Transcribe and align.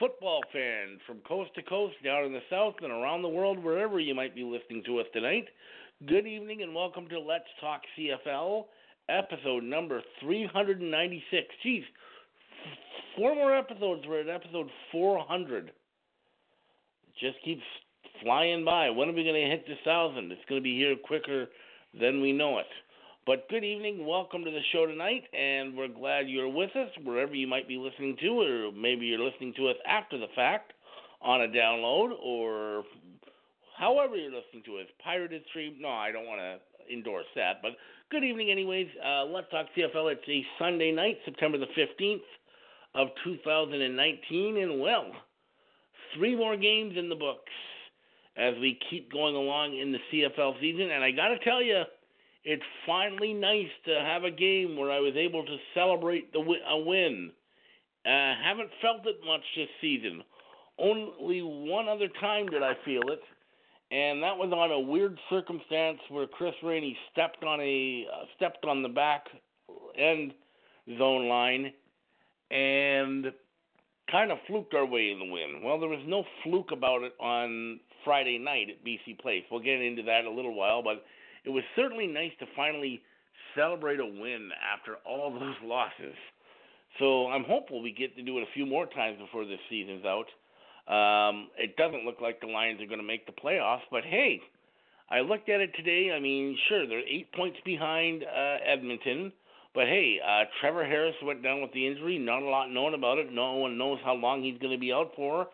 football 0.00 0.40
fans 0.50 0.98
from 1.06 1.18
coast 1.28 1.50
to 1.54 1.62
coast, 1.62 1.94
down 2.02 2.24
in 2.24 2.32
the 2.32 2.40
south 2.48 2.74
and 2.82 2.90
around 2.90 3.20
the 3.20 3.28
world, 3.28 3.62
wherever 3.62 4.00
you 4.00 4.14
might 4.14 4.34
be 4.34 4.42
listening 4.42 4.82
to 4.86 4.98
us 4.98 5.06
tonight. 5.12 5.44
Good 6.08 6.26
evening 6.26 6.62
and 6.62 6.74
welcome 6.74 7.06
to 7.10 7.20
Let's 7.20 7.44
Talk 7.60 7.82
CFL, 7.98 8.64
episode 9.10 9.62
number 9.62 10.00
396. 10.22 11.46
Geez, 11.62 11.82
four 13.14 13.34
more 13.34 13.54
episodes. 13.54 14.02
We're 14.08 14.22
at 14.22 14.28
episode 14.28 14.70
400. 14.90 15.68
It 15.68 15.72
just 17.20 17.36
keeps 17.44 17.62
flying 18.22 18.64
by. 18.64 18.88
When 18.88 19.10
are 19.10 19.12
we 19.12 19.22
going 19.22 19.34
to 19.34 19.50
hit 19.50 19.66
the 19.66 19.74
thousand? 19.84 20.32
It's 20.32 20.40
going 20.48 20.62
to 20.62 20.64
be 20.64 20.78
here 20.78 20.96
quicker 20.96 21.48
than 22.00 22.22
we 22.22 22.32
know 22.32 22.58
it. 22.58 22.66
But 23.30 23.48
good 23.48 23.62
evening, 23.62 24.04
welcome 24.08 24.42
to 24.42 24.50
the 24.50 24.58
show 24.72 24.86
tonight, 24.86 25.22
and 25.32 25.76
we're 25.76 25.86
glad 25.86 26.28
you're 26.28 26.48
with 26.48 26.74
us 26.74 26.90
wherever 27.04 27.32
you 27.32 27.46
might 27.46 27.68
be 27.68 27.76
listening 27.76 28.16
to, 28.22 28.28
or 28.42 28.72
maybe 28.72 29.06
you're 29.06 29.20
listening 29.20 29.54
to 29.56 29.68
us 29.68 29.76
after 29.86 30.18
the 30.18 30.26
fact 30.34 30.72
on 31.22 31.42
a 31.42 31.46
download, 31.46 32.10
or 32.20 32.82
however 33.78 34.16
you're 34.16 34.32
listening 34.32 34.64
to 34.66 34.78
us, 34.78 34.86
pirated 35.04 35.44
stream. 35.48 35.76
No, 35.78 35.90
I 35.90 36.10
don't 36.10 36.26
want 36.26 36.40
to 36.40 36.92
endorse 36.92 37.26
that, 37.36 37.62
but 37.62 37.76
good 38.10 38.24
evening, 38.24 38.50
anyways. 38.50 38.88
Uh, 38.98 39.26
Let's 39.26 39.48
Talk 39.52 39.66
CFL. 39.78 40.10
It's 40.10 40.28
a 40.28 40.44
Sunday 40.58 40.90
night, 40.90 41.18
September 41.24 41.56
the 41.56 41.66
15th 41.78 42.26
of 42.96 43.10
2019, 43.22 44.56
and 44.56 44.80
well, 44.80 45.06
three 46.16 46.34
more 46.34 46.56
games 46.56 46.94
in 46.96 47.08
the 47.08 47.14
books 47.14 47.52
as 48.36 48.54
we 48.60 48.76
keep 48.90 49.12
going 49.12 49.36
along 49.36 49.78
in 49.78 49.92
the 49.92 50.00
CFL 50.12 50.60
season, 50.60 50.90
and 50.90 51.04
I 51.04 51.12
got 51.12 51.28
to 51.28 51.38
tell 51.44 51.62
you 51.62 51.84
it's 52.44 52.62
finally 52.86 53.34
nice 53.34 53.68
to 53.84 54.00
have 54.00 54.24
a 54.24 54.30
game 54.30 54.76
where 54.76 54.90
I 54.90 55.00
was 55.00 55.14
able 55.16 55.44
to 55.44 55.56
celebrate 55.74 56.32
the 56.32 56.40
a 56.40 56.78
win. 56.78 57.32
Uh, 58.06 58.34
haven't 58.42 58.70
felt 58.80 59.06
it 59.06 59.16
much 59.26 59.42
this 59.56 59.68
season. 59.80 60.22
Only 60.78 61.42
one 61.42 61.88
other 61.88 62.08
time 62.20 62.46
did 62.46 62.62
I 62.62 62.72
feel 62.84 63.02
it, 63.08 63.20
and 63.90 64.22
that 64.22 64.38
was 64.38 64.50
on 64.56 64.70
a 64.70 64.80
weird 64.80 65.18
circumstance 65.28 65.98
where 66.08 66.26
Chris 66.26 66.54
Rainey 66.62 66.96
stepped 67.12 67.44
on 67.44 67.60
a 67.60 68.06
uh, 68.10 68.24
stepped 68.36 68.64
on 68.64 68.82
the 68.82 68.88
back 68.88 69.26
end 69.98 70.32
zone 70.96 71.28
line 71.28 71.72
and 72.50 73.26
kind 74.10 74.32
of 74.32 74.38
fluked 74.46 74.74
our 74.74 74.86
way 74.86 75.10
in 75.10 75.18
the 75.18 75.32
win. 75.32 75.60
Well, 75.62 75.78
there 75.78 75.88
was 75.88 76.02
no 76.06 76.24
fluke 76.42 76.72
about 76.72 77.02
it 77.02 77.12
on 77.20 77.80
Friday 78.04 78.38
night 78.38 78.68
at 78.70 78.84
BC 78.84 79.20
Place. 79.20 79.44
We'll 79.50 79.60
get 79.60 79.80
into 79.80 80.02
that 80.04 80.20
in 80.20 80.26
a 80.26 80.34
little 80.34 80.54
while, 80.54 80.82
but 80.82 81.04
it 81.44 81.50
was 81.50 81.64
certainly 81.76 82.06
nice 82.06 82.32
to 82.40 82.46
finally 82.56 83.00
celebrate 83.56 84.00
a 84.00 84.06
win 84.06 84.50
after 84.72 84.96
all 85.06 85.32
those 85.38 85.56
losses. 85.64 86.14
So 86.98 87.28
I'm 87.28 87.44
hopeful 87.44 87.82
we 87.82 87.92
get 87.92 88.16
to 88.16 88.22
do 88.22 88.38
it 88.38 88.42
a 88.42 88.52
few 88.54 88.66
more 88.66 88.86
times 88.86 89.18
before 89.18 89.44
this 89.44 89.60
season's 89.68 90.04
out. 90.04 90.26
Um, 90.90 91.48
it 91.56 91.76
doesn't 91.76 92.04
look 92.04 92.20
like 92.20 92.40
the 92.40 92.48
Lions 92.48 92.80
are 92.80 92.86
going 92.86 92.98
to 92.98 93.06
make 93.06 93.26
the 93.26 93.32
playoffs, 93.32 93.86
but 93.92 94.02
hey, 94.02 94.40
I 95.08 95.20
looked 95.20 95.48
at 95.48 95.60
it 95.60 95.70
today. 95.76 96.12
I 96.14 96.20
mean, 96.20 96.56
sure, 96.68 96.86
they're 96.86 97.06
eight 97.06 97.32
points 97.32 97.58
behind 97.64 98.24
uh, 98.24 98.56
Edmonton, 98.66 99.32
but 99.74 99.84
hey, 99.84 100.18
uh, 100.24 100.44
Trevor 100.60 100.84
Harris 100.84 101.14
went 101.22 101.44
down 101.44 101.60
with 101.60 101.72
the 101.72 101.86
injury. 101.86 102.18
Not 102.18 102.42
a 102.42 102.48
lot 102.48 102.70
known 102.70 102.94
about 102.94 103.18
it. 103.18 103.32
No 103.32 103.54
one 103.54 103.78
knows 103.78 103.98
how 104.04 104.14
long 104.14 104.42
he's 104.42 104.58
going 104.58 104.72
to 104.72 104.78
be 104.78 104.92
out 104.92 105.12
for. 105.14 105.46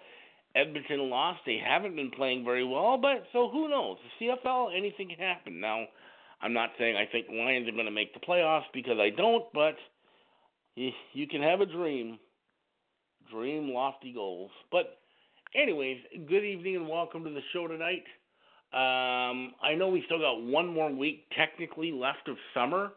Edmonton 0.57 1.11
lost. 1.11 1.41
They 1.45 1.59
haven't 1.65 1.97
been 1.97 2.11
playing 2.11 2.45
very 2.45 2.65
well, 2.65 2.99
but 3.01 3.25
so 3.33 3.51
who 3.51 3.69
knows? 3.69 3.99
The 4.19 4.27
CFL, 4.27 4.77
anything 4.77 5.09
can 5.09 5.19
happen. 5.19 5.61
Now, 5.61 5.85
I'm 6.41 6.53
not 6.53 6.71
saying 6.79 6.97
I 6.97 7.11
think 7.11 7.27
Lions 7.31 7.69
are 7.69 7.73
going 7.73 7.87
to 7.87 7.91
make 7.91 8.15
the 8.15 8.21
playoffs 8.21 8.65
because 8.73 8.99
I 8.99 9.11
don't, 9.11 9.45
but 9.53 9.75
you, 10.75 10.91
you 11.13 11.27
can 11.29 11.43
have 11.43 11.61
a 11.61 11.67
dream, 11.67 12.19
dream 13.31 13.71
lofty 13.71 14.13
goals. 14.13 14.51
But, 14.73 14.99
anyways, 15.55 15.99
good 16.29 16.45
evening 16.45 16.77
and 16.77 16.89
welcome 16.89 17.25
to 17.25 17.31
the 17.31 17.41
show 17.53 17.67
tonight. 17.67 18.05
Um, 18.73 19.53
I 19.63 19.75
know 19.77 19.89
we 19.89 20.03
still 20.07 20.19
got 20.19 20.43
one 20.43 20.67
more 20.67 20.93
week 20.93 21.25
technically 21.37 21.93
left 21.93 22.29
of 22.29 22.37
summer, 22.53 22.93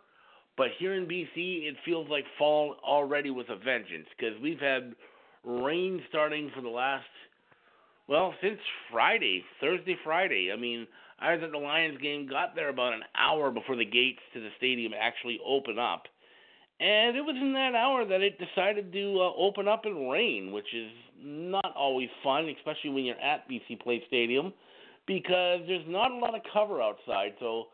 but 0.57 0.67
here 0.77 0.95
in 0.95 1.05
BC, 1.05 1.67
it 1.67 1.75
feels 1.85 2.09
like 2.09 2.25
fall 2.37 2.75
already 2.83 3.29
with 3.29 3.47
a 3.49 3.55
vengeance 3.55 4.07
because 4.17 4.33
we've 4.41 4.59
had 4.59 4.93
rain 5.45 6.01
starting 6.09 6.51
for 6.55 6.61
the 6.61 6.69
last 6.69 7.05
well, 8.09 8.33
since 8.41 8.57
Friday, 8.91 9.43
Thursday, 9.61 9.95
Friday. 10.03 10.49
I 10.51 10.59
mean, 10.59 10.87
I 11.19 11.35
was 11.35 11.43
at 11.43 11.51
the 11.51 11.59
Lions 11.59 12.01
game, 12.01 12.27
got 12.27 12.55
there 12.55 12.69
about 12.69 12.93
an 12.93 13.03
hour 13.15 13.51
before 13.51 13.75
the 13.75 13.85
gates 13.85 14.19
to 14.33 14.39
the 14.39 14.49
stadium 14.57 14.93
actually 14.99 15.39
open 15.45 15.77
up. 15.77 16.03
And 16.79 17.15
it 17.15 17.21
was 17.21 17.35
in 17.39 17.53
that 17.53 17.75
hour 17.75 18.05
that 18.05 18.21
it 18.21 18.39
decided 18.39 18.91
to 18.91 19.19
uh, 19.19 19.31
open 19.37 19.67
up 19.67 19.85
and 19.85 20.09
rain, 20.09 20.51
which 20.51 20.73
is 20.73 20.89
not 21.21 21.73
always 21.75 22.09
fun, 22.23 22.49
especially 22.57 22.89
when 22.89 23.03
you're 23.05 23.19
at 23.19 23.47
BC 23.47 23.79
Place 23.81 24.01
Stadium, 24.07 24.53
because 25.05 25.59
there's 25.67 25.85
not 25.87 26.09
a 26.09 26.15
lot 26.15 26.33
of 26.33 26.41
cover 26.51 26.81
outside. 26.81 27.33
So 27.39 27.65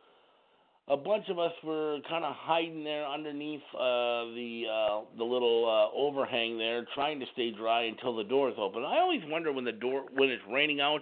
a 0.87 0.97
bunch 0.97 1.25
of 1.29 1.39
us 1.39 1.53
were 1.63 1.97
kind 2.07 2.23
of 2.23 2.35
hiding 2.37 2.83
there 2.83 3.07
underneath 3.07 3.63
uh, 3.73 4.29
the 4.37 4.63
uh, 4.69 5.01
the 5.17 5.23
little 5.23 5.65
uh, 5.65 5.97
overhang 5.97 6.57
there, 6.57 6.85
trying 6.93 7.19
to 7.19 7.25
stay 7.33 7.51
dry 7.51 7.83
until 7.83 8.15
the 8.15 8.23
doors 8.23 8.53
open. 8.59 8.83
I 8.83 8.99
always 8.99 9.21
wonder 9.25 9.51
when 9.51 9.65
the 9.65 9.71
door 9.71 10.05
when 10.13 10.29
it's 10.29 10.43
raining 10.51 10.81
out, 10.81 11.01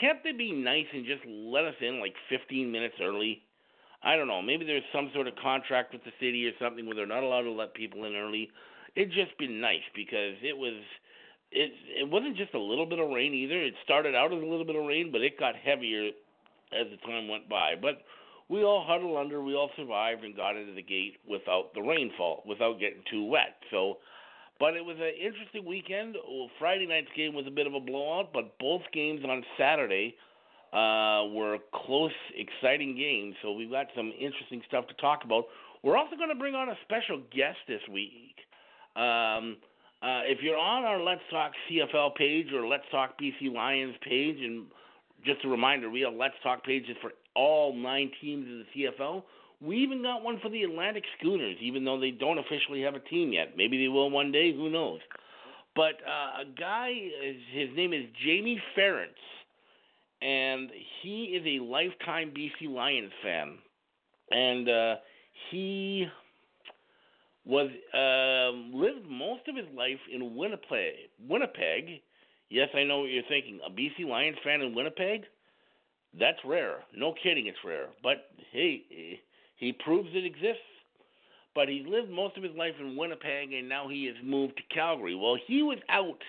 can't 0.00 0.22
they 0.22 0.32
be 0.32 0.52
nice 0.52 0.86
and 0.92 1.04
just 1.04 1.22
let 1.26 1.64
us 1.64 1.74
in 1.80 1.98
like 2.00 2.14
15 2.28 2.70
minutes 2.70 2.94
early? 3.02 3.42
I 4.04 4.14
don't 4.14 4.28
know. 4.28 4.42
Maybe 4.42 4.64
there's 4.64 4.86
some 4.92 5.10
sort 5.12 5.26
of 5.26 5.34
contract 5.42 5.92
with 5.92 6.04
the 6.04 6.12
city 6.20 6.46
or 6.46 6.52
something 6.60 6.86
where 6.86 6.94
they're 6.94 7.06
not 7.06 7.24
allowed 7.24 7.42
to 7.42 7.50
let 7.50 7.74
people 7.74 8.04
in 8.04 8.14
early. 8.14 8.48
It'd 8.94 9.12
just 9.12 9.36
been 9.38 9.60
nice 9.60 9.82
because 9.94 10.38
it 10.42 10.56
was 10.56 10.78
it 11.50 11.72
it 11.98 12.08
wasn't 12.08 12.36
just 12.36 12.54
a 12.54 12.60
little 12.60 12.86
bit 12.86 13.00
of 13.00 13.10
rain 13.10 13.34
either. 13.34 13.60
It 13.60 13.74
started 13.82 14.14
out 14.14 14.32
as 14.32 14.40
a 14.40 14.46
little 14.46 14.64
bit 14.64 14.76
of 14.76 14.86
rain, 14.86 15.10
but 15.10 15.22
it 15.22 15.36
got 15.36 15.56
heavier 15.56 16.10
as 16.70 16.86
the 16.90 16.96
time 17.06 17.26
went 17.26 17.48
by. 17.48 17.74
But 17.74 18.02
we 18.48 18.62
all 18.62 18.84
huddled 18.86 19.16
under, 19.16 19.42
we 19.42 19.54
all 19.54 19.70
survived 19.76 20.24
and 20.24 20.36
got 20.36 20.56
into 20.56 20.72
the 20.72 20.82
gate 20.82 21.16
without 21.28 21.74
the 21.74 21.82
rainfall, 21.82 22.42
without 22.46 22.78
getting 22.78 23.02
too 23.10 23.24
wet. 23.24 23.56
So, 23.70 23.98
but 24.60 24.74
it 24.74 24.84
was 24.84 24.96
an 24.98 25.12
interesting 25.20 25.64
weekend. 25.66 26.16
Friday 26.58 26.86
night's 26.86 27.10
game 27.16 27.34
was 27.34 27.46
a 27.46 27.50
bit 27.50 27.66
of 27.66 27.74
a 27.74 27.80
blowout, 27.80 28.32
but 28.32 28.56
both 28.58 28.82
games 28.92 29.20
on 29.28 29.44
Saturday 29.58 30.14
uh, 30.72 31.26
were 31.34 31.58
close, 31.74 32.12
exciting 32.34 32.96
games. 32.96 33.34
So 33.42 33.52
we've 33.52 33.70
got 33.70 33.86
some 33.96 34.12
interesting 34.18 34.62
stuff 34.68 34.86
to 34.88 34.94
talk 34.94 35.24
about. 35.24 35.44
We're 35.82 35.96
also 35.96 36.16
going 36.16 36.30
to 36.30 36.34
bring 36.34 36.54
on 36.54 36.68
a 36.68 36.76
special 36.84 37.22
guest 37.34 37.58
this 37.68 37.82
week. 37.92 38.36
Um, 38.96 39.56
uh, 40.02 40.22
if 40.24 40.38
you're 40.42 40.58
on 40.58 40.84
our 40.84 41.00
Let's 41.02 41.22
Talk 41.30 41.52
CFL 41.70 42.14
page 42.14 42.52
or 42.52 42.66
Let's 42.66 42.84
Talk 42.90 43.18
BC 43.20 43.52
Lions 43.52 43.94
page, 44.02 44.36
and 44.38 44.66
just 45.24 45.44
a 45.44 45.48
reminder, 45.48 45.90
we 45.90 46.00
have 46.02 46.14
Let's 46.14 46.34
Talk 46.42 46.64
pages 46.64 46.96
for 47.00 47.12
all 47.36 47.74
nine 47.74 48.10
teams 48.20 48.46
in 48.46 48.64
the 48.74 48.84
CFL. 48.84 49.22
We 49.60 49.76
even 49.78 50.02
got 50.02 50.22
one 50.22 50.38
for 50.42 50.50
the 50.50 50.62
Atlantic 50.64 51.04
Schooners, 51.18 51.56
even 51.60 51.84
though 51.84 51.98
they 51.98 52.10
don't 52.10 52.38
officially 52.38 52.82
have 52.82 52.94
a 52.94 53.00
team 53.00 53.32
yet. 53.32 53.56
Maybe 53.56 53.82
they 53.82 53.88
will 53.88 54.10
one 54.10 54.30
day. 54.30 54.52
Who 54.52 54.68
knows? 54.68 55.00
But 55.74 55.94
uh, 56.06 56.42
a 56.42 56.44
guy, 56.58 56.92
his 57.52 57.68
name 57.76 57.92
is 57.92 58.04
Jamie 58.24 58.60
Ferentz, 58.76 59.08
and 60.22 60.70
he 61.02 61.24
is 61.24 61.44
a 61.46 61.64
lifetime 61.64 62.32
BC 62.36 62.72
Lions 62.72 63.12
fan, 63.22 63.58
and 64.30 64.68
uh, 64.68 64.94
he 65.50 66.06
was 67.44 67.70
um, 67.94 68.72
lived 68.74 69.08
most 69.08 69.42
of 69.48 69.56
his 69.56 69.66
life 69.76 70.00
in 70.12 70.34
Winnipeg. 70.34 70.94
Winnipeg. 71.28 72.00
Yes, 72.48 72.68
I 72.74 72.84
know 72.84 73.00
what 73.00 73.10
you're 73.10 73.22
thinking. 73.28 73.60
A 73.66 73.70
BC 73.70 74.08
Lions 74.08 74.36
fan 74.44 74.60
in 74.62 74.74
Winnipeg? 74.74 75.22
That's 76.18 76.38
rare. 76.44 76.78
No 76.94 77.14
kidding, 77.22 77.46
it's 77.46 77.58
rare. 77.64 77.88
But 78.02 78.30
hey, 78.52 79.20
he 79.56 79.72
proves 79.72 80.08
it 80.12 80.24
exists. 80.24 80.62
But 81.54 81.68
he 81.68 81.84
lived 81.88 82.10
most 82.10 82.36
of 82.36 82.42
his 82.42 82.54
life 82.54 82.74
in 82.78 82.96
Winnipeg, 82.96 83.52
and 83.54 83.66
now 83.66 83.88
he 83.88 84.04
has 84.06 84.16
moved 84.22 84.58
to 84.58 84.74
Calgary. 84.74 85.14
Well, 85.14 85.38
he 85.46 85.62
was 85.62 85.78
out 85.88 86.20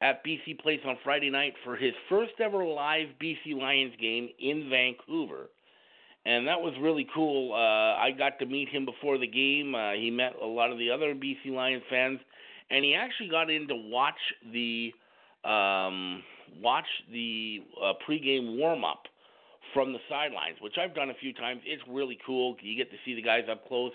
at 0.00 0.24
BC 0.24 0.58
Place 0.60 0.80
on 0.86 0.96
Friday 1.04 1.30
night 1.30 1.52
for 1.64 1.76
his 1.76 1.92
first 2.08 2.32
ever 2.40 2.64
live 2.64 3.08
BC 3.22 3.58
Lions 3.58 3.92
game 4.00 4.28
in 4.38 4.70
Vancouver. 4.70 5.50
and 6.26 6.46
that 6.48 6.60
was 6.60 6.72
really 6.80 7.06
cool. 7.14 7.52
Uh, 7.52 7.56
I 8.02 8.10
got 8.16 8.38
to 8.38 8.46
meet 8.46 8.68
him 8.70 8.86
before 8.86 9.18
the 9.18 9.26
game. 9.26 9.74
Uh, 9.74 9.92
he 9.92 10.10
met 10.10 10.32
a 10.42 10.46
lot 10.46 10.72
of 10.72 10.78
the 10.78 10.90
other 10.90 11.14
BC 11.14 11.50
Lions 11.50 11.82
fans, 11.90 12.18
and 12.70 12.84
he 12.84 12.94
actually 12.94 13.28
got 13.28 13.50
in 13.50 13.68
to 13.68 13.74
watch 13.74 14.14
the 14.52 14.92
um, 15.44 16.22
watch 16.62 16.86
the 17.12 17.62
uh, 17.82 17.92
pregame 18.08 18.56
warm 18.56 18.84
up 18.84 19.02
from 19.74 19.92
the 19.92 19.98
sidelines, 20.08 20.56
which 20.60 20.74
I've 20.80 20.94
done 20.94 21.10
a 21.10 21.14
few 21.20 21.34
times. 21.34 21.60
It's 21.66 21.82
really 21.88 22.18
cool. 22.24 22.56
You 22.62 22.76
get 22.76 22.90
to 22.90 22.96
see 23.04 23.14
the 23.14 23.22
guys 23.22 23.44
up 23.50 23.66
close 23.68 23.92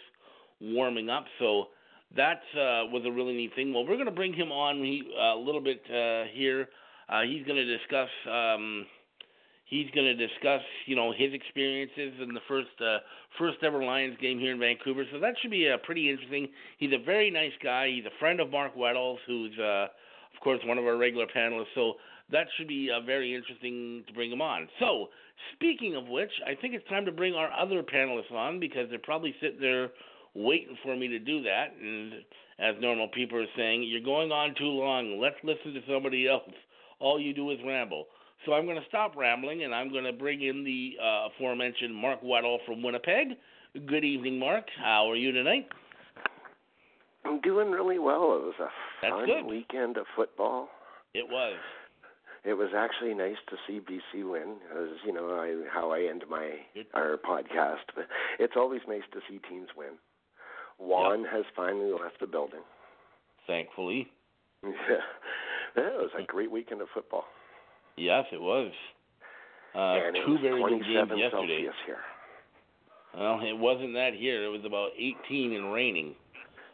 warming 0.61 1.09
up. 1.09 1.25
So 1.39 1.67
that 2.15 2.41
uh, 2.53 2.91
was 2.91 3.03
a 3.07 3.11
really 3.11 3.33
neat 3.33 3.55
thing. 3.55 3.73
Well, 3.73 3.85
we're 3.87 3.95
going 3.95 4.05
to 4.05 4.11
bring 4.11 4.33
him 4.33 4.51
on 4.51 4.77
he, 4.83 5.03
uh, 5.17 5.35
a 5.35 5.41
little 5.41 5.61
bit 5.61 5.81
uh, 5.89 6.29
here. 6.33 6.67
Uh, 7.07 7.21
he's 7.21 7.45
going 7.45 7.55
to 7.55 7.77
discuss. 7.77 8.09
Um, 8.29 8.85
he's 9.65 9.89
going 9.95 10.05
to 10.05 10.15
discuss, 10.15 10.61
you 10.85 10.95
know, 10.95 11.11
his 11.11 11.33
experiences 11.33 12.13
in 12.21 12.33
the 12.33 12.41
first 12.47 12.69
uh, 12.81 12.99
first 13.37 13.57
ever 13.63 13.83
Lions 13.83 14.17
game 14.21 14.37
here 14.37 14.51
in 14.51 14.59
Vancouver. 14.59 15.05
So 15.11 15.19
that 15.19 15.33
should 15.41 15.51
be 15.51 15.69
uh, 15.69 15.77
pretty 15.85 16.09
interesting. 16.09 16.49
He's 16.77 16.91
a 16.93 17.03
very 17.03 17.31
nice 17.31 17.53
guy. 17.63 17.87
He's 17.87 18.05
a 18.05 18.19
friend 18.19 18.39
of 18.39 18.51
Mark 18.51 18.75
Weddles, 18.75 19.17
who's 19.25 19.53
of 19.59 20.43
course 20.43 20.59
one 20.65 20.77
of 20.77 20.85
our 20.85 20.97
regular 20.97 21.25
panelists. 21.25 21.73
So 21.73 21.93
that 22.31 22.47
should 22.57 22.67
be 22.67 22.89
uh, 22.91 23.03
very 23.05 23.33
interesting 23.35 24.03
to 24.07 24.13
bring 24.13 24.31
him 24.31 24.41
on. 24.41 24.67
So 24.79 25.07
speaking 25.53 25.95
of 25.95 26.07
which, 26.07 26.31
I 26.45 26.55
think 26.59 26.73
it's 26.73 26.87
time 26.89 27.05
to 27.05 27.11
bring 27.11 27.33
our 27.33 27.51
other 27.51 27.83
panelists 27.83 28.31
on 28.31 28.59
because 28.59 28.89
they're 28.89 28.99
probably 28.99 29.33
sitting 29.41 29.59
there 29.59 29.89
waiting 30.35 30.77
for 30.83 30.95
me 30.95 31.07
to 31.07 31.19
do 31.19 31.41
that. 31.43 31.67
And 31.81 32.13
as 32.59 32.75
normal 32.81 33.07
people 33.07 33.39
are 33.39 33.45
saying, 33.57 33.83
you're 33.83 34.01
going 34.01 34.31
on 34.31 34.53
too 34.57 34.65
long. 34.65 35.19
Let's 35.19 35.37
listen 35.43 35.73
to 35.73 35.81
somebody 35.91 36.27
else. 36.27 36.43
All 36.99 37.19
you 37.19 37.33
do 37.33 37.51
is 37.51 37.57
ramble. 37.65 38.05
So 38.45 38.53
I'm 38.53 38.65
going 38.65 38.79
to 38.79 38.87
stop 38.87 39.15
rambling 39.15 39.63
and 39.63 39.73
I'm 39.73 39.91
going 39.91 40.05
to 40.05 40.13
bring 40.13 40.41
in 40.43 40.63
the 40.63 40.93
uh, 41.01 41.27
aforementioned 41.35 41.93
Mark 41.95 42.21
Weddle 42.23 42.57
from 42.65 42.83
Winnipeg. 42.83 43.29
Good 43.85 44.03
evening, 44.05 44.39
Mark. 44.39 44.65
How 44.81 45.09
are 45.09 45.15
you 45.15 45.31
tonight? 45.31 45.67
I'm 47.25 47.41
doing 47.41 47.69
really 47.69 47.99
well. 47.99 48.35
It 48.35 48.45
was 48.45 48.53
a 48.59 48.67
That's 49.01 49.11
fun 49.11 49.25
good. 49.25 49.45
weekend 49.45 49.97
of 49.97 50.05
football. 50.15 50.69
It 51.13 51.27
was. 51.29 51.57
It 52.45 52.53
was 52.53 52.69
actually 52.75 53.13
nice 53.13 53.35
to 53.49 53.55
see 53.67 53.79
BC 53.79 54.29
win, 54.29 54.55
as 54.71 54.89
you 55.05 55.11
know 55.11 55.29
I, 55.35 55.69
how 55.71 55.91
I 55.91 56.03
end 56.09 56.23
my 56.29 56.51
our 56.93 57.17
podcast. 57.17 57.83
But 57.95 58.07
it's 58.39 58.53
always 58.55 58.81
nice 58.87 59.03
to 59.13 59.19
see 59.29 59.39
teams 59.49 59.67
win. 59.75 59.99
Juan 60.77 61.25
has 61.25 61.43
finally 61.55 61.91
left 61.91 62.19
the 62.21 62.27
building. 62.27 62.61
Thankfully. 63.47 64.07
Yeah, 65.77 65.83
it 65.83 66.01
was 66.01 66.09
a 66.17 66.23
great 66.25 66.49
weekend 66.51 66.81
of 66.81 66.87
football. 66.93 67.25
Yes, 67.95 68.25
it 68.33 68.41
was. 68.41 68.71
Uh, 69.75 70.01
and 70.07 70.17
it 70.17 70.25
two 70.25 70.31
was 70.33 70.41
very 70.41 70.59
good 70.61 70.81
27 70.81 71.09
games 71.09 71.19
yesterday. 71.21 71.61
Celsius 71.69 71.75
here. 71.85 72.01
Well, 73.15 73.39
it 73.45 73.57
wasn't 73.57 73.93
that 73.93 74.13
here. 74.17 74.43
It 74.43 74.49
was 74.49 74.65
about 74.65 74.89
18 74.97 75.53
and 75.53 75.71
raining. 75.71 76.15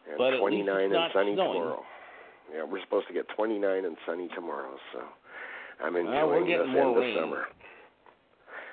And 0.08 0.16
But 0.16 0.32
at 0.32 0.40
least 0.40 0.64
29 0.64 0.80
it's 0.80 0.94
and 0.96 1.10
sunny 1.12 1.34
snowing. 1.34 1.52
tomorrow. 1.60 1.82
Yeah, 2.54 2.64
we're 2.64 2.80
supposed 2.82 3.06
to 3.08 3.14
get 3.14 3.28
29 3.36 3.84
and 3.84 3.96
sunny 4.06 4.28
tomorrow, 4.34 4.76
so 4.94 5.04
I'm 5.82 5.96
enjoying 5.96 6.46
getting 6.46 6.66
this 6.66 6.74
more 6.74 6.88
end 6.88 6.96
rain. 6.96 7.16
of 7.18 7.22
summer. 7.24 7.44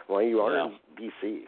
Well, 0.09 0.21
you 0.21 0.39
are 0.41 0.55
Yeah. 0.55 0.65
in 0.97 1.11
BC. 1.23 1.47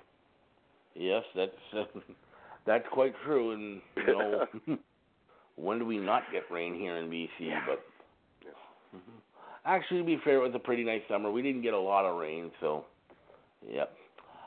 Yes, 0.95 1.23
that's 1.35 1.51
uh, 1.73 1.83
that's 2.65 2.85
quite 2.91 3.13
true. 3.25 3.51
And 3.51 3.81
you 3.97 4.05
know, 4.07 4.45
when 5.55 5.79
do 5.79 5.85
we 5.85 5.97
not 5.97 6.23
get 6.31 6.43
rain 6.51 6.75
here 6.75 6.97
in 6.97 7.09
BC? 7.09 7.29
Yeah. 7.39 7.61
But 7.67 7.81
Mhm. 8.95 9.19
actually, 9.65 9.99
to 9.99 10.05
be 10.05 10.17
fair, 10.23 10.35
it 10.37 10.41
was 10.43 10.55
a 10.55 10.59
pretty 10.59 10.83
nice 10.83 11.01
summer. 11.09 11.29
We 11.31 11.41
didn't 11.41 11.61
get 11.63 11.73
a 11.73 11.79
lot 11.79 12.05
of 12.05 12.15
rain, 12.17 12.51
so 12.61 12.85
yep. 13.67 13.91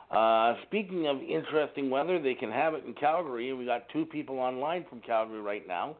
Uh, 0.09 0.55
speaking 0.63 1.05
of 1.05 1.21
interesting 1.21 1.91
weather, 1.91 2.17
they 2.19 2.33
can 2.33 2.51
have 2.51 2.73
it 2.73 2.83
in 2.83 2.95
Calgary. 2.95 3.53
We 3.53 3.63
got 3.65 3.87
two 3.89 4.05
people 4.07 4.39
online 4.39 4.85
from 4.89 5.01
Calgary 5.01 5.39
right 5.41 5.67
now. 5.67 5.95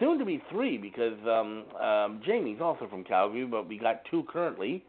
Soon 0.00 0.18
to 0.18 0.24
be 0.24 0.42
three 0.50 0.78
because 0.78 1.18
um, 1.26 1.64
um, 1.80 2.22
Jamie's 2.24 2.60
also 2.60 2.88
from 2.88 3.04
Calgary, 3.04 3.44
but 3.44 3.68
we 3.68 3.78
got 3.78 4.00
two 4.10 4.24
currently, 4.32 4.82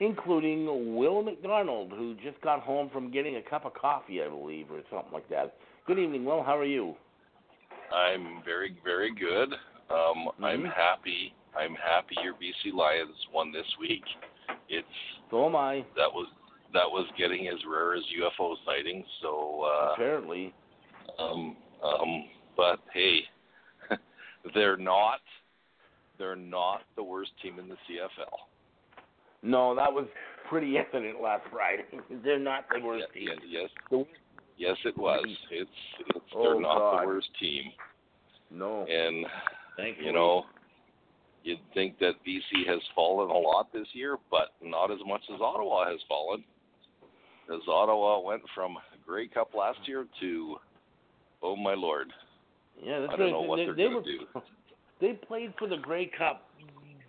including 0.00 0.94
Will 0.96 1.22
McDonald, 1.22 1.92
who 1.92 2.14
just 2.22 2.38
got 2.42 2.60
home 2.60 2.90
from 2.92 3.10
getting 3.10 3.36
a 3.36 3.42
cup 3.42 3.64
of 3.64 3.72
coffee, 3.72 4.22
I 4.22 4.28
believe, 4.28 4.66
or 4.70 4.82
something 4.90 5.12
like 5.12 5.28
that. 5.30 5.54
Good 5.86 5.98
evening, 5.98 6.26
Will. 6.26 6.42
How 6.42 6.58
are 6.58 6.66
you? 6.66 6.94
I'm 7.90 8.42
very, 8.44 8.76
very 8.84 9.12
good. 9.14 9.54
Um, 9.88 10.30
I'm 10.42 10.64
Mhm. 10.64 10.72
happy. 10.72 11.32
I'm 11.56 11.74
happy 11.74 12.16
your 12.22 12.34
BC 12.34 12.70
Lions 12.72 13.16
won 13.32 13.50
this 13.50 13.66
week. 13.78 14.04
It's 14.68 14.86
So 15.30 15.46
am 15.46 15.56
I, 15.56 15.84
that 15.96 16.12
was 16.12 16.28
that 16.72 16.88
was 16.88 17.10
getting 17.16 17.48
as 17.48 17.64
rare 17.64 17.94
as 17.94 18.04
UFO 18.12 18.56
sightings. 18.64 19.04
So, 19.20 19.62
uh, 19.62 19.92
apparently. 19.94 20.52
um, 21.18 21.56
um, 21.82 22.28
but 22.56 22.78
hey, 22.92 23.26
they're 24.54 24.76
not 24.76 25.20
they're 26.18 26.36
not 26.36 26.82
the 26.96 27.02
worst 27.02 27.30
team 27.42 27.58
in 27.58 27.68
the 27.68 27.74
CFL. 27.74 28.36
No, 29.42 29.74
that 29.74 29.90
was 29.92 30.06
pretty 30.48 30.76
evident 30.94 31.20
last 31.22 31.44
Friday. 31.50 31.84
They're 32.24 32.38
not 32.38 32.64
the 32.70 32.84
worst 32.84 33.06
team. 33.14 33.28
yes, 33.48 33.70
yes, 33.90 34.04
yes, 34.58 34.76
it 34.84 34.98
was. 34.98 35.24
It's 35.50 35.70
it's 36.08 36.18
Oh, 36.34 36.42
they're 36.42 36.60
not 36.60 36.78
God. 36.78 37.02
the 37.02 37.06
worst 37.06 37.28
team, 37.40 37.64
No, 38.50 38.84
and 38.84 39.24
thankfully. 39.78 40.06
you 40.08 40.12
know, 40.12 40.44
you'd 41.42 41.58
think 41.72 41.98
that 42.00 42.12
BC 42.26 42.66
has 42.68 42.80
fallen 42.94 43.30
a 43.30 43.38
lot 43.38 43.72
this 43.72 43.86
year, 43.94 44.18
but 44.30 44.48
not 44.62 44.90
as 44.90 44.98
much 45.06 45.22
as 45.34 45.40
Ottawa 45.40 45.88
has 45.90 46.00
fallen. 46.06 46.44
As 47.50 47.60
Ottawa 47.66 48.20
went 48.20 48.42
from 48.54 48.76
Grey 49.06 49.26
Cup 49.26 49.54
last 49.54 49.78
year 49.86 50.04
to, 50.20 50.56
oh 51.42 51.56
my 51.56 51.72
lord, 51.74 52.08
Yeah, 52.82 53.00
that's 53.00 53.12
I 53.12 53.16
don't 53.16 53.30
know 53.32 53.40
what 53.42 53.56
they, 53.56 53.66
they're 53.66 53.74
they 53.74 53.84
gonna 53.84 54.02
do. 54.02 54.18
They 55.00 55.12
played 55.12 55.54
for 55.58 55.66
the 55.66 55.78
Grey 55.78 56.10
Cup. 56.16 56.46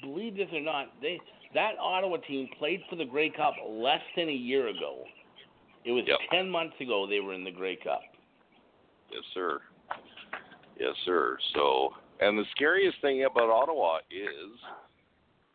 Believe 0.01 0.37
this 0.37 0.47
or 0.53 0.61
not, 0.61 0.87
they 1.01 1.19
that 1.53 1.73
Ottawa 1.77 2.17
team 2.25 2.47
played 2.57 2.81
for 2.89 2.95
the 2.95 3.03
Grey 3.03 3.29
Cup 3.29 3.53
less 3.69 3.99
than 4.15 4.29
a 4.29 4.33
year 4.33 4.69
ago. 4.69 5.03
It 5.83 5.91
was 5.91 6.05
Yep. 6.07 6.19
ten 6.31 6.49
months 6.49 6.79
ago 6.79 7.05
they 7.05 7.19
were 7.19 7.33
in 7.33 7.43
the 7.43 7.51
Grey 7.51 7.75
Cup. 7.75 8.01
Yes, 9.11 9.23
sir. 9.33 9.59
Yes, 10.79 10.95
sir. 11.05 11.37
So, 11.53 11.93
and 12.21 12.37
the 12.37 12.45
scariest 12.51 12.99
thing 13.01 13.25
about 13.25 13.49
Ottawa 13.49 13.97
is 14.09 14.57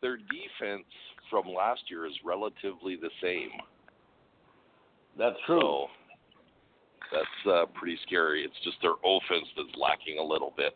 their 0.01 0.17
defense 0.17 0.85
from 1.29 1.47
last 1.47 1.81
year 1.89 2.05
is 2.05 2.13
relatively 2.23 2.95
the 2.95 3.09
same. 3.21 3.49
That's 5.17 5.35
true. 5.45 5.59
So 5.59 5.87
that's 7.11 7.53
uh, 7.53 7.65
pretty 7.73 7.97
scary. 8.05 8.43
It's 8.43 8.55
just 8.63 8.77
their 8.81 8.95
offense 9.03 9.47
that's 9.55 9.75
lacking 9.77 10.19
a 10.19 10.23
little 10.23 10.53
bit. 10.57 10.73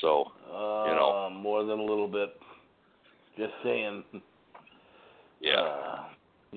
So, 0.00 0.32
uh, 0.48 0.84
you 0.88 0.94
know. 0.94 1.30
more 1.32 1.64
than 1.64 1.78
a 1.78 1.84
little 1.84 2.08
bit. 2.08 2.30
Just 3.36 3.52
saying. 3.64 4.04
yeah. 5.40 5.60
Uh, 5.60 6.04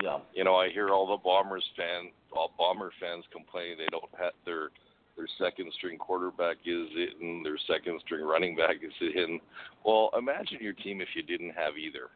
yeah. 0.02 0.18
you 0.34 0.44
know, 0.44 0.56
I 0.56 0.70
hear 0.70 0.90
all 0.90 1.06
the 1.06 1.22
Bombers 1.22 1.64
fan, 1.76 2.10
all 2.32 2.52
Bomber 2.58 2.92
fans 3.00 3.24
complaining 3.32 3.78
they 3.78 3.86
don't 3.90 4.10
have 4.18 4.32
their 4.44 4.70
their 5.16 5.28
second 5.38 5.72
string 5.78 5.96
quarterback 5.96 6.56
is 6.66 6.88
in, 7.20 7.42
their 7.44 7.58
second 7.68 8.00
string 8.04 8.24
running 8.24 8.56
back 8.56 8.76
is 8.82 8.92
in. 9.00 9.38
Well, 9.84 10.10
imagine 10.18 10.58
your 10.60 10.72
team 10.72 11.00
if 11.00 11.08
you 11.14 11.22
didn't 11.22 11.50
have 11.50 11.78
either, 11.78 12.10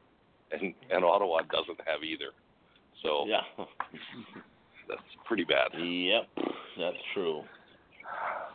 and 0.51 0.75
and 0.91 1.05
Ottawa 1.05 1.43
doesn't 1.43 1.81
have 1.87 2.03
either. 2.03 2.33
So 3.03 3.27
Yeah. 3.27 3.43
that's 4.89 5.03
pretty 5.27 5.45
bad. 5.45 5.69
Yep. 5.79 6.29
That's 6.79 6.97
true. 7.15 7.43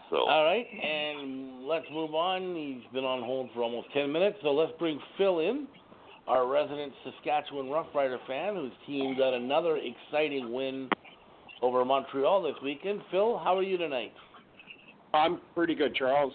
So 0.10 0.18
All 0.18 0.44
right, 0.44 0.66
and 0.66 1.66
let's 1.66 1.86
move 1.92 2.14
on. 2.14 2.56
He's 2.56 2.84
been 2.94 3.04
on 3.04 3.24
hold 3.24 3.50
for 3.54 3.64
almost 3.64 3.88
10 3.94 4.12
minutes, 4.12 4.38
so 4.44 4.52
let's 4.52 4.72
bring 4.78 5.00
Phil 5.18 5.40
in, 5.40 5.68
our 6.28 6.48
resident 6.48 6.94
Saskatchewan 7.04 7.70
Rough 7.70 7.88
Rider 7.96 8.20
fan, 8.28 8.56
whose 8.56 8.72
team 8.86 9.18
got 9.18 9.34
another 9.34 9.78
exciting 9.78 10.54
win 10.54 10.90
over 11.62 11.84
Montreal 11.84 12.44
this 12.44 12.56
weekend. 12.64 13.02
Phil, 13.10 13.40
how 13.44 13.58
are 13.58 13.64
you 13.64 13.78
tonight? 13.78 14.14
I'm 15.14 15.40
pretty 15.56 15.76
good, 15.76 15.96
Charles. 15.96 16.34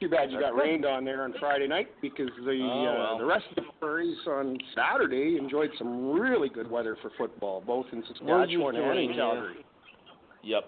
Too 0.00 0.08
bad 0.08 0.32
you 0.32 0.40
got 0.40 0.56
rained 0.56 0.84
on 0.84 1.04
there 1.04 1.22
on 1.22 1.34
Friday 1.38 1.68
night 1.68 1.88
because 2.00 2.28
the 2.44 2.58
Oh, 2.62 2.82
well. 2.82 3.14
uh, 3.14 3.18
the 3.18 3.24
rest 3.24 3.44
of 3.50 3.64
the 3.64 3.70
furries 3.80 4.26
on 4.26 4.58
Saturday 4.74 5.36
enjoyed 5.36 5.70
some 5.78 6.10
really 6.12 6.48
good 6.48 6.68
weather 6.68 6.96
for 7.00 7.10
football, 7.16 7.62
both 7.64 7.86
in 7.92 8.02
Saskatchewan 8.08 8.74
and 8.76 8.98
in 8.98 9.10
yeah. 9.10 9.16
Calgary. 9.16 9.64
Yep. 10.42 10.64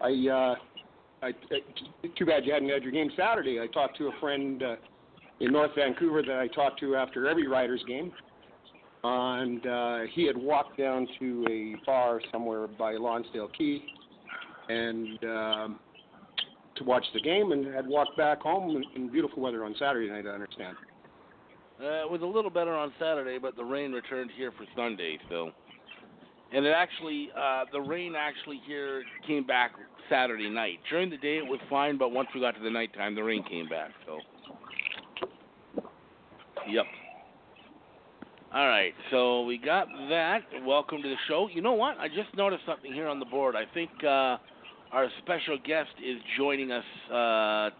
I, 0.00 0.06
uh, 0.06 0.54
I, 1.22 1.28
I, 1.28 2.08
too 2.16 2.26
bad 2.26 2.44
you 2.44 2.52
hadn't 2.52 2.68
had 2.68 2.82
your 2.82 2.92
game 2.92 3.10
Saturday. 3.16 3.60
I 3.60 3.66
talked 3.68 3.96
to 3.98 4.08
a 4.08 4.20
friend 4.20 4.62
uh, 4.62 4.76
in 5.40 5.52
North 5.52 5.70
Vancouver 5.74 6.22
that 6.22 6.36
I 6.38 6.48
talked 6.48 6.80
to 6.80 6.96
after 6.96 7.28
every 7.28 7.48
Riders 7.48 7.82
game, 7.88 8.12
and 9.02 9.66
uh, 9.66 9.98
he 10.12 10.26
had 10.26 10.36
walked 10.36 10.78
down 10.78 11.08
to 11.18 11.46
a 11.50 11.84
bar 11.86 12.20
somewhere 12.30 12.66
by 12.66 12.92
Lonsdale 12.92 13.48
Quay, 13.56 13.82
and 14.68 15.24
um, 15.24 15.80
to 16.76 16.84
watch 16.84 17.04
the 17.14 17.20
game, 17.20 17.52
and 17.52 17.72
had 17.72 17.86
walked 17.86 18.16
back 18.16 18.40
home 18.40 18.82
in, 18.96 19.08
beautiful 19.08 19.42
weather 19.42 19.64
on 19.64 19.74
Saturday 19.78 20.10
night. 20.10 20.26
I 20.26 20.30
understand. 20.30 20.76
Uh, 21.80 22.04
it 22.04 22.10
was 22.10 22.22
a 22.22 22.26
little 22.26 22.50
better 22.50 22.74
on 22.74 22.92
Saturday, 22.98 23.38
but 23.38 23.56
the 23.56 23.64
rain 23.64 23.92
returned 23.92 24.30
here 24.36 24.52
for 24.52 24.64
Sunday, 24.76 25.18
so. 25.28 25.50
and 26.52 26.64
it 26.64 26.70
actually 26.70 27.30
uh, 27.36 27.64
the 27.72 27.80
rain 27.80 28.14
actually 28.16 28.60
here 28.66 29.02
came 29.26 29.44
back 29.44 29.72
Saturday 30.08 30.48
night. 30.48 30.78
During 30.88 31.10
the 31.10 31.16
day 31.16 31.38
it 31.38 31.46
was 31.46 31.60
fine, 31.68 31.98
but 31.98 32.12
once 32.12 32.28
we 32.34 32.40
got 32.40 32.54
to 32.56 32.62
the 32.62 32.70
nighttime, 32.70 33.14
the 33.14 33.22
rain 33.24 33.42
came 33.44 33.68
back. 33.68 33.90
So, 34.06 34.20
yep. 36.68 36.84
All 38.54 38.68
right, 38.68 38.94
so 39.10 39.42
we 39.42 39.58
got 39.58 39.88
that. 40.10 40.42
Welcome 40.64 41.02
to 41.02 41.08
the 41.08 41.16
show. 41.26 41.48
You 41.52 41.60
know 41.60 41.72
what? 41.72 41.98
I 41.98 42.06
just 42.06 42.32
noticed 42.36 42.62
something 42.64 42.92
here 42.92 43.08
on 43.08 43.18
the 43.18 43.26
board. 43.26 43.56
I 43.56 43.64
think 43.74 43.90
uh, 44.04 44.36
our 44.94 45.08
special 45.22 45.58
guest 45.58 45.90
is 46.02 46.18
joining 46.38 46.70
us 46.70 46.84
uh, 47.10 47.70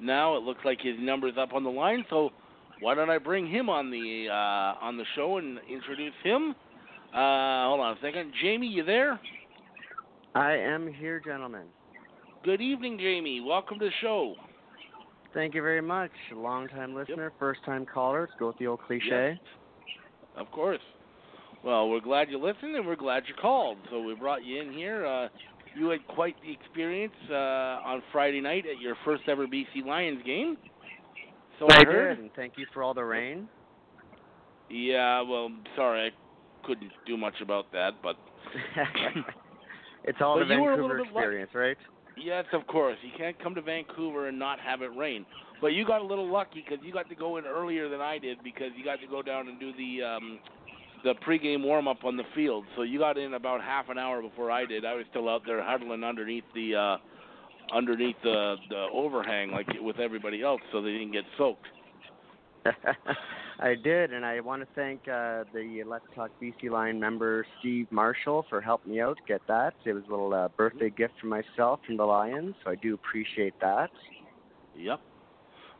now. 0.00 0.36
It 0.36 0.42
looks 0.42 0.60
like 0.64 0.80
his 0.80 0.96
number's 0.98 1.34
up 1.38 1.52
on 1.52 1.62
the 1.62 1.70
line, 1.70 2.06
so 2.08 2.30
why 2.80 2.94
don't 2.94 3.10
I 3.10 3.18
bring 3.18 3.46
him 3.46 3.68
on 3.68 3.90
the 3.90 4.28
uh, 4.30 4.84
on 4.84 4.96
the 4.96 5.04
show 5.14 5.36
and 5.36 5.58
introduce 5.70 6.14
him? 6.24 6.54
Uh, 7.12 7.68
hold 7.68 7.80
on 7.80 7.96
a 7.96 8.00
second. 8.02 8.32
Jamie, 8.42 8.66
you 8.66 8.82
there? 8.82 9.20
I 10.34 10.52
am 10.52 10.90
here, 10.90 11.20
gentlemen. 11.24 11.66
Good 12.44 12.62
evening, 12.62 12.98
Jamie. 12.98 13.42
Welcome 13.42 13.78
to 13.80 13.86
the 13.86 13.90
show. 14.00 14.34
Thank 15.34 15.54
you 15.54 15.60
very 15.60 15.82
much. 15.82 16.10
Long 16.34 16.66
time 16.68 16.94
listener, 16.94 17.30
first 17.38 17.60
time 17.66 17.84
caller. 17.84 18.20
Let's 18.20 18.32
go 18.38 18.46
with 18.48 18.58
the 18.58 18.68
old 18.68 18.80
cliche. 18.86 19.36
Yes. 19.36 19.38
Of 20.36 20.50
course. 20.50 20.80
Well, 21.62 21.90
we're 21.90 22.00
glad 22.00 22.30
you 22.30 22.38
listened 22.38 22.74
and 22.74 22.86
we're 22.86 22.96
glad 22.96 23.24
you 23.26 23.34
called. 23.34 23.76
So 23.90 24.00
we 24.00 24.14
brought 24.14 24.44
you 24.44 24.62
in 24.62 24.72
here. 24.72 25.04
Uh, 25.04 25.28
you 25.76 25.88
had 25.88 26.06
quite 26.08 26.36
the 26.42 26.52
experience 26.52 27.12
uh, 27.30 27.34
on 27.34 28.02
Friday 28.12 28.40
night 28.40 28.64
at 28.66 28.80
your 28.80 28.96
first 29.04 29.22
ever 29.28 29.46
BC 29.46 29.84
Lions 29.86 30.22
game. 30.24 30.56
So 31.58 31.66
I, 31.70 31.80
I 31.80 31.84
heard. 31.84 32.14
did, 32.16 32.24
and 32.24 32.30
thank 32.36 32.54
you 32.56 32.66
for 32.72 32.82
all 32.82 32.94
the 32.94 33.04
rain. 33.04 33.48
Yeah, 34.70 35.22
well, 35.22 35.50
sorry, 35.76 36.08
I 36.12 36.66
couldn't 36.66 36.92
do 37.06 37.16
much 37.16 37.34
about 37.40 37.72
that, 37.72 37.92
but 38.02 38.16
it's 40.04 40.18
all 40.20 40.38
But 40.38 40.48
the 40.48 40.54
you 40.54 40.60
were 40.60 40.72
a 40.72 40.76
Vancouver 40.76 40.94
little 40.94 41.04
bit 41.06 41.14
lucky. 41.14 41.26
experience, 41.26 41.50
right? 41.54 41.76
yes, 42.16 42.44
of 42.52 42.66
course, 42.66 42.96
you 43.02 43.10
can't 43.16 43.40
come 43.42 43.54
to 43.54 43.62
Vancouver 43.62 44.28
and 44.28 44.38
not 44.38 44.58
have 44.60 44.82
it 44.82 44.90
rain. 44.96 45.24
But 45.60 45.68
you 45.68 45.84
got 45.86 46.00
a 46.00 46.04
little 46.04 46.30
lucky 46.30 46.64
because 46.68 46.84
you 46.84 46.92
got 46.92 47.08
to 47.08 47.14
go 47.16 47.36
in 47.38 47.44
earlier 47.44 47.88
than 47.88 48.00
I 48.00 48.18
did 48.18 48.38
because 48.44 48.70
you 48.76 48.84
got 48.84 49.00
to 49.00 49.06
go 49.08 49.22
down 49.22 49.48
and 49.48 49.58
do 49.58 49.72
the 49.72 50.04
um, 50.04 50.38
the 51.04 51.14
pregame 51.26 51.62
warm 51.62 51.88
up 51.88 52.04
on 52.04 52.16
the 52.16 52.24
field. 52.34 52.64
So 52.76 52.82
you 52.82 52.98
got 52.98 53.18
in 53.18 53.34
about 53.34 53.60
half 53.60 53.88
an 53.88 53.98
hour 53.98 54.22
before 54.22 54.50
I 54.50 54.64
did. 54.64 54.84
I 54.84 54.94
was 54.94 55.04
still 55.10 55.28
out 55.28 55.42
there 55.46 55.62
huddling 55.62 56.04
underneath 56.04 56.44
the 56.54 56.74
uh, 56.74 56.96
underneath 57.74 58.16
the 58.22 58.56
the 58.68 58.86
overhang 58.92 59.50
like 59.50 59.66
with 59.80 59.98
everybody 59.98 60.42
else, 60.42 60.60
so 60.72 60.82
they 60.82 60.92
didn't 60.92 61.12
get 61.12 61.24
soaked. 61.36 61.66
I 63.60 63.74
did, 63.74 64.12
and 64.12 64.24
I 64.24 64.38
want 64.40 64.62
to 64.62 64.68
thank 64.76 65.00
uh, 65.08 65.42
the 65.52 65.82
Let's 65.84 66.04
Talk 66.14 66.30
BC 66.40 66.70
Line 66.70 67.00
member 67.00 67.44
Steve 67.58 67.88
Marshall 67.90 68.46
for 68.48 68.60
helping 68.60 68.92
me 68.92 69.00
out 69.00 69.18
get 69.26 69.40
that. 69.48 69.74
It 69.84 69.94
was 69.94 70.04
a 70.06 70.10
little 70.10 70.32
uh, 70.32 70.48
birthday 70.56 70.90
gift 70.90 71.14
for 71.20 71.26
myself 71.26 71.80
from 71.84 71.96
the 71.96 72.04
Lions, 72.04 72.54
so 72.64 72.70
I 72.70 72.76
do 72.76 72.94
appreciate 72.94 73.54
that. 73.60 73.90
Yep. 74.76 75.00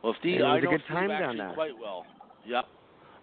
Well, 0.03 0.15
Steve, 0.19 0.41
was 0.41 0.63
know 0.63 0.71
good 0.71 0.81
Steve 0.85 0.95
time 0.95 1.07
down 1.09 1.21
actually 1.21 1.37
there. 1.37 1.53
quite 1.53 1.79
well. 1.81 2.05
Yep. 2.45 2.65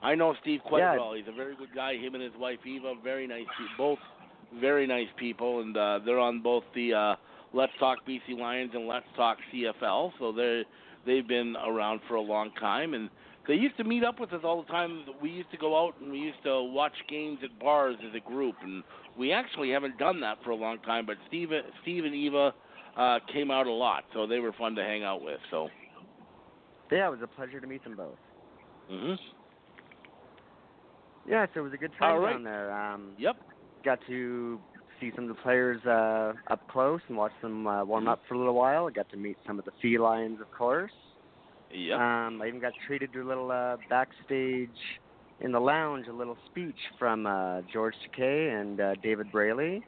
I 0.06 0.14
know 0.14 0.34
Steve 0.40 0.60
quite 0.64 0.80
Yeah. 0.80 0.96
well. 0.96 1.14
He's 1.14 1.26
a 1.26 1.32
very 1.32 1.56
good 1.56 1.74
guy. 1.74 1.96
Him 1.96 2.14
and 2.14 2.22
his 2.22 2.32
wife 2.38 2.60
Eva, 2.64 2.94
very 3.02 3.26
nice. 3.26 3.46
Both 3.76 3.98
very 4.60 4.86
nice 4.86 5.08
people, 5.16 5.60
and 5.60 5.76
uh, 5.76 5.98
they're 6.04 6.20
on 6.20 6.40
both 6.40 6.62
the 6.76 6.94
uh, 6.94 7.16
Let's 7.52 7.72
Talk 7.80 7.98
BC 8.06 8.38
Lions 8.38 8.70
and 8.74 8.86
Let's 8.86 9.06
Talk 9.16 9.38
CFL. 9.52 10.12
So 10.20 10.30
they 10.30 10.62
they've 11.04 11.26
been 11.26 11.56
around 11.56 12.00
for 12.06 12.14
a 12.14 12.20
long 12.20 12.52
time, 12.52 12.94
and 12.94 13.10
they 13.48 13.54
used 13.54 13.76
to 13.78 13.84
meet 13.84 14.04
up 14.04 14.20
with 14.20 14.32
us 14.32 14.42
all 14.44 14.62
the 14.62 14.68
time. 14.70 15.04
We 15.20 15.30
used 15.30 15.50
to 15.50 15.56
go 15.56 15.76
out 15.84 15.94
and 16.00 16.12
we 16.12 16.18
used 16.18 16.42
to 16.44 16.62
watch 16.62 16.94
games 17.08 17.40
at 17.42 17.58
bars 17.58 17.96
as 18.08 18.14
a 18.14 18.20
group, 18.20 18.54
and 18.62 18.84
we 19.18 19.32
actually 19.32 19.70
haven't 19.70 19.98
done 19.98 20.20
that 20.20 20.38
for 20.44 20.50
a 20.50 20.56
long 20.56 20.78
time. 20.86 21.04
But 21.06 21.16
Steve, 21.26 21.50
Steve 21.82 22.04
and 22.04 22.14
Eva 22.14 22.54
uh, 22.96 23.18
came 23.32 23.50
out 23.50 23.66
a 23.66 23.72
lot, 23.72 24.04
so 24.14 24.24
they 24.28 24.38
were 24.38 24.52
fun 24.52 24.76
to 24.76 24.82
hang 24.82 25.02
out 25.02 25.20
with. 25.20 25.40
So. 25.50 25.68
Yeah, 26.92 27.08
it 27.08 27.10
was 27.10 27.20
a 27.22 27.26
pleasure 27.26 27.60
to 27.60 27.66
meet 27.66 27.82
them 27.82 27.96
both. 27.96 28.18
Mhm. 28.88 29.18
Yeah, 31.28 31.46
so 31.52 31.60
it 31.60 31.64
was 31.64 31.72
a 31.72 31.76
good 31.76 31.92
time 31.98 32.20
right. 32.20 32.32
down 32.32 32.44
there. 32.44 32.72
Um, 32.72 33.12
Yep. 33.18 33.36
got 33.84 33.98
to 34.06 34.60
see 35.00 35.12
some 35.14 35.24
of 35.28 35.36
the 35.36 35.42
players 35.42 35.84
uh, 35.84 36.32
up 36.50 36.60
close 36.70 37.00
and 37.08 37.16
watch 37.16 37.32
them 37.42 37.66
uh, 37.66 37.84
warm 37.84 38.08
up 38.08 38.20
for 38.28 38.34
a 38.34 38.38
little 38.38 38.54
while. 38.54 38.86
I 38.86 38.90
got 38.90 39.08
to 39.10 39.16
meet 39.16 39.36
some 39.46 39.58
of 39.58 39.64
the 39.64 39.72
felines, 39.82 40.40
of 40.40 40.50
course. 40.56 40.92
Yep. 41.70 41.98
Um, 41.98 42.40
I 42.42 42.46
even 42.48 42.60
got 42.60 42.72
treated 42.86 43.12
to 43.12 43.22
a 43.22 43.26
little 43.28 43.50
uh, 43.50 43.76
backstage 43.90 44.70
in 45.40 45.52
the 45.52 45.60
lounge, 45.60 46.06
a 46.08 46.12
little 46.12 46.36
speech 46.50 46.78
from 46.98 47.26
uh, 47.26 47.60
George 47.72 47.94
Takei 48.06 48.58
and 48.60 48.80
uh, 48.80 48.94
David 49.02 49.30
Braley. 49.32 49.82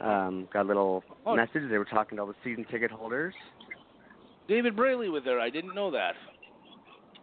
Um, 0.00 0.48
got 0.52 0.62
a 0.62 0.68
little 0.68 1.04
Oh. 1.24 1.36
message. 1.36 1.62
They 1.70 1.78
were 1.78 1.84
talking 1.84 2.16
to 2.16 2.22
all 2.22 2.28
the 2.28 2.34
season 2.42 2.64
ticket 2.70 2.90
holders. 2.90 3.34
David 4.48 4.74
Braley 4.74 5.08
was 5.08 5.22
there. 5.24 5.38
I 5.38 5.50
didn't 5.50 5.74
know 5.74 5.90
that. 5.92 6.14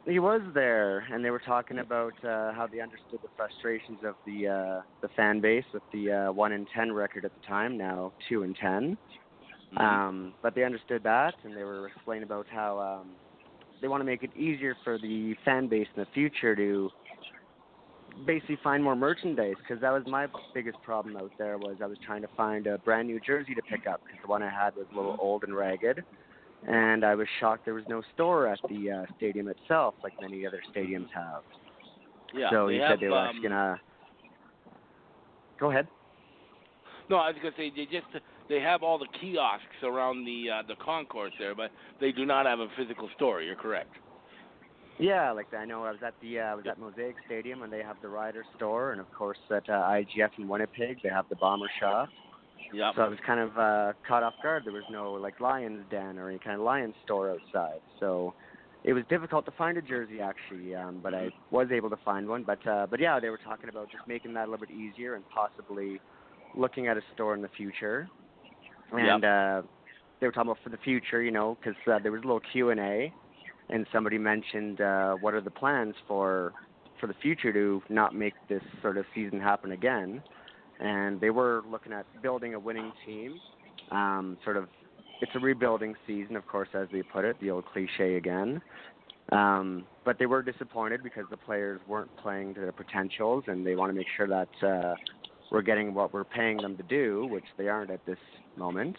He 0.05 0.19
was 0.19 0.41
there, 0.53 0.99
and 1.11 1.23
they 1.23 1.29
were 1.29 1.39
talking 1.39 1.79
about 1.79 2.13
uh, 2.23 2.51
how 2.53 2.67
they 2.71 2.79
understood 2.79 3.19
the 3.21 3.29
frustrations 3.35 3.99
of 4.03 4.15
the 4.25 4.47
uh, 4.47 4.81
the 5.01 5.09
fan 5.15 5.39
base 5.39 5.65
with 5.73 5.83
the 5.91 6.11
uh, 6.11 6.31
one 6.31 6.51
in 6.51 6.65
ten 6.73 6.91
record 6.91 7.25
at 7.25 7.33
the 7.33 7.41
time, 7.41 7.77
now 7.77 8.13
two 8.27 8.43
and 8.43 8.55
10 8.55 8.97
Mhm. 9.73 9.81
Um, 9.81 10.33
but 10.41 10.55
they 10.55 10.63
understood 10.63 11.03
that, 11.03 11.35
and 11.43 11.55
they 11.55 11.63
were 11.63 11.87
explaining 11.87 12.23
about 12.23 12.47
how 12.49 12.79
um, 12.79 13.15
they 13.81 13.87
want 13.87 14.01
to 14.01 14.05
make 14.05 14.23
it 14.23 14.35
easier 14.35 14.75
for 14.83 14.97
the 14.97 15.35
fan 15.45 15.67
base 15.67 15.87
in 15.95 16.01
the 16.01 16.07
future 16.13 16.55
to 16.55 16.89
basically 18.25 18.57
find 18.63 18.83
more 18.83 18.95
merchandise. 18.95 19.55
Because 19.57 19.79
that 19.81 19.91
was 19.91 20.03
my 20.07 20.27
biggest 20.53 20.81
problem 20.83 21.15
out 21.17 21.31
there 21.37 21.57
was 21.57 21.77
I 21.83 21.85
was 21.85 21.97
trying 22.05 22.21
to 22.23 22.27
find 22.35 22.67
a 22.67 22.77
brand 22.79 23.07
new 23.07 23.19
jersey 23.19 23.53
to 23.53 23.61
pick 23.61 23.85
up 23.85 24.01
because 24.05 24.19
the 24.23 24.29
one 24.29 24.41
I 24.41 24.49
had 24.49 24.75
was 24.75 24.87
a 24.91 24.95
little 24.95 25.17
old 25.19 25.43
and 25.43 25.55
ragged, 25.55 26.03
and 26.67 27.05
I 27.05 27.15
was 27.15 27.27
shocked 27.39 27.65
there 27.65 27.73
was 27.73 27.85
no 27.87 28.01
store 28.13 28.47
at 28.47 28.59
the 28.69 28.91
uh, 28.91 29.05
stadium 29.17 29.47
itself 29.47 29.95
like 30.03 30.13
many 30.21 30.45
other 30.45 30.61
stadiums 30.75 31.07
have. 31.13 31.43
yeah. 32.33 32.49
so 32.51 32.67
they 32.67 32.73
he 32.73 32.79
have, 32.79 32.91
said 32.91 32.99
they 32.99 33.07
were 33.07 33.17
um, 33.17 33.27
actually 33.27 33.43
gonna. 33.43 33.81
Go 35.59 35.71
ahead. 35.71 35.87
No, 37.09 37.17
I 37.17 37.29
was 37.29 37.37
gonna 37.41 37.55
say 37.57 37.71
they 37.75 37.85
just 37.85 38.05
they 38.49 38.59
have 38.59 38.83
all 38.83 38.97
the 38.97 39.07
kiosks 39.19 39.83
around 39.83 40.25
the 40.25 40.45
uh, 40.49 40.67
the 40.67 40.75
concourse 40.83 41.33
there, 41.39 41.55
but 41.55 41.71
they 41.99 42.11
do 42.11 42.25
not 42.25 42.45
have 42.45 42.59
a 42.59 42.67
physical 42.77 43.09
store. 43.15 43.41
You're 43.41 43.55
correct. 43.55 43.95
Yeah, 44.99 45.31
like 45.31 45.53
I 45.53 45.63
know 45.63 45.85
I 45.85 45.91
was 45.91 46.01
at 46.05 46.13
the 46.21 46.39
uh, 46.39 46.43
I 46.43 46.55
was 46.55 46.65
at 46.69 46.77
Mosaic 46.77 47.15
Stadium 47.25 47.63
and 47.63 47.71
they 47.71 47.81
have 47.81 47.95
the 48.01 48.09
Rider 48.09 48.43
store, 48.57 48.91
and 48.91 48.99
of 48.99 49.11
course 49.13 49.37
at 49.49 49.69
uh, 49.69 49.73
IGF 49.73 50.31
in 50.37 50.47
Winnipeg 50.47 50.97
they 51.01 51.09
have 51.09 51.25
the 51.29 51.37
Bomber 51.37 51.69
Shop. 51.79 52.09
Yep. 52.73 52.93
So 52.95 53.01
I 53.01 53.07
was 53.07 53.17
kind 53.25 53.39
of 53.39 53.57
uh, 53.57 53.93
caught 54.07 54.23
off 54.23 54.35
guard. 54.43 54.63
There 54.65 54.73
was 54.73 54.83
no 54.91 55.13
like 55.13 55.39
Lions 55.39 55.83
Den 55.89 56.19
or 56.19 56.29
any 56.29 56.39
kind 56.39 56.55
of 56.55 56.61
Lions 56.61 56.95
store 57.03 57.31
outside, 57.31 57.81
so 57.99 58.33
it 58.83 58.93
was 58.93 59.03
difficult 59.09 59.45
to 59.45 59.51
find 59.51 59.77
a 59.77 59.81
jersey 59.81 60.21
actually. 60.21 60.75
Um, 60.75 60.99
but 61.01 61.13
I 61.13 61.29
was 61.51 61.67
able 61.71 61.89
to 61.89 61.97
find 62.05 62.27
one. 62.27 62.43
But 62.43 62.65
uh, 62.67 62.87
but 62.89 62.99
yeah, 62.99 63.19
they 63.19 63.29
were 63.29 63.39
talking 63.43 63.69
about 63.69 63.89
just 63.91 64.07
making 64.07 64.33
that 64.35 64.47
a 64.47 64.51
little 64.51 64.65
bit 64.65 64.75
easier 64.75 65.15
and 65.15 65.23
possibly 65.29 65.99
looking 66.55 66.87
at 66.87 66.97
a 66.97 67.01
store 67.13 67.35
in 67.35 67.41
the 67.41 67.49
future. 67.49 68.07
And 68.91 69.23
uh, 69.23 69.61
they 70.19 70.27
were 70.27 70.31
talking 70.31 70.51
about 70.51 70.63
for 70.63 70.69
the 70.69 70.77
future, 70.77 71.21
you 71.21 71.31
know, 71.31 71.57
because 71.59 71.77
uh, 71.91 71.99
there 72.01 72.11
was 72.11 72.21
a 72.23 72.25
little 72.25 72.41
Q 72.51 72.71
and 72.71 72.79
A, 72.79 73.13
and 73.69 73.85
somebody 73.91 74.17
mentioned 74.17 74.81
uh, 74.81 75.15
what 75.15 75.33
are 75.33 75.41
the 75.41 75.51
plans 75.51 75.95
for 76.07 76.53
for 76.99 77.07
the 77.07 77.15
future 77.21 77.53
to 77.53 77.81
not 77.89 78.13
make 78.13 78.33
this 78.47 78.63
sort 78.81 78.97
of 78.97 79.05
season 79.15 79.39
happen 79.39 79.71
again 79.71 80.21
and 80.79 81.19
they 81.19 81.29
were 81.29 81.63
looking 81.69 81.93
at 81.93 82.05
building 82.21 82.53
a 82.53 82.59
winning 82.59 82.91
team. 83.05 83.39
Um, 83.91 84.37
sort 84.43 84.57
of, 84.57 84.67
it's 85.21 85.31
a 85.35 85.39
rebuilding 85.39 85.95
season, 86.07 86.35
of 86.35 86.47
course, 86.47 86.69
as 86.73 86.87
they 86.91 87.01
put 87.01 87.25
it, 87.25 87.39
the 87.41 87.51
old 87.51 87.65
cliche 87.65 88.15
again. 88.15 88.61
Um, 89.31 89.85
but 90.05 90.17
they 90.17 90.25
were 90.25 90.41
disappointed 90.41 91.03
because 91.03 91.25
the 91.29 91.37
players 91.37 91.79
weren't 91.87 92.15
playing 92.17 92.55
to 92.55 92.61
their 92.61 92.71
potentials, 92.71 93.43
and 93.47 93.65
they 93.65 93.75
want 93.75 93.91
to 93.91 93.93
make 93.93 94.07
sure 94.17 94.27
that 94.27 94.67
uh, 94.67 94.95
we're 95.51 95.61
getting 95.61 95.93
what 95.93 96.13
we're 96.13 96.23
paying 96.23 96.57
them 96.57 96.77
to 96.77 96.83
do, 96.83 97.27
which 97.29 97.43
they 97.57 97.67
aren't 97.67 97.91
at 97.91 98.05
this 98.05 98.17
moment. 98.57 98.95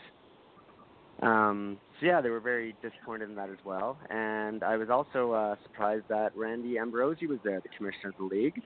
Um, 1.22 1.78
so 1.98 2.06
yeah, 2.06 2.20
they 2.20 2.30
were 2.30 2.40
very 2.40 2.74
disappointed 2.82 3.28
in 3.28 3.34
that 3.36 3.50
as 3.50 3.58
well. 3.64 3.98
And 4.08 4.62
I 4.62 4.76
was 4.76 4.88
also 4.88 5.32
uh, 5.32 5.56
surprised 5.64 6.04
that 6.08 6.34
Randy 6.36 6.78
Ambrosie 6.78 7.26
was 7.26 7.38
there, 7.44 7.60
the 7.60 7.68
commissioner 7.76 8.10
of 8.10 8.16
the 8.18 8.34
league 8.34 8.62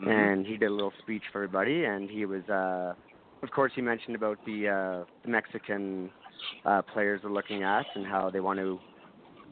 Mhm. 0.00 0.08
and 0.08 0.46
he 0.46 0.56
did 0.56 0.66
a 0.66 0.72
little 0.72 0.92
speech 1.02 1.22
for 1.32 1.42
everybody 1.42 1.84
and 1.84 2.08
he 2.10 2.24
was 2.24 2.48
uh 2.48 2.94
of 3.42 3.50
course 3.50 3.72
he 3.74 3.82
mentioned 3.82 4.14
about 4.16 4.38
the 4.46 4.68
uh 4.68 5.04
Mexican 5.28 6.10
uh 6.64 6.82
players 6.82 7.20
they're 7.22 7.30
looking 7.30 7.62
at 7.62 7.84
and 7.94 8.06
how 8.06 8.30
they 8.30 8.40
want 8.40 8.58
to 8.58 8.78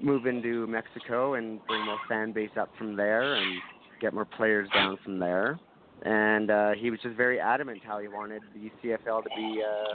move 0.00 0.26
into 0.26 0.66
Mexico 0.66 1.34
and 1.34 1.64
bring 1.66 1.84
more 1.84 1.98
fan 2.08 2.32
base 2.32 2.50
up 2.60 2.70
from 2.78 2.96
there 2.96 3.34
and 3.34 3.60
get 4.00 4.12
more 4.14 4.26
players 4.26 4.68
down 4.74 4.98
from 5.02 5.18
there. 5.18 5.58
And 6.02 6.50
uh 6.50 6.72
he 6.74 6.90
was 6.90 7.00
just 7.00 7.16
very 7.16 7.40
adamant 7.40 7.82
how 7.84 7.98
he 7.98 8.08
wanted 8.08 8.42
the 8.54 8.70
CFL 8.82 9.22
to 9.24 9.30
be 9.36 9.62
uh 9.62 9.94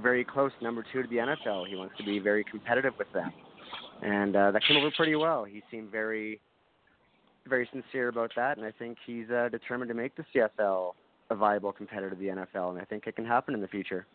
very 0.00 0.24
close 0.24 0.52
number 0.60 0.84
2 0.92 1.02
to 1.02 1.08
the 1.08 1.16
NFL. 1.16 1.66
He 1.68 1.76
wants 1.76 1.96
to 1.98 2.04
be 2.04 2.18
very 2.18 2.44
competitive 2.44 2.94
with 2.98 3.10
them. 3.12 3.32
And 4.02 4.36
uh 4.36 4.50
that 4.52 4.62
came 4.66 4.76
over 4.76 4.90
pretty 4.96 5.16
well. 5.16 5.44
He 5.44 5.62
seemed 5.70 5.90
very 5.90 6.40
very 7.48 7.68
sincere 7.72 8.08
about 8.08 8.32
that, 8.36 8.56
and 8.56 8.66
I 8.66 8.72
think 8.72 8.98
he's 9.06 9.28
uh, 9.30 9.48
determined 9.50 9.88
to 9.88 9.94
make 9.94 10.12
the 10.16 10.24
CFL 10.34 10.92
a 11.30 11.34
viable 11.34 11.72
competitor 11.72 12.10
to 12.10 12.16
the 12.16 12.26
NFL, 12.26 12.70
and 12.70 12.78
I 12.80 12.84
think 12.84 13.06
it 13.06 13.16
can 13.16 13.24
happen 13.24 13.54
in 13.54 13.60
the 13.60 13.68
future. 13.68 14.06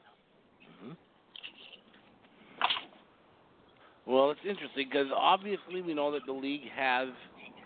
Well, 4.09 4.31
it's 4.31 4.39
interesting 4.43 4.87
because 4.91 5.05
obviously 5.15 5.83
we 5.83 5.93
know 5.93 6.11
that 6.13 6.25
the 6.25 6.33
league 6.33 6.67
has 6.75 7.09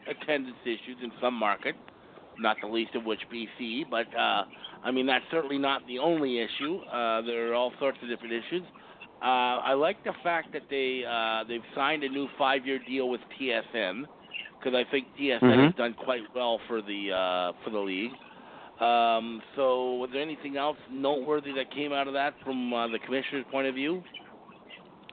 attendance 0.09 0.57
issues 0.65 0.97
in 1.01 1.09
some 1.21 1.33
markets, 1.35 1.77
not 2.37 2.57
the 2.61 2.67
least 2.67 2.95
of 2.95 3.05
which 3.05 3.21
BC. 3.33 3.83
But 3.89 4.07
uh, 4.13 4.43
I 4.83 4.91
mean 4.91 5.05
that's 5.05 5.23
certainly 5.31 5.57
not 5.57 5.87
the 5.87 5.99
only 5.99 6.39
issue. 6.39 6.79
Uh, 6.91 7.21
there 7.21 7.49
are 7.49 7.53
all 7.53 7.71
sorts 7.79 7.97
of 8.03 8.09
different 8.09 8.33
issues. 8.33 8.63
Uh, 9.21 9.63
I 9.63 9.71
like 9.71 10.03
the 10.03 10.11
fact 10.21 10.51
that 10.51 10.63
they 10.69 11.05
uh, 11.09 11.45
they've 11.47 11.61
signed 11.73 12.03
a 12.03 12.09
new 12.09 12.27
five-year 12.37 12.79
deal 12.85 13.07
with 13.07 13.21
TSN 13.39 14.03
because 14.63 14.75
I 14.77 14.89
think 14.89 15.07
TSN 15.17 15.41
Mhm. 15.41 15.65
has 15.65 15.75
done 15.75 15.93
quite 15.93 16.23
well 16.33 16.59
for 16.67 16.81
the 16.81 17.11
uh, 17.11 17.53
for 17.63 17.69
the 17.69 17.79
league. 17.79 18.13
Um, 18.79 19.41
so, 19.55 19.95
was 19.95 20.09
there 20.11 20.21
anything 20.21 20.57
else 20.57 20.77
noteworthy 20.89 21.51
that 21.53 21.69
came 21.71 21.93
out 21.93 22.07
of 22.07 22.13
that 22.13 22.39
from 22.43 22.73
uh, 22.73 22.87
the 22.87 22.99
commissioner's 22.99 23.45
point 23.51 23.67
of 23.67 23.75
view? 23.75 24.03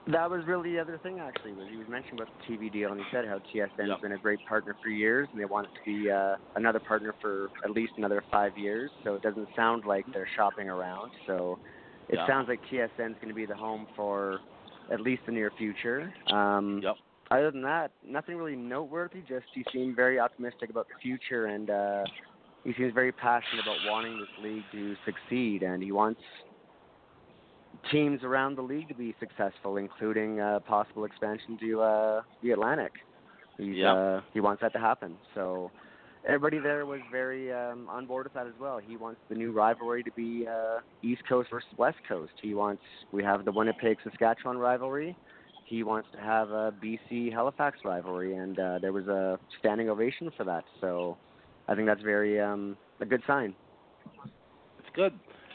That 0.07 0.29
was 0.31 0.45
really 0.47 0.71
the 0.73 0.79
other 0.79 0.97
thing, 0.97 1.19
actually, 1.19 1.53
was 1.53 1.67
he 1.69 1.77
was 1.77 1.87
mentioning 1.87 2.19
about 2.19 2.29
the 2.39 2.53
TV 2.57 2.71
deal, 2.71 2.91
and 2.91 2.99
he 2.99 3.05
said 3.11 3.25
how 3.27 3.37
TSN's 3.53 3.87
Yep. 3.87 4.01
been 4.01 4.11
a 4.13 4.17
great 4.17 4.43
partner 4.47 4.75
for 4.81 4.89
years, 4.89 5.29
and 5.31 5.39
they 5.39 5.45
want 5.45 5.67
it 5.67 5.73
to 5.75 5.85
be 5.85 6.09
uh, 6.09 6.35
another 6.55 6.79
partner 6.79 7.13
for 7.21 7.51
at 7.63 7.69
least 7.71 7.93
another 7.97 8.23
five 8.31 8.57
years. 8.57 8.89
So 9.03 9.13
it 9.13 9.21
doesn't 9.21 9.47
sound 9.55 9.85
like 9.85 10.05
they're 10.11 10.27
shopping 10.35 10.69
around. 10.69 11.11
So 11.27 11.59
it 12.09 12.15
Yeah. 12.15 12.25
sounds 12.25 12.47
like 12.49 12.61
TSN's 12.71 13.15
going 13.19 13.27
to 13.27 13.33
be 13.33 13.45
the 13.45 13.55
home 13.55 13.87
for 13.95 14.41
at 14.91 15.01
least 15.01 15.21
the 15.27 15.31
near 15.33 15.51
future. 15.51 16.11
Um, 16.27 16.81
Yep. 16.81 16.97
Other 17.31 17.49
than 17.49 17.61
that, 17.61 17.91
nothing 18.05 18.35
really 18.35 18.57
noteworthy. 18.57 19.21
Just 19.21 19.45
he 19.53 19.63
seemed 19.71 19.95
very 19.95 20.19
optimistic 20.19 20.69
about 20.69 20.87
the 20.89 20.95
future, 21.01 21.45
and 21.45 21.69
uh, 21.69 22.03
he 22.65 22.73
seems 22.77 22.93
very 22.93 23.13
passionate 23.13 23.63
about 23.63 23.77
wanting 23.87 24.19
this 24.19 24.43
league 24.43 24.63
to 24.73 24.95
succeed, 25.05 25.63
and 25.63 25.81
he 25.81 25.93
wants 25.93 26.19
teams 27.89 28.21
around 28.23 28.57
the 28.57 28.61
league 28.61 28.89
to 28.89 28.93
be 28.93 29.15
successful, 29.17 29.77
including 29.77 30.41
uh, 30.41 30.59
possible 30.59 31.05
expansion 31.05 31.57
to 31.61 31.81
uh, 31.81 32.21
the 32.43 32.51
Atlantic. 32.51 32.91
He's, 33.57 33.77
Yeah. 33.77 33.93
uh, 33.93 34.21
he 34.33 34.41
wants 34.41 34.61
that 34.61 34.73
to 34.73 34.79
happen. 34.79 35.15
So 35.33 35.71
everybody 36.25 36.59
there 36.59 36.85
was 36.85 36.99
very 37.11 37.51
um, 37.53 37.87
on 37.89 38.05
board 38.05 38.25
with 38.25 38.33
that 38.33 38.45
as 38.45 38.53
well. 38.59 38.77
He 38.77 38.97
wants 38.97 39.21
the 39.29 39.35
new 39.35 39.53
rivalry 39.53 40.03
to 40.03 40.11
be 40.11 40.45
uh, 40.47 40.79
East 41.01 41.21
Coast 41.29 41.49
versus 41.49 41.69
West 41.77 41.97
Coast. 42.09 42.33
He 42.41 42.53
wants 42.53 42.83
we 43.13 43.23
have 43.23 43.45
the 43.45 43.51
Winnipeg 43.53 43.97
Saskatchewan 44.03 44.57
rivalry. 44.57 45.15
He 45.71 45.83
wants 45.83 46.09
to 46.11 46.19
have 46.19 46.49
a 46.49 46.73
BC 46.83 47.31
Halifax 47.31 47.77
rivalry, 47.85 48.35
and 48.35 48.59
uh, 48.59 48.79
there 48.79 48.91
was 48.91 49.07
a 49.07 49.39
standing 49.59 49.89
ovation 49.89 50.29
for 50.35 50.43
that. 50.43 50.65
So 50.81 51.15
I 51.69 51.75
think 51.75 51.87
that's 51.87 52.01
very 52.01 52.41
um, 52.41 52.75
a 52.99 53.05
good 53.05 53.21
sign. 53.25 53.55
It's 54.25 54.89
good. 54.93 55.13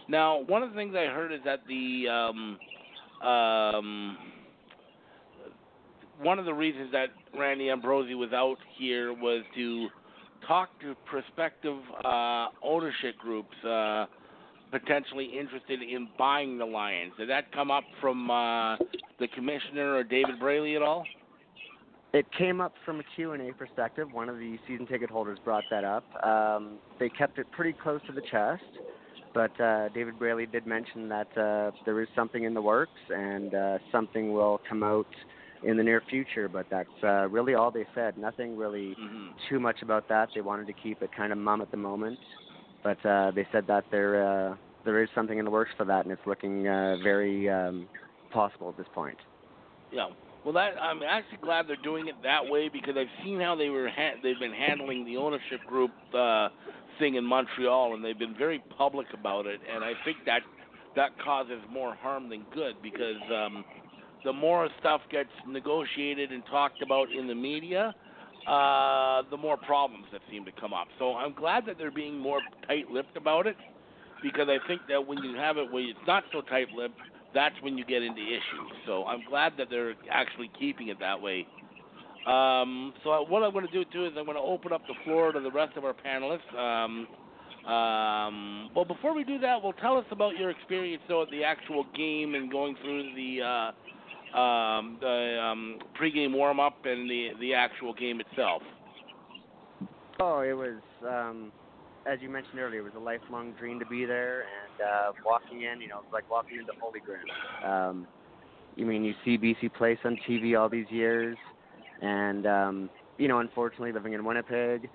Now, 0.08 0.38
one 0.44 0.62
of 0.62 0.70
the 0.70 0.75
things 0.75 0.94
I 0.96 1.12
heard 1.12 1.32
is 1.32 1.40
that 1.44 1.58
the 1.68 2.08
um, 2.08 3.28
um, 3.28 4.16
one 6.23 6.38
of 6.38 6.46
the 6.46 6.54
reasons 6.54 6.90
that 6.92 7.08
Randy 7.38 7.68
Ambrosie 7.68 8.14
was 8.14 8.32
out 8.32 8.56
here 8.78 9.12
was 9.12 9.44
to 9.54 9.88
talk 10.49 10.70
to 10.80 10.94
prospective 11.04 11.76
uh, 12.06 12.46
ownership 12.62 13.18
groups 13.18 13.54
uh, 13.66 14.06
potentially 14.70 15.26
interested 15.38 15.80
in 15.82 16.08
buying 16.18 16.58
the 16.58 16.64
Lions. 16.64 17.12
Did 17.18 17.28
that 17.30 17.52
come 17.52 17.70
up 17.70 17.85
from 18.00 18.30
uh, 18.30 18.76
the 19.18 19.28
commissioner 19.35 19.94
or 19.94 20.04
David 20.04 20.38
Braley 20.40 20.76
at 20.76 20.82
all? 20.82 21.04
It 22.12 22.26
came 22.38 22.61
up 22.61 22.73
from 22.85 23.00
a 23.00 23.02
Q&A 23.14 23.52
perspective. 23.52 24.08
One 24.12 24.28
of 24.28 24.38
the 24.38 24.56
season 24.66 24.87
ticket 24.87 25.11
holders 25.11 25.38
brought 25.44 25.64
that 25.70 25.85
up. 25.85 26.04
Um, 26.25 26.78
they 26.99 27.08
kept 27.11 27.38
it 27.38 27.46
pretty 27.52 27.75
close 27.75 28.00
to 28.06 28.12
the 28.12 28.23
chest, 28.23 28.62
but 29.35 29.58
uh, 29.61 29.88
David 29.90 30.18
Braley 30.18 30.46
did 30.46 30.66
mention 30.66 31.08
that 31.11 31.37
uh, 31.37 31.73
there 31.85 32.00
is 32.00 32.08
something 32.16 32.44
in 32.44 32.54
the 32.54 32.62
works 32.62 32.92
and 33.11 33.54
uh, 33.54 33.78
something 33.92 34.32
will 34.32 34.61
come 34.68 34.82
out 34.82 35.06
in 35.62 35.76
the 35.76 35.82
near 35.82 36.00
future. 36.08 36.49
But 36.49 36.66
that's 36.70 36.88
uh, 37.02 37.28
really 37.28 37.54
all 37.54 37.70
they 37.70 37.87
said. 37.94 38.16
Nothing 38.16 38.56
really 38.56 38.97
Mm-hmm. 38.99 39.28
too 39.50 39.60
much 39.60 39.82
about 39.82 40.08
that. 40.08 40.30
They 40.34 40.41
wanted 40.41 40.67
to 40.69 40.73
keep 40.73 41.02
it 41.02 41.10
kind 41.14 41.32
of 41.32 41.38
mum 41.38 41.60
at 41.60 41.71
the 41.71 41.76
moment, 41.76 42.19
but 42.86 43.08
uh, 43.08 43.32
they 43.32 43.44
said 43.50 43.66
that 43.66 43.84
there 43.90 44.22
uh, 44.22 44.54
there 44.84 45.02
is 45.02 45.08
something 45.12 45.38
in 45.38 45.44
the 45.44 45.50
works 45.50 45.72
for 45.76 45.84
that, 45.84 46.04
and 46.04 46.12
it's 46.12 46.25
looking 46.25 46.68
uh, 46.68 46.96
very 47.02 47.50
um, 47.50 47.88
possible 48.32 48.68
at 48.68 48.76
this 48.76 48.86
point. 48.94 49.16
Yeah. 49.90 50.10
Well, 50.44 50.54
that 50.54 50.80
I'm 50.80 51.02
actually 51.02 51.38
glad 51.38 51.66
they're 51.66 51.82
doing 51.82 52.06
it 52.06 52.14
that 52.22 52.46
way 52.46 52.68
because 52.68 52.94
I've 52.96 53.25
seen 53.25 53.40
how 53.40 53.56
they 53.56 53.70
were 53.70 53.88
ha- 53.88 54.14
they've 54.22 54.38
been 54.38 54.52
handling 54.52 55.04
the 55.04 55.16
ownership 55.16 55.58
group 55.66 55.90
uh, 56.14 56.50
thing 57.00 57.16
in 57.16 57.25
Montreal, 57.25 57.94
and 57.94 58.04
they've 58.04 58.16
been 58.16 58.36
very 58.38 58.62
public 58.78 59.08
about 59.12 59.46
it. 59.46 59.58
And 59.68 59.82
I 59.82 59.94
think 60.04 60.18
that 60.26 60.42
that 60.94 61.10
causes 61.25 61.58
more 61.72 61.96
harm 61.96 62.28
than 62.28 62.46
good 62.54 62.76
because 62.84 63.20
um, 63.34 63.64
the 64.25 64.32
more 64.32 64.68
stuff 64.78 65.00
gets 65.10 65.30
negotiated 65.49 66.30
and 66.30 66.44
talked 66.46 66.80
about 66.82 67.10
in 67.10 67.26
the 67.26 67.34
media, 67.34 67.92
uh, 68.47 69.23
the 69.30 69.37
more 69.37 69.56
problems 69.56 70.06
that 70.13 70.21
seem 70.30 70.45
to 70.45 70.52
come 70.61 70.73
up. 70.73 70.89
So 70.99 71.15
I'm 71.15 71.35
glad 71.35 71.67
that 71.67 71.76
they're 71.78 71.91
being 71.91 72.19
more 72.19 72.41
tight-lipped 72.67 73.17
about 73.17 73.47
it 73.47 73.56
because 74.23 74.49
I 74.49 74.65
think 74.69 74.82
that 74.89 75.06
when 75.06 75.19
you 75.19 75.37
have 75.37 75.56
it 75.56 75.71
where 75.73 75.82
it's 75.82 75.99
not 76.06 76.25
so 76.32 76.41
tight-lipped, 76.43 76.99
that's 77.35 77.54
when 77.61 77.76
you 77.76 77.85
get 77.85 78.02
into 78.02 78.23
issues. 78.23 78.73
So 78.87 79.04
I'm 79.04 79.23
glad 79.28 79.54
that 79.59 79.69
they're 79.69 79.95
actually 80.11 80.50
keeping 80.59 80.89
it 80.89 80.99
that 81.00 81.21
way. 81.21 81.47
Um, 82.26 82.93
so 83.04 83.25
what 83.28 83.43
I'm 83.43 83.52
going 83.52 83.67
to 83.67 83.73
do 83.73 83.85
too 83.93 84.06
is 84.06 84.13
I'm 84.17 84.25
going 84.25 84.37
to 84.37 84.43
open 84.43 84.73
up 84.73 84.82
the 84.89 84.95
floor 85.04 85.32
to 85.32 85.41
the 85.41 85.50
rest 85.50 85.76
of 85.76 85.85
our 85.85 85.95
panelists. 85.95 86.54
Um, 86.56 87.06
um, 87.71 88.71
well, 88.75 88.85
before 88.85 89.15
we 89.15 89.25
do 89.25 89.39
that, 89.41 89.63
well, 89.63 89.75
tell 89.75 89.97
us 89.97 90.04
about 90.11 90.37
your 90.37 90.50
experience 90.50 91.02
though 91.09 91.23
at 91.23 91.30
the 91.30 91.45
actual 91.45 91.85
game 91.97 92.35
and 92.35 92.50
going 92.50 92.76
through 92.82 93.15
the 93.15 93.43
uh, 93.43 93.73
um, 94.36 94.99
the 95.00 95.40
um, 95.42 95.78
pregame 96.00 96.32
warm 96.32 96.60
up 96.60 96.76
and 96.84 97.08
the 97.08 97.30
the 97.40 97.54
actual 97.54 97.94
game 97.94 98.20
itself. 98.20 98.62
Oh, 100.20 100.40
it 100.40 100.52
was, 100.52 100.80
um, 101.06 101.52
as 102.06 102.18
you 102.22 102.30
mentioned 102.30 102.58
earlier, 102.58 102.80
it 102.80 102.84
was 102.84 102.94
a 102.96 103.00
lifelong 103.00 103.52
dream 103.52 103.78
to 103.78 103.86
be 103.86 104.04
there, 104.06 104.40
and 104.40 104.80
uh, 104.80 105.12
walking 105.25 105.62
in, 105.62 105.80
you 105.80 105.88
know, 105.88 105.99
it 105.99 106.04
was 106.04 106.12
like 106.12 106.30
walking 106.30 106.58
into 106.58 106.72
Holy 106.80 107.00
Grail. 107.00 107.70
Um, 107.70 108.06
you 108.76 108.86
mean 108.86 109.04
you 109.04 109.14
see 109.25 109.36
BC 109.36 109.75
place 109.75 109.99
on 110.04 110.18
TV 110.28 110.58
all 110.58 110.68
these 110.68 110.86
years, 110.90 111.36
and 112.02 112.46
um, 112.46 112.90
you 113.18 113.28
know, 113.28 113.40
unfortunately, 113.40 113.92
living 113.92 114.12
in 114.12 114.25
Winnipeg, 114.25 114.88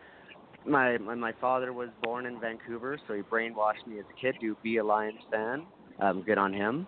my 0.65 0.97
my, 0.97 1.15
my 1.15 1.34
father 1.41 1.73
was 1.73 1.89
born 2.04 2.25
in 2.25 2.39
Vancouver, 2.39 2.99
so 3.08 3.13
he 3.13 3.21
brainwashed 3.21 3.86
me 3.88 3.99
as 3.99 4.06
a 4.10 4.19
kid 4.19 4.36
to 4.41 4.56
be 4.63 4.77
a 4.77 4.84
Lions 4.84 5.19
fan. 5.32 5.65
Um, 5.99 6.23
good 6.23 6.38
on 6.38 6.54
him. 6.54 6.88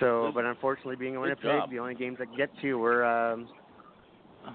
So, 0.00 0.30
but 0.34 0.44
unfortunately, 0.44 0.96
being 0.96 1.14
in 1.14 1.20
Winnipeg, 1.20 1.44
job. 1.44 1.70
the 1.70 1.78
only 1.78 1.94
games 1.94 2.18
I 2.20 2.26
could 2.26 2.36
get 2.36 2.50
to 2.62 2.74
were 2.74 3.04
um, 3.04 3.48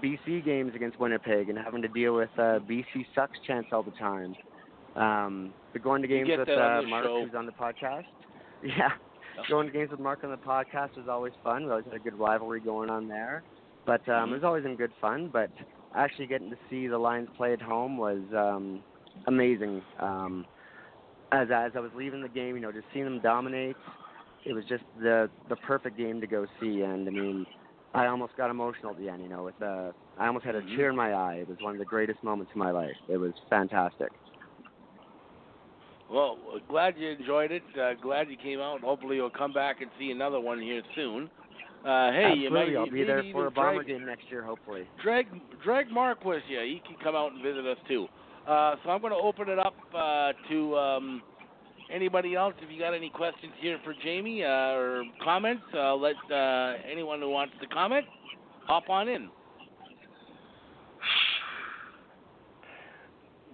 BC 0.02 0.44
games 0.44 0.72
against 0.74 0.98
Winnipeg 0.98 1.48
and 1.48 1.58
having 1.58 1.82
to 1.82 1.88
deal 1.88 2.14
with 2.14 2.30
uh, 2.38 2.60
BC 2.60 3.06
sucks 3.14 3.38
chants 3.46 3.68
all 3.72 3.82
the 3.82 3.90
time. 3.92 4.34
Um, 4.96 5.52
but 5.72 5.82
going 5.82 6.02
to 6.02 6.08
games 6.08 6.28
with 6.30 6.48
uh, 6.48 6.82
Mark, 6.88 7.04
show. 7.04 7.24
who's 7.24 7.34
on 7.34 7.46
the 7.46 7.52
podcast, 7.52 8.04
yeah, 8.62 8.90
going 9.48 9.66
to 9.66 9.72
games 9.72 9.90
with 9.90 10.00
Mark 10.00 10.22
on 10.24 10.30
the 10.30 10.36
podcast 10.36 10.96
was 10.96 11.08
always 11.08 11.32
fun. 11.42 11.64
We 11.64 11.70
always 11.70 11.84
had 11.84 11.94
a 11.94 11.98
good 11.98 12.18
rivalry 12.18 12.60
going 12.60 12.90
on 12.90 13.08
there. 13.08 13.42
But 13.86 14.08
um, 14.08 14.30
it 14.30 14.36
was 14.36 14.44
always 14.44 14.64
in 14.64 14.76
good 14.76 14.92
fun. 15.00 15.30
But 15.32 15.50
actually 15.94 16.26
getting 16.26 16.50
to 16.50 16.56
see 16.70 16.86
the 16.86 16.98
Lions 16.98 17.28
play 17.36 17.52
at 17.52 17.60
home 17.60 17.98
was 17.98 18.20
um, 18.36 18.82
amazing. 19.26 19.82
Um, 20.00 20.46
as 21.32 21.48
as 21.50 21.72
I 21.74 21.80
was 21.80 21.90
leaving 21.96 22.22
the 22.22 22.28
game, 22.28 22.54
you 22.54 22.62
know, 22.62 22.72
just 22.72 22.86
seeing 22.92 23.04
them 23.04 23.20
dominate, 23.20 23.76
it 24.44 24.52
was 24.52 24.64
just 24.68 24.84
the 25.00 25.30
the 25.48 25.56
perfect 25.56 25.96
game 25.96 26.20
to 26.20 26.26
go 26.26 26.46
see. 26.60 26.82
And 26.82 27.08
I 27.08 27.10
mean, 27.10 27.46
I 27.94 28.06
almost 28.06 28.36
got 28.36 28.50
emotional 28.50 28.92
at 28.92 28.98
the 28.98 29.08
end. 29.08 29.22
You 29.22 29.28
know, 29.28 29.44
with 29.44 29.60
uh, 29.62 29.92
I 30.18 30.26
almost 30.26 30.44
had 30.44 30.54
a 30.54 30.62
tear 30.76 30.90
in 30.90 30.96
my 30.96 31.12
eye. 31.12 31.34
It 31.36 31.48
was 31.48 31.58
one 31.60 31.72
of 31.72 31.78
the 31.78 31.84
greatest 31.84 32.22
moments 32.22 32.52
of 32.52 32.56
my 32.56 32.70
life. 32.70 32.96
It 33.08 33.16
was 33.16 33.32
fantastic. 33.48 34.10
Well, 36.10 36.38
glad 36.68 36.94
you 36.98 37.10
enjoyed 37.10 37.50
it. 37.50 37.62
Uh, 37.80 37.94
glad 38.00 38.28
you 38.28 38.36
came 38.36 38.60
out. 38.60 38.80
Hopefully, 38.82 39.16
you'll 39.16 39.30
come 39.30 39.52
back 39.52 39.80
and 39.80 39.90
see 39.98 40.10
another 40.10 40.38
one 40.38 40.60
here 40.60 40.82
soon. 40.94 41.30
Uh, 41.84 42.12
hey, 42.12 42.32
you 42.36 42.46
Absolutely, 42.46 42.74
might 42.74 42.76
I'll 42.78 42.90
be 42.90 43.04
there 43.04 43.22
for 43.32 43.46
a 43.46 43.50
bomber 43.50 43.82
drag, 43.82 43.86
game 43.88 44.06
next 44.06 44.24
year, 44.30 44.42
hopefully. 44.42 44.88
drag 45.02 45.26
drag 45.62 45.90
Mark 45.90 46.24
with 46.24 46.42
you. 46.48 46.60
He 46.60 46.80
can 46.86 46.96
come 47.02 47.14
out 47.14 47.32
and 47.32 47.42
visit 47.42 47.66
us 47.66 47.76
too. 47.88 48.06
Uh, 48.48 48.76
so 48.82 48.90
I'm 48.90 49.00
going 49.00 49.12
to 49.12 49.18
open 49.18 49.48
it 49.48 49.58
up 49.58 49.74
uh, 49.94 50.32
to 50.50 50.76
um, 50.76 51.22
anybody 51.94 52.34
else. 52.34 52.54
If 52.60 52.70
you 52.70 52.78
got 52.78 52.94
any 52.94 53.10
questions 53.10 53.52
here 53.60 53.78
for 53.84 53.94
Jamie 54.02 54.44
uh, 54.44 54.74
or 54.74 55.04
comments, 55.22 55.62
uh, 55.74 55.94
let 55.94 56.16
uh, 56.30 56.74
anyone 56.90 57.20
who 57.20 57.30
wants 57.30 57.54
to 57.60 57.66
comment 57.68 58.04
hop 58.66 58.88
on 58.88 59.08
in. 59.08 59.28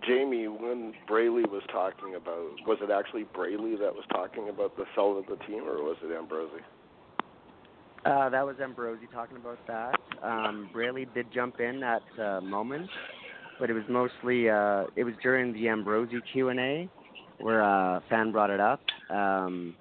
Jamie, 0.06 0.48
when 0.48 0.94
Braley 1.06 1.42
was 1.42 1.62
talking 1.70 2.14
about, 2.14 2.48
was 2.66 2.78
it 2.80 2.90
actually 2.90 3.24
Braley 3.34 3.76
that 3.76 3.94
was 3.94 4.04
talking 4.10 4.48
about 4.48 4.76
the 4.76 4.84
sell 4.94 5.18
of 5.18 5.26
the 5.26 5.36
team, 5.44 5.62
or 5.64 5.82
was 5.82 5.96
it 6.02 6.16
Ambrosie? 6.16 6.62
Uh, 8.06 8.30
that 8.30 8.44
was 8.44 8.56
Ambrosie 8.62 9.08
talking 9.12 9.36
about 9.36 9.58
that. 9.66 9.94
Um, 10.22 10.70
Braley 10.72 11.06
did 11.14 11.26
jump 11.34 11.60
in 11.60 11.82
at 11.82 12.02
uh, 12.18 12.40
moment, 12.40 12.88
but 13.58 13.68
it 13.68 13.74
was 13.74 13.84
mostly 13.90 14.48
uh, 14.48 14.84
it 14.96 15.04
was 15.04 15.14
during 15.22 15.52
the 15.52 15.68
Ambrosie 15.68 16.18
Q 16.32 16.48
and 16.48 16.58
A, 16.58 16.88
where 17.40 17.60
a 17.60 18.02
fan 18.08 18.32
brought 18.32 18.50
it 18.50 18.60
up. 18.60 18.80
Um, 19.08 19.74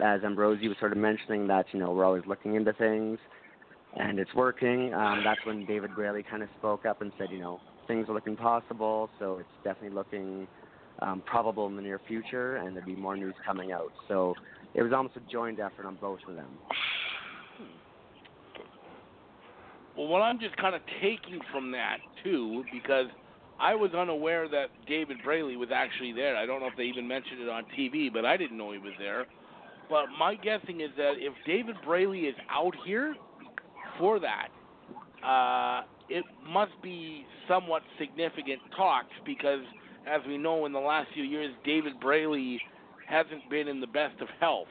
as 0.00 0.20
Ambrosie 0.24 0.68
was 0.68 0.76
sort 0.80 0.92
of 0.92 0.98
mentioning 0.98 1.46
that 1.46 1.66
you 1.72 1.78
know 1.78 1.92
we're 1.92 2.04
always 2.04 2.24
looking 2.26 2.56
into 2.56 2.72
things, 2.72 3.18
and 3.96 4.18
it's 4.18 4.34
working. 4.34 4.92
Um, 4.92 5.22
that's 5.24 5.44
when 5.46 5.64
David 5.66 5.94
Braley 5.94 6.24
kind 6.28 6.42
of 6.42 6.48
spoke 6.58 6.84
up 6.84 7.00
and 7.00 7.12
said, 7.18 7.28
you 7.30 7.38
know, 7.38 7.60
things 7.86 8.08
are 8.08 8.14
looking 8.14 8.36
possible, 8.36 9.08
so 9.18 9.38
it's 9.38 9.48
definitely 9.62 9.94
looking 9.94 10.48
um, 11.00 11.22
probable 11.26 11.66
in 11.66 11.76
the 11.76 11.82
near 11.82 12.00
future, 12.06 12.56
and 12.56 12.76
there'll 12.76 12.86
be 12.86 12.96
more 12.96 13.16
news 13.16 13.34
coming 13.46 13.72
out. 13.72 13.92
So 14.08 14.34
it 14.74 14.82
was 14.82 14.92
almost 14.92 15.16
a 15.16 15.32
joint 15.32 15.60
effort 15.60 15.86
on 15.86 15.96
both 16.00 16.20
of 16.28 16.34
them. 16.34 16.58
Well, 19.96 20.08
what 20.08 20.22
I'm 20.22 20.40
just 20.40 20.56
kind 20.56 20.74
of 20.74 20.80
taking 21.00 21.38
from 21.52 21.70
that 21.72 21.98
too, 22.24 22.64
because 22.72 23.06
I 23.60 23.74
was 23.74 23.92
unaware 23.94 24.48
that 24.48 24.66
David 24.88 25.18
Braley 25.24 25.56
was 25.56 25.68
actually 25.72 26.12
there. 26.12 26.36
I 26.36 26.46
don't 26.46 26.60
know 26.60 26.66
if 26.66 26.76
they 26.76 26.84
even 26.84 27.06
mentioned 27.06 27.40
it 27.40 27.48
on 27.48 27.64
TV, 27.78 28.12
but 28.12 28.24
I 28.24 28.36
didn't 28.36 28.56
know 28.56 28.72
he 28.72 28.78
was 28.78 28.92
there. 28.98 29.26
But 29.88 30.06
my 30.18 30.34
guessing 30.34 30.80
is 30.80 30.90
that 30.96 31.14
if 31.18 31.32
David 31.46 31.76
Braley 31.84 32.20
is 32.20 32.34
out 32.50 32.74
here 32.86 33.14
for 33.98 34.18
that, 34.20 34.48
uh, 35.24 35.82
it 36.08 36.24
must 36.46 36.72
be 36.82 37.24
somewhat 37.48 37.82
significant 37.98 38.60
talks 38.76 39.12
because, 39.24 39.60
as 40.06 40.20
we 40.26 40.36
know, 40.36 40.66
in 40.66 40.72
the 40.72 40.80
last 40.80 41.08
few 41.14 41.24
years, 41.24 41.52
David 41.64 42.00
Braley 42.00 42.60
hasn't 43.08 43.48
been 43.50 43.68
in 43.68 43.80
the 43.80 43.86
best 43.86 44.20
of 44.20 44.28
health. 44.40 44.68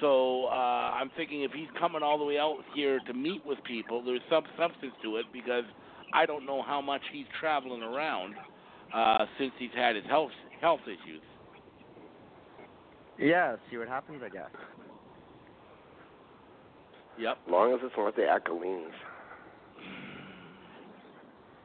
So 0.00 0.44
uh, 0.46 0.94
I'm 0.94 1.10
thinking 1.16 1.42
if 1.42 1.52
he's 1.52 1.68
coming 1.78 2.02
all 2.02 2.18
the 2.18 2.24
way 2.24 2.38
out 2.38 2.58
here 2.74 3.00
to 3.06 3.12
meet 3.12 3.44
with 3.44 3.58
people, 3.64 4.02
there's 4.04 4.20
some 4.30 4.44
substance 4.56 4.92
to 5.02 5.16
it 5.16 5.26
because 5.32 5.64
I 6.12 6.26
don't 6.26 6.46
know 6.46 6.62
how 6.62 6.80
much 6.80 7.02
he's 7.12 7.26
traveling 7.40 7.82
around 7.82 8.34
uh, 8.94 9.26
since 9.38 9.52
he's 9.58 9.70
had 9.74 9.96
his 9.96 10.04
health 10.06 10.30
health 10.60 10.80
issues. 10.84 11.22
Yeah, 13.18 13.56
see 13.70 13.76
what 13.76 13.88
happens, 13.88 14.22
I 14.24 14.28
guess. 14.28 14.50
Yep. 17.18 17.38
As 17.46 17.50
long 17.52 17.74
as 17.74 17.80
it's 17.82 17.94
not 17.96 18.14
the 18.14 18.22
Accolines. 18.22 18.92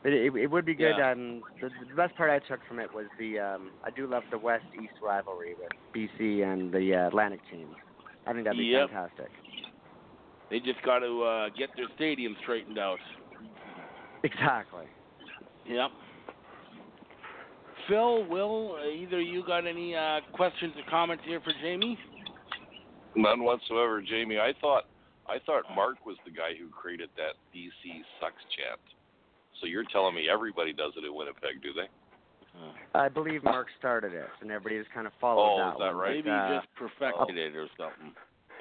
It, 0.04 0.12
it, 0.14 0.36
it 0.36 0.52
would 0.52 0.66
be 0.66 0.74
good. 0.74 0.96
Yeah. 0.98 1.12
Um, 1.12 1.42
the, 1.62 1.70
the 1.90 1.96
best 1.96 2.16
part 2.16 2.30
I 2.30 2.40
took 2.48 2.60
from 2.68 2.80
it 2.80 2.94
was 2.94 3.06
the 3.18 3.40
um, 3.40 3.72
I 3.86 3.90
do 3.92 4.06
love 4.08 4.24
the 4.32 4.38
West 4.38 4.66
East 4.76 4.94
rivalry 5.02 5.56
with 5.58 5.72
BC 5.96 6.44
and 6.44 6.74
the 6.74 6.96
uh, 6.96 7.08
Atlantic 7.08 7.40
teams. 7.50 7.76
I 8.28 8.34
think 8.34 8.46
that'd 8.46 8.58
be 8.58 8.66
Yep. 8.66 8.90
fantastic. 8.90 9.30
They 10.50 10.60
just 10.60 10.82
got 10.84 11.00
to 11.00 11.24
uh, 11.24 11.50
get 11.58 11.70
their 11.76 11.88
stadium 11.96 12.36
straightened 12.44 12.78
out. 12.78 13.00
Exactly. 14.24 14.86
Yep. 15.68 15.92
Phil, 17.88 18.26
Will, 18.28 18.78
uh, 18.82 18.88
either 18.88 19.20
you 19.22 19.44
got 19.46 19.68
any 19.68 19.96
uh, 19.96 20.20
questions 20.34 20.74
or 20.78 20.90
comments 20.90 21.24
here 21.28 21.42
for 21.42 21.52
Jamie? 21.62 21.98
None 23.16 23.44
whatsoever, 23.44 24.02
Jamie. 24.02 24.40
I 24.40 24.54
thought 24.62 24.84
I 25.28 25.38
thought 25.46 25.64
Mark 25.76 26.06
was 26.06 26.18
the 26.26 26.32
guy 26.32 26.52
who 26.60 26.70
created 26.70 27.10
that 27.18 27.36
BC 27.56 28.02
sucks 28.20 28.42
chant. 28.58 28.80
So 29.62 29.68
you're 29.68 29.86
telling 29.92 30.16
me 30.16 30.28
everybody 30.32 30.74
does 30.74 30.94
it 30.98 31.06
in 31.06 31.14
Winnipeg, 31.14 31.62
do 31.62 31.72
they? 31.74 31.88
I 32.94 33.10
believe 33.10 33.44
Mark 33.44 33.68
started 33.80 34.14
it, 34.14 34.28
and 34.42 34.52
everybody 34.52 34.80
just 34.80 34.94
kind 34.94 35.08
of 35.08 35.14
followed 35.20 35.42
Oh, 35.42 35.58
that 35.58 35.74
is 35.74 35.80
that 35.80 35.86
one. 35.88 35.96
right? 35.96 36.16
Maybe 36.16 36.30
uh, 36.30 36.48
he 36.50 36.56
just 36.58 36.68
perfected 36.76 37.38
it 37.38 37.56
or 37.56 37.68
something. 37.78 38.14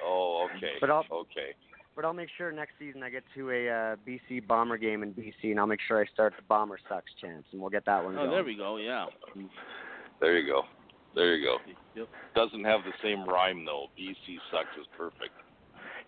Oh, 0.03 0.47
okay. 0.57 0.73
But 0.81 0.89
I'll- 0.89 1.05
okay. 1.11 1.53
But 1.95 2.05
I'll 2.05 2.13
make 2.13 2.29
sure 2.37 2.51
next 2.51 2.73
season 2.79 3.03
I 3.03 3.09
get 3.11 3.23
to 3.35 3.51
a 3.51 3.69
uh, 3.69 3.95
BC 4.07 4.47
Bomber 4.47 4.77
game 4.77 5.03
in 5.03 5.13
BC, 5.13 5.51
and 5.51 5.59
I'll 5.59 5.67
make 5.67 5.79
sure 5.87 6.01
I 6.01 6.05
start 6.11 6.33
the 6.35 6.43
Bomber 6.49 6.79
sucks 6.89 7.11
chants, 7.21 7.47
and 7.51 7.61
we'll 7.61 7.69
get 7.69 7.85
that 7.85 8.03
one 8.03 8.13
Oh, 8.15 8.17
going. 8.17 8.29
Oh, 8.29 8.31
there 8.33 8.43
we 8.43 8.55
go. 8.57 8.77
Yeah. 8.77 9.05
There 10.19 10.37
you 10.39 10.47
go. 10.51 10.63
There 11.15 11.35
you 11.35 11.45
go. 11.45 11.57
Yep. 11.95 12.07
Doesn't 12.35 12.63
have 12.63 12.81
the 12.83 12.93
same 13.03 13.23
rhyme 13.29 13.63
though. 13.65 13.87
BC 13.99 14.37
sucks 14.51 14.75
is 14.79 14.87
perfect. 14.97 15.31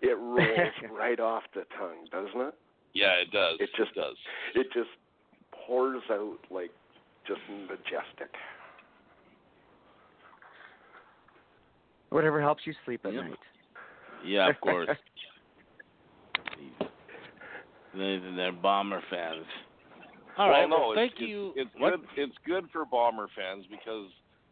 It 0.02 0.18
rolls 0.18 0.72
right 0.92 1.20
off 1.20 1.44
the 1.54 1.62
tongue, 1.78 2.06
doesn't 2.10 2.40
it? 2.48 2.54
Yeah, 2.92 3.12
it 3.22 3.30
does. 3.30 3.56
It 3.60 3.70
just- 3.76 3.94
does. 3.94 4.16
It 4.56 4.66
just 4.72 4.90
pours 5.66 6.02
out 6.10 6.38
like 6.50 6.70
just 7.28 7.40
majestic. 7.68 8.34
Whatever 12.10 12.40
helps 12.40 12.62
you 12.66 12.72
sleep 12.84 13.02
at 13.04 13.12
Yep. 13.14 13.22
night. 13.24 13.38
Yeah, 14.24 14.48
of 14.48 14.60
course. 14.60 14.88
These 17.96 18.20
and 18.24 18.38
they're 18.38 18.52
bomber 18.52 19.02
fans. 19.10 19.46
All 20.36 20.50
right. 20.50 20.68
well, 20.68 20.78
no, 20.78 20.86
well, 20.88 20.94
thank 20.94 21.12
it's, 21.12 21.22
you. 21.22 21.52
It's, 21.56 21.70
it's 21.74 21.80
good. 21.80 22.00
It's 22.16 22.36
good 22.46 22.64
for 22.72 22.84
Bomber 22.84 23.28
fans 23.34 23.64
because 23.70 24.10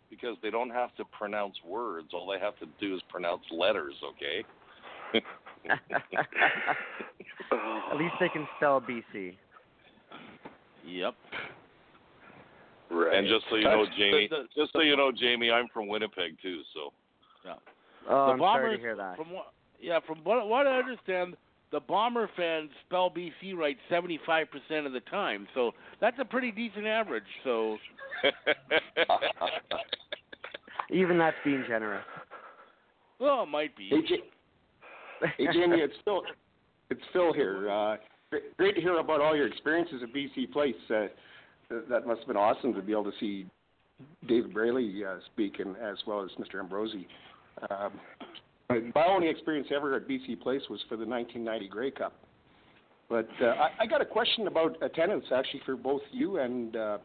because 0.09 0.37
they 0.43 0.51
don't 0.51 0.71
have 0.71 0.95
to 0.97 1.05
pronounce 1.07 1.57
words. 1.67 2.09
All 2.15 2.27
they 2.27 2.39
have 2.41 2.59
to 2.61 2.67
do 2.81 2.95
is 2.95 3.03
pronounce 3.11 3.43
letters. 3.51 3.95
Okay. 4.03 4.45
At 7.93 7.97
least 7.99 8.15
they 8.21 8.29
can 8.31 8.47
spell 8.57 8.81
BC. 8.81 9.35
Yep. 10.87 11.15
Right. 12.91 13.17
And 13.19 13.29
just 13.29 13.45
so 13.51 13.57
you 13.57 13.65
know, 13.65 13.87
Jamie, 13.97 14.29
the- 14.31 14.37
the- 14.37 14.49
just 14.63 14.73
so 14.73 14.81
you 14.81 14.97
know, 14.97 15.11
Jamie, 15.13 15.51
I'm 15.51 15.67
from 15.73 15.89
Winnipeg 15.89 16.37
too. 16.41 16.63
So 16.73 16.93
Yeah. 17.45 17.55
Oh, 18.09 18.27
the 18.27 18.33
I'm 18.33 18.39
Bombers, 18.39 18.65
sorry 18.65 18.77
to 18.77 18.81
hear 18.81 18.97
that. 18.97 19.17
From 19.17 19.33
what, 19.33 19.53
yeah, 19.81 19.99
from 20.07 20.19
what, 20.25 20.47
what 20.49 20.67
I 20.67 20.79
understand, 20.79 21.37
the 21.75 21.81
Bomber 21.81 22.31
fans 22.37 22.71
spell 22.87 23.11
BC 23.11 23.57
right 23.57 23.77
75% 23.91 24.87
of 24.87 24.93
the 24.93 25.01
time. 25.11 25.49
So 25.55 25.73
that's 26.01 26.17
a 26.21 26.25
pretty 26.25 26.53
decent 26.53 26.87
average. 26.87 27.25
So 27.43 27.79
Even 30.91 31.19
that's 31.19 31.37
being 31.45 31.65
generous. 31.67 32.05
well, 33.19 33.43
it 33.43 33.47
might 33.47 33.77
be. 33.77 33.89
Hey, 33.91 34.03
Ja- 34.09 35.29
hey 35.37 35.47
Jamie, 35.53 35.81
it's 35.81 35.95
Phil. 36.05 36.23
It's 36.91 37.01
Phil 37.13 37.33
here. 37.33 37.69
Uh, 37.69 37.97
great- 38.31 38.57
great 38.57 38.75
to 38.77 38.81
hear 38.81 38.97
about 39.01 39.21
all 39.21 39.35
your 39.35 39.49
experiences 39.49 40.01
at 40.01 40.15
BC 40.15 40.53
Place. 40.53 40.77
Uh, 40.89 41.07
that 41.91 42.07
must 42.07 42.21
have 42.21 42.29
been 42.29 42.37
awesome 42.37 42.73
to 42.75 42.83
be 42.83 42.93
able 42.93 43.11
to 43.11 43.19
see 43.19 43.47
David 44.29 44.55
Braley 44.55 45.05
uh, 45.05 45.17
speak, 45.33 45.59
and 45.59 45.77
as 45.79 45.97
well 46.07 46.23
as 46.23 46.31
Mr. 46.39 46.61
Ambrosie. 46.61 47.09
Um, 47.69 47.99
my 48.71 49.07
only 49.07 49.29
experience 49.29 49.69
ever 49.75 49.95
at 49.95 50.09
BC 50.09 50.41
Place 50.41 50.63
was 50.71 50.81
for 50.89 50.97
the 50.97 51.07
1990 51.07 51.69
Grey 51.69 51.91
Cup. 51.91 52.15
But 53.09 53.29
uh, 53.41 53.47
I, 53.47 53.71
I 53.81 53.87
got 53.87 54.01
a 54.01 54.07
question 54.07 54.47
about 54.47 54.83
attendance, 54.83 55.27
actually, 55.35 55.61
for 55.67 55.77
both 55.77 56.01
you 56.11 56.39
and 56.39 56.75
uh, 56.75 56.99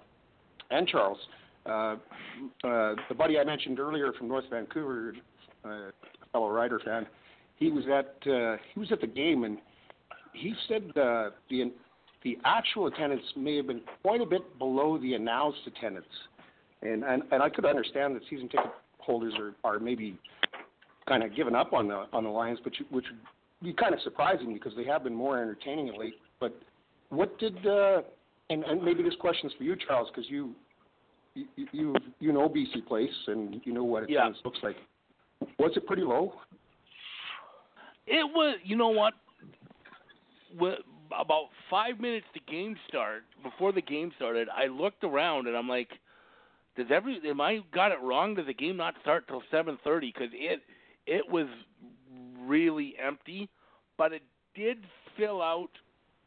and 0.71 0.87
Charles. 0.87 1.17
Uh, 1.65 1.69
uh, 2.63 2.95
the 3.09 3.15
buddy 3.17 3.37
I 3.37 3.43
mentioned 3.43 3.79
earlier 3.79 4.13
from 4.13 4.27
North 4.27 4.45
Vancouver, 4.49 5.13
uh, 5.65 5.69
a 5.69 5.91
fellow 6.31 6.49
Rider 6.49 6.79
fan, 6.83 7.05
he 7.57 7.69
was 7.69 7.83
at 7.87 8.31
uh, 8.31 8.57
he 8.73 8.79
was 8.79 8.91
at 8.91 9.01
the 9.01 9.07
game 9.07 9.43
and 9.43 9.57
he 10.33 10.53
said 10.67 10.83
uh, 10.97 11.31
the 11.49 11.71
the 12.23 12.37
actual 12.45 12.87
attendance 12.87 13.23
may 13.35 13.57
have 13.57 13.67
been 13.67 13.81
quite 14.01 14.21
a 14.21 14.25
bit 14.25 14.57
below 14.57 14.97
the 14.97 15.13
announced 15.13 15.59
attendance, 15.67 16.05
and 16.81 17.03
and, 17.03 17.23
and 17.31 17.43
I 17.43 17.49
could 17.49 17.65
understand 17.65 18.15
that 18.15 18.23
season 18.29 18.47
ticket 18.47 18.71
holders 18.99 19.33
are, 19.37 19.53
are 19.63 19.79
maybe 19.79 20.17
kind 21.09 21.23
of 21.23 21.35
giving 21.35 21.55
up 21.55 21.73
on 21.73 21.87
the 21.89 22.05
on 22.13 22.23
the 22.23 22.29
Lions, 22.29 22.59
but 22.63 22.79
you, 22.79 22.85
which 22.89 23.05
would 23.11 23.19
be 23.67 23.73
kind 23.73 23.93
of 23.93 23.99
surprising 24.01 24.53
because 24.53 24.71
they 24.77 24.85
have 24.85 25.03
been 25.03 25.13
more 25.15 25.41
entertaining 25.41 25.89
of 25.89 25.95
late. 25.97 26.13
But 26.39 26.57
what 27.09 27.37
did 27.39 27.57
uh, 27.67 28.03
and, 28.49 28.63
and 28.63 28.81
maybe 28.81 29.03
this 29.03 29.15
question's 29.19 29.51
for 29.57 29.63
you, 29.63 29.75
Charles, 29.75 30.07
because 30.13 30.29
you 30.29 30.55
you 31.35 31.45
you 31.73 31.95
you 32.19 32.31
know 32.31 32.47
BC 32.47 32.85
Place 32.87 33.09
and 33.27 33.59
you 33.65 33.73
know 33.73 33.83
what 33.83 34.09
Yeah. 34.09 34.29
looks 34.45 34.59
like. 34.63 34.77
Was 35.57 35.71
it 35.75 35.85
pretty 35.85 36.03
low? 36.03 36.33
It 38.07 38.23
was, 38.33 38.57
you 38.63 38.75
know 38.75 38.89
what? 38.89 39.13
Wh- 40.59 40.81
About 41.19 41.49
five 41.69 41.99
minutes 41.99 42.25
to 42.33 42.39
game 42.51 42.75
start, 42.87 43.23
before 43.43 43.71
the 43.71 43.81
game 43.81 44.11
started, 44.15 44.47
I 44.49 44.67
looked 44.67 45.03
around 45.03 45.47
and 45.47 45.55
I'm 45.55 45.67
like, 45.69 45.89
"Does 46.75 46.87
every 46.91 47.19
am 47.27 47.39
I 47.41 47.59
got 47.73 47.91
it 47.91 47.99
wrong? 48.01 48.35
Does 48.35 48.47
the 48.47 48.53
game 48.53 48.77
not 48.77 48.95
start 49.01 49.27
till 49.27 49.41
7:30?" 49.51 50.13
Because 50.13 50.29
it 50.33 50.61
it 51.09 51.29
was 51.29 51.47
really 52.45 52.95
empty, 53.03 53.49
but 53.97 54.13
it 54.13 54.21
did 54.55 54.77
fill 55.17 55.41
out 55.41 55.69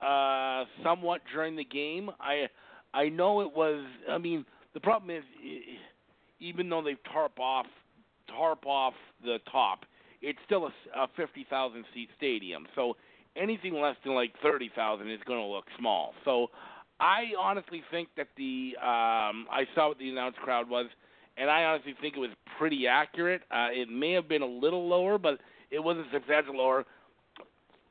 uh, 0.00 0.64
somewhat 0.82 1.20
during 1.32 1.56
the 1.56 1.64
game. 1.64 2.10
I 2.20 2.48
I 2.92 3.08
know 3.08 3.40
it 3.40 3.54
was. 3.54 3.84
I 4.10 4.18
mean, 4.18 4.44
the 4.74 4.80
problem 4.80 5.10
is, 5.10 5.22
even 6.40 6.68
though 6.68 6.82
they 6.82 6.96
tarp 7.12 7.38
off 7.38 7.66
tarp 8.28 8.66
off 8.66 8.94
the 9.22 9.38
top, 9.50 9.84
it's 10.20 10.38
still 10.46 10.66
a, 10.66 11.00
a 11.00 11.08
50,000 11.16 11.84
seat 11.94 12.08
stadium. 12.16 12.66
So 12.74 12.96
anything 13.36 13.74
less 13.74 13.96
than 14.04 14.14
like 14.14 14.32
30,000 14.42 15.10
is 15.10 15.20
going 15.26 15.40
to 15.40 15.46
look 15.46 15.66
small. 15.78 16.14
So 16.24 16.48
I 17.00 17.32
honestly 17.38 17.82
think 17.90 18.08
that 18.16 18.28
the 18.36 18.72
um, 18.80 19.46
I 19.50 19.64
saw 19.74 19.88
what 19.88 19.98
the 19.98 20.08
announced 20.08 20.38
crowd 20.38 20.68
was, 20.68 20.86
and 21.42 21.50
I 21.50 21.64
honestly 21.64 21.94
think 22.00 22.16
it 22.16 22.20
was 22.20 22.30
pretty 22.56 22.86
accurate. 22.86 23.42
Uh, 23.50 23.66
it 23.72 23.88
may 23.88 24.12
have 24.12 24.28
been 24.28 24.42
a 24.42 24.46
little 24.46 24.88
lower, 24.88 25.18
but 25.18 25.40
it 25.72 25.80
wasn't 25.80 26.06
substantially 26.12 26.56
lower. 26.56 26.84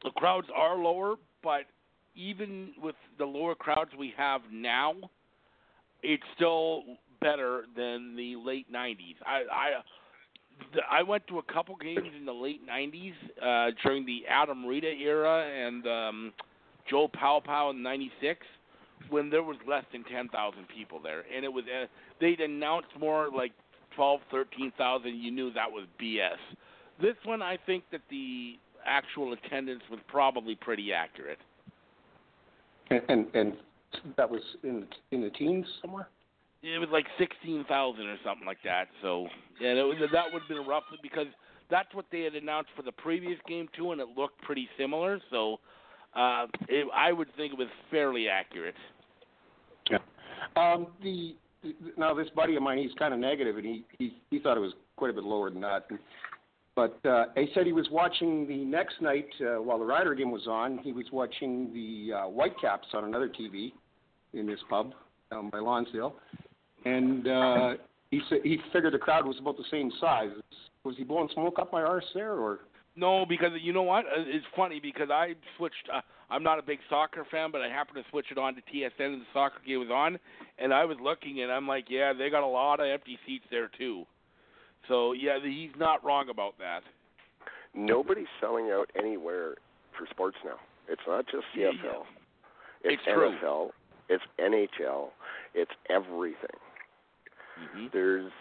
The 0.05 0.11
crowds 0.11 0.47
are 0.55 0.77
lower, 0.77 1.15
but 1.43 1.63
even 2.15 2.71
with 2.81 2.95
the 3.17 3.25
lower 3.25 3.53
crowds 3.53 3.91
we 3.99 4.13
have 4.15 4.39
now, 4.53 4.93
it's 6.01 6.23
still 6.33 6.83
better 7.19 7.65
than 7.75 8.15
the 8.15 8.37
late 8.37 8.71
'90s. 8.71 9.15
I 9.25 9.41
I 9.51 10.99
I 10.99 11.03
went 11.03 11.27
to 11.27 11.39
a 11.39 11.43
couple 11.43 11.75
games 11.75 12.07
in 12.17 12.25
the 12.25 12.31
late 12.31 12.61
'90s 12.65 13.13
uh, 13.41 13.71
during 13.83 14.05
the 14.05 14.21
Adam 14.29 14.65
Rita 14.65 14.87
era 14.87 15.45
and 15.45 15.85
um, 15.87 16.33
Joe 16.89 17.09
Paopao 17.09 17.71
in 17.71 17.83
'96 17.83 18.39
when 19.09 19.29
there 19.29 19.43
was 19.43 19.57
less 19.67 19.85
than 19.91 20.03
10,000 20.03 20.67
people 20.67 20.99
there, 21.01 21.23
and 21.33 21.45
it 21.45 21.51
was 21.51 21.63
uh, 21.65 21.85
they'd 22.19 22.39
announced 22.39 22.89
more 22.99 23.29
like 23.35 23.51
12, 23.95 24.21
13,000. 24.31 25.15
You 25.15 25.31
knew 25.31 25.51
that 25.53 25.69
was 25.71 25.85
BS. 26.01 26.37
This 27.01 27.15
one, 27.25 27.41
I 27.41 27.57
think 27.65 27.83
that 27.91 28.01
the 28.09 28.57
actual 28.85 29.33
attendance 29.33 29.81
was 29.89 29.99
probably 30.07 30.55
pretty 30.55 30.93
accurate. 30.93 31.39
And 32.89 33.01
and, 33.09 33.27
and 33.33 33.53
that 34.17 34.29
was 34.29 34.41
in 34.63 34.85
in 35.11 35.21
the 35.21 35.29
teens 35.29 35.65
somewhere. 35.81 36.07
It 36.63 36.79
was 36.79 36.89
like 36.91 37.05
sixteen 37.17 37.65
thousand 37.65 38.05
or 38.05 38.17
something 38.23 38.45
like 38.45 38.61
that. 38.63 38.87
So, 39.01 39.27
and 39.59 39.77
it 39.77 39.83
was, 39.83 39.97
that 40.11 40.25
would 40.31 40.41
have 40.41 40.49
been 40.49 40.67
roughly 40.67 40.97
because 41.01 41.27
that's 41.69 41.93
what 41.95 42.05
they 42.11 42.21
had 42.21 42.35
announced 42.35 42.69
for 42.75 42.83
the 42.83 42.91
previous 42.91 43.39
game 43.47 43.67
too, 43.75 43.93
and 43.93 44.01
it 44.01 44.07
looked 44.15 44.39
pretty 44.41 44.69
similar. 44.77 45.19
So, 45.31 45.59
uh, 46.15 46.47
it, 46.67 46.87
I 46.93 47.11
would 47.11 47.27
think 47.35 47.53
it 47.53 47.59
was 47.59 47.67
fairly 47.89 48.27
accurate. 48.27 48.75
Yeah. 49.89 49.97
Um, 50.55 50.87
the 51.01 51.35
now 51.97 52.13
this 52.13 52.27
buddy 52.35 52.55
of 52.55 52.63
mine, 52.63 52.79
he's 52.79 52.93
kind 52.97 53.13
of 53.13 53.19
negative, 53.19 53.57
and 53.57 53.65
he 53.65 53.83
he 53.97 54.17
he 54.29 54.39
thought 54.39 54.57
it 54.57 54.61
was 54.61 54.73
quite 54.95 55.11
a 55.11 55.13
bit 55.13 55.23
lower 55.23 55.49
than 55.49 55.61
that. 55.61 55.87
But 56.75 56.99
uh, 57.05 57.25
he 57.35 57.47
said 57.53 57.65
he 57.65 57.73
was 57.73 57.87
watching 57.91 58.47
the 58.47 58.57
next 58.57 59.01
night 59.01 59.27
uh, 59.41 59.61
while 59.61 59.77
the 59.77 59.85
Rider 59.85 60.15
game 60.15 60.31
was 60.31 60.47
on. 60.47 60.77
He 60.79 60.93
was 60.93 61.05
watching 61.11 61.73
the 61.73 62.13
uh, 62.13 62.23
Whitecaps 62.27 62.87
on 62.93 63.03
another 63.03 63.29
TV 63.29 63.73
in 64.33 64.47
this 64.47 64.59
pub 64.69 64.93
down 65.29 65.49
by 65.49 65.59
Lonsdale, 65.59 66.15
and 66.85 67.27
uh, 67.27 67.73
he 68.09 68.21
said 68.29 68.39
he 68.43 68.57
figured 68.73 68.93
the 68.93 68.99
crowd 68.99 69.25
was 69.25 69.37
about 69.39 69.57
the 69.57 69.65
same 69.69 69.91
size. 69.99 70.31
Was 70.83 70.95
he 70.97 71.03
blowing 71.03 71.29
smoke 71.33 71.59
up 71.59 71.71
my 71.71 71.81
arse 71.81 72.05
there, 72.13 72.33
or? 72.33 72.59
No, 72.95 73.25
because 73.25 73.51
you 73.61 73.71
know 73.73 73.83
what? 73.83 74.05
Uh, 74.05 74.23
it's 74.27 74.45
funny 74.55 74.79
because 74.79 75.09
I 75.09 75.35
switched. 75.57 75.89
Uh, 75.93 76.01
I'm 76.29 76.43
not 76.43 76.59
a 76.59 76.61
big 76.61 76.79
soccer 76.89 77.25
fan, 77.29 77.51
but 77.51 77.61
I 77.61 77.67
happened 77.67 78.03
to 78.03 78.09
switch 78.09 78.27
it 78.31 78.37
on 78.37 78.55
to 78.55 78.61
TSN 78.61 78.91
and 78.99 79.21
the 79.21 79.25
soccer 79.33 79.59
game 79.65 79.79
was 79.79 79.89
on, 79.89 80.17
and 80.57 80.73
I 80.73 80.85
was 80.85 80.97
looking 81.01 81.41
and 81.41 81.51
I'm 81.51 81.67
like, 81.67 81.85
yeah, 81.89 82.13
they 82.13 82.29
got 82.29 82.43
a 82.43 82.47
lot 82.47 82.79
of 82.79 82.87
empty 82.87 83.17
seats 83.25 83.45
there 83.51 83.69
too. 83.77 84.05
So 84.87 85.13
yeah, 85.13 85.37
he's 85.43 85.71
not 85.77 86.03
wrong 86.03 86.29
about 86.29 86.57
that. 86.59 86.81
Nobody's 87.73 88.27
selling 88.39 88.71
out 88.71 88.89
anywhere 88.97 89.55
for 89.97 90.05
sports 90.09 90.37
now. 90.43 90.55
It's 90.89 91.01
not 91.07 91.25
just 91.25 91.43
CFL. 91.55 91.73
Yeah. 91.83 92.03
It's, 92.83 93.01
It's 93.01 93.03
true. 93.05 93.35
NFL. 93.41 93.69
It's 94.09 94.23
NHL. 94.39 95.09
It's 95.53 95.71
everything. 95.89 96.59
Mm-hmm. 97.61 97.87
There's 97.93 98.31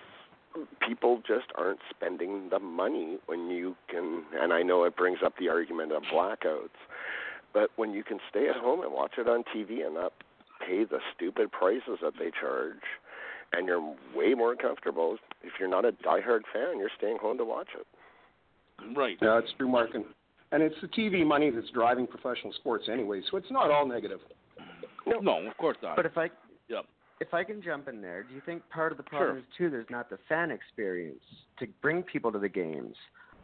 people 0.86 1.22
just 1.26 1.46
aren't 1.56 1.80
spending 1.88 2.48
the 2.50 2.58
money 2.58 3.18
when 3.26 3.48
you 3.50 3.76
can 3.88 4.24
and 4.40 4.52
I 4.52 4.62
know 4.62 4.84
it 4.84 4.96
brings 4.96 5.18
up 5.24 5.34
the 5.38 5.48
argument 5.48 5.92
of 5.92 6.02
blackouts, 6.12 6.68
but 7.52 7.70
when 7.76 7.92
you 7.92 8.02
can 8.02 8.18
stay 8.28 8.48
at 8.48 8.56
home 8.56 8.82
and 8.82 8.92
watch 8.92 9.12
it 9.18 9.28
on 9.28 9.44
TV 9.54 9.84
and 9.84 9.94
not 9.94 10.12
pay 10.66 10.84
the 10.84 10.98
stupid 11.14 11.50
prices 11.52 11.98
that 12.02 12.14
they 12.18 12.30
charge 12.38 12.82
and 13.52 13.66
you're 13.66 13.94
way 14.14 14.34
more 14.34 14.54
comfortable 14.54 15.16
if 15.42 15.52
you're 15.58 15.68
not 15.68 15.84
a 15.84 15.92
diehard 15.92 16.42
fan, 16.52 16.78
you're 16.78 16.90
staying 16.96 17.18
home 17.20 17.38
to 17.38 17.44
watch 17.44 17.68
it. 17.78 17.86
Right. 18.96 19.16
Yeah, 19.20 19.38
it's 19.38 19.52
true, 19.58 19.68
Mark, 19.68 19.90
and, 19.94 20.04
and 20.52 20.62
it's 20.62 20.76
the 20.80 20.88
TV 20.88 21.26
money 21.26 21.50
that's 21.50 21.70
driving 21.70 22.06
professional 22.06 22.52
sports 22.54 22.84
anyway. 22.90 23.20
So 23.30 23.36
it's 23.36 23.50
not 23.50 23.70
all 23.70 23.86
negative. 23.86 24.20
No, 25.06 25.46
of 25.46 25.56
course 25.56 25.76
not. 25.82 25.96
But 25.96 26.06
if 26.06 26.16
I 26.16 26.30
Yep. 26.68 26.84
If 27.20 27.35
I 27.35 27.44
can 27.44 27.62
jump 27.62 27.87
in 27.88 28.00
there, 28.00 28.22
do 28.22 28.35
you 28.35 28.40
think 28.44 28.68
part 28.70 28.92
of 28.92 28.98
the 28.98 29.04
problem 29.04 29.37
Sure. 29.37 29.38
is 29.38 29.44
too 29.56 29.70
there's 29.70 29.90
not 29.90 30.09
the 30.09 30.18
fan 30.28 30.50
experience 30.50 31.22
to 31.59 31.66
bring 31.83 32.02
people 32.02 32.33
to 32.33 32.38
the 32.38 32.48
games? 32.48 32.96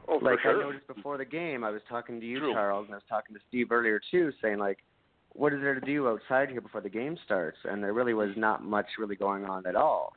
Oh, 0.08 0.16
like 0.16 0.40
sure. 0.40 0.56
I 0.58 0.62
noticed 0.62 0.86
before 0.86 1.18
the 1.18 1.24
game, 1.24 1.62
I 1.64 1.70
was 1.70 1.82
talking 1.88 2.20
to 2.20 2.26
you, 2.26 2.38
True. 2.38 2.52
Charles, 2.52 2.86
and 2.86 2.94
I 2.94 2.96
was 2.96 3.04
talking 3.08 3.34
to 3.34 3.42
Steve 3.48 3.70
earlier 3.72 4.00
too, 4.10 4.32
saying 4.40 4.58
like, 4.58 4.78
what 5.32 5.52
is 5.52 5.60
there 5.60 5.74
to 5.74 5.80
do 5.80 6.08
outside 6.08 6.48
here 6.48 6.62
before 6.62 6.80
the 6.80 6.88
game 6.88 7.18
starts? 7.24 7.58
And 7.64 7.82
there 7.82 7.92
really 7.92 8.14
was 8.14 8.30
not 8.36 8.64
much 8.64 8.86
really 8.98 9.16
going 9.16 9.44
on 9.44 9.66
at 9.66 9.76
all. 9.76 10.14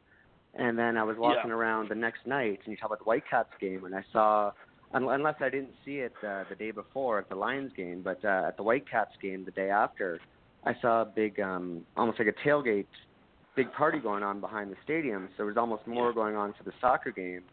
And 0.54 0.80
then 0.80 0.96
I 0.96 1.04
was 1.04 1.18
walking 1.18 1.50
Yeah. 1.50 1.58
around 1.58 1.90
the 1.90 1.96
next 1.96 2.26
night, 2.26 2.60
and 2.64 2.72
you 2.72 2.78
talk 2.78 2.88
about 2.88 3.00
the 3.00 3.06
Whitecaps 3.06 3.56
game, 3.60 3.84
and 3.84 3.94
I 3.94 4.04
saw, 4.14 4.52
unless 4.94 5.36
I 5.42 5.50
didn't 5.50 5.76
see 5.84 6.00
it 6.00 6.14
uh, 6.26 6.46
the 6.50 6.56
day 6.56 6.72
before 6.72 7.20
at 7.20 7.28
the 7.30 7.36
Lions 7.36 7.74
game, 7.74 8.02
but 8.02 8.24
uh, 8.24 8.46
at 8.48 8.58
the 8.58 8.64
Whitecaps 8.64 9.16
game 9.22 9.44
the 9.44 9.52
day 9.52 9.70
after, 9.70 10.20
I 10.64 10.74
saw 10.82 11.02
a 11.02 11.06
big, 11.06 11.40
um, 11.40 11.86
almost 11.98 12.20
like 12.20 12.30
a 12.30 12.48
tailgate, 12.48 12.88
big 13.60 13.74
party 13.74 14.00
going 14.00 14.24
on 14.24 14.40
behind 14.40 14.72
the 14.72 14.78
stadium. 14.84 15.28
So 15.32 15.34
there 15.40 15.46
was 15.48 15.58
almost 15.58 15.86
more 15.86 16.08
Yeah. 16.10 16.14
going 16.14 16.36
on 16.38 16.54
for 16.54 16.64
the 16.64 16.72
soccer 16.80 17.12
game 17.12 17.44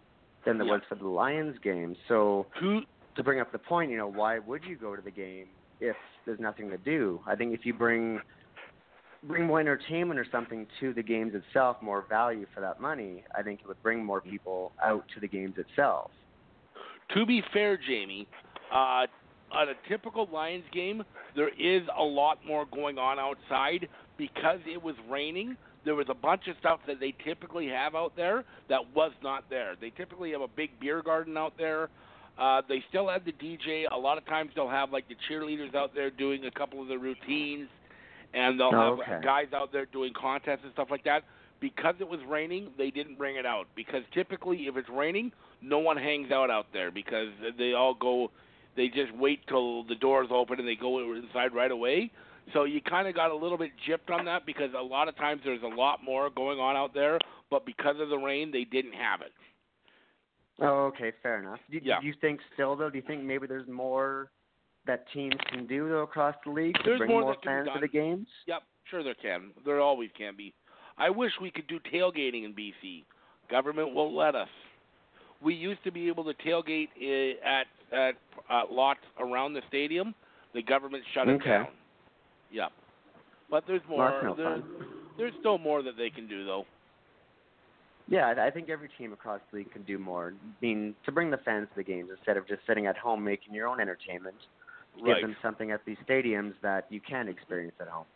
than 0.44 0.56
there 0.56 0.66
Yeah. 0.66 0.74
was 0.74 0.84
for 0.84 0.94
the 0.94 1.08
Lions 1.08 1.58
game. 1.58 1.96
So 2.06 2.46
Who? 2.60 2.84
to 3.16 3.24
bring 3.24 3.40
up 3.40 3.50
the 3.50 3.58
point, 3.58 3.90
you 3.90 3.96
know, 3.96 4.06
why 4.06 4.38
would 4.38 4.64
you 4.64 4.76
go 4.76 4.94
to 4.94 5.02
the 5.02 5.10
game 5.10 5.48
if 5.80 5.96
there's 6.24 6.38
nothing 6.38 6.70
to 6.70 6.78
do? 6.78 7.20
I 7.26 7.34
think 7.34 7.52
if 7.54 7.66
you 7.66 7.74
bring 7.74 8.20
bring 9.24 9.44
more 9.44 9.58
entertainment 9.58 10.20
or 10.20 10.26
something 10.30 10.68
to 10.78 10.92
the 10.92 11.02
games 11.02 11.34
itself, 11.34 11.82
more 11.82 12.02
value 12.02 12.46
for 12.54 12.60
that 12.60 12.78
money, 12.78 13.24
I 13.34 13.42
think 13.42 13.60
it 13.60 13.66
would 13.66 13.82
bring 13.82 14.04
more 14.04 14.20
people 14.20 14.74
out 14.80 15.08
to 15.14 15.20
the 15.20 15.26
games 15.26 15.58
itself. 15.58 16.12
To 17.14 17.26
be 17.26 17.42
fair, 17.52 17.76
Jamie, 17.76 18.28
uh, 18.70 19.06
on 19.50 19.68
a 19.70 19.74
typical 19.88 20.26
Lions 20.32 20.68
game, 20.72 21.02
there 21.34 21.48
is 21.48 21.82
a 21.98 22.02
lot 22.02 22.38
more 22.46 22.66
going 22.66 22.98
on 22.98 23.18
outside 23.18 23.88
because 24.16 24.60
it 24.66 24.80
was 24.80 24.94
raining. 25.10 25.56
There 25.86 25.94
was 25.94 26.08
a 26.10 26.14
bunch 26.14 26.48
of 26.48 26.56
stuff 26.58 26.80
that 26.86 27.00
they 27.00 27.14
typically 27.24 27.68
have 27.68 27.94
out 27.94 28.14
there 28.16 28.44
that 28.68 28.80
was 28.94 29.12
not 29.22 29.44
there. 29.48 29.74
They 29.80 29.90
typically 29.90 30.32
have 30.32 30.42
a 30.42 30.48
big 30.48 30.78
beer 30.80 31.00
garden 31.02 31.38
out 31.38 31.54
there. 31.56 31.88
Uh, 32.38 32.60
they 32.68 32.84
still 32.90 33.08
have 33.08 33.24
the 33.24 33.32
DJ. 33.32 33.84
A 33.90 33.96
lot 33.96 34.18
of 34.18 34.26
times 34.26 34.50
they'll 34.54 34.68
have 34.68 34.92
like 34.92 35.04
the 35.08 35.14
cheerleaders 35.30 35.74
out 35.74 35.94
there 35.94 36.10
doing 36.10 36.44
a 36.44 36.50
couple 36.50 36.82
of 36.82 36.88
the 36.88 36.98
routines, 36.98 37.68
and 38.34 38.60
they'll 38.60 38.72
Oh, 38.74 38.98
have 38.98 39.08
okay. 39.08 39.20
guys 39.24 39.46
out 39.54 39.72
there 39.72 39.86
doing 39.86 40.12
contests 40.14 40.60
and 40.64 40.72
stuff 40.74 40.88
like 40.90 41.04
that. 41.04 41.22
Because 41.60 41.94
it 42.00 42.08
was 42.08 42.20
raining, 42.28 42.68
they 42.76 42.90
didn't 42.90 43.16
bring 43.16 43.36
it 43.36 43.46
out. 43.46 43.66
Because 43.74 44.02
typically, 44.12 44.66
if 44.66 44.76
it's 44.76 44.90
raining, 44.90 45.32
no 45.62 45.78
one 45.78 45.96
hangs 45.96 46.30
out 46.30 46.50
out 46.50 46.66
there 46.74 46.90
because 46.90 47.28
they 47.56 47.72
all 47.72 47.94
go. 47.94 48.30
They 48.76 48.88
just 48.88 49.14
wait 49.16 49.40
till 49.48 49.84
the 49.84 49.94
doors 49.94 50.28
open 50.30 50.58
and 50.58 50.68
they 50.68 50.74
go 50.76 51.14
inside 51.14 51.54
right 51.54 51.70
away. 51.70 52.10
So 52.52 52.64
you 52.64 52.80
kind 52.80 53.08
of 53.08 53.14
got 53.14 53.30
a 53.30 53.34
little 53.36 53.58
bit 53.58 53.72
gypped 53.88 54.12
on 54.16 54.24
that 54.26 54.46
because 54.46 54.70
a 54.78 54.82
lot 54.82 55.08
of 55.08 55.16
times 55.16 55.40
there's 55.44 55.62
a 55.62 55.66
lot 55.74 56.02
more 56.04 56.30
going 56.30 56.58
on 56.60 56.76
out 56.76 56.94
there, 56.94 57.18
but 57.50 57.66
because 57.66 57.96
of 58.00 58.08
the 58.08 58.16
rain, 58.16 58.50
they 58.52 58.64
didn't 58.64 58.92
have 58.92 59.20
it. 59.20 59.32
Oh, 60.60 60.86
okay, 60.86 61.12
fair 61.22 61.40
enough. 61.40 61.58
Do, 61.70 61.78
Yeah. 61.82 62.00
do 62.00 62.06
you 62.06 62.14
think 62.20 62.40
still 62.54 62.76
though? 62.76 62.88
Do 62.88 62.96
you 62.96 63.02
think 63.06 63.22
maybe 63.22 63.46
there's 63.46 63.66
more 63.68 64.30
that 64.86 65.04
teams 65.12 65.34
can 65.48 65.66
do 65.66 65.88
though 65.88 66.02
across 66.02 66.34
the 66.44 66.50
league 66.52 66.76
to 66.76 66.82
There's 66.84 66.98
bring 66.98 67.10
more 67.10 67.22
more 67.22 67.32
that 67.32 67.42
can 67.42 67.64
be 67.64 67.70
fans 67.70 67.74
to 67.74 67.80
the 67.80 67.88
games? 67.88 68.28
Yep, 68.46 68.62
sure 68.90 69.02
there 69.02 69.14
can. 69.14 69.50
There 69.64 69.80
always 69.80 70.10
can 70.16 70.34
be. 70.36 70.54
I 70.96 71.10
wish 71.10 71.32
we 71.42 71.50
could 71.50 71.66
do 71.66 71.78
tailgating 71.92 72.44
in 72.44 72.54
BC. 72.54 73.04
Government 73.50 73.92
won't 73.92 74.14
let 74.14 74.34
us. 74.34 74.48
We 75.42 75.52
used 75.54 75.82
to 75.84 75.90
be 75.90 76.08
able 76.08 76.24
to 76.24 76.32
tailgate 76.34 76.88
i- 76.98 77.36
at 77.46 77.66
at 77.92 78.14
uh, 78.48 78.62
lots 78.70 79.00
around 79.18 79.52
the 79.52 79.62
stadium. 79.68 80.14
The 80.54 80.62
government 80.62 81.04
shut 81.12 81.28
it 81.28 81.44
down. 81.44 81.66
Yep. 82.50 82.72
But 83.50 83.64
there's 83.66 83.82
more. 83.88 84.22
No 84.22 84.34
there, 84.34 84.62
there's 85.16 85.32
still 85.40 85.58
more 85.58 85.82
that 85.82 85.96
they 85.96 86.10
can 86.10 86.26
do 86.28 86.44
though. 86.44 86.64
Yeah, 88.08 88.26
I 88.36 88.46
I 88.46 88.50
think 88.50 88.68
every 88.68 88.88
team 88.98 89.12
across 89.12 89.40
the 89.50 89.58
league 89.58 89.72
can 89.72 89.82
do 89.82 89.98
more. 89.98 90.32
I 90.34 90.64
mean, 90.64 90.94
to 91.04 91.12
bring 91.12 91.30
the 91.30 91.38
fans 91.38 91.68
to 91.70 91.76
the 91.76 91.84
games 91.84 92.10
instead 92.16 92.36
of 92.36 92.46
just 92.46 92.60
sitting 92.66 92.86
at 92.86 92.96
home 92.96 93.22
making 93.22 93.54
your 93.54 93.68
own 93.68 93.80
entertainment. 93.80 94.36
Give 94.96 95.08
Right. 95.08 95.20
them 95.22 95.36
something 95.42 95.72
at 95.72 95.84
these 95.84 95.98
stadiums 96.08 96.54
that 96.62 96.86
you 96.88 97.00
can 97.00 97.28
experience 97.28 97.74
at 97.80 97.88
home. 97.88 98.06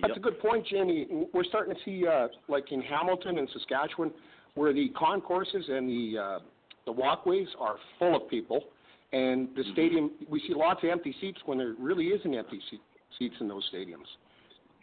That's 0.00 0.08
Yep. 0.08 0.16
a 0.16 0.20
good 0.20 0.40
point, 0.40 0.66
Jamie. 0.66 1.06
We're 1.32 1.44
starting 1.44 1.74
to 1.74 1.82
see, 1.82 2.06
uh, 2.06 2.28
like 2.48 2.72
in 2.72 2.80
Hamilton 2.80 3.38
and 3.38 3.48
Saskatchewan, 3.50 4.12
where 4.54 4.72
the 4.72 4.88
concourses 4.90 5.68
and 5.68 5.88
the 5.88 6.18
uh, 6.18 6.38
the 6.86 6.92
walkways 6.92 7.48
are 7.58 7.76
full 7.98 8.14
of 8.14 8.28
people, 8.28 8.64
and 9.12 9.54
the 9.54 9.62
Mhm. 9.62 9.72
stadium 9.72 10.10
we 10.28 10.40
see 10.40 10.54
lots 10.54 10.82
of 10.82 10.90
empty 10.90 11.12
seats 11.20 11.40
when 11.46 11.58
there 11.58 11.74
really 11.78 12.12
isn't 12.12 12.34
empty 12.34 12.60
seat, 12.70 12.80
seats 13.18 13.36
in 13.40 13.48
those 13.48 13.68
stadiums, 13.70 14.08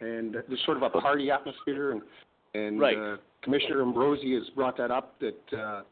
and 0.00 0.34
there's 0.34 0.64
sort 0.64 0.76
of 0.76 0.82
a 0.82 0.90
party 0.90 1.30
atmosphere, 1.30 1.92
and 1.92 2.02
and 2.54 2.78
Right. 2.78 2.96
uh, 2.96 3.16
Commissioner 3.42 3.82
Ambrosie 3.82 4.34
has 4.34 4.48
brought 4.50 4.76
that 4.76 4.90
up 4.90 5.18
that 5.18 5.52
uh, 5.52 5.82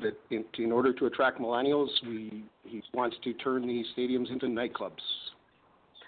that 0.00 0.16
in, 0.30 0.44
in 0.58 0.72
order 0.72 0.92
to 0.92 1.06
attract 1.06 1.38
millennials, 1.38 1.90
we 2.02 2.44
he 2.64 2.82
wants 2.92 3.16
to 3.18 3.32
turn 3.34 3.66
these 3.66 3.86
stadiums 3.96 4.30
into 4.30 4.46
nightclubs. 4.46 5.00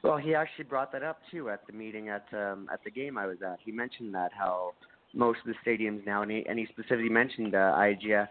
Well, 0.02 0.16
he 0.18 0.34
actually 0.34 0.64
brought 0.64 0.92
that 0.92 1.02
up 1.02 1.20
too 1.30 1.50
at 1.50 1.66
the 1.66 1.72
meeting 1.72 2.08
at 2.08 2.26
um, 2.32 2.68
at 2.72 2.82
the 2.84 2.90
game 2.90 3.16
I 3.18 3.26
was 3.26 3.42
at. 3.42 3.58
He 3.60 3.72
mentioned 3.72 4.14
that 4.14 4.32
how 4.32 4.74
most 5.14 5.40
of 5.40 5.46
the 5.46 5.54
stadiums 5.64 6.04
now, 6.04 6.22
and 6.22 6.30
he, 6.30 6.44
and 6.46 6.58
he 6.58 6.66
specifically 6.66 7.08
mentioned 7.08 7.54
uh, 7.54 7.74
IGF 7.76 8.28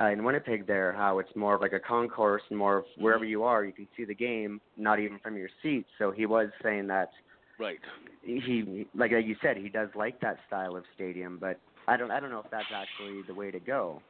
uh, 0.00 0.06
in 0.10 0.24
Winnipeg 0.24 0.66
there, 0.66 0.92
how 0.92 1.18
it's 1.18 1.34
more 1.34 1.54
of 1.54 1.60
like 1.60 1.72
a 1.72 1.80
concourse 1.80 2.42
and 2.50 2.58
more 2.58 2.78
of 2.78 2.84
wherever 2.98 3.24
you 3.24 3.42
are, 3.42 3.64
you 3.64 3.72
can 3.72 3.88
see 3.96 4.04
the 4.04 4.14
game, 4.14 4.60
not 4.76 5.00
even 5.00 5.18
from 5.18 5.36
your 5.36 5.48
seat. 5.62 5.84
So 5.98 6.10
he 6.10 6.26
was 6.26 6.48
saying 6.62 6.86
that 6.88 7.10
Right. 7.58 7.80
he 8.22 8.86
like 8.94 9.10
like 9.10 9.26
you 9.26 9.34
said, 9.42 9.56
he 9.56 9.68
does 9.68 9.88
like 9.96 10.20
that 10.20 10.38
style 10.46 10.76
of 10.76 10.84
stadium, 10.94 11.38
but 11.40 11.58
I 11.88 11.96
don't 11.96 12.10
I 12.10 12.20
don't 12.20 12.30
know 12.30 12.38
if 12.38 12.50
that's 12.50 12.70
actually 12.72 13.22
the 13.26 13.34
way 13.34 13.50
to 13.50 13.58
go, 13.58 14.00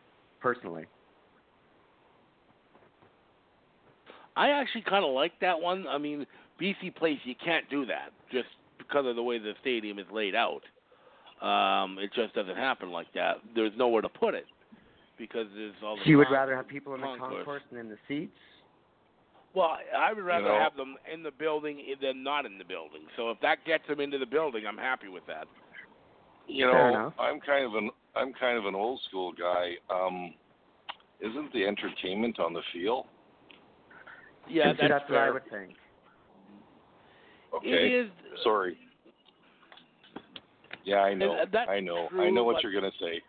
personally. 0.41 0.85
I 4.37 4.51
actually 4.51 4.83
kind 4.83 5.05
of 5.05 5.13
like 5.13 5.33
that 5.41 5.59
one. 5.59 5.87
I 5.89 5.97
mean, 5.97 6.27
BC 6.61 6.95
Place, 6.97 7.19
you 7.25 7.35
can't 7.43 7.69
do 7.71 7.87
that 7.87 8.11
just 8.31 8.49
because 8.77 9.07
of 9.07 9.17
the 9.17 9.23
way 9.23 9.39
the 9.39 9.55
stadium 9.63 9.99
is 9.99 10.07
laid 10.13 10.35
out. 10.35 10.61
Um, 11.43 11.99
it 11.99 12.11
just 12.15 12.35
doesn't 12.35 12.57
happen 12.57 12.91
like 12.91 13.13
that. 13.15 13.37
There's 13.55 13.73
nowhere 13.77 14.03
to 14.03 14.09
put 14.09 14.35
it 14.35 14.45
because 15.19 15.47
there's 15.55 15.75
all 15.85 15.97
the. 15.97 16.03
So 16.05 16.11
you 16.11 16.19
would 16.19 16.31
rather 16.31 16.57
have 16.57 16.69
people 16.69 16.95
in 16.95 17.01
the 17.01 17.07
concourse. 17.07 17.35
concourse 17.37 17.63
than 17.71 17.81
in 17.81 17.89
the 17.89 17.99
seats? 18.07 18.33
Well, 19.55 19.77
I 19.99 20.13
would 20.13 20.25
rather 20.25 20.47
know- 20.47 20.59
have 20.59 20.77
them 20.77 20.97
in 21.13 21.23
the 21.23 21.31
building 21.31 21.83
than 22.01 22.23
not 22.23 22.47
in 22.47 22.59
the 22.59 22.65
building. 22.65 23.03
So 23.17 23.31
if 23.31 23.41
that 23.41 23.65
gets 23.65 23.87
them 23.89 24.01
into 24.01 24.19
the 24.19 24.27
building, 24.27 24.65
I'm 24.67 24.79
happy 24.79 25.09
with 25.09 25.27
that. 25.27 25.47
You 26.47 26.67
know. 26.67 27.13
I'm 27.19 27.41
kind 27.41 27.65
of 27.65 27.75
an 27.75 27.91
I'm 28.15 28.33
kind 28.33 28.59
of 28.59 28.67
an 28.67 28.75
old 28.75 29.01
school 29.09 29.33
guy. 29.33 29.73
Um, 29.91 30.35
isn't 31.21 31.53
the 31.53 31.67
entertainment 31.67 32.39
on 32.39 32.53
the 32.53 32.63
field? 32.73 33.07
Yeah, 34.49 34.73
that's, 34.73 34.89
that's 34.89 35.11
what 35.11 35.19
I 35.19 35.31
would 35.31 35.51
think. 35.51 35.75
Okay. 37.55 37.69
It 37.69 38.05
is. 38.07 38.11
Sorry. 38.43 38.77
Yeah, 40.85 41.01
I 41.01 41.15
know. 41.15 41.37
I 41.69 41.81
know. 41.81 42.09
I 42.19 42.31
know 42.31 42.45
what 42.45 42.63
you're 42.63 42.73
gonna 42.73 42.93
say. 43.01 43.21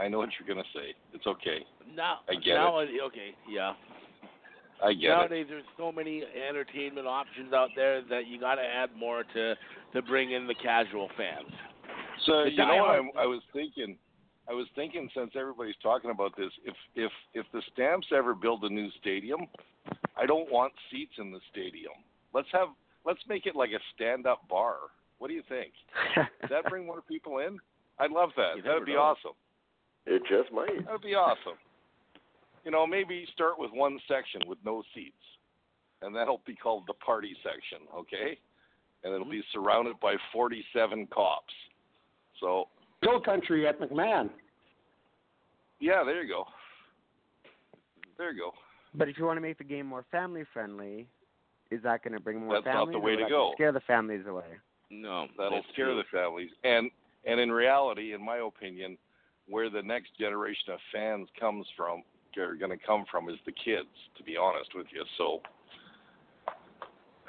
I 0.00 0.08
know 0.08 0.18
what 0.18 0.30
you're 0.38 0.48
gonna 0.48 0.66
say. 0.74 0.94
It's 1.12 1.26
okay. 1.26 1.58
Now, 1.94 2.20
I 2.28 2.34
get 2.34 2.54
now, 2.54 2.78
okay, 2.78 3.34
yeah. 3.48 3.74
I 4.82 4.94
get 4.94 5.04
it. 5.04 5.08
Nowadays, 5.08 5.46
there's 5.48 5.64
so 5.76 5.92
many 5.92 6.24
entertainment 6.48 7.06
options 7.06 7.52
out 7.52 7.68
there 7.76 8.02
that 8.08 8.26
you 8.26 8.40
got 8.40 8.54
to 8.54 8.62
add 8.62 8.90
more 8.96 9.24
to 9.34 9.54
to 9.92 10.02
bring 10.02 10.32
in 10.32 10.46
the 10.46 10.54
casual 10.54 11.08
fans. 11.16 11.52
So 12.24 12.44
The 12.44 12.50
you 12.50 12.56
know 12.56 12.76
what 12.76 12.98
I'm, 12.98 13.10
I 13.18 13.26
was 13.26 13.42
thinking? 13.52 13.96
I 14.48 14.52
was 14.52 14.66
thinking 14.74 15.08
since 15.14 15.32
everybody's 15.36 15.76
talking 15.82 16.10
about 16.10 16.34
this, 16.36 16.50
if 16.64 16.74
if 16.94 17.12
if 17.34 17.46
the 17.52 17.62
Stamps 17.72 18.06
ever 18.16 18.34
build 18.34 18.64
a 18.64 18.68
new 18.68 18.88
stadium, 19.00 19.40
I 20.16 20.24
don't 20.24 20.50
want 20.50 20.72
seats 20.90 21.12
in 21.18 21.30
the 21.30 21.40
stadium. 21.50 21.92
Let's 22.32 22.48
have 22.52 22.68
let's 23.04 23.20
make 23.28 23.46
it 23.46 23.54
like 23.54 23.70
a 23.70 23.80
stand-up 23.94 24.48
bar. 24.48 24.76
What 25.18 25.28
do 25.28 25.34
you 25.34 25.42
think? 25.48 25.72
Does 26.40 26.50
that 26.50 26.64
bring 26.70 26.86
more 26.86 27.02
people 27.02 27.38
in? 27.38 27.58
I'd 27.98 28.10
love 28.10 28.30
that. 28.36 28.64
That'd 28.64 28.86
be 28.86 28.94
know. 28.94 29.00
awesome. 29.00 29.36
It 30.10 30.22
just 30.28 30.52
might. 30.52 30.84
That'd 30.86 31.02
be 31.02 31.14
awesome. 31.14 31.56
You 32.64 32.72
know, 32.72 32.84
maybe 32.84 33.24
start 33.32 33.58
with 33.58 33.70
one 33.72 33.98
section 34.08 34.42
with 34.46 34.58
no 34.64 34.82
seats, 34.92 35.14
and 36.02 36.14
that'll 36.14 36.42
be 36.44 36.56
called 36.56 36.82
the 36.88 36.94
party 36.94 37.36
section, 37.44 37.86
okay? 37.96 38.36
And 39.04 39.14
it'll 39.14 39.24
mm-hmm. 39.24 39.30
be 39.30 39.42
surrounded 39.52 39.94
by 40.02 40.16
47 40.32 41.06
cops. 41.14 41.54
So, 42.40 42.64
Hill 43.02 43.20
country 43.20 43.68
at 43.68 43.80
McMahon. 43.80 44.30
yeah, 45.78 46.02
there 46.04 46.22
you 46.22 46.28
go. 46.28 46.44
There 48.18 48.32
you 48.32 48.40
go. 48.40 48.50
But 48.94 49.08
if 49.08 49.16
you 49.16 49.24
want 49.24 49.36
to 49.36 49.40
make 49.40 49.58
the 49.58 49.64
game 49.64 49.86
more 49.86 50.04
family 50.10 50.42
friendly, 50.52 51.06
is 51.70 51.82
that 51.84 52.02
going 52.02 52.14
to 52.14 52.20
bring 52.20 52.40
more 52.40 52.54
That's 52.54 52.66
not 52.66 52.72
families? 52.72 52.94
the 52.94 52.98
way 52.98 53.16
to 53.16 53.28
go. 53.28 53.52
Scare 53.54 53.72
the 53.72 53.80
families 53.80 54.26
away. 54.28 54.58
No, 54.90 55.26
That'll 55.38 55.58
that's 55.58 55.72
scare 55.72 55.86
true. 55.86 55.96
the 55.96 56.04
families. 56.12 56.50
And 56.64 56.90
and 57.24 57.38
in 57.38 57.52
reality, 57.52 58.12
in 58.12 58.24
my 58.24 58.38
opinion, 58.38 58.98
where 59.50 59.68
the 59.68 59.82
next 59.82 60.16
generation 60.18 60.72
of 60.72 60.78
fans 60.92 61.28
comes 61.38 61.66
from, 61.76 62.02
are 62.38 62.54
going 62.54 62.70
to 62.70 62.86
come 62.86 63.04
from, 63.10 63.28
is 63.28 63.36
the 63.44 63.52
kids. 63.52 63.88
To 64.16 64.22
be 64.22 64.36
honest 64.36 64.70
with 64.74 64.86
you, 64.94 65.04
so 65.18 65.40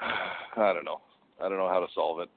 I 0.00 0.72
don't 0.72 0.84
know. 0.84 1.00
I 1.42 1.48
don't 1.48 1.58
know 1.58 1.68
how 1.68 1.80
to 1.80 1.86
solve 1.94 2.20
it. 2.20 2.28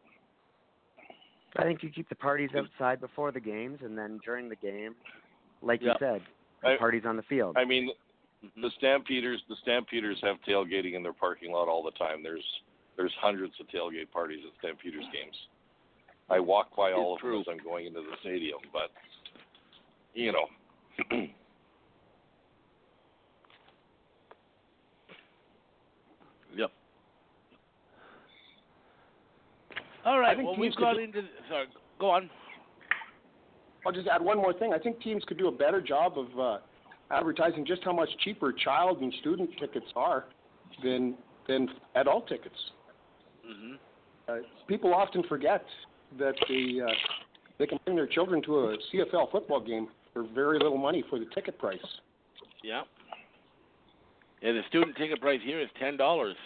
I 1.57 1.63
think 1.63 1.83
you 1.83 1.89
keep 1.89 2.09
the 2.09 2.15
parties 2.15 2.49
outside 2.57 2.99
before 2.99 3.31
the 3.31 3.39
games, 3.39 3.79
and 3.83 3.97
then 3.97 4.19
during 4.25 4.49
the 4.49 4.55
game, 4.57 4.95
like 5.61 5.81
Yeah. 5.81 5.93
you 5.93 5.95
said, 5.99 6.21
the 6.61 6.69
I- 6.69 6.77
parties 6.77 7.03
on 7.05 7.15
the 7.15 7.23
field. 7.23 7.55
I 7.57 7.63
mean, 7.63 7.91
Mhm. 8.43 8.61
the 8.61 8.71
Stampeders, 8.71 9.41
the 9.47 9.55
Stampeders 9.57 10.19
have 10.21 10.41
tailgating 10.41 10.93
in 10.95 11.03
their 11.03 11.13
parking 11.13 11.51
lot 11.51 11.67
all 11.67 11.83
the 11.83 11.91
time. 11.91 12.23
There's 12.23 12.61
there's 12.97 13.13
hundreds 13.15 13.59
of 13.59 13.67
tailgate 13.67 14.09
parties 14.09 14.45
at 14.45 14.53
Stampeders 14.59 15.05
games. 15.11 15.47
I 16.29 16.39
walk 16.39 16.73
by 16.77 16.93
all 16.93 17.15
It's 17.15 17.23
of 17.23 17.27
them 17.27 17.31
true. 17.33 17.39
as 17.41 17.47
I'm 17.49 17.57
going 17.63 17.87
into 17.87 18.01
the 18.01 18.15
stadium, 18.21 18.61
but 18.71 18.89
you 20.15 20.31
know. 20.31 21.27
Yep. 26.55 26.71
All 30.05 30.19
right. 30.19 30.37
Well, 30.41 30.55
we've 30.57 30.71
could 30.73 30.81
got 30.81 30.93
do- 30.93 30.99
into. 31.03 31.21
Sorry. 31.49 31.65
Go 31.99 32.09
on. 32.09 32.29
I'll 33.85 33.91
just 33.91 34.07
add 34.07 34.21
one 34.21 34.37
more 34.37 34.53
thing. 34.53 34.73
I 34.73 34.79
think 34.79 34.99
teams 35.01 35.23
could 35.27 35.37
do 35.37 35.47
a 35.47 35.51
better 35.51 35.79
job 35.79 36.13
of 36.17 36.39
uh, 36.39 36.57
advertising 37.11 37.65
just 37.65 37.83
how 37.83 37.93
much 37.93 38.09
cheaper 38.23 38.51
child 38.51 39.01
and 39.01 39.13
student 39.21 39.49
tickets 39.59 39.85
are 39.95 40.25
than 40.83 41.15
than 41.47 41.69
adult 41.95 42.27
tickets. 42.27 42.55
hmm 43.45 43.75
Uh, 44.27 44.37
people 44.67 44.93
often 44.93 45.21
forget 45.29 45.63
that 46.17 46.33
the 46.49 46.81
uh, 46.87 46.91
they 47.59 47.67
can 47.67 47.77
bring 47.85 47.95
their 47.95 48.07
children 48.07 48.41
to 48.43 48.59
a 48.69 48.77
CFL 48.91 49.31
football 49.31 49.59
game 49.59 49.87
for 50.15 50.23
very 50.33 50.57
little 50.57 50.77
money 50.77 51.03
for 51.09 51.19
the 51.19 51.25
ticket 51.35 51.59
price. 51.59 51.77
Yeah. 52.63 52.83
Yeah, 54.41 54.53
the 54.53 54.61
student 54.69 54.95
ticket 54.95 55.19
price 55.19 55.41
here 55.43 55.59
is 55.59 55.67
ten 55.77 55.97
dollars. 55.97 56.37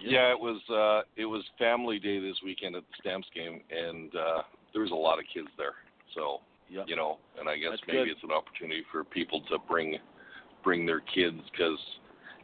Yeah, 0.00 0.30
it 0.32 0.38
was 0.38 0.60
uh 0.68 1.02
it 1.16 1.24
was 1.24 1.42
family 1.58 1.98
day 1.98 2.18
this 2.18 2.36
weekend 2.44 2.74
at 2.76 2.82
the 2.82 2.96
Stamps 3.00 3.28
game 3.34 3.60
and 3.70 4.14
uh 4.14 4.42
there 4.72 4.82
was 4.82 4.90
a 4.90 4.94
lot 4.94 5.18
of 5.18 5.24
kids 5.32 5.48
there. 5.56 5.74
So, 6.14 6.40
Yep. 6.70 6.84
you 6.86 6.96
know, 6.96 7.16
and 7.40 7.48
I 7.48 7.56
guess 7.56 7.70
That's 7.70 7.82
maybe 7.88 8.12
good. 8.12 8.20
it's 8.20 8.22
an 8.22 8.30
opportunity 8.30 8.82
for 8.92 9.02
people 9.02 9.40
to 9.48 9.58
bring 9.68 9.96
bring 10.62 10.84
their 10.84 11.00
kids 11.00 11.40
cuz 11.56 11.78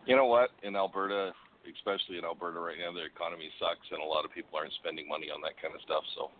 you 0.06 0.14
know 0.16 0.26
what, 0.26 0.50
in 0.62 0.76
Alberta, 0.76 1.32
especially 1.74 2.18
in 2.18 2.24
Alberta 2.24 2.60
right 2.60 2.76
now, 2.78 2.92
the 2.92 3.04
economy 3.04 3.50
sucks 3.58 3.86
and 3.90 4.00
a 4.00 4.04
lot 4.04 4.24
of 4.24 4.32
people 4.32 4.56
aren't 4.56 4.72
spending 4.74 5.08
money 5.08 5.30
on 5.30 5.40
that 5.42 5.60
kind 5.60 5.74
of 5.74 5.80
stuff, 5.82 6.04
so 6.14 6.30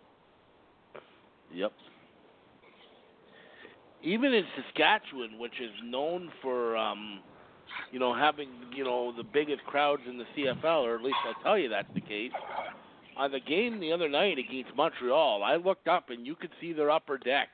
Yep. 1.53 1.71
Even 4.03 4.33
in 4.33 4.43
Saskatchewan, 4.55 5.39
which 5.39 5.59
is 5.59 5.71
known 5.83 6.29
for, 6.41 6.77
um, 6.77 7.21
you 7.91 7.99
know, 7.99 8.13
having 8.13 8.49
you 8.75 8.83
know 8.83 9.13
the 9.15 9.23
biggest 9.23 9.63
crowds 9.65 10.03
in 10.07 10.17
the 10.17 10.25
CFL, 10.37 10.83
or 10.83 10.95
at 10.95 11.01
least 11.01 11.17
I'll 11.25 11.43
tell 11.43 11.57
you 11.57 11.69
that's 11.69 11.91
the 11.93 12.01
case. 12.01 12.31
On 13.17 13.31
the 13.31 13.39
game 13.39 13.79
the 13.79 13.91
other 13.91 14.09
night 14.09 14.37
against 14.37 14.75
Montreal, 14.75 15.41
I 15.43 15.55
looked 15.55 15.87
up 15.87 16.09
and 16.09 16.25
you 16.25 16.35
could 16.35 16.51
see 16.59 16.73
their 16.73 16.91
upper 16.91 17.17
deck, 17.17 17.47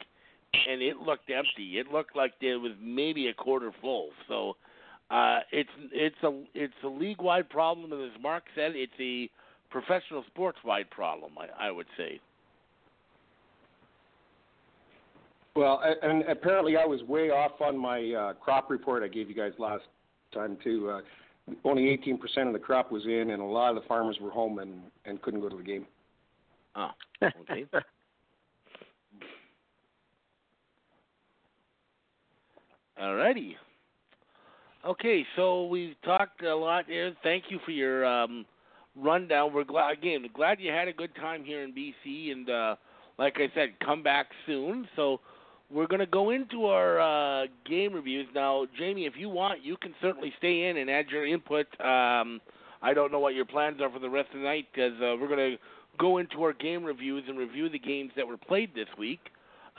and 0.67 0.82
it 0.82 0.97
looked 0.97 1.30
empty. 1.30 1.77
It 1.77 1.91
looked 1.91 2.15
like 2.15 2.34
it 2.41 2.58
was 2.58 2.73
maybe 2.82 3.27
a 3.27 3.34
quarter 3.34 3.71
full. 3.80 4.10
So 4.27 4.58
uh, 5.10 5.39
it's 5.51 5.69
it's 5.91 6.15
a 6.23 6.43
it's 6.54 6.73
a 6.84 6.88
league 6.88 7.21
wide 7.21 7.49
problem, 7.49 7.91
and 7.91 8.04
as 8.04 8.21
Mark 8.21 8.43
said, 8.56 8.71
it's 8.75 8.91
a 8.99 9.30
professional 9.69 10.23
sports 10.27 10.58
wide 10.65 10.89
problem. 10.89 11.34
I, 11.38 11.67
I 11.67 11.71
would 11.71 11.88
say. 11.97 12.19
Well, 15.56 15.82
and 16.02 16.24
apparently 16.24 16.78
I 16.78 16.86
was 16.86 17.04
way 17.04 17.30
off 17.30 17.60
on 17.60 17.78
my 17.78 18.12
uh, 18.14 18.34
crop 18.34 18.70
report 18.70 19.04
I 19.04 19.10
gave 19.10 19.28
you 19.28 19.36
guys 19.36 19.52
last 19.58 19.84
time 20.34 20.58
too. 20.64 20.90
Uh, 20.90 21.02
only 21.66 21.98
18% 21.98 22.48
of 22.48 22.54
the 22.54 22.60
crop 22.60 22.92
was 22.92 23.04
in, 23.06 23.32
and 23.32 23.42
a 23.42 23.46
lot 23.46 23.76
of 23.76 23.82
the 23.82 23.88
farmers 23.88 24.18
were 24.22 24.32
home 24.32 24.60
and 24.60 24.82
and 25.06 25.22
couldn't 25.22 25.42
go 25.42 25.50
to 25.50 25.58
the 25.58 25.64
game. 25.64 25.86
Oh, 26.76 26.92
okay. 27.24 27.66
Alrighty. 33.02 33.56
Okay, 34.86 35.26
so 35.36 35.66
we've 35.68 35.96
talked 36.04 36.44
a 36.44 36.56
lot 36.56 36.86
here. 36.88 37.14
Thank 37.24 37.46
you 37.50 37.60
for 37.66 37.72
your 37.72 38.06
um, 38.06 38.46
rundown. 38.96 39.54
We're 39.54 39.64
glad 39.64 39.98
again 39.98 40.28
glad 40.34 40.60
you 40.62 40.72
had 40.72 40.88
a 40.88 40.94
good 40.94 41.14
time 41.16 41.44
here 41.44 41.64
in 41.64 41.74
BC, 41.74 42.32
and 42.32 42.50
uh, 42.50 42.76
like 43.18 43.36
I 43.38 43.52
said, 43.54 43.80
come 43.84 44.02
back 44.02 44.28
soon. 44.46 44.88
So 44.96 45.19
we're 45.74 45.88
going 45.88 46.00
to 46.00 46.06
go 46.06 46.30
into 46.32 46.65
our 46.65 47.00
uh, 47.00 47.48
game 47.67 47.94
reviews 47.94 48.28
now. 48.36 48.65
Jamie, 48.78 49.06
if 49.06 49.13
you 49.17 49.30
want, 49.30 49.63
you 49.63 49.78
can 49.78 49.94
certainly 50.02 50.34
stay 50.38 50.69
in 50.69 50.78
and 50.78 50.90
add 50.90 51.06
your 51.10 51.26
input. 51.26 51.67
Um, 51.80 52.42
I 52.82 52.94
don't 52.94 53.12
know 53.12 53.19
what 53.19 53.36
your 53.36 53.46
plans 53.46 53.80
are 53.82 53.90
for 53.90 54.00
the 54.00 54.10
rest 54.10 54.30
of 54.34 54.40
the 54.40 54.46
night 54.46 54.67
because 54.74 54.94
uh, 54.98 55.15
we're 55.19 55.28
going 55.28 55.52
to 55.52 55.58
go 56.00 56.17
into 56.17 56.44
our 56.44 56.54
game 56.54 56.84
reviews 56.84 57.24
and 57.28 57.38
review 57.38 57.69
the 57.69 57.80
games 57.80 58.12
that 58.15 58.28
were 58.28 58.38
played 58.38 58.74
this 58.76 58.88
week. 58.98 59.19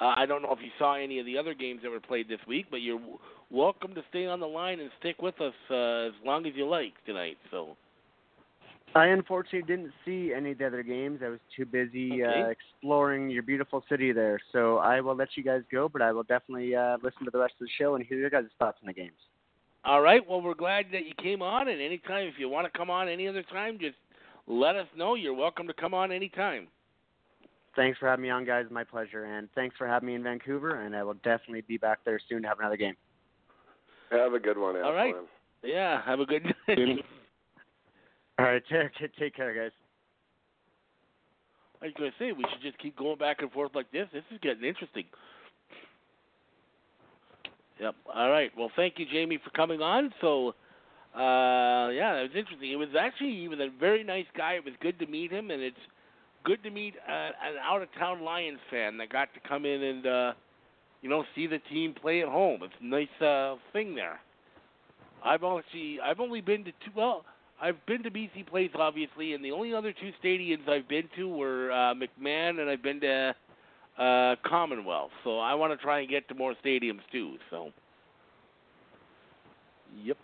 Uh, 0.01 0.15
I 0.17 0.27
don't 0.27 0.43
know 0.43 0.53
if 0.53 0.61
you 0.63 0.71
saw 0.79 0.97
any 0.97 1.19
of 1.19 1.27
the 1.27 1.37
other 1.37 1.55
games 1.55 1.81
that 1.83 1.91
were 1.91 2.01
played 2.01 2.29
this 2.29 2.41
week, 2.49 2.67
but 2.71 2.79
you're 2.79 2.99
w- 2.99 3.19
welcome 3.51 3.95
to 3.95 4.03
stay 4.09 4.27
on 4.27 4.41
the 4.41 4.47
line 4.47 4.81
and 4.81 4.91
stick 4.99 5.21
with 5.21 5.41
us 5.41 5.55
uh, 5.71 6.07
as 6.09 6.13
long 6.25 6.47
as 6.47 6.55
you 6.57 6.67
like 6.67 6.95
tonight. 7.05 7.37
So, 7.51 7.77
I 8.95 9.07
unfortunately 9.07 9.63
didn't 9.63 9.93
see 10.05 10.33
any 10.35 10.53
of 10.53 10.59
the 10.59 10.67
other 10.67 10.83
games. 10.83 11.21
I 11.25 11.29
was 11.29 11.41
too 11.57 11.65
busy 11.65 12.23
Okay. 12.23 12.43
uh, 12.43 12.47
exploring 12.49 13.31
your 13.31 13.43
beautiful 13.43 13.83
city 13.89 14.13
there. 14.13 14.39
So 14.53 14.79
I 14.79 15.01
will 15.01 15.15
let 15.15 15.29
you 15.35 15.43
guys 15.43 15.63
go, 15.71 15.89
but 15.89 16.03
I 16.03 16.13
will 16.13 16.25
definitely 16.25 16.75
uh, 16.77 16.99
listen 17.03 17.25
to 17.25 17.31
the 17.31 17.39
rest 17.39 17.55
of 17.61 17.67
the 17.67 17.71
show 17.79 17.95
and 17.95 18.05
hear 18.05 18.19
your 18.19 18.31
guys' 18.31 18.45
thoughts 18.59 18.79
on 18.83 18.87
the 18.87 18.93
games. 18.93 19.17
All 19.85 20.03
right. 20.03 20.27
Well, 20.29 20.43
we're 20.43 20.55
glad 20.55 20.87
that 20.93 21.07
you 21.07 21.15
came 21.23 21.43
on, 21.43 21.69
and 21.69 21.81
anytime 21.81 22.27
if 22.27 22.35
you 22.39 22.49
want 22.49 22.71
to 22.71 22.79
come 22.79 22.91
on 22.91 23.09
any 23.09 23.27
other 23.27 23.43
time, 23.43 23.79
just 23.81 23.97
let 24.47 24.77
us 24.77 24.87
know. 24.97 25.15
You're 25.15 25.35
welcome 25.35 25.67
to 25.67 25.75
come 25.75 25.95
on 25.95 26.13
anytime. 26.13 26.69
Thanks 27.75 27.99
for 27.99 28.07
having 28.09 28.23
me 28.23 28.31
on, 28.31 28.45
guys. 28.45 28.67
My 28.71 28.85
pleasure, 28.85 29.25
and 29.25 29.49
thanks 29.55 29.75
for 29.79 29.87
having 29.89 30.07
me 30.09 30.15
in 30.15 30.23
Vancouver. 30.23 30.83
And 30.83 30.95
I 30.95 31.03
will 31.03 31.15
definitely 31.15 31.63
be 31.63 31.79
back 31.79 32.01
there 32.05 32.21
soon 32.29 32.43
to 32.43 32.49
have 32.49 32.59
another 32.59 32.77
game. 32.77 32.95
Have 34.11 34.35
a 34.35 34.39
good 34.39 34.59
one, 34.59 34.77
All 34.83 34.93
right. 34.93 35.15
Yeah. 35.65 36.03
Have 36.05 36.21
a 36.21 36.27
good 36.27 36.45
night. 36.69 37.05
All 38.39 38.47
right, 38.47 38.63
take, 38.71 39.15
take 39.19 39.37
care, 39.37 39.55
guys. 39.55 39.73
I 41.83 41.87
was 41.87 41.95
going 41.99 42.11
to 42.11 42.17
say 42.19 42.33
we 42.33 42.45
should 42.53 42.63
just 42.63 42.79
keep 42.79 42.97
going 42.97 43.19
back 43.19 43.43
and 43.43 43.51
forth 43.51 43.73
like 43.75 43.91
this. 43.91 44.07
This 44.13 44.23
is 44.31 44.39
getting 44.41 44.65
interesting. 44.65 45.05
Yep. 47.81 47.95
All 48.15 48.31
right. 48.31 48.51
Well, 48.57 48.71
thank 48.77 48.95
you, 48.99 49.07
Jamie, 49.11 49.41
for 49.43 49.51
coming 49.51 49.83
on. 49.83 50.15
So, 50.21 50.51
uh, 51.17 51.91
yeah, 51.91 52.15
it 52.21 52.31
was 52.31 52.37
interesting. 52.37 52.71
It 52.71 52.77
was 52.77 52.91
actually 52.99 53.33
he 53.41 53.49
was 53.49 53.59
a 53.59 53.69
very 53.81 54.05
nice 54.05 54.27
guy. 54.37 54.53
It 54.53 54.65
was 54.65 54.75
good 54.81 54.99
to 55.01 55.07
meet 55.07 55.33
him, 55.33 55.51
and 55.51 55.61
it's 55.61 55.77
good 56.45 56.63
to 56.63 56.71
meet 56.71 56.95
uh, 57.09 57.31
an 57.45 57.57
out 57.61 57.83
of 57.83 57.89
town 57.99 58.23
Lions 58.23 58.61
fan 58.71 58.97
that 58.99 59.11
got 59.11 59.29
to 59.35 59.41
come 59.49 59.65
in 59.67 59.83
and 59.83 60.07
uh, 60.07 60.33
you 61.03 61.09
know 61.11 61.25
see 61.35 61.49
the 61.49 61.59
team 61.71 61.95
play 62.01 62.23
at 62.23 62.29
home. 62.29 62.61
It's 62.63 62.75
a 62.81 62.85
nice 62.85 63.21
uh, 63.21 63.57
thing 63.73 63.97
there. 63.97 64.21
I've 65.25 65.43
actually 65.43 65.99
I've 66.01 66.21
only 66.21 66.41
been 66.41 66.65
to 66.65 66.71
two. 66.71 66.93
Well, 66.95 67.25
I've 67.63 67.87
been 67.87 68.03
to 68.03 68.11
BC 68.11 68.49
Place 68.49 68.71
obviously, 68.75 69.35
and 69.35 69.45
the 69.45 69.53
only 69.53 69.73
other 69.73 69.93
two 69.93 70.11
stadiums 70.23 70.69
I've 70.69 70.89
been 70.89 71.09
to 71.17 71.29
were 71.29 71.71
uh, 71.71 71.95
McMahon, 71.95 72.61
and 72.61 72.69
I've 72.69 72.83
been 72.83 73.01
to 73.01 73.35
uh, 73.99 74.35
Commonwealth. 74.45 75.13
So 75.23 75.39
I 75.39 75.55
want 75.55 75.73
to 75.73 75.83
try 75.83 76.01
and 76.01 76.11
get 76.11 76.29
to 76.29 76.35
more 76.35 76.55
stadiums 76.65 77.01
too. 77.13 77.37
So, 77.51 77.71
yep. 80.03 80.17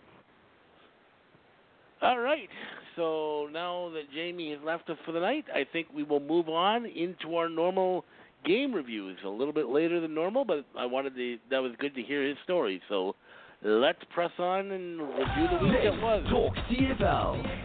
All 2.01 2.19
right. 2.19 2.49
So 2.97 3.47
now 3.53 3.89
that 3.93 4.11
Jamie 4.13 4.51
has 4.51 4.59
left 4.65 4.89
us 4.89 4.97
for 5.05 5.13
the 5.13 5.21
night, 5.21 5.45
I 5.53 5.65
think 5.71 5.87
we 5.95 6.03
will 6.03 6.19
move 6.19 6.49
on 6.49 6.85
into 6.85 7.37
our 7.37 7.47
normal 7.47 8.03
game 8.45 8.73
reviews. 8.73 9.17
A 9.25 9.29
little 9.29 9.53
bit 9.53 9.67
later 9.67 10.01
than 10.01 10.13
normal, 10.13 10.43
but 10.43 10.65
I 10.77 10.85
wanted 10.85 11.15
to. 11.15 11.37
That 11.49 11.59
was 11.59 11.71
good 11.79 11.95
to 11.95 12.01
hear 12.01 12.27
his 12.27 12.37
story. 12.43 12.81
So 12.89 13.15
let's 13.63 13.99
press 14.13 14.31
on 14.39 14.71
and 14.71 14.99
review 15.01 15.47
the 15.51 15.65
week 15.65 15.83
that 15.83 16.01
was. 16.01 16.25
Talk 16.29 16.55
CFL. 16.69 17.59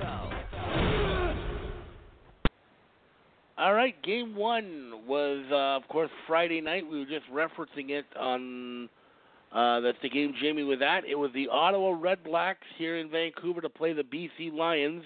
All 3.57 3.73
right, 3.73 3.95
game 4.03 4.35
one 4.35 5.07
was, 5.07 5.45
uh, 5.53 5.77
of 5.77 5.87
course, 5.89 6.11
Friday 6.27 6.61
night. 6.61 6.85
We 6.91 6.99
were 6.99 7.05
just 7.05 7.27
referencing 7.33 7.91
it 7.91 8.05
on. 8.19 8.89
Uh, 9.53 9.79
that's 9.79 9.99
the 10.03 10.09
game 10.09 10.35
Jamie 10.43 10.65
was 10.65 10.81
at. 10.83 11.05
It 11.05 11.15
was 11.15 11.31
the 11.33 11.47
Ottawa 11.49 11.93
Redblacks 11.97 12.57
here 12.77 12.97
in 12.99 13.09
Vancouver 13.09 13.61
to 13.61 13.69
play 13.69 13.93
the 13.93 14.03
BC 14.03 14.53
Lions. 14.53 15.05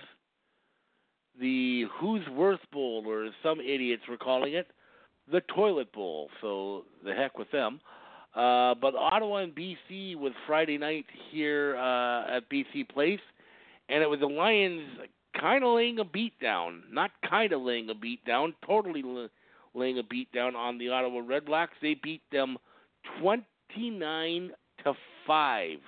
The 1.38 1.84
Who's 2.00 2.26
Worth 2.30 2.60
Bowl, 2.72 3.04
or 3.06 3.26
as 3.26 3.32
some 3.42 3.60
idiots 3.60 4.02
were 4.08 4.16
calling 4.16 4.54
it, 4.54 4.68
the 5.30 5.42
Toilet 5.54 5.92
Bowl. 5.92 6.30
So 6.40 6.84
the 7.04 7.12
heck 7.12 7.38
with 7.38 7.50
them. 7.50 7.80
Uh, 8.34 8.74
but 8.80 8.94
Ottawa 8.94 9.38
and 9.38 9.54
BC 9.54 10.16
was 10.16 10.32
Friday 10.46 10.78
night 10.78 11.06
here 11.30 11.76
uh, 11.76 12.36
at 12.36 12.48
BC 12.50 12.88
Place, 12.88 13.20
and 13.88 14.02
it 14.02 14.08
was 14.08 14.20
the 14.20 14.26
Lions 14.26 14.82
kind 15.38 15.64
of 15.64 15.74
laying 15.74 15.98
a 15.98 16.04
beat 16.04 16.38
down. 16.40 16.82
Not 16.90 17.10
kind 17.28 17.52
of 17.52 17.62
laying 17.62 17.90
a 17.90 17.94
beat 17.94 18.24
down, 18.24 18.54
totally 18.66 19.02
laying 19.74 19.98
a 19.98 20.02
beat 20.02 20.30
down 20.32 20.54
on 20.56 20.78
the 20.78 20.88
Ottawa 20.90 21.22
Redblacks. 21.22 21.68
They 21.80 21.94
beat 21.94 22.22
them 22.30 22.58
29 23.20 24.50
to 24.84 24.92
5. 25.26 25.78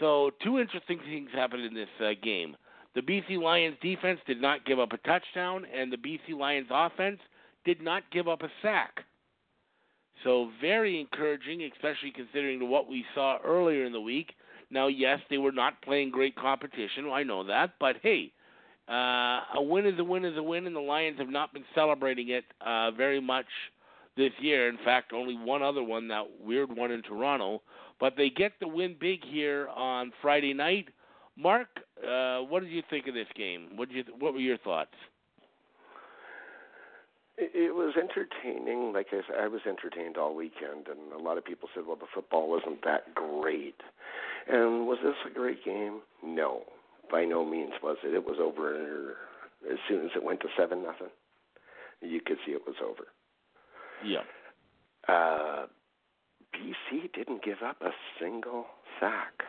So, 0.00 0.30
two 0.42 0.58
interesting 0.58 0.98
things 1.06 1.30
happened 1.32 1.64
in 1.64 1.74
this 1.74 1.88
uh, 2.00 2.10
game. 2.22 2.56
The 2.94 3.02
BC 3.02 3.40
Lions 3.40 3.76
defense 3.82 4.20
did 4.26 4.40
not 4.40 4.64
give 4.64 4.78
up 4.78 4.92
a 4.92 4.98
touchdown, 4.98 5.66
and 5.74 5.92
the 5.92 5.96
BC 5.96 6.36
Lions 6.36 6.68
offense 6.70 7.18
did 7.64 7.82
not 7.82 8.02
give 8.10 8.28
up 8.28 8.42
a 8.42 8.48
sack. 8.62 9.04
So, 10.24 10.50
very 10.60 11.00
encouraging, 11.00 11.62
especially 11.74 12.10
considering 12.10 12.68
what 12.68 12.88
we 12.88 13.04
saw 13.14 13.38
earlier 13.44 13.84
in 13.84 13.92
the 13.92 14.00
week. 14.00 14.32
Now, 14.70 14.88
yes, 14.88 15.20
they 15.30 15.38
were 15.38 15.52
not 15.52 15.80
playing 15.82 16.10
great 16.10 16.34
competition. 16.34 17.08
I 17.12 17.22
know 17.22 17.44
that, 17.44 17.74
but 17.78 17.96
hey, 18.02 18.32
uh, 18.88 19.40
a 19.54 19.62
win 19.62 19.86
is 19.86 19.98
a 19.98 20.04
win 20.04 20.24
is 20.24 20.36
a 20.36 20.42
win, 20.42 20.66
and 20.66 20.74
the 20.74 20.80
Lions 20.80 21.18
have 21.18 21.28
not 21.28 21.52
been 21.52 21.64
celebrating 21.74 22.30
it 22.30 22.44
uh, 22.64 22.90
very 22.92 23.20
much 23.20 23.46
this 24.16 24.32
year. 24.40 24.68
In 24.68 24.78
fact, 24.84 25.12
only 25.12 25.34
one 25.36 25.62
other 25.62 25.82
one, 25.82 26.08
that 26.08 26.24
weird 26.40 26.74
one 26.74 26.90
in 26.90 27.02
Toronto. 27.02 27.62
But 28.00 28.14
they 28.16 28.30
get 28.30 28.52
the 28.60 28.68
win 28.68 28.96
big 28.98 29.20
here 29.24 29.68
on 29.68 30.12
Friday 30.22 30.54
night. 30.54 30.88
Mark, 31.36 31.68
uh, 32.06 32.40
what 32.40 32.62
did 32.62 32.70
you 32.70 32.82
think 32.88 33.06
of 33.06 33.14
this 33.14 33.26
game? 33.36 33.70
What 33.76 33.88
did 33.88 34.06
you? 34.06 34.14
What 34.18 34.32
were 34.32 34.40
your 34.40 34.58
thoughts? 34.58 34.94
It 37.38 37.74
was 37.74 37.94
entertaining. 37.96 38.94
Like 38.94 39.08
I 39.12 39.20
said, 39.26 39.36
I 39.38 39.48
was 39.48 39.60
entertained 39.66 40.16
all 40.16 40.34
weekend, 40.34 40.88
and 40.88 41.12
a 41.12 41.22
lot 41.22 41.36
of 41.36 41.44
people 41.44 41.68
said, 41.74 41.84
"Well, 41.86 41.96
the 41.96 42.06
football 42.14 42.48
wasn't 42.48 42.82
that 42.84 43.14
great." 43.14 43.82
And 44.48 44.86
was 44.86 44.98
this 45.02 45.16
a 45.26 45.30
great 45.30 45.62
game? 45.64 46.00
No, 46.24 46.62
by 47.10 47.24
no 47.24 47.44
means 47.44 47.72
was 47.82 47.98
it. 48.04 48.14
It 48.14 48.24
was 48.24 48.38
over 48.40 49.16
as 49.70 49.78
soon 49.88 50.06
as 50.06 50.12
it 50.16 50.22
went 50.22 50.40
to 50.40 50.48
seven 50.56 50.82
nothing. 50.82 51.10
You 52.00 52.20
could 52.20 52.38
see 52.46 52.52
it 52.52 52.66
was 52.66 52.76
over. 52.82 53.08
Yeah. 54.04 54.22
Uh, 55.08 55.66
BC 56.54 57.12
didn't 57.12 57.42
give 57.44 57.62
up 57.62 57.80
a 57.82 57.90
single 58.20 58.66
sack. 59.00 59.44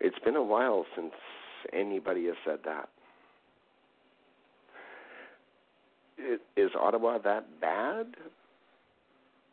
It's 0.00 0.18
been 0.20 0.36
a 0.36 0.42
while 0.42 0.86
since 0.94 1.12
anybody 1.72 2.26
has 2.26 2.36
said 2.44 2.60
that. 2.64 2.88
Is 6.56 6.70
Ottawa 6.78 7.18
that 7.18 7.60
bad? 7.60 8.06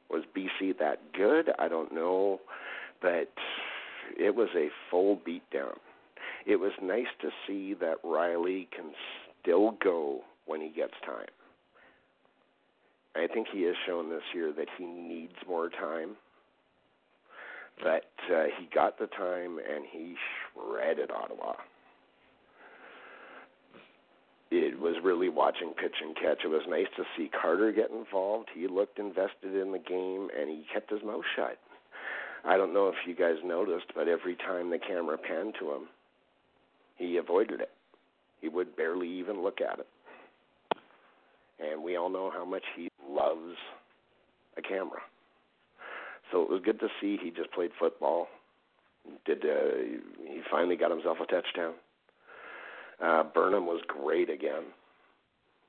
Was 0.10 0.24
BC 0.36 0.78
that 0.80 1.00
good? 1.14 1.52
I 1.60 1.68
don't 1.68 1.94
know, 1.94 2.40
but 3.02 3.30
it 4.18 4.36
was 4.36 4.50
a 4.56 4.70
full 4.90 5.18
beatdown. 5.18 5.78
It 6.46 6.58
was 6.58 6.72
nice 6.82 7.08
to 7.22 7.30
see 7.48 7.74
that 7.76 7.98
Reilly 8.04 8.68
can 8.76 8.92
still 9.42 9.72
go 9.84 10.22
when 10.46 10.62
he 10.62 10.70
gets 10.70 10.94
time. 11.06 11.26
I 13.16 13.28
think 13.34 13.48
he 13.52 13.64
has 13.64 13.76
shown 13.86 14.10
this 14.10 14.24
year 14.34 14.52
that 14.54 14.68
he 14.78 14.86
needs 14.86 15.34
more 15.48 15.70
time. 15.70 16.18
But 17.82 18.06
uh, 18.34 18.46
he 18.58 18.70
got 18.74 19.00
the 19.00 19.08
time 19.08 19.58
and 19.58 19.86
he 19.90 20.16
shredded 20.54 21.12
Ottawa. 21.12 21.54
It 24.52 24.80
was 24.80 24.96
really 25.04 25.30
watching 25.30 25.74
pitch 25.74 25.96
and 26.02 26.16
catch. 26.16 26.44
It 26.44 26.50
was 26.50 26.62
nice 26.70 26.88
to 26.98 27.04
see 27.18 27.30
Carter 27.30 27.72
get 27.72 27.90
involved. 27.90 28.50
He 28.54 28.68
looked 28.68 29.00
invested 29.00 29.56
in 29.56 29.72
the 29.72 29.80
game 29.80 30.30
and 30.38 30.50
he 30.50 30.66
kept 30.72 30.92
his 30.92 31.04
mouth 31.04 31.24
shut. 31.36 31.58
I 32.46 32.58
don't 32.58 32.74
know 32.74 32.88
if 32.90 32.96
you 33.08 33.16
guys 33.16 33.38
noticed, 33.44 33.88
but 33.96 34.08
every 34.08 34.36
time 34.36 34.70
the 34.70 34.78
camera 34.78 35.18
panned 35.18 35.56
to 35.60 35.72
him, 35.72 35.88
he 36.98 37.18
avoided 37.18 37.60
it. 37.60 37.72
He 38.40 38.50
would 38.50 38.76
barely 38.76 39.10
even 39.10 39.42
look 39.42 39.60
at 39.62 39.80
it. 39.80 39.88
And 41.60 41.84
we 41.84 41.96
all 41.96 42.10
know 42.10 42.30
how 42.32 42.46
much 42.46 42.64
he 42.76 42.90
loves 43.10 43.56
a 44.58 44.62
camera. 44.62 45.02
So 46.32 46.42
it 46.44 46.50
was 46.50 46.62
good 46.64 46.80
to 46.82 46.88
see 47.02 47.18
he 47.22 47.32
just 47.32 47.52
played 47.52 47.72
football. 47.80 48.28
Did 49.26 49.44
uh, 49.44 50.00
he 50.28 50.42
finally 50.52 50.76
got 50.76 50.92
himself 50.92 51.18
a 51.22 51.26
touchdown? 51.26 51.74
Uh, 53.04 53.24
Burnham 53.24 53.66
was 53.66 53.82
great 53.88 54.30
again. 54.30 54.64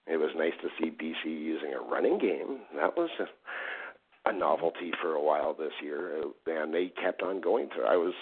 It 0.06 0.18
was 0.18 0.30
nice 0.36 0.52
to 0.62 0.68
see 0.78 0.90
BC 0.90 1.24
using 1.24 1.74
a 1.74 1.80
running 1.80 2.18
game. 2.18 2.60
That 2.76 2.96
was 2.96 3.10
a, 3.18 4.30
a 4.30 4.32
novelty 4.32 4.92
for 5.02 5.12
a 5.12 5.22
while 5.22 5.54
this 5.54 5.72
year, 5.82 6.22
and 6.46 6.72
they 6.72 6.92
kept 7.02 7.22
on 7.22 7.40
going 7.40 7.68
through. 7.74 7.86
I 7.86 7.96
was 7.96 8.14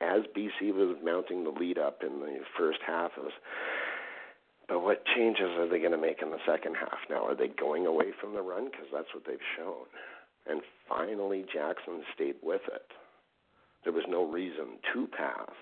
as 0.00 0.22
BC 0.36 0.72
was 0.74 0.96
mounting 1.02 1.44
the 1.44 1.50
lead 1.50 1.78
up 1.78 2.02
in 2.02 2.20
the 2.20 2.38
first 2.56 2.78
half. 2.86 3.12
It 3.16 3.24
was, 3.24 3.32
but 4.68 4.82
what 4.82 5.04
changes 5.16 5.48
are 5.58 5.68
they 5.68 5.78
going 5.78 5.92
to 5.92 5.98
make 5.98 6.22
in 6.22 6.30
the 6.30 6.44
second 6.46 6.76
half? 6.76 6.98
Now, 7.08 7.26
are 7.26 7.34
they 7.34 7.48
going 7.48 7.86
away 7.86 8.12
from 8.20 8.34
the 8.34 8.42
run 8.42 8.66
because 8.66 8.86
that's 8.92 9.12
what 9.14 9.24
they've 9.26 9.38
shown? 9.56 9.86
And 10.46 10.62
finally, 10.88 11.44
Jackson 11.52 12.02
stayed 12.14 12.36
with 12.42 12.62
it. 12.72 12.86
There 13.84 13.92
was 13.92 14.04
no 14.08 14.24
reason 14.24 14.78
to 14.92 15.06
pass. 15.06 15.54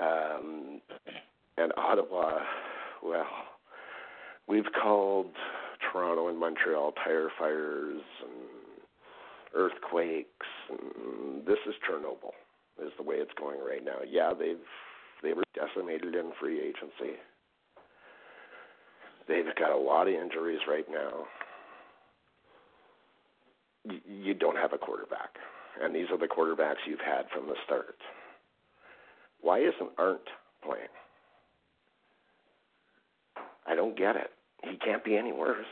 Um, 0.00 0.80
and 1.56 1.72
Ottawa, 1.76 2.38
well, 3.02 3.26
we've 4.46 4.70
called 4.80 5.32
Toronto 5.92 6.28
and 6.28 6.38
Montreal 6.38 6.92
tire 7.04 7.30
fires 7.38 8.00
and 8.22 8.48
earthquakes, 9.54 10.46
and 10.70 11.44
this 11.46 11.58
is 11.66 11.74
Chernobyl. 11.88 12.32
Is 12.80 12.92
the 12.96 13.02
way 13.02 13.16
it's 13.16 13.32
going 13.36 13.58
right 13.58 13.84
now. 13.84 13.98
Yeah, 14.08 14.32
they've 14.38 14.56
they 15.22 15.32
were 15.32 15.42
decimated 15.52 16.14
in 16.14 16.30
free 16.38 16.60
agency. 16.60 17.18
They've 19.26 19.52
got 19.58 19.72
a 19.72 19.76
lot 19.76 20.06
of 20.06 20.14
injuries 20.14 20.60
right 20.68 20.86
now. 20.88 21.26
You, 23.84 23.98
you 24.06 24.34
don't 24.34 24.56
have 24.56 24.72
a 24.72 24.78
quarterback, 24.78 25.34
and 25.82 25.92
these 25.92 26.06
are 26.12 26.18
the 26.18 26.28
quarterbacks 26.28 26.86
you've 26.86 27.00
had 27.00 27.26
from 27.34 27.48
the 27.48 27.56
start. 27.66 27.96
Why 29.40 29.60
isn't 29.60 29.90
Arndt 29.98 30.20
playing? 30.62 30.88
I 33.66 33.74
don't 33.74 33.96
get 33.96 34.16
it. 34.16 34.30
He 34.64 34.76
can't 34.76 35.04
be 35.04 35.16
any 35.16 35.32
worse. 35.32 35.66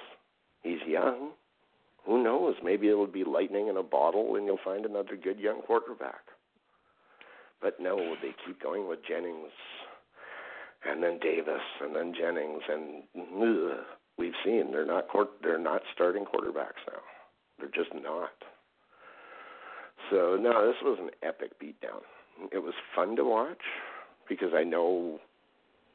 He's 0.62 0.80
young. 0.86 1.30
Who 2.04 2.22
knows? 2.22 2.54
Maybe 2.62 2.88
it'll 2.88 3.06
be 3.06 3.24
lightning 3.24 3.68
in 3.68 3.76
a 3.76 3.82
bottle 3.82 4.36
and 4.36 4.46
you'll 4.46 4.58
find 4.64 4.84
another 4.84 5.16
good 5.16 5.40
young 5.40 5.62
quarterback. 5.62 6.20
But 7.60 7.80
no, 7.80 7.96
they 8.22 8.34
keep 8.46 8.62
going 8.62 8.88
with 8.88 9.00
Jennings 9.06 9.50
and 10.88 11.02
then 11.02 11.18
Davis 11.18 11.62
and 11.80 11.96
then 11.96 12.14
Jennings 12.14 12.62
and 12.68 13.02
ugh, 13.16 13.84
we've 14.18 14.34
seen 14.44 14.70
they're 14.70 14.86
not 14.86 15.08
court, 15.08 15.30
they're 15.42 15.58
not 15.58 15.82
starting 15.94 16.24
quarterbacks 16.24 16.84
now. 16.86 17.00
They're 17.58 17.68
just 17.68 17.94
not. 17.94 18.30
So 20.10 20.36
no, 20.40 20.66
this 20.66 20.76
was 20.82 20.98
an 21.00 21.10
epic 21.22 21.58
beatdown. 21.60 22.02
It 22.52 22.58
was 22.58 22.74
fun 22.94 23.16
to 23.16 23.24
watch 23.24 23.62
because 24.28 24.50
I 24.54 24.64
know 24.64 25.20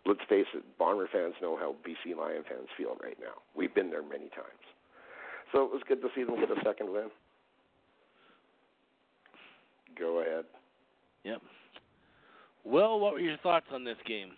let's 0.06 0.22
face 0.28 0.48
it, 0.54 0.64
Bomber 0.80 1.08
fans 1.12 1.36
know 1.42 1.58
how 1.58 1.76
BC 1.88 2.18
Lion 2.18 2.44
fans 2.48 2.68
feel 2.78 2.98
right 3.04 3.18
now. 3.20 3.42
We've 3.56 3.74
been 3.74 3.90
there 3.90 4.02
many 4.02 4.30
times. 4.30 4.66
So 5.52 5.64
it 5.64 5.72
was 5.72 5.82
good 5.88 6.02
to 6.02 6.08
see 6.16 6.24
them 6.24 6.40
get 6.40 6.50
a 6.50 6.60
second 6.64 6.92
win. 6.92 7.10
Go 10.00 10.22
ahead. 10.22 10.46
Yep. 11.24 11.42
Well, 12.64 13.00
what 13.00 13.14
were 13.14 13.20
your 13.20 13.38
thoughts 13.38 13.66
on 13.72 13.84
this 13.84 13.98
game? 14.08 14.32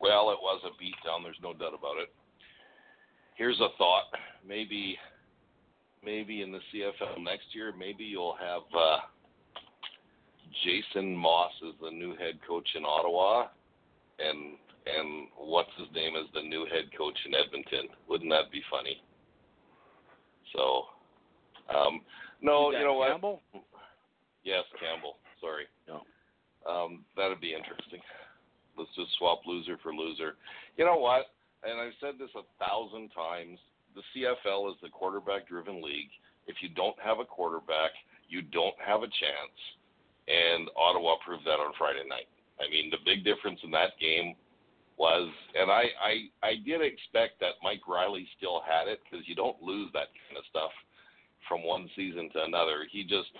Well, 0.00 0.30
it 0.30 0.38
was 0.40 0.60
a 0.64 0.82
beatdown. 0.82 1.22
There's 1.24 1.36
no 1.42 1.52
doubt 1.52 1.74
about 1.78 1.96
it. 2.02 2.10
Here's 3.36 3.60
a 3.60 3.68
thought: 3.78 4.04
maybe, 4.46 4.96
maybe 6.04 6.42
in 6.42 6.52
the 6.52 6.60
CFL 6.72 7.22
next 7.22 7.46
year, 7.54 7.72
maybe 7.76 8.04
you'll 8.04 8.36
have 8.40 8.62
uh, 8.76 8.98
Jason 10.64 11.14
Maas 11.14 11.52
is 11.62 11.74
the 11.82 11.90
new 11.90 12.16
head 12.16 12.38
coach 12.46 12.68
in 12.74 12.84
Ottawa, 12.84 13.48
and 14.18 14.56
and 14.86 15.28
what's 15.36 15.70
his 15.78 15.88
name 15.94 16.16
is 16.16 16.26
the 16.34 16.42
new 16.42 16.66
head 16.66 16.90
coach 16.96 17.16
in 17.26 17.34
Edmonton. 17.34 17.88
Wouldn't 18.08 18.30
that 18.30 18.50
be 18.50 18.62
funny? 18.70 19.02
So, 20.56 20.84
um, 21.68 22.00
no, 22.40 22.72
you 22.72 22.80
know 22.80 22.94
what? 22.94 23.10
Campbell? 23.10 23.42
Yes, 24.42 24.64
Campbell. 24.80 25.16
Sorry. 25.40 25.64
No. 25.86 26.02
Um, 26.66 27.04
that'd 27.16 27.40
be 27.40 27.54
interesting. 27.54 28.00
Let's 28.76 28.90
just 28.96 29.12
swap 29.18 29.42
loser 29.46 29.76
for 29.82 29.94
loser. 29.94 30.34
You 30.76 30.84
know 30.84 30.96
what? 30.96 31.26
And 31.62 31.78
I've 31.78 31.96
said 32.00 32.14
this 32.18 32.30
a 32.34 32.44
thousand 32.62 33.10
times. 33.10 33.58
The 33.94 34.02
CFL 34.14 34.70
is 34.70 34.76
the 34.82 34.88
quarterback-driven 34.88 35.82
league. 35.82 36.10
If 36.46 36.56
you 36.62 36.70
don't 36.70 36.96
have 37.04 37.18
a 37.18 37.24
quarterback, 37.24 37.92
you 38.28 38.40
don't 38.40 38.76
have 38.84 39.02
a 39.02 39.10
chance. 39.12 39.58
And 40.28 40.68
Ottawa 40.76 41.16
proved 41.24 41.44
that 41.46 41.60
on 41.60 41.72
Friday 41.78 42.06
night. 42.08 42.28
I 42.60 42.70
mean, 42.70 42.90
the 42.90 43.02
big 43.04 43.24
difference 43.24 43.60
in 43.64 43.70
that 43.72 43.98
game 44.00 44.34
was, 44.98 45.32
and 45.54 45.70
I, 45.70 45.84
I, 45.96 46.46
I 46.46 46.52
did 46.64 46.82
expect 46.82 47.40
that 47.40 47.56
Mike 47.62 47.88
Reilly 47.88 48.28
still 48.36 48.60
had 48.60 48.86
it 48.86 49.00
because 49.04 49.26
you 49.26 49.34
don't 49.34 49.60
lose 49.62 49.90
that 49.94 50.08
kind 50.28 50.36
of 50.36 50.44
stuff 50.50 50.70
from 51.48 51.64
one 51.64 51.88
season 51.96 52.28
to 52.34 52.44
another. 52.44 52.86
He 52.92 53.02
just, 53.02 53.32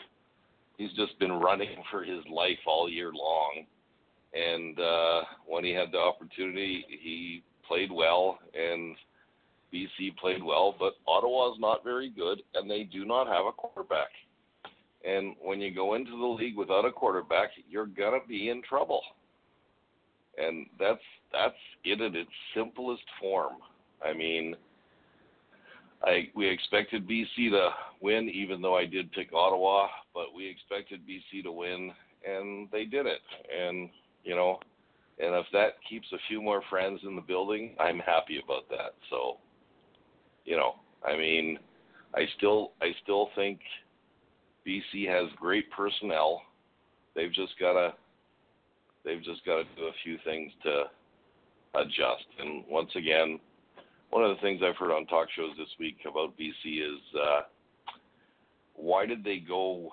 he's 0.78 0.92
just 0.96 1.18
been 1.18 1.32
running 1.32 1.82
for 1.90 2.02
his 2.02 2.24
life 2.32 2.58
all 2.66 2.88
year 2.88 3.12
long, 3.12 3.66
and 4.32 4.78
uh, 4.80 5.20
when 5.46 5.64
he 5.64 5.72
had 5.72 5.92
the 5.92 5.98
opportunity, 5.98 6.84
he 6.88 7.42
played 7.68 7.92
well, 7.92 8.38
and 8.54 8.96
BC 9.72 10.16
played 10.16 10.42
well. 10.42 10.74
But 10.78 10.94
Ottawa 11.06 11.52
is 11.52 11.60
not 11.60 11.84
very 11.84 12.10
good, 12.10 12.40
and 12.54 12.70
they 12.70 12.84
do 12.84 13.04
not 13.04 13.26
have 13.26 13.46
a 13.46 13.52
quarterback. 13.52 14.08
And 15.06 15.34
when 15.40 15.60
you 15.60 15.74
go 15.74 15.94
into 15.94 16.10
the 16.10 16.26
league 16.26 16.56
without 16.56 16.84
a 16.84 16.92
quarterback, 16.92 17.50
you're 17.68 17.86
gonna 17.86 18.18
be 18.28 18.50
in 18.50 18.62
trouble. 18.62 19.02
And 20.38 20.66
that's 20.78 21.00
that's 21.32 21.54
it 21.84 22.00
in 22.00 22.14
its 22.14 22.30
simplest 22.54 23.02
form. 23.20 23.54
I 24.04 24.12
mean, 24.12 24.56
I 26.02 26.28
we 26.34 26.48
expected 26.48 27.08
BC 27.08 27.50
to 27.50 27.70
win, 28.00 28.28
even 28.28 28.60
though 28.62 28.76
I 28.76 28.86
did 28.86 29.12
pick 29.12 29.32
Ottawa, 29.32 29.88
but 30.14 30.34
we 30.34 30.46
expected 30.46 31.00
BC 31.06 31.42
to 31.44 31.52
win, 31.52 31.92
and 32.26 32.68
they 32.70 32.84
did 32.84 33.06
it. 33.06 33.20
And 33.54 33.90
you 34.24 34.34
know, 34.34 34.60
and 35.18 35.34
if 35.34 35.46
that 35.52 35.74
keeps 35.88 36.06
a 36.12 36.18
few 36.28 36.40
more 36.40 36.62
friends 36.70 37.00
in 37.04 37.14
the 37.14 37.22
building, 37.22 37.74
I'm 37.78 37.98
happy 37.98 38.40
about 38.42 38.68
that. 38.70 38.94
So, 39.10 39.36
you 40.44 40.56
know, 40.56 40.76
I 41.06 41.16
mean, 41.16 41.58
I 42.14 42.26
still 42.38 42.72
I 42.80 42.92
still 43.02 43.28
think 43.34 43.60
BC 44.66 45.08
has 45.08 45.30
great 45.36 45.70
personnel. 45.70 46.42
They've 47.14 47.32
just 47.32 47.58
got 47.58 47.74
to 47.74 47.94
they've 49.04 49.22
just 49.22 49.44
got 49.44 49.56
to 49.56 49.64
do 49.76 49.86
a 49.86 49.92
few 50.04 50.18
things 50.24 50.52
to 50.62 50.84
adjust. 51.74 52.26
And 52.38 52.64
once 52.68 52.90
again, 52.96 53.38
one 54.10 54.24
of 54.24 54.36
the 54.36 54.42
things 54.42 54.60
I've 54.64 54.76
heard 54.76 54.94
on 54.94 55.06
talk 55.06 55.28
shows 55.34 55.52
this 55.56 55.70
week 55.78 55.98
about 56.08 56.36
BC 56.38 56.82
is 56.82 57.00
uh, 57.14 57.40
why 58.74 59.06
did 59.06 59.22
they 59.24 59.38
go 59.38 59.90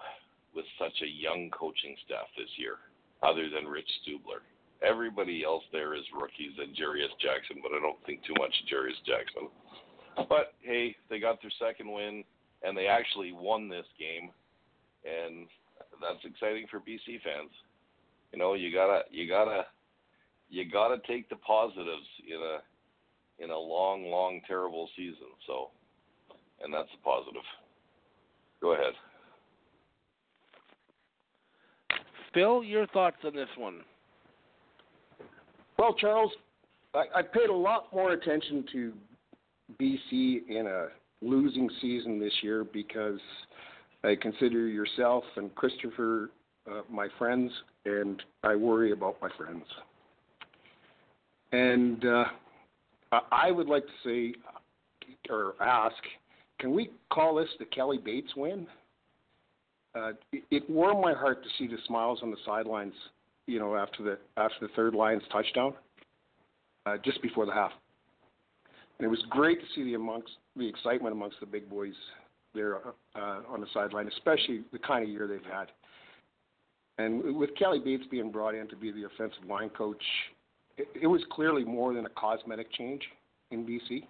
with 0.56 0.66
such 0.80 0.94
a 1.04 1.08
young 1.08 1.50
coaching 1.52 1.96
staff 2.06 2.26
this 2.38 2.50
year, 2.58 2.76
other 3.22 3.50
than 3.50 3.70
Rich 3.70 3.90
Stubler? 4.02 4.42
Everybody 4.82 5.44
else 5.44 5.64
there 5.72 5.96
is 5.96 6.04
rookies 6.14 6.58
and 6.58 6.76
Jarious 6.76 7.14
Jackson, 7.22 7.58
but 7.62 7.72
I 7.76 7.82
don't 7.82 8.04
think 8.06 8.24
too 8.24 8.36
much 8.38 8.54
of 8.62 8.70
Jarious 8.70 9.02
Jackson. 9.06 9.50
But 10.30 10.54
hey, 10.62 10.96
they 11.10 11.20
got 11.20 11.42
their 11.42 11.52
second 11.60 11.92
win, 11.92 12.24
and 12.64 12.76
they 12.78 12.88
actually 12.88 13.32
won 13.32 13.70
this 13.70 13.86
game, 14.00 14.32
and 15.06 15.48
that's 16.02 16.24
exciting 16.24 16.68
for 16.70 16.80
BC 16.80 17.22
fans. 17.24 17.52
You 18.32 18.40
know, 18.40 18.54
you 18.54 18.74
gotta, 18.74 19.02
you 19.12 19.28
gotta 19.28 19.66
you 20.50 20.70
got 20.70 20.90
to 20.90 20.98
take 21.08 21.30
the 21.30 21.36
positives 21.38 22.08
in 22.28 22.38
a 22.38 23.44
in 23.44 23.52
a 23.52 23.58
long, 23.58 24.06
long, 24.06 24.42
terrible 24.48 24.90
season. 24.96 25.28
So, 25.46 25.70
and 26.64 26.74
that's 26.74 26.90
a 27.00 27.04
positive. 27.04 27.44
Go 28.62 28.74
ahead. 28.74 28.94
Phil, 32.34 32.64
your 32.64 32.88
thoughts 32.88 33.18
on 33.24 33.36
this 33.36 33.50
one? 33.58 33.82
Well, 35.78 35.94
Charles, 35.94 36.32
I, 36.96 37.04
I 37.16 37.22
paid 37.22 37.50
a 37.50 37.56
lot 37.56 37.94
more 37.94 38.14
attention 38.14 38.66
to 38.74 38.94
BC 39.80 40.48
in 40.50 40.66
a 40.68 40.88
losing 41.22 41.70
season 41.80 42.20
this 42.20 42.34
year 42.42 42.64
because 42.64 43.20
I 44.04 44.16
consider 44.16 44.68
yourself 44.68 45.24
and 45.36 45.54
Christopher 45.56 46.32
uh, 46.70 46.82
my 46.90 47.08
friends, 47.18 47.52
and 47.86 48.22
I 48.44 48.56
worry 48.56 48.92
about 48.92 49.18
my 49.22 49.30
friends. 49.38 49.64
And 51.52 52.06
uh, 52.06 52.26
I 53.32 53.52
would 53.52 53.68
like 53.68 53.84
to 53.86 53.92
say 54.04 54.36
or 55.30 55.56
ask, 55.62 55.96
can 56.60 56.74
we 56.74 56.90
call 57.10 57.36
this 57.36 57.48
the 57.60 57.66
Kelly 57.66 57.98
Bates 58.04 58.36
win? 58.36 58.68
Uh, 59.96 60.12
it, 60.32 60.44
it 60.52 60.70
warmed 60.70 61.02
my 61.02 61.14
heart 61.14 61.44
to 61.44 61.50
see 61.58 61.68
the 61.68 61.78
smiles 61.88 62.20
on 62.22 62.32
the 62.32 62.38
sidelines, 62.46 62.94
you 63.46 63.60
know, 63.60 63.76
after 63.76 64.04
the 64.04 64.18
after 64.36 64.56
the 64.62 64.68
third 64.76 64.94
Lions 64.94 65.24
touchdown, 65.32 65.74
uh, 66.86 66.98
just 67.04 67.22
before 67.22 67.46
the 67.46 67.54
half. 67.54 67.72
And 69.00 69.06
it 69.06 69.10
was 69.10 69.24
great 69.30 69.60
to 69.60 69.66
see 69.76 69.84
the 69.84 69.94
amongst 69.94 70.32
the 70.56 70.68
excitement 70.68 71.14
amongst 71.14 71.40
the 71.40 71.46
big 71.46 71.70
boys 71.70 71.94
there 72.54 72.78
uh, 73.16 73.42
on 73.50 73.62
the 73.62 73.68
sideline, 73.74 74.08
especially 74.08 74.62
the 74.72 74.80
kind 74.80 75.04
of 75.04 75.10
year 75.10 75.28
they've 75.28 75.52
had. 75.52 75.68
And 76.98 77.36
with 77.36 77.52
Kelly 77.58 77.80
Bates 77.80 78.04
being 78.10 78.32
brought 78.32 78.56
in 78.56 78.68
to 78.70 78.76
be 78.76 78.92
the 78.92 79.04
offensive 79.04 79.46
line 79.48 79.70
coach, 79.70 80.02
it, 80.78 80.88
it 81.02 81.08
was 81.08 81.22
clearly 81.32 81.64
more 81.64 81.94
than 81.94 82.06
a 82.06 82.10
cosmetic 82.10 82.72
change 82.74 83.02
in 83.52 83.66
BC. 83.66 84.04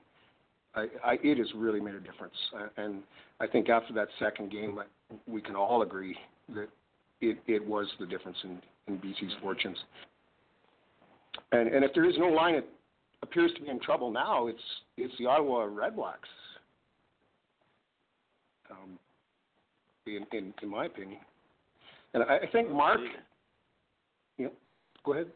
I, 0.75 0.87
I, 1.03 1.17
it 1.23 1.37
has 1.37 1.47
really 1.55 1.79
made 1.79 1.95
a 1.95 1.99
difference, 1.99 2.35
uh, 2.55 2.67
and 2.77 3.01
I 3.39 3.47
think 3.47 3.69
after 3.69 3.93
that 3.93 4.07
second 4.19 4.51
game, 4.51 4.79
we 5.27 5.41
can 5.41 5.55
all 5.55 5.81
agree 5.81 6.15
that 6.49 6.69
it, 7.19 7.37
it 7.47 7.65
was 7.65 7.87
the 7.99 8.05
difference 8.05 8.37
in, 8.43 8.61
in 8.87 8.99
BC's 8.99 9.33
fortunes. 9.41 9.77
And, 11.51 11.69
and 11.69 11.83
if 11.83 11.93
there 11.93 12.05
is 12.05 12.15
no 12.17 12.27
line 12.27 12.55
that 12.55 12.67
appears 13.23 13.51
to 13.55 13.61
be 13.61 13.69
in 13.69 13.79
trouble 13.79 14.11
now, 14.11 14.47
it's 14.47 14.61
it's 14.97 15.13
the 15.17 15.25
Ottawa 15.25 15.67
Redblacks. 15.67 16.29
Um, 18.71 18.99
in, 20.05 20.25
in 20.31 20.53
in 20.61 20.69
my 20.69 20.85
opinion, 20.85 21.19
and 22.13 22.23
I, 22.23 22.37
I 22.37 22.47
think 22.51 22.69
Mark. 22.71 22.99
Yeah, 24.37 24.47
go 25.03 25.13
ahead. 25.13 25.27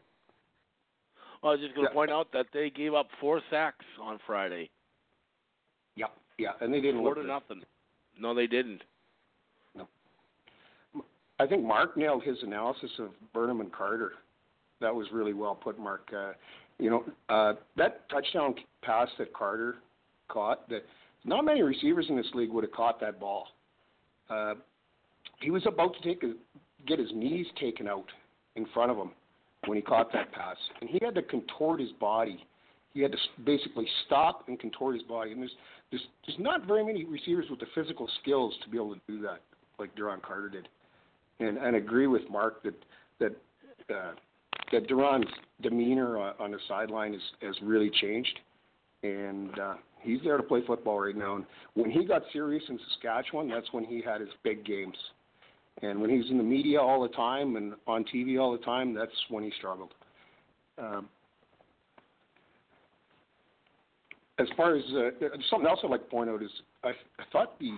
Well, 1.42 1.52
I 1.52 1.54
was 1.56 1.60
just 1.60 1.74
going 1.74 1.86
to 1.86 1.90
Yeah. 1.90 1.94
point 1.94 2.10
out 2.10 2.28
that 2.32 2.46
they 2.52 2.70
gave 2.70 2.94
up 2.94 3.08
four 3.20 3.40
sacks 3.50 3.84
on 4.00 4.18
Friday. 4.26 4.70
Yeah, 5.96 6.06
yeah, 6.38 6.52
and 6.60 6.72
they 6.72 6.80
didn't 6.80 7.00
Four 7.00 7.16
to 7.16 7.24
nothing. 7.24 7.62
No, 8.18 8.32
they 8.34 8.46
didn't. 8.46 8.82
No. 9.74 9.88
I 11.40 11.46
think 11.46 11.64
Mark 11.64 11.96
nailed 11.96 12.22
his 12.22 12.38
analysis 12.42 12.90
of 12.98 13.10
Burnham 13.32 13.60
and 13.60 13.72
Carter. 13.72 14.12
That 14.80 14.94
was 14.94 15.06
really 15.12 15.32
well 15.32 15.54
put, 15.54 15.78
Mark. 15.78 16.08
Uh, 16.16 16.32
you 16.78 16.90
know, 16.90 17.04
uh, 17.28 17.54
that 17.76 18.08
touchdown 18.08 18.54
pass 18.82 19.08
that 19.18 19.32
Carter 19.32 19.76
caught, 20.28 20.68
that 20.68 20.84
not 21.24 21.44
many 21.44 21.62
receivers 21.62 22.06
in 22.08 22.16
this 22.16 22.26
league 22.34 22.50
would 22.50 22.64
have 22.64 22.72
caught 22.72 23.00
that 23.00 23.20
ball. 23.20 23.48
uh, 24.30 24.54
he 25.40 25.50
was 25.50 25.64
about 25.66 25.94
to 25.94 26.00
take 26.02 26.22
a, 26.22 26.32
get 26.86 26.98
his 26.98 27.10
knees 27.14 27.46
taken 27.60 27.88
out 27.88 28.06
in 28.56 28.66
front 28.72 28.90
of 28.90 28.96
him 28.96 29.10
when 29.66 29.76
he 29.76 29.82
caught 29.82 30.12
that 30.12 30.32
pass, 30.32 30.56
and 30.80 30.90
he 30.90 30.98
had 31.02 31.14
to 31.14 31.22
contort 31.22 31.80
his 31.80 31.92
body. 32.00 32.44
He 32.94 33.00
had 33.00 33.12
to 33.12 33.18
basically 33.44 33.86
stop 34.06 34.48
and 34.48 34.58
contort 34.58 34.94
his 34.94 35.04
body. 35.04 35.32
And 35.32 35.40
there's 35.40 35.54
there's 35.90 36.02
there's 36.26 36.38
not 36.38 36.66
very 36.66 36.84
many 36.84 37.04
receivers 37.04 37.46
with 37.48 37.60
the 37.60 37.66
physical 37.74 38.08
skills 38.20 38.54
to 38.62 38.68
be 38.68 38.76
able 38.76 38.94
to 38.94 39.00
do 39.08 39.20
that 39.22 39.40
like 39.78 39.94
Duron 39.96 40.20
Carter 40.22 40.48
did. 40.48 40.68
And 41.40 41.56
and 41.58 41.76
agree 41.76 42.06
with 42.06 42.22
Mark 42.30 42.62
that 42.64 42.74
that 43.18 43.36
uh, 43.94 44.12
that 44.72 44.88
Duron's 44.88 45.30
demeanor 45.62 46.18
on, 46.18 46.34
on 46.38 46.50
the 46.50 46.58
sideline 46.68 47.14
is, 47.14 47.22
has 47.40 47.54
really 47.62 47.90
changed, 48.00 48.38
and 49.02 49.58
uh, 49.58 49.74
he's 50.02 50.20
there 50.24 50.36
to 50.36 50.42
play 50.42 50.60
football 50.66 51.00
right 51.00 51.16
now. 51.16 51.36
And 51.36 51.44
when 51.74 51.90
he 51.90 52.04
got 52.04 52.22
serious 52.32 52.62
in 52.68 52.78
Saskatchewan, 52.90 53.48
that's 53.48 53.72
when 53.72 53.84
he 53.84 54.02
had 54.02 54.20
his 54.20 54.30
big 54.42 54.64
games. 54.64 54.96
And 55.80 56.00
when 56.00 56.10
he's 56.10 56.30
in 56.30 56.36
the 56.36 56.44
media 56.44 56.80
all 56.80 57.02
the 57.02 57.08
time 57.08 57.56
and 57.56 57.74
on 57.86 58.04
TV 58.04 58.40
all 58.40 58.52
the 58.52 58.64
time, 58.64 58.94
that's 58.94 59.12
when 59.30 59.42
he 59.42 59.52
struggled. 59.58 59.94
Um, 60.78 61.08
as 64.38 64.48
far 64.56 64.76
as 64.76 64.82
uh, 64.94 65.10
something 65.50 65.68
else 65.68 65.80
I'd 65.82 65.90
like 65.90 66.04
to 66.04 66.10
point 66.10 66.30
out 66.30 66.42
is 66.42 66.50
I, 66.84 66.90
I 66.90 67.24
thought 67.32 67.58
the 67.58 67.70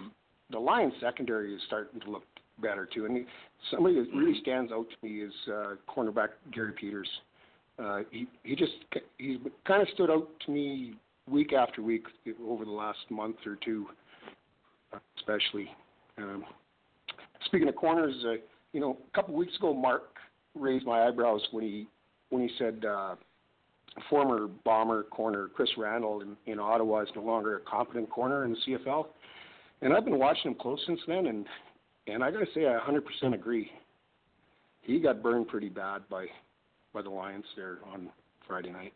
the 0.50 0.58
Lions 0.58 0.92
secondary 1.00 1.54
is 1.54 1.60
starting 1.66 2.00
to 2.00 2.10
look 2.10 2.24
better 2.60 2.86
too. 2.86 3.06
And 3.06 3.26
somebody 3.70 3.96
that 3.96 4.06
really 4.14 4.38
stands 4.40 4.70
out 4.72 4.86
to 4.88 5.06
me 5.06 5.22
is 5.22 5.32
uh, 5.48 5.74
cornerback 5.88 6.28
Gary 6.52 6.72
Peters. 6.72 7.08
Uh, 7.78 8.00
he 8.10 8.26
he 8.44 8.54
just 8.54 8.72
he 9.18 9.38
kind 9.66 9.82
of 9.82 9.88
stood 9.94 10.10
out 10.10 10.28
to 10.46 10.52
me 10.52 10.94
week 11.30 11.52
after 11.52 11.82
week 11.82 12.06
over 12.46 12.64
the 12.64 12.70
last 12.70 12.98
month 13.10 13.36
or 13.46 13.56
two, 13.64 13.86
especially. 15.18 15.68
Um, 16.18 16.44
speaking 17.46 17.68
of 17.68 17.76
corners, 17.76 18.14
uh, 18.26 18.34
you 18.72 18.80
know, 18.80 18.98
a 19.12 19.16
couple 19.16 19.34
of 19.34 19.38
weeks 19.38 19.56
ago, 19.56 19.74
Mark 19.74 20.16
raised 20.54 20.86
my 20.86 21.06
eyebrows 21.06 21.40
when 21.50 21.64
he 21.64 21.86
when 22.30 22.42
he 22.42 22.50
said 22.58 22.84
uh, 22.84 23.14
former 24.10 24.48
bomber 24.64 25.04
corner 25.04 25.48
Chris 25.54 25.70
Randle 25.76 26.20
in, 26.20 26.36
in 26.46 26.58
Ottawa 26.58 27.02
is 27.02 27.08
no 27.14 27.22
longer 27.22 27.56
a 27.56 27.60
competent 27.60 28.10
corner 28.10 28.44
in 28.44 28.52
the 28.52 28.58
CFL. 28.66 29.06
And 29.82 29.92
I've 29.92 30.04
been 30.04 30.18
watching 30.18 30.52
him 30.52 30.56
close 30.58 30.80
since 30.86 31.00
then, 31.06 31.26
and 31.26 31.46
and 32.06 32.22
I 32.22 32.30
got 32.30 32.40
to 32.40 32.46
say, 32.54 32.66
I 32.66 32.78
100% 32.78 33.34
agree. 33.34 33.70
He 34.82 35.00
got 35.00 35.22
burned 35.22 35.48
pretty 35.48 35.68
bad 35.68 36.02
by 36.10 36.26
by 36.92 37.02
the 37.02 37.10
Lions 37.10 37.44
there 37.56 37.78
on 37.92 38.08
Friday 38.46 38.70
night. 38.70 38.92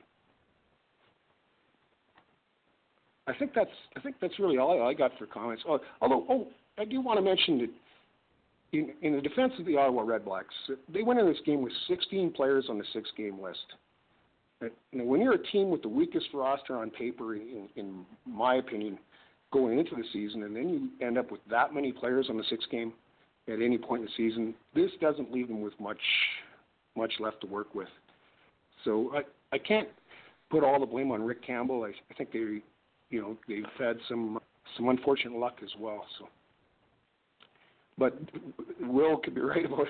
I 3.29 3.35
think 3.39 3.53
that's 3.55 3.70
I 3.97 4.01
think 4.01 4.16
that's 4.20 4.39
really 4.39 4.59
all 4.59 4.83
I 4.83 4.95
got 4.95 5.12
for 5.18 5.26
comments. 5.26 5.62
Oh, 5.68 5.79
although, 6.01 6.24
oh, 6.29 6.49
I 6.79 6.85
do 6.85 7.01
want 7.01 7.18
to 7.18 7.22
mention 7.22 7.59
that 7.59 7.70
in, 8.72 8.93
in 9.03 9.16
the 9.16 9.20
defense 9.20 9.53
of 9.59 9.66
the 9.66 9.76
Ottawa 9.76 10.03
Redblacks, 10.03 10.76
they 10.93 11.03
went 11.03 11.20
in 11.20 11.26
this 11.26 11.39
game 11.45 11.62
with 11.62 11.72
16 11.89 12.33
players 12.33 12.66
on 12.68 12.79
the 12.79 12.85
six-game 12.93 13.41
list. 13.41 13.59
Know, 14.61 15.05
when 15.05 15.20
you're 15.20 15.35
a 15.35 15.47
team 15.47 15.70
with 15.70 15.83
the 15.83 15.89
weakest 15.89 16.26
roster 16.35 16.76
on 16.76 16.91
paper, 16.91 17.35
in, 17.35 17.68
in 17.76 18.05
my 18.26 18.57
opinion, 18.57 18.99
going 19.53 19.79
into 19.79 19.95
the 19.95 20.03
season, 20.12 20.43
and 20.43 20.55
then 20.55 20.68
you 20.68 21.07
end 21.07 21.16
up 21.16 21.31
with 21.31 21.41
that 21.51 21.72
many 21.72 21.93
players 21.93 22.26
on 22.29 22.37
the 22.37 22.45
six 22.51 22.64
game 22.70 22.93
at 23.47 23.62
any 23.62 23.79
point 23.79 24.03
in 24.03 24.07
the 24.07 24.12
season, 24.16 24.55
this 24.74 24.91
doesn't 25.01 25.33
leave 25.33 25.49
them 25.49 25.61
with 25.62 25.79
much 25.81 26.01
much 26.97 27.12
left 27.20 27.41
to 27.41 27.47
work 27.47 27.74
with. 27.74 27.89
So 28.85 29.12
I 29.14 29.22
I 29.55 29.59
can't 29.59 29.89
put 30.51 30.64
all 30.64 30.81
the 30.81 30.87
blame 30.87 31.12
on 31.12 31.22
Rick 31.22 31.47
Campbell. 31.47 31.85
I, 31.85 31.91
I 32.11 32.14
think 32.14 32.33
they 32.33 32.61
you 33.11 33.21
know 33.21 33.37
they've 33.47 33.65
had 33.79 33.97
some 34.09 34.39
some 34.77 34.89
unfortunate 34.89 35.39
luck 35.39 35.59
as 35.63 35.71
well. 35.79 36.05
So, 36.19 36.29
but 37.97 38.19
Will 38.81 39.19
could 39.19 39.35
be 39.35 39.41
right 39.43 39.65
about 39.65 39.87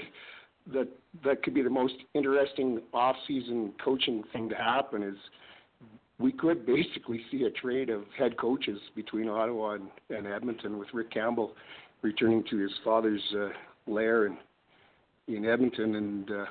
that. 0.72 0.88
That 1.24 1.42
could 1.42 1.54
be 1.54 1.62
the 1.62 1.70
most 1.70 1.94
interesting 2.14 2.80
off-season 2.92 3.72
coaching 3.84 4.22
thing 4.32 4.48
to 4.50 4.54
happen 4.54 5.02
is 5.02 5.16
we 6.18 6.32
could 6.32 6.66
basically 6.66 7.20
see 7.30 7.44
a 7.44 7.50
trade 7.50 7.90
of 7.90 8.02
head 8.16 8.36
coaches 8.36 8.78
between 8.94 9.28
Ottawa 9.28 9.74
and, 9.74 9.88
and 10.10 10.26
Edmonton, 10.26 10.78
with 10.78 10.88
Rick 10.92 11.12
Campbell 11.12 11.52
returning 12.02 12.44
to 12.50 12.58
his 12.58 12.72
father's 12.84 13.22
uh, 13.36 13.48
lair 13.86 14.26
in, 14.26 14.36
in 15.28 15.44
Edmonton, 15.44 15.94
and 15.96 16.30
uh, 16.30 16.44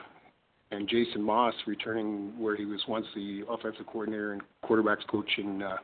and 0.72 0.88
Jason 0.90 1.22
Maas 1.22 1.54
returning 1.66 2.34
where 2.38 2.56
he 2.56 2.66
was 2.66 2.82
once 2.88 3.06
the 3.16 3.42
offensive 3.50 3.86
coordinator 3.88 4.34
and 4.34 4.42
quarterbacks 4.66 5.08
coach 5.10 5.30
in 5.38 5.62
uh, 5.64 5.78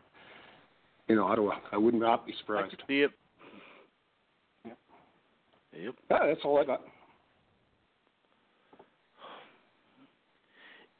in 1.09 1.19
Ottawa. 1.19 1.55
I 1.71 1.77
would 1.77 1.93
not 1.93 2.25
be 2.25 2.33
surprised. 2.39 2.67
I 2.67 2.69
could 2.75 2.83
see 2.87 3.01
it. 3.01 3.11
Yep. 4.65 4.77
Yep. 5.73 5.95
Yeah, 6.11 6.27
that's 6.27 6.41
all 6.43 6.59
I 6.59 6.65
got. 6.65 6.81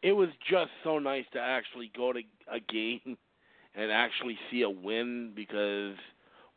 it 0.04 0.12
was 0.12 0.30
just 0.49 0.70
so 0.84 0.99
nice 0.99 1.24
to 1.32 1.39
actually 1.39 1.91
go 1.95 2.14
to 2.14 2.20
a 2.51 2.60
game 2.60 3.18
and 3.76 3.91
actually 3.91 4.38
see 4.51 4.62
a 4.62 4.70
win 4.70 5.32
because 5.36 5.95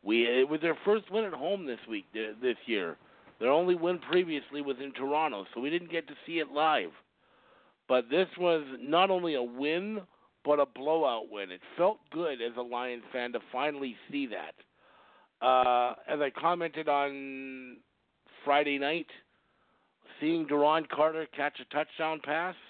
we 0.03 0.25
it 0.25 0.47
was 0.47 0.61
their 0.61 0.77
first 0.85 1.09
win 1.09 1.23
at 1.23 1.33
home 1.33 1.65
this 1.65 1.79
week 1.89 2.05
this 2.13 2.57
year. 2.67 2.97
Their 3.39 3.51
only 3.51 3.75
win 3.75 3.99
previously 3.99 4.61
was 4.61 4.77
in 4.83 4.91
Toronto, 4.93 5.45
so 5.53 5.61
we 5.61 5.69
didn't 5.69 5.91
get 5.91 6.07
to 6.07 6.13
see 6.25 6.39
it 6.39 6.51
live. 6.51 6.89
But 7.87 8.09
this 8.09 8.27
was 8.37 8.63
not 8.79 9.09
only 9.09 9.35
a 9.35 9.43
win, 9.43 10.01
but 10.47 10.59
a 10.59 10.65
blowout 10.65 11.29
win. 11.29 11.51
It 11.51 11.61
felt 11.77 11.99
good 12.11 12.41
as 12.41 12.53
a 12.57 12.61
Lions 12.61 13.03
fan 13.11 13.33
to 13.33 13.39
finally 13.51 13.95
see 14.09 14.27
that. 14.27 15.45
Uh, 15.45 15.93
as 16.07 16.19
I 16.19 16.31
commented 16.31 16.89
on 16.89 17.77
Friday 18.43 18.79
night, 18.79 19.07
seeing 20.19 20.47
Duron 20.47 20.89
Carter 20.89 21.27
catch 21.35 21.59
a 21.59 21.75
touchdown 21.75 22.21
pass– 22.23 22.55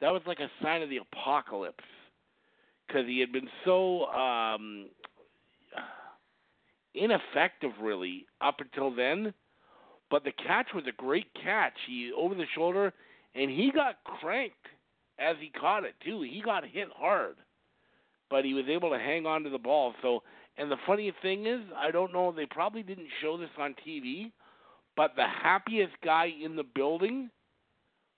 that 0.00 0.12
was 0.12 0.22
like 0.26 0.40
a 0.40 0.50
sign 0.62 0.82
of 0.82 0.90
the 0.90 0.98
apocalypse 0.98 1.84
because 2.86 3.06
he 3.06 3.18
had 3.20 3.32
been 3.32 3.48
so 3.64 4.06
um, 4.06 4.88
ineffective, 6.94 7.72
really, 7.80 8.26
up 8.40 8.56
until 8.60 8.94
then. 8.94 9.34
But 10.10 10.24
the 10.24 10.32
catch 10.32 10.68
was 10.74 10.84
a 10.88 10.92
great 10.92 11.26
catch. 11.42 11.74
He 11.86 12.12
over 12.16 12.34
the 12.34 12.46
shoulder, 12.54 12.92
and 13.34 13.50
he 13.50 13.70
got 13.74 13.96
cranked 14.04 14.54
as 15.18 15.36
he 15.40 15.50
caught 15.50 15.84
it 15.84 15.94
too. 16.04 16.22
He 16.22 16.40
got 16.44 16.64
hit 16.64 16.88
hard, 16.96 17.36
but 18.30 18.44
he 18.44 18.54
was 18.54 18.66
able 18.68 18.90
to 18.90 18.98
hang 18.98 19.26
on 19.26 19.42
to 19.44 19.50
the 19.50 19.58
ball. 19.58 19.94
So, 20.02 20.22
and 20.56 20.70
the 20.70 20.76
funny 20.86 21.12
thing 21.22 21.46
is, 21.46 21.60
I 21.76 21.90
don't 21.90 22.12
know. 22.12 22.32
They 22.32 22.46
probably 22.46 22.82
didn't 22.82 23.08
show 23.20 23.36
this 23.36 23.50
on 23.58 23.74
TV, 23.86 24.32
but 24.96 25.12
the 25.16 25.26
happiest 25.26 25.94
guy 26.04 26.32
in 26.42 26.56
the 26.56 26.64
building 26.64 27.30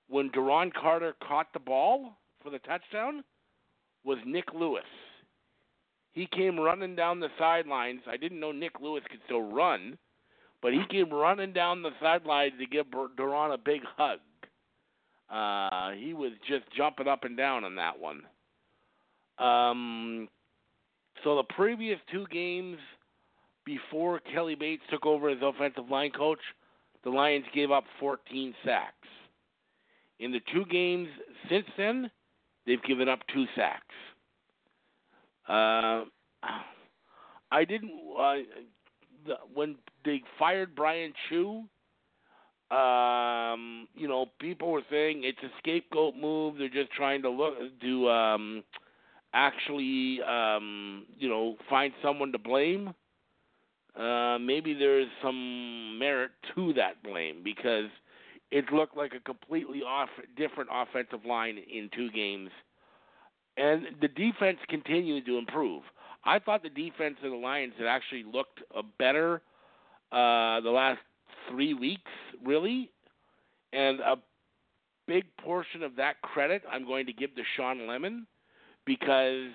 when 0.09 0.31
Duron 0.31 0.73
Carter 0.73 1.15
caught 1.27 1.53
the 1.53 1.61
ball 1.61 2.17
for 2.43 2.51
the 2.51 2.59
touchdown 2.61 3.23
was 4.05 4.19
Nik 4.27 4.53
Lewis. 4.55 4.85
He 6.13 6.27
came 6.27 6.59
running 6.59 6.97
down 6.97 7.21
the 7.21 7.29
sidelines. 7.39 8.01
I 8.09 8.17
didn't 8.17 8.41
know 8.41 8.51
Nik 8.53 8.81
Lewis 8.81 9.05
could 9.09 9.21
still 9.27 9.43
run, 9.43 9.97
but 10.61 10.73
he 10.73 10.83
came 10.91 11.11
running 11.11 11.53
down 11.53 11.83
the 11.83 11.93
sidelines 12.01 12.55
to 12.59 12.67
give 12.67 12.87
Duron 12.87 13.55
a 13.55 13.59
big 13.59 13.83
hug. 13.97 14.19
Uh, 15.31 15.93
he 15.93 16.13
was 16.13 16.33
just 16.49 16.65
jumping 16.77 17.07
up 17.07 17.25
and 17.25 17.37
down 17.37 17.65
on 17.65 17.77
that 17.77 17.99
one. 17.99 18.23
Um, 19.39 20.29
so 21.23 21.37
the 21.37 21.45
previous 21.55 21.99
two 22.11 22.27
games 22.31 22.79
before 23.65 24.21
Kelly 24.33 24.55
Bates 24.55 24.83
took 24.91 25.07
over 25.07 25.29
as 25.29 25.39
offensive 25.43 25.89
line 25.89 26.11
coach, 26.11 26.41
the 27.05 27.11
Lions 27.11 27.45
gave 27.55 27.71
up 27.71 27.85
14 27.99 28.55
sacks. 28.65 28.95
In 30.19 30.33
the 30.33 30.41
two 30.53 30.65
games 30.67 31.09
since 31.49 31.67
then, 31.79 32.11
they've 32.67 32.83
given 32.83 33.09
up 33.09 33.21
two 33.33 33.47
sacks. 33.57 33.95
Uh, 35.49 36.05
I 37.53 37.65
didn't 37.65 37.93
uh, 38.19 39.35
when 39.55 39.77
they 40.05 40.23
fired 40.39 40.75
Bryan 40.75 41.13
Chiu. 41.29 41.65
Um, 42.71 43.89
you 43.97 44.07
know, 44.07 44.27
people 44.39 44.71
were 44.71 44.83
saying 44.91 45.23
it's 45.25 45.43
a 45.43 45.51
scapegoat 45.59 46.15
move. 46.17 46.57
They're 46.59 46.69
just 46.69 46.93
trying 46.93 47.23
to 47.23 47.31
look 47.31 47.55
to 47.81 48.09
um, 48.09 48.63
actually, 49.33 50.21
um, 50.23 51.07
you 51.19 51.29
know, 51.29 51.57
find 51.69 51.93
someone 52.03 52.33
to 52.33 52.39
blame. 52.39 52.95
Uh, 53.99 54.39
maybe 54.39 54.73
there's 54.73 55.09
some 55.23 55.99
merit 55.99 56.31
to 56.55 56.73
that 56.75 57.03
blame 57.03 57.43
because 57.43 57.87
it 58.51 58.73
looked 58.73 58.97
like 58.97 59.15
a 59.15 59.21
completely 59.21 59.83
off 59.83 60.09
different 60.37 60.71
offensive 60.73 61.25
line 61.25 61.59
in 61.59 61.91
two 61.95 62.11
games. 62.13 62.51
And 63.57 63.87
the 64.01 64.09
defense 64.09 64.59
continued 64.69 65.27
to 65.27 65.39
improve. 65.39 65.83
I 66.25 66.39
thought 66.39 66.63
the 66.63 66.71
defense 66.71 67.17
of 67.25 67.31
the 67.31 67.37
Lions 67.37 67.75
had 67.79 67.87
actually 67.87 68.25
looked 68.25 68.61
uh, 68.77 68.83
better 68.99 69.43
uh, 70.13 70.61
the 70.61 70.71
last 70.71 71.01
three 71.51 71.75
weeks, 71.75 72.11
really. 72.45 72.91
And 73.73 74.01
a 74.01 74.17
big 75.07 75.25
portion 75.43 75.83
of 75.83 75.97
that 75.97 76.21
credit 76.23 76.63
I'm 76.71 76.85
going 76.87 77.07
to 77.07 77.13
give 77.13 77.35
to 77.37 77.43
Shawn 77.57 77.87
Lemon 77.87 78.27
because 78.85 79.49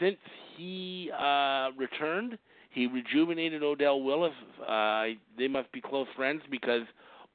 since 0.00 0.18
he 0.56 1.10
uh, 1.18 1.70
returned, 1.76 2.38
He 2.76 2.86
rejuvenated 2.86 3.62
Odell 3.62 4.02
Willis. 4.02 4.34
Uh, 4.60 5.04
they 5.38 5.48
must 5.48 5.72
be 5.72 5.80
close 5.80 6.06
friends 6.14 6.42
because 6.50 6.82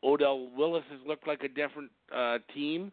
Odell 0.04 0.50
Willis 0.56 0.84
has 0.92 1.00
looked 1.08 1.28
like 1.28 1.42
a 1.44 1.48
different 1.48 1.90
uh, 2.16 2.38
team 2.54 2.92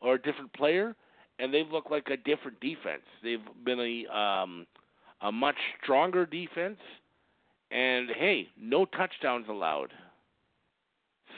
or 0.00 0.14
a 0.14 0.22
different 0.22 0.50
player, 0.54 0.96
and 1.38 1.52
they've 1.52 1.68
looked 1.70 1.90
like 1.90 2.08
a 2.08 2.16
different 2.16 2.58
defense. 2.60 3.02
They've 3.22 3.44
been 3.66 3.78
a 3.80 4.18
um, 4.18 4.66
a 5.20 5.30
much 5.30 5.56
stronger 5.82 6.24
defense, 6.24 6.78
and 7.70 8.08
hey, 8.18 8.48
no 8.58 8.86
touchdowns 8.86 9.44
allowed. 9.50 9.92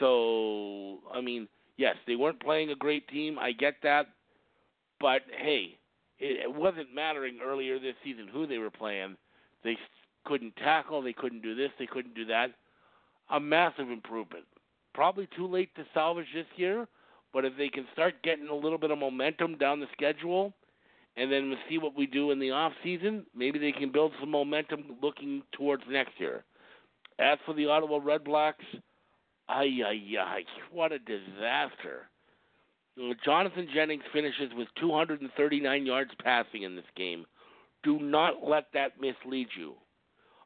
So 0.03 0.99
I 1.15 1.21
mean, 1.21 1.47
yes, 1.77 1.95
they 2.09 2.17
weren't 2.17 2.43
playing 2.43 2.71
a 2.71 2.75
great 2.75 3.07
team. 3.07 3.39
I 3.39 3.53
get 3.53 3.77
that, 3.85 4.09
but 5.01 5.23
hey, 5.39 5.79
it, 6.19 6.41
it 6.45 6.55
wasn't 6.55 6.93
mattering 6.93 7.39
earlier 7.43 7.79
this 7.79 7.95
season 8.03 8.27
who 8.27 8.47
they 8.47 8.59
were 8.59 8.71
playing. 8.71 9.17
They 9.63 9.77
couldn't 10.25 10.57
tackle. 10.57 11.03
They 11.03 11.13
couldn't 11.13 11.43
do 11.43 11.55
this. 11.55 11.71
They 11.79 11.87
couldn't 11.87 12.17
do 12.17 12.25
that. 12.27 12.49
A 13.31 13.39
massive 13.39 13.91
improvement. 13.91 14.45
Probably 14.93 15.29
too 15.37 15.47
late 15.47 15.73
to 15.77 15.85
salvage 15.95 16.27
this 16.35 16.47
year, 16.57 16.89
but 17.33 17.45
if 17.45 17.57
they 17.57 17.69
can 17.69 17.87
start 17.93 18.15
getting 18.25 18.49
a 18.49 18.55
little 18.55 18.79
bit 18.79 18.91
of 18.91 18.99
momentum 18.99 19.57
down 19.57 19.79
the 19.79 19.87
schedule, 19.93 20.53
and 21.17 21.31
then 21.31 21.49
we'll 21.49 21.59
see 21.69 21.79
what 21.79 21.97
we 21.97 22.07
do 22.07 22.33
in 22.33 22.41
the 22.41 22.51
off 22.51 22.73
season, 22.83 23.25
maybe 23.37 23.59
they 23.59 23.73
can 23.73 23.93
build 23.93 24.13
some 24.19 24.31
momentum 24.31 24.97
looking 25.01 25.43
towards 25.53 25.85
next 25.89 26.19
year. 26.19 26.45
As 27.21 27.39
for 27.47 27.55
the 27.55 27.67
Ottawa 27.67 28.01
Redblacks, 28.01 28.55
ay 29.53 29.83
ay 29.87 30.19
ay, 30.19 30.45
what 30.73 30.93
a 30.93 30.99
disaster. 30.99 32.09
Jonathon 33.25 33.69
Jennings 33.75 34.03
finishes 34.13 34.53
with 34.55 34.69
239 34.79 35.87
yards 35.87 36.11
passing 36.23 36.63
in 36.63 36.77
this 36.77 36.85
game. 36.97 37.25
Do 37.83 37.99
not 37.99 38.47
let 38.47 38.67
that 38.75 39.01
mislead 39.01 39.49
you. 39.59 39.75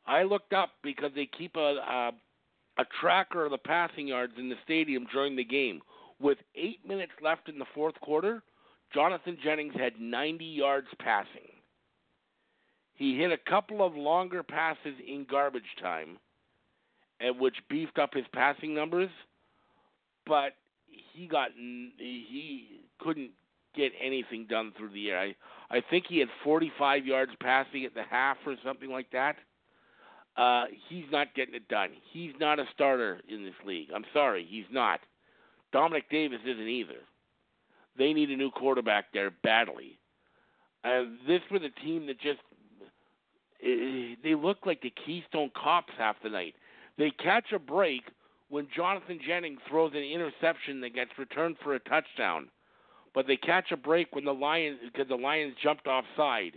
I 0.07 0.23
looked 0.23 0.53
up 0.53 0.71
because 0.85 1.11
they 1.15 1.29
keep 1.37 1.57
a, 1.57 1.61
a 1.61 2.11
a 2.79 2.85
tracker 3.01 3.45
of 3.45 3.51
the 3.51 3.59
passing 3.59 4.09
yards 4.09 4.35
in 4.39 4.49
the 4.49 4.57
stadium 4.65 5.07
during 5.13 5.37
the 5.37 5.45
game. 5.45 5.81
With 6.21 6.39
eight 6.55 6.87
minutes 6.87 7.13
left 7.23 7.49
in 7.49 7.59
the 7.59 7.65
fourth 7.75 7.99
quarter, 8.01 8.43
Jonathon 8.95 9.39
Jennings 9.43 9.75
had 9.75 10.01
90 10.01 10.45
yards 10.45 10.89
passing. 10.99 11.53
He 12.95 13.17
hit 13.19 13.31
a 13.31 13.51
couple 13.51 13.85
of 13.85 13.95
longer 13.95 14.43
passes 14.43 14.95
in 15.07 15.27
garbage 15.31 15.63
time, 15.83 16.19
and 17.21 17.39
which 17.39 17.57
beefed 17.69 17.99
up 17.99 18.14
his 18.14 18.27
passing 18.33 18.75
numbers, 18.75 19.11
but 20.27 20.53
he 20.89 21.27
got 21.27 21.51
he 21.57 22.81
couldn't 22.99 23.31
get 23.75 23.93
anything 24.03 24.47
done 24.49 24.73
through 24.77 24.91
the 24.91 25.11
air. 25.11 25.21
I 25.21 25.35
I 25.71 25.83
think 25.91 26.07
he 26.09 26.19
had 26.19 26.29
45 26.45 27.07
yards 27.07 27.33
passing 27.41 27.85
at 27.85 27.95
the 27.95 28.03
half 28.03 28.37
or 28.47 28.57
something 28.64 28.91
like 28.91 29.11
that. 29.11 29.37
Uh, 30.37 30.64
he's 30.89 31.07
not 31.11 31.35
getting 31.35 31.55
it 31.55 31.67
done. 31.69 31.89
He's 32.12 32.33
not 32.39 32.59
a 32.59 32.64
starter 32.75 33.21
in 33.29 33.43
this 33.43 33.55
league. 33.64 33.89
I'm 33.95 34.05
sorry, 34.12 34.47
he's 34.49 34.67
not. 34.71 35.01
Dominique 35.73 36.11
Davis 36.11 36.41
isn't 36.45 36.69
either. 36.69 37.01
They 37.97 38.12
need 38.12 38.31
a 38.31 38.37
new 38.37 38.51
quarterback 38.51 39.07
there 39.12 39.31
badly. 39.43 39.99
And 40.85 41.19
this 41.27 41.41
was 41.51 41.62
a 41.62 41.81
team 41.81 42.07
that 42.07 42.21
just 42.21 42.41
they 44.23 44.35
look 44.35 44.59
like 44.67 44.83
the 44.83 44.93
Keystone 45.05 45.51
Cops 45.61 45.93
half 45.99 46.17
the 46.23 46.29
night. 46.29 46.55
They 46.99 47.11
catch 47.11 47.53
a 47.53 47.59
break 47.59 48.03
when 48.49 48.69
Jonathon 48.75 49.21
Jennings 49.27 49.61
throws 49.69 49.93
an 49.95 50.03
interception 50.03 50.81
that 50.81 50.95
gets 50.95 51.11
returned 51.19 51.57
for 51.63 51.75
a 51.75 51.81
touchdown, 51.81 52.49
but 53.15 53.27
they 53.27 53.37
catch 53.37 53.73
a 53.73 53.77
break 53.77 54.15
when 54.15 54.25
the 54.25 54.33
Lions 54.33 54.79
because 54.85 55.09
the 55.09 55.17
Lions 55.17 55.55
jumped 55.63 55.87
offside. 55.87 56.55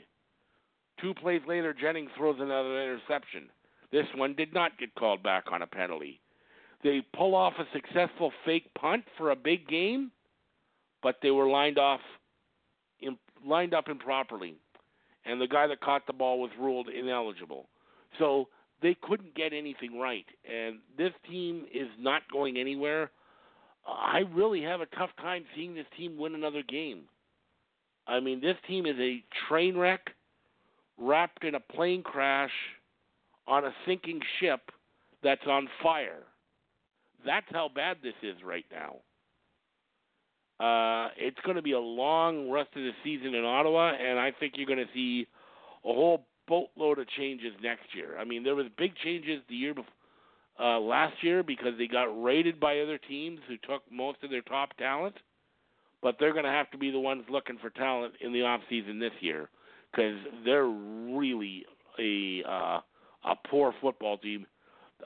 Two 1.02 1.14
plays 1.14 1.42
later, 1.48 1.74
Jennings 1.74 2.12
throws 2.18 2.38
another 2.40 2.82
interception. 2.82 3.50
This 3.92 4.06
one 4.16 4.36
did 4.36 4.54
not 4.54 4.78
get 4.78 4.94
called 4.96 5.24
back 5.24 5.46
on 5.52 5.62
a 5.62 5.68
penalty. 5.68 6.22
They 6.84 7.02
pull 7.16 7.36
off 7.36 7.54
a 7.60 7.66
successful 7.74 8.32
fake 8.46 8.72
punt 8.80 9.04
for 9.18 9.32
a 9.32 9.36
big 9.36 9.68
game, 9.68 10.12
but 11.02 11.18
they 11.22 11.32
were 11.32 11.48
lined 11.48 11.78
off, 11.78 12.02
in, 13.00 13.18
lined 13.46 13.74
up 13.74 13.90
improperly, 13.90 14.56
and 15.26 15.42
the 15.42 15.48
guy 15.48 15.68
that 15.68 15.82
caught 15.82 16.08
the 16.08 16.14
ball 16.14 16.40
was 16.40 16.52
ruled 16.60 16.88
ineligible. 16.88 17.68
So 18.18 18.48
they 18.82 18.95
couldn't 19.01 19.36
get 19.36 19.53
anything 19.53 19.99
right, 19.99 20.25
and 20.49 20.80
this 20.97 21.11
team 21.30 21.65
is 21.73 21.88
not 21.99 22.21
going 22.32 22.57
anywhere. 22.57 23.11
I 23.88 24.19
really 24.34 24.61
have 24.63 24.82
a 24.82 24.86
tough 24.88 25.09
time 25.19 25.45
seeing 25.55 25.73
this 25.75 25.86
team 25.97 26.17
win 26.17 26.36
another 26.36 26.63
game. 26.67 27.01
I 28.07 28.19
mean, 28.19 28.41
this 28.41 28.55
team 28.67 28.86
is 28.86 28.95
a 28.99 29.23
train 29.47 29.77
wreck 29.77 30.09
wrapped 30.97 31.43
in 31.43 31.55
a 31.55 31.59
plane 31.59 32.03
crash 32.03 32.51
on 33.47 33.65
a 33.65 33.73
sinking 33.86 34.19
ship 34.39 34.61
that's 35.23 35.45
on 35.47 35.67
fire. 35.82 36.23
That's 37.25 37.45
how 37.51 37.69
bad 37.73 37.97
this 38.01 38.13
is 38.23 38.36
right 38.43 38.65
now. 38.71 38.97
Uh, 40.59 41.09
it's 41.17 41.39
going 41.45 41.55
to 41.55 41.61
be 41.61 41.71
a 41.71 41.80
long 41.80 42.49
rest 42.49 42.69
of 42.75 42.84
the 42.84 42.91
season 43.03 43.34
in 43.34 43.45
Ottawa, 43.45 43.93
and 43.93 44.19
I 44.19 44.32
think 44.39 44.53
you're 44.57 44.67
going 44.67 44.80
to 44.80 44.93
see 44.93 45.25
a 45.86 45.93
whole 45.93 46.25
boatload 46.50 47.00
of 47.00 47.08
changes 47.10 47.54
next 47.64 47.95
year. 47.95 48.18
I 48.20 48.26
mean, 48.26 48.43
there 48.43 48.56
was 48.56 48.66
big 48.78 48.91
changes 49.04 49.41
the 49.47 49.56
year 49.56 49.74
before, 49.74 49.93
uh, 50.60 50.80
last 50.80 51.14
year 51.22 51.43
because 51.43 51.74
they 51.78 51.88
got 51.88 52.22
raided 52.22 52.60
by 52.60 52.80
other 52.80 52.97
teams 52.97 53.39
who 53.47 53.56
took 53.58 53.84
most 53.89 54.18
of 54.24 54.30
their 54.30 54.41
top 54.41 54.76
talent, 54.78 55.16
but 56.02 56.16
they're 56.20 56.34
going 56.34 56.45
to 56.45 56.52
have 56.52 56.70
to 56.72 56.78
be 56.78 56.91
the 56.91 57.00
ones 57.00 57.24
looking 57.30 57.58
for 57.62 57.70
talent 57.70 58.16
in 58.20 58.34
the 58.34 58.41
off 58.41 58.60
season 58.70 59.00
this 59.00 59.14
year 59.22 59.50
because 59.91 60.18
they're 60.43 60.68
really 60.68 61.66
a 61.97 62.43
uh, 62.47 62.80
a 63.26 63.36
poor 63.50 63.74
football 63.82 64.18
team. 64.18 64.45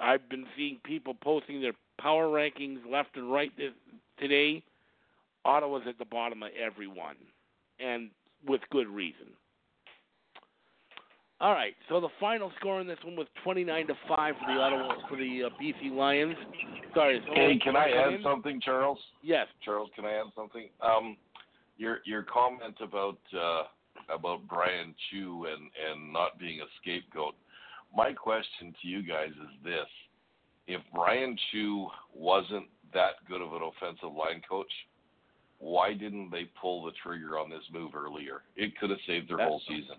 I've 0.01 0.27
been 0.29 0.45
seeing 0.57 0.79
people 0.83 1.13
posting 1.13 1.61
their 1.61 1.73
power 1.99 2.27
rankings 2.27 2.79
left 2.89 3.15
and 3.15 3.31
right 3.31 3.55
this, 3.57 3.71
today. 4.19 4.63
Ottawa's 5.45 5.83
at 5.87 5.99
the 5.99 6.05
bottom 6.05 6.41
of 6.41 6.49
every 6.59 6.87
one, 6.87 7.17
and 7.79 8.09
with 8.47 8.61
good 8.71 8.87
reason. 8.87 9.27
All 11.43 11.51
right, 11.51 11.75
so 11.89 11.99
the 11.99 12.07
final 12.21 12.51
score 12.57 12.79
in 12.79 12.87
this 12.87 12.97
one 13.03 13.17
was 13.17 13.27
29 13.43 13.87
to 13.87 13.93
five 14.07 14.33
for 14.39 14.53
the 14.53 14.59
Ottawa 14.59 14.95
for 15.09 15.17
the 15.17 15.43
uh, 15.43 15.49
BC 15.61 15.91
Lions. 15.91 16.35
Sorry, 16.93 17.21
hey, 17.35 17.59
can 17.61 17.75
I 17.75 17.89
add 17.89 18.13
in? 18.13 18.23
something, 18.23 18.61
Charles? 18.63 18.97
Yes, 19.21 19.47
Charles, 19.63 19.89
can 19.93 20.05
I 20.05 20.13
add 20.13 20.27
something? 20.35 20.69
Um, 20.81 21.17
your 21.77 21.99
your 22.05 22.23
comment 22.23 22.75
about 22.81 23.19
uh, 23.37 23.63
about 24.15 24.47
Bryan 24.47 24.95
Chiu 25.09 25.47
and 25.47 25.69
and 25.91 26.13
not 26.13 26.39
being 26.39 26.61
a 26.61 26.65
scapegoat 26.81 27.35
my 27.95 28.13
question 28.13 28.73
to 28.81 28.87
you 28.87 29.03
guys 29.03 29.29
is 29.29 29.63
this: 29.63 29.87
If 30.67 30.81
Bryan 30.93 31.37
Chiu 31.51 31.87
wasn't 32.13 32.65
that 32.93 33.15
good 33.27 33.41
of 33.41 33.53
an 33.53 33.61
offensive 33.61 34.15
line 34.15 34.41
coach, 34.47 34.71
why 35.59 35.93
didn't 35.93 36.31
they 36.31 36.49
pull 36.59 36.83
the 36.83 36.91
trigger 37.03 37.37
on 37.37 37.49
this 37.49 37.63
move 37.71 37.95
earlier? 37.95 38.41
It 38.55 38.77
could 38.79 38.89
have 38.89 38.99
saved 39.07 39.29
their 39.29 39.37
That's, 39.37 39.49
whole 39.49 39.61
season. 39.67 39.97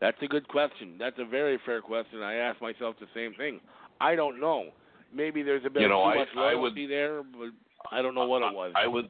That's 0.00 0.16
a 0.22 0.26
good 0.26 0.46
question. 0.48 0.96
That's 0.98 1.16
a 1.18 1.24
very 1.24 1.58
fair 1.64 1.80
question. 1.80 2.22
I 2.22 2.34
ask 2.34 2.60
myself 2.60 2.96
the 3.00 3.06
same 3.14 3.34
thing. 3.34 3.60
I 4.00 4.14
don't 4.14 4.40
know. 4.40 4.70
Maybe 5.14 5.42
there's 5.42 5.64
a 5.64 5.70
bit 5.70 5.82
you 5.82 5.88
know, 5.88 6.04
too 6.04 6.10
I, 6.10 6.14
much 6.16 6.28
I 6.36 6.40
loyalty 6.40 6.82
would, 6.82 6.90
there, 6.90 7.22
but 7.22 7.50
I 7.90 8.02
don't 8.02 8.14
know 8.14 8.26
what 8.26 8.42
it 8.42 8.54
was. 8.54 8.72
I 8.76 8.86
would, 8.86 9.08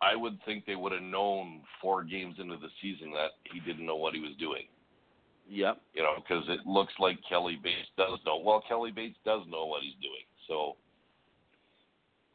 I 0.00 0.14
would 0.14 0.38
think 0.44 0.64
they 0.66 0.76
would 0.76 0.92
have 0.92 1.02
known 1.02 1.62
four 1.82 2.04
games 2.04 2.36
into 2.38 2.56
the 2.56 2.68
season 2.80 3.10
that 3.12 3.30
he 3.52 3.58
didn't 3.60 3.84
know 3.84 3.96
what 3.96 4.14
he 4.14 4.20
was 4.20 4.32
doing. 4.38 4.64
Yep. 5.48 5.80
You 5.94 6.02
know, 6.02 6.12
because 6.16 6.44
it 6.48 6.66
looks 6.66 6.92
like 6.98 7.18
Kelly 7.28 7.58
Bates 7.62 7.88
does 7.96 8.18
know. 8.24 8.38
Well, 8.38 8.62
Kelly 8.68 8.90
Bates 8.90 9.16
does 9.24 9.42
know 9.48 9.66
what 9.66 9.82
he's 9.82 9.94
doing. 10.00 10.24
So, 10.46 10.76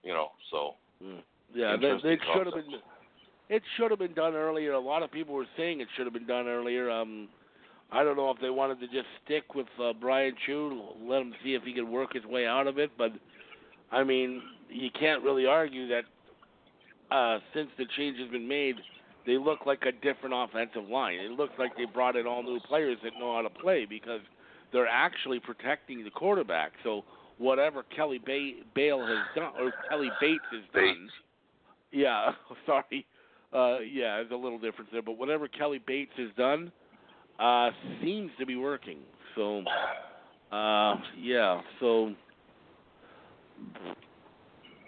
you 0.04 0.14
know, 0.14 0.30
so. 0.52 0.76
Mm. 1.04 1.22
Yeah, 1.54 1.78
they, 1.80 1.88
it 1.88 2.20
should 2.34 2.48
have 2.48 2.56
been. 2.56 2.80
It 3.50 3.62
should 3.78 3.92
have 3.92 4.00
been 4.00 4.14
done 4.14 4.34
earlier. 4.34 4.74
A 4.74 4.80
lot 4.80 5.04
of 5.04 5.12
people 5.12 5.36
were 5.36 5.46
saying 5.56 5.82
it 5.82 5.88
should 5.96 6.08
have 6.08 6.14
been 6.14 6.26
done 6.26 6.48
earlier. 6.48 6.90
Um, 6.90 7.28
I 7.94 8.04
don't 8.04 8.18
know 8.18 8.32
if 8.32 8.40
they 8.42 8.50
wanted 8.50 8.80
to 8.80 8.88
just 8.88 9.06
stick 9.24 9.54
with 9.54 9.68
uh, 9.80 9.94
Bryan 9.94 10.34
Chiu, 10.46 10.82
let 11.04 11.22
him 11.22 11.34
see 11.44 11.54
if 11.54 11.62
he 11.62 11.74
could 11.74 11.88
work 11.88 12.14
his 12.14 12.26
way 12.26 12.48
out 12.48 12.66
of 12.66 12.80
it. 12.80 12.90
But 12.98 13.12
I 13.92 14.04
mean, 14.04 14.42
you 14.68 14.90
can't 15.00 15.22
really 15.22 15.46
argue 15.46 15.88
that 15.90 16.04
uh, 17.16 17.40
since 17.54 17.70
the 17.78 17.86
change 17.96 18.18
has 18.18 18.30
been 18.32 18.48
made, 18.48 18.78
they 19.28 19.38
look 19.38 19.68
like 19.68 19.84
a 19.84 19.92
different 19.92 20.34
offensive 20.36 20.90
line. 20.90 21.20
It 21.20 21.32
looks 21.32 21.54
like 21.60 21.78
they 21.78 21.86
brought 21.86 22.16
in 22.16 22.26
all 22.26 22.42
new 22.42 22.60
players 22.62 22.98
that 23.04 23.12
know 23.20 23.36
how 23.36 23.44
to 23.44 23.50
play 23.50 23.86
because 23.88 24.22
they're 24.72 24.88
actually 24.88 25.40
protecting 25.40 26.04
the 26.04 26.10
quarterback. 26.10 26.72
So 26.84 27.04
whatever 27.38 27.84
Kelly 27.96 28.20
ba- 28.26 28.64
Bale 28.74 29.06
has 29.06 29.18
done 29.36 29.52
or 29.60 29.72
Kelly 29.88 30.10
Bates 30.20 30.44
has 30.52 30.64
done, 30.74 31.10
yeah, 31.92 32.32
sorry, 32.66 33.06
uh, 33.54 33.80
yeah, 33.82 34.18
there's 34.18 34.32
a 34.32 34.36
little 34.36 34.60
difference 34.60 34.90
there. 34.92 35.04
But 35.04 35.20
whatever 35.20 35.48
Kelly 35.48 35.80
Bates 35.86 36.14
has 36.18 36.30
done 36.36 36.72
uh, 37.40 37.72
seems 38.02 38.32
to 38.40 38.46
be 38.46 38.56
working. 38.56 39.00
So 39.36 39.64
uh, 40.52 40.96
yeah, 41.20 41.62
so 41.80 42.14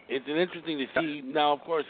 it's 0.07 0.25
an 0.27 0.37
interesting 0.37 0.77
to 0.77 0.85
see. 1.01 1.21
Now, 1.23 1.53
of 1.53 1.61
course 1.61 1.85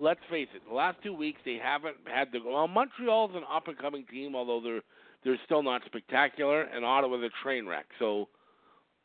let's 0.00 0.20
face 0.30 0.48
it, 0.54 0.62
the 0.66 0.74
last 0.74 0.96
two 1.02 1.12
weeks 1.12 1.40
they 1.44 1.58
haven't 1.62 1.96
had 2.06 2.28
the 2.32 2.40
well. 2.44 2.66
Montreal's 2.66 3.32
an 3.34 3.42
up 3.54 3.68
and 3.68 3.78
coming 3.78 4.04
team, 4.10 4.34
although 4.34 4.60
they're 4.62 4.82
they're 5.22 5.40
still 5.44 5.62
not 5.62 5.82
spectacular, 5.86 6.62
and 6.62 6.84
Ottawa's 6.84 7.22
a 7.22 7.44
train 7.44 7.66
wreck. 7.66 7.86
So 7.98 8.28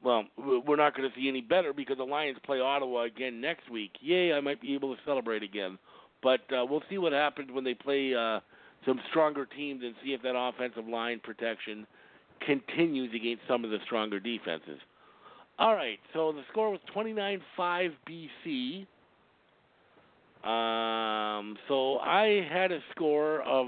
well, 0.03 0.23
we're 0.37 0.75
not 0.75 0.95
going 0.95 1.09
to 1.09 1.15
see 1.15 1.27
any 1.27 1.41
better 1.41 1.73
because 1.73 1.97
the 1.97 2.03
Lions 2.03 2.37
play 2.45 2.59
Ottawa 2.59 3.03
again 3.03 3.41
next 3.41 3.69
week. 3.69 3.91
Yay, 4.01 4.33
I 4.33 4.39
might 4.39 4.61
be 4.61 4.73
able 4.73 4.95
to 4.95 5.01
celebrate 5.05 5.43
again. 5.43 5.77
But 6.21 6.41
uh, 6.51 6.65
we'll 6.67 6.83
see 6.89 6.97
what 6.97 7.11
happens 7.11 7.51
when 7.51 7.63
they 7.63 7.73
play 7.73 8.13
uh, 8.13 8.39
some 8.85 8.99
stronger 9.09 9.45
teams 9.45 9.81
and 9.83 9.95
see 10.03 10.13
if 10.13 10.21
that 10.21 10.35
offensive 10.35 10.87
line 10.87 11.19
protection 11.23 11.85
continues 12.45 13.13
against 13.15 13.43
some 13.47 13.63
of 13.63 13.71
the 13.71 13.79
stronger 13.85 14.19
defenses. 14.19 14.79
All 15.57 15.73
right, 15.73 15.99
so 16.13 16.31
the 16.31 16.41
score 16.51 16.69
was 16.69 16.79
29 16.93 17.41
5 17.55 17.91
BC. 18.09 18.85
Um, 20.43 21.57
so 21.67 21.97
I 21.99 22.47
had 22.51 22.71
a 22.71 22.79
score 22.91 23.41
of 23.41 23.67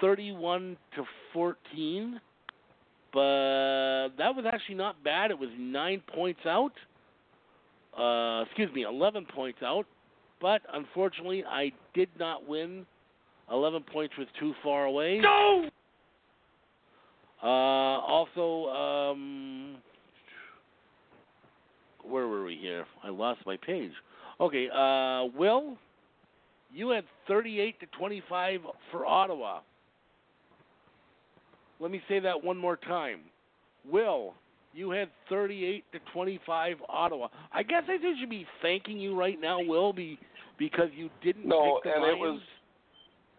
31 0.00 0.76
to 0.96 1.04
14, 1.32 2.20
but 3.12 4.08
that 4.18 4.34
was 4.34 4.44
actually 4.52 4.74
not 4.74 5.02
bad. 5.04 5.30
It 5.30 5.38
was 5.38 5.50
nine 5.58 6.02
points 6.12 6.40
out. 6.44 6.72
Uh, 7.96 8.44
excuse 8.46 8.72
me, 8.74 8.82
11 8.82 9.26
points 9.34 9.60
out. 9.62 9.86
But 10.40 10.62
unfortunately, 10.72 11.44
I 11.44 11.72
did 11.94 12.08
not 12.18 12.48
win. 12.48 12.84
11 13.50 13.84
points 13.92 14.14
was 14.18 14.26
too 14.38 14.54
far 14.62 14.84
away. 14.84 15.18
No! 15.18 15.68
Uh, 17.42 17.46
also, 17.46 18.68
um, 18.70 19.76
where 22.02 22.26
were 22.26 22.44
we 22.44 22.56
here? 22.56 22.86
I 23.04 23.10
lost 23.10 23.40
my 23.46 23.56
page. 23.56 23.92
Okay, 24.40 24.68
uh, 24.68 25.26
Will, 25.38 25.76
you 26.72 26.90
had 26.90 27.04
38 27.28 27.78
to 27.80 27.86
25 27.98 28.60
for 28.90 29.06
Ottawa. 29.06 29.60
Let 31.78 31.90
me 31.90 32.00
say 32.08 32.20
that 32.20 32.42
one 32.42 32.56
more 32.56 32.76
time. 32.76 33.20
Will, 33.90 34.34
you 34.74 34.90
had 34.90 35.08
38 35.28 35.84
to 35.92 35.98
25 36.12 36.76
Ottawa. 36.88 37.28
I 37.52 37.62
guess 37.62 37.82
I 37.88 37.96
should 38.18 38.30
be 38.30 38.46
thanking 38.62 38.98
you 38.98 39.14
right 39.18 39.40
now, 39.40 39.62
Will, 39.62 39.92
be, 39.92 40.18
because 40.58 40.88
you 40.94 41.10
didn't 41.22 41.46
No, 41.46 41.80
pick 41.82 41.92
the 41.92 41.96
and 41.96 42.04
it 42.04 42.18
Lions. 42.18 42.20
was, 42.20 42.40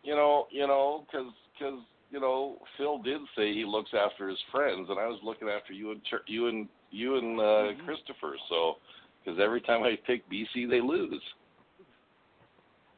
you 0.04 0.16
know, 0.16 0.48
you 0.52 0.68
know, 0.68 1.06
because 1.06 1.32
because 1.54 1.80
you 2.12 2.20
know 2.20 2.58
Phil 2.78 3.00
did 3.00 3.22
say 3.36 3.54
he 3.54 3.66
looks 3.66 3.92
after 3.94 4.30
his 4.30 4.40
friends, 4.52 4.88
and 4.90 5.00
I 5.00 5.08
was 5.08 5.20
looking 5.24 5.50
after 5.50 5.74
you 5.74 5.92
and 5.92 6.02
you 6.28 6.48
and 6.48 6.68
you 6.92 7.18
and 7.18 7.40
uh, 7.40 7.44
Mhm. 7.44 7.86
Christopher. 7.86 8.36
So 8.50 8.78
because 9.24 9.40
every 9.40 9.62
time 9.62 9.84
I 9.84 9.98
pick 10.06 10.28
BC, 10.30 10.70
they 10.70 10.82
lose. 10.82 11.22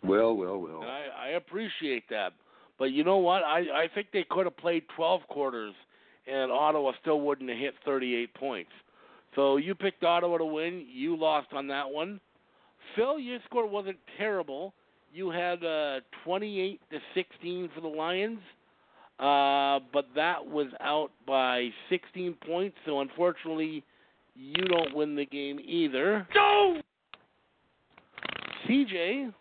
Well, 0.03 0.35
well, 0.35 0.57
well. 0.59 0.83
I, 0.83 1.27
I 1.27 1.27
appreciate 1.29 2.07
that. 2.09 2.33
But 2.77 2.91
you 2.91 3.03
know 3.03 3.17
what? 3.17 3.43
I, 3.43 3.59
I 3.83 3.87
think 3.93 4.07
they 4.13 4.23
could 4.29 4.45
have 4.45 4.55
played 4.55 4.83
12 4.95 5.21
quarters 5.27 5.73
and 6.31 6.51
Ottawa 6.51 6.91
still 7.01 7.21
wouldn't 7.21 7.49
have 7.49 7.57
hit 7.59 7.73
38 7.85 8.33
points. 8.33 8.71
So 9.35 9.57
you 9.57 9.75
picked 9.75 10.03
Ottawa 10.03 10.37
to 10.37 10.45
win. 10.45 10.85
You 10.89 11.17
lost 11.17 11.47
on 11.51 11.67
that 11.67 11.89
one. 11.89 12.19
Phil, 12.95 13.19
your 13.19 13.39
score 13.45 13.67
wasn't 13.67 13.97
terrible. 14.17 14.73
You 15.13 15.29
had 15.29 15.63
uh, 15.63 15.99
28 16.23 16.79
to 16.91 16.99
16 17.13 17.69
for 17.73 17.81
the 17.81 17.87
Lions, 17.87 18.39
uh, 19.19 19.79
but 19.91 20.05
that 20.15 20.45
was 20.45 20.67
out 20.81 21.11
by 21.27 21.69
16 21.89 22.35
points. 22.45 22.77
So 22.85 23.01
unfortunately, 23.01 23.83
you 24.35 24.65
don't 24.65 24.95
win 24.95 25.15
the 25.15 25.25
game 25.25 25.59
either. 25.63 26.27
No! 26.35 26.81
CJ 28.67 29.33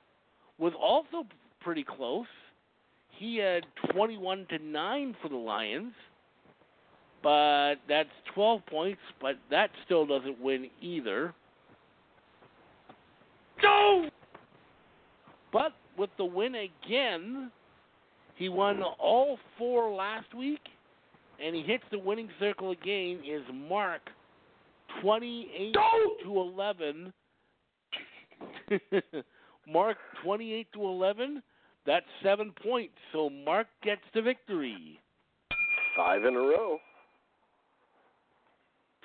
was 0.58 0.72
also 0.80 1.26
pretty 1.60 1.84
close. 1.84 2.26
He 3.10 3.36
had 3.36 3.64
21 3.92 4.46
to 4.50 4.58
9 4.58 5.16
for 5.20 5.28
the 5.28 5.36
Lions, 5.36 5.92
but 7.22 7.76
that's 7.88 8.08
12 8.34 8.64
points, 8.66 9.00
but 9.20 9.36
that 9.50 9.70
still 9.84 10.06
doesn't 10.06 10.40
win 10.40 10.68
either. 10.80 11.34
No! 13.62 14.08
But 15.52 15.72
with 15.96 16.10
the 16.18 16.24
win 16.24 16.54
again, 16.54 17.50
he 18.36 18.48
won 18.48 18.82
all 18.82 19.38
four 19.56 19.90
last 19.92 20.32
week, 20.34 20.60
and 21.42 21.54
he 21.54 21.62
hits 21.62 21.84
the 21.90 21.98
winning 21.98 22.28
circle 22.38 22.70
again. 22.70 23.20
Is 23.26 23.42
Mark 23.68 24.02
28 25.02 25.74
to 26.24 26.40
11? 26.40 27.12
Mark 29.72 29.96
28 30.22 30.66
to 30.74 30.82
11. 30.82 31.42
That's 31.86 32.06
seven 32.22 32.52
points. 32.62 32.94
So 33.12 33.30
Mark 33.30 33.66
gets 33.82 34.02
the 34.14 34.22
victory. 34.22 35.00
Five 35.96 36.24
in 36.24 36.34
a 36.34 36.38
row. 36.38 36.78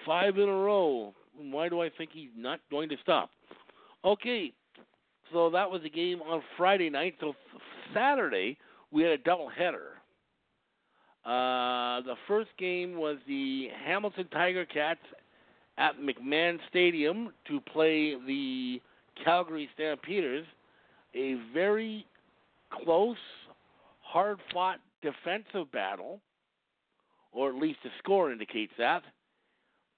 Five 0.05 0.37
in 0.37 0.49
a 0.49 0.55
row. 0.55 1.13
Why 1.37 1.69
do 1.69 1.81
I 1.81 1.89
think 1.97 2.11
he's 2.13 2.29
not 2.35 2.59
going 2.69 2.89
to 2.89 2.95
stop? 3.01 3.29
Okay, 4.05 4.51
so 5.31 5.49
that 5.49 5.69
was 5.69 5.81
the 5.83 5.89
game 5.89 6.21
on 6.21 6.41
Friday 6.57 6.89
night. 6.89 7.15
So 7.19 7.33
Saturday 7.93 8.57
we 8.91 9.03
had 9.03 9.11
a 9.11 9.17
double 9.17 9.49
header. 9.49 9.93
Uh, 11.25 12.01
the 12.01 12.15
first 12.27 12.49
game 12.57 12.97
was 12.97 13.17
the 13.27 13.69
Hamilton 13.85 14.27
Tiger 14.31 14.65
Cats 14.65 14.99
at 15.77 15.93
McMahon 15.97 16.59
Stadium 16.69 17.31
to 17.47 17.59
play 17.61 18.15
the 18.27 18.81
Calgary 19.23 19.69
Stampeders. 19.73 20.45
A 21.15 21.35
very 21.53 22.05
close, 22.71 23.17
hard 24.01 24.39
fought 24.51 24.79
defensive 25.01 25.71
battle, 25.71 26.19
or 27.31 27.49
at 27.49 27.55
least 27.55 27.79
the 27.83 27.89
score 27.99 28.31
indicates 28.31 28.73
that. 28.77 29.03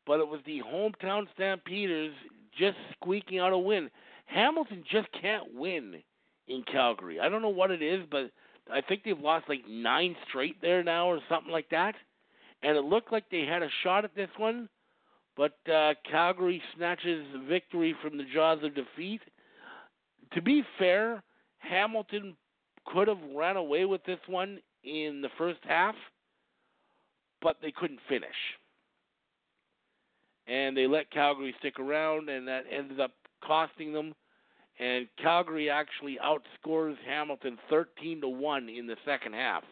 But 0.05 0.19
it 0.19 0.27
was 0.27 0.41
the 0.45 0.61
hometown 0.61 1.25
Stampeders 1.33 2.13
just 2.57 2.77
squeaking 2.93 3.39
out 3.39 3.51
a 3.51 3.57
win. 3.57 3.89
Hamilton 4.25 4.83
just 4.91 5.07
can't 5.21 5.53
win 5.53 5.95
in 6.47 6.63
Calgary. 6.71 7.19
I 7.19 7.29
don't 7.29 7.41
know 7.41 7.49
what 7.49 7.71
it 7.71 7.81
is, 7.81 8.05
but 8.09 8.31
I 8.71 8.81
think 8.81 9.03
they've 9.03 9.19
lost 9.19 9.47
like 9.47 9.61
nine 9.67 10.15
straight 10.27 10.61
there 10.61 10.83
now 10.83 11.07
or 11.07 11.19
something 11.29 11.51
like 11.51 11.69
that. 11.69 11.95
And 12.63 12.77
it 12.77 12.83
looked 12.83 13.11
like 13.11 13.25
they 13.29 13.45
had 13.45 13.63
a 13.63 13.69
shot 13.83 14.05
at 14.05 14.15
this 14.15 14.29
one, 14.37 14.69
but 15.37 15.57
uh, 15.71 15.93
Calgary 16.09 16.61
snatches 16.75 17.25
victory 17.47 17.95
from 18.01 18.17
the 18.17 18.25
jaws 18.33 18.59
of 18.63 18.73
defeat. 18.73 19.21
To 20.33 20.41
be 20.41 20.63
fair, 20.79 21.21
Hamilton 21.59 22.35
could 22.85 23.07
have 23.07 23.19
ran 23.35 23.57
away 23.57 23.85
with 23.85 24.03
this 24.05 24.19
one 24.27 24.59
in 24.83 25.21
the 25.21 25.29
first 25.37 25.59
half, 25.67 25.95
but 27.41 27.57
they 27.61 27.71
couldn't 27.71 27.99
finish. 28.07 28.29
And 30.47 30.77
they 30.77 30.87
let 30.87 31.11
Calgary 31.11 31.55
stick 31.59 31.79
around, 31.79 32.29
and 32.29 32.47
that 32.47 32.63
ended 32.71 32.99
up 32.99 33.11
costing 33.43 33.93
them. 33.93 34.13
And 34.79 35.07
Calgary 35.21 35.69
actually 35.69 36.17
outscores 36.23 36.95
Hamilton 37.07 37.57
13 37.69 38.21
to 38.21 38.27
1 38.27 38.69
in 38.69 38.87
the 38.87 38.97
second 39.05 39.33
half 39.33 39.63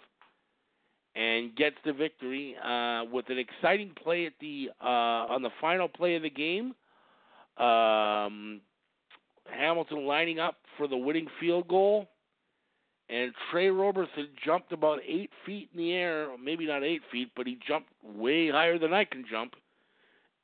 and 1.16 1.56
gets 1.56 1.76
the 1.86 1.94
victory 1.94 2.56
uh, 2.64 3.04
with 3.12 3.30
an 3.30 3.38
exciting 3.38 3.92
play 4.02 4.26
at 4.26 4.34
the 4.42 4.70
uh, 4.82 4.88
on 5.30 5.42
the 5.42 5.50
final 5.62 5.88
play 5.88 6.16
of 6.16 6.24
the 6.24 6.30
game. 6.30 6.74
Um, 7.58 8.62
Hamilton 9.46 10.08
lining 10.08 10.40
up 10.40 10.56
for 10.78 10.88
the 10.88 10.98
winning 10.98 11.28
field 11.40 11.68
goal, 11.68 12.08
and 13.10 13.32
Tre 13.52 13.68
Roberson 13.68 14.30
jumped 14.44 14.72
about 14.72 15.00
eight 15.08 15.30
feet 15.46 15.70
in 15.74 15.78
the 15.78 15.94
air, 15.94 16.30
maybe 16.44 16.66
not 16.66 16.84
eight 16.84 17.02
feet, 17.12 17.32
but 17.36 17.46
he 17.46 17.60
jumped 17.68 17.90
way 18.04 18.50
higher 18.50 18.80
than 18.80 18.94
I 18.94 19.06
can 19.06 19.24
jump, 19.30 19.54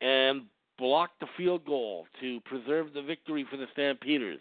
and 0.01 0.43
blocked 0.80 1.20
the 1.20 1.28
field 1.38 1.66
goal 1.66 2.08
to 2.22 2.40
preserve 2.42 2.94
the 2.94 3.02
victory 3.02 3.46
for 3.52 3.58
the 3.58 3.68
Stampeders. 3.74 4.40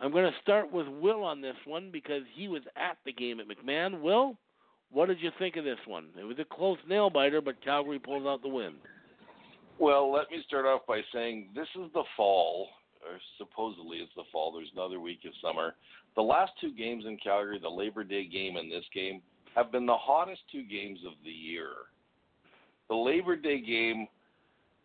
I'm 0.00 0.12
going 0.12 0.30
to 0.30 0.38
start 0.42 0.72
with 0.72 0.86
Will 0.86 1.24
on 1.24 1.40
this 1.40 1.56
one 1.64 1.90
because 1.90 2.22
he 2.34 2.48
was 2.48 2.62
at 2.76 2.98
the 3.06 3.12
game 3.12 3.40
at 3.40 3.46
McMahon. 3.48 4.00
Will, 4.00 4.36
what 4.90 5.06
did 5.06 5.20
you 5.20 5.30
think 5.38 5.56
of 5.56 5.64
this 5.64 5.78
one? 5.86 6.06
It 6.18 6.24
was 6.24 6.38
a 6.38 6.44
close 6.44 6.78
nail 6.88 7.08
biter, 7.08 7.40
but 7.40 7.62
Calgary 7.64 7.98
pulls 7.98 8.26
out 8.26 8.42
the 8.42 8.48
win. 8.48 8.74
Well, 9.78 10.12
let 10.12 10.30
me 10.30 10.42
start 10.46 10.66
off 10.66 10.82
by 10.86 11.00
saying 11.14 11.50
this 11.54 11.68
is 11.76 11.90
the 11.94 12.04
fall, 12.16 12.68
or 13.02 13.18
supposedly 13.38 13.98
it's 13.98 14.12
the 14.16 14.24
fall. 14.32 14.52
There's 14.52 14.70
another 14.74 14.98
week 14.98 15.20
of 15.24 15.32
summer. 15.42 15.74
The 16.16 16.22
last 16.22 16.52
two 16.60 16.72
games 16.72 17.04
in 17.06 17.16
Calgary, 17.16 17.60
the 17.60 17.68
Labor 17.68 18.02
Day 18.02 18.26
game 18.26 18.56
and 18.56 18.70
this 18.70 18.84
game, 18.92 19.22
have 19.54 19.70
been 19.70 19.86
the 19.86 19.96
hottest 19.96 20.40
two 20.50 20.64
games 20.64 20.98
of 21.06 21.12
the 21.24 21.30
year. 21.30 21.70
The 22.88 22.96
Labor 22.96 23.36
Day 23.36 23.60
game, 23.60 24.08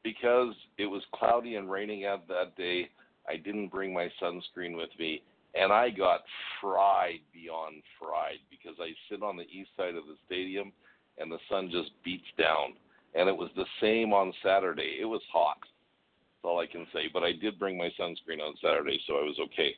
because 0.03 0.53
it 0.77 0.85
was 0.85 1.01
cloudy 1.13 1.55
and 1.55 1.69
raining 1.69 2.05
out 2.05 2.27
that 2.27 2.55
day, 2.57 2.89
I 3.27 3.37
didn't 3.37 3.69
bring 3.69 3.93
my 3.93 4.09
sunscreen 4.21 4.75
with 4.75 4.89
me, 4.99 5.21
and 5.55 5.71
I 5.71 5.89
got 5.89 6.21
fried 6.59 7.21
beyond 7.33 7.83
fried 7.99 8.39
because 8.49 8.77
I 8.79 8.91
sit 9.09 9.23
on 9.23 9.37
the 9.37 9.43
east 9.43 9.69
side 9.77 9.95
of 9.95 10.05
the 10.05 10.15
stadium, 10.25 10.71
and 11.17 11.31
the 11.31 11.39
sun 11.49 11.69
just 11.71 11.91
beats 12.03 12.27
down 12.37 12.73
and 13.15 13.29
it 13.29 13.35
was 13.35 13.49
the 13.55 13.65
same 13.81 14.13
on 14.13 14.33
Saturday. 14.43 14.97
It 14.99 15.05
was 15.05 15.21
hot. 15.31 15.57
That's 15.59 16.49
all 16.49 16.59
I 16.59 16.67
can 16.67 16.87
say. 16.93 17.03
But 17.11 17.23
I 17.23 17.31
did 17.31 17.59
bring 17.59 17.77
my 17.77 17.89
sunscreen 17.99 18.41
on 18.41 18.55
Saturday, 18.61 18.99
so 19.07 19.13
I 19.13 19.23
was 19.23 19.37
okay. 19.45 19.75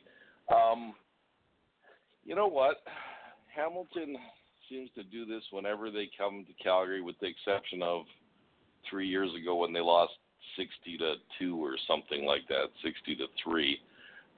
Um, 0.54 0.94
you 2.24 2.34
know 2.34 2.48
what? 2.48 2.78
Hamilton 3.54 4.16
seems 4.68 4.90
to 4.94 5.02
do 5.02 5.24
this 5.24 5.42
whenever 5.50 5.90
they 5.90 6.08
come 6.16 6.44
to 6.46 6.62
Calgary, 6.62 7.02
with 7.02 7.16
the 7.20 7.26
exception 7.26 7.82
of 7.82 8.02
three 8.88 9.08
years 9.08 9.30
ago 9.40 9.56
when 9.56 9.72
they 9.72 9.80
lost 9.80 10.12
sixty 10.56 10.96
to 10.98 11.14
two 11.38 11.62
or 11.62 11.76
something 11.86 12.24
like 12.24 12.46
that, 12.48 12.66
sixty 12.84 13.14
to 13.16 13.26
three. 13.42 13.78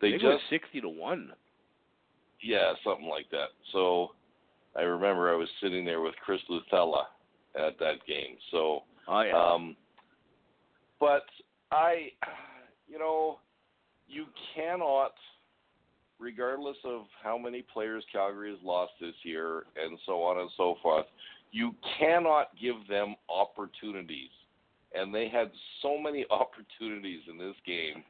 They 0.01 0.11
think 0.11 0.23
just 0.23 0.43
sixty 0.51 0.81
to 0.81 0.89
one. 0.89 1.33
yeah, 2.43 2.73
something 2.85 3.09
like 3.09 3.31
that. 3.31 3.49
So 3.73 4.13
I 4.77 4.83
remember 4.83 5.33
I 5.33 5.37
was 5.37 5.49
sitting 5.63 5.85
there 5.85 6.01
with 6.01 6.15
Chris 6.25 6.41
Luthella 6.51 7.05
at 7.57 7.79
that 7.81 8.05
game. 8.07 8.37
So 8.51 8.83
Oh 9.09 9.21
yeah. 9.23 9.33
um, 9.55 9.75
but 11.01 11.25
I, 11.73 12.09
you 12.89 12.99
know, 12.99 13.39
you 14.09 14.27
cannot, 14.55 15.15
regardless 16.19 16.77
of 16.85 17.03
how 17.23 17.39
many 17.39 17.63
players 17.73 18.05
Calgary 18.13 18.51
has 18.51 18.59
lost 18.63 18.93
this 19.01 19.15
year 19.23 19.65
and 19.83 19.99
so 20.07 20.23
on 20.23 20.39
and 20.41 20.51
so 20.57 20.77
forth, 20.83 21.07
you 21.51 21.75
cannot 21.99 22.51
give 22.61 22.77
them 22.89 23.15
opportunities. 23.29 24.31
And 24.95 25.15
they 25.15 25.29
had 25.29 25.51
so 25.83 25.99
many 25.99 26.25
opportunities 26.31 27.23
in 27.31 27.39
this 27.39 27.57
game. 27.67 28.03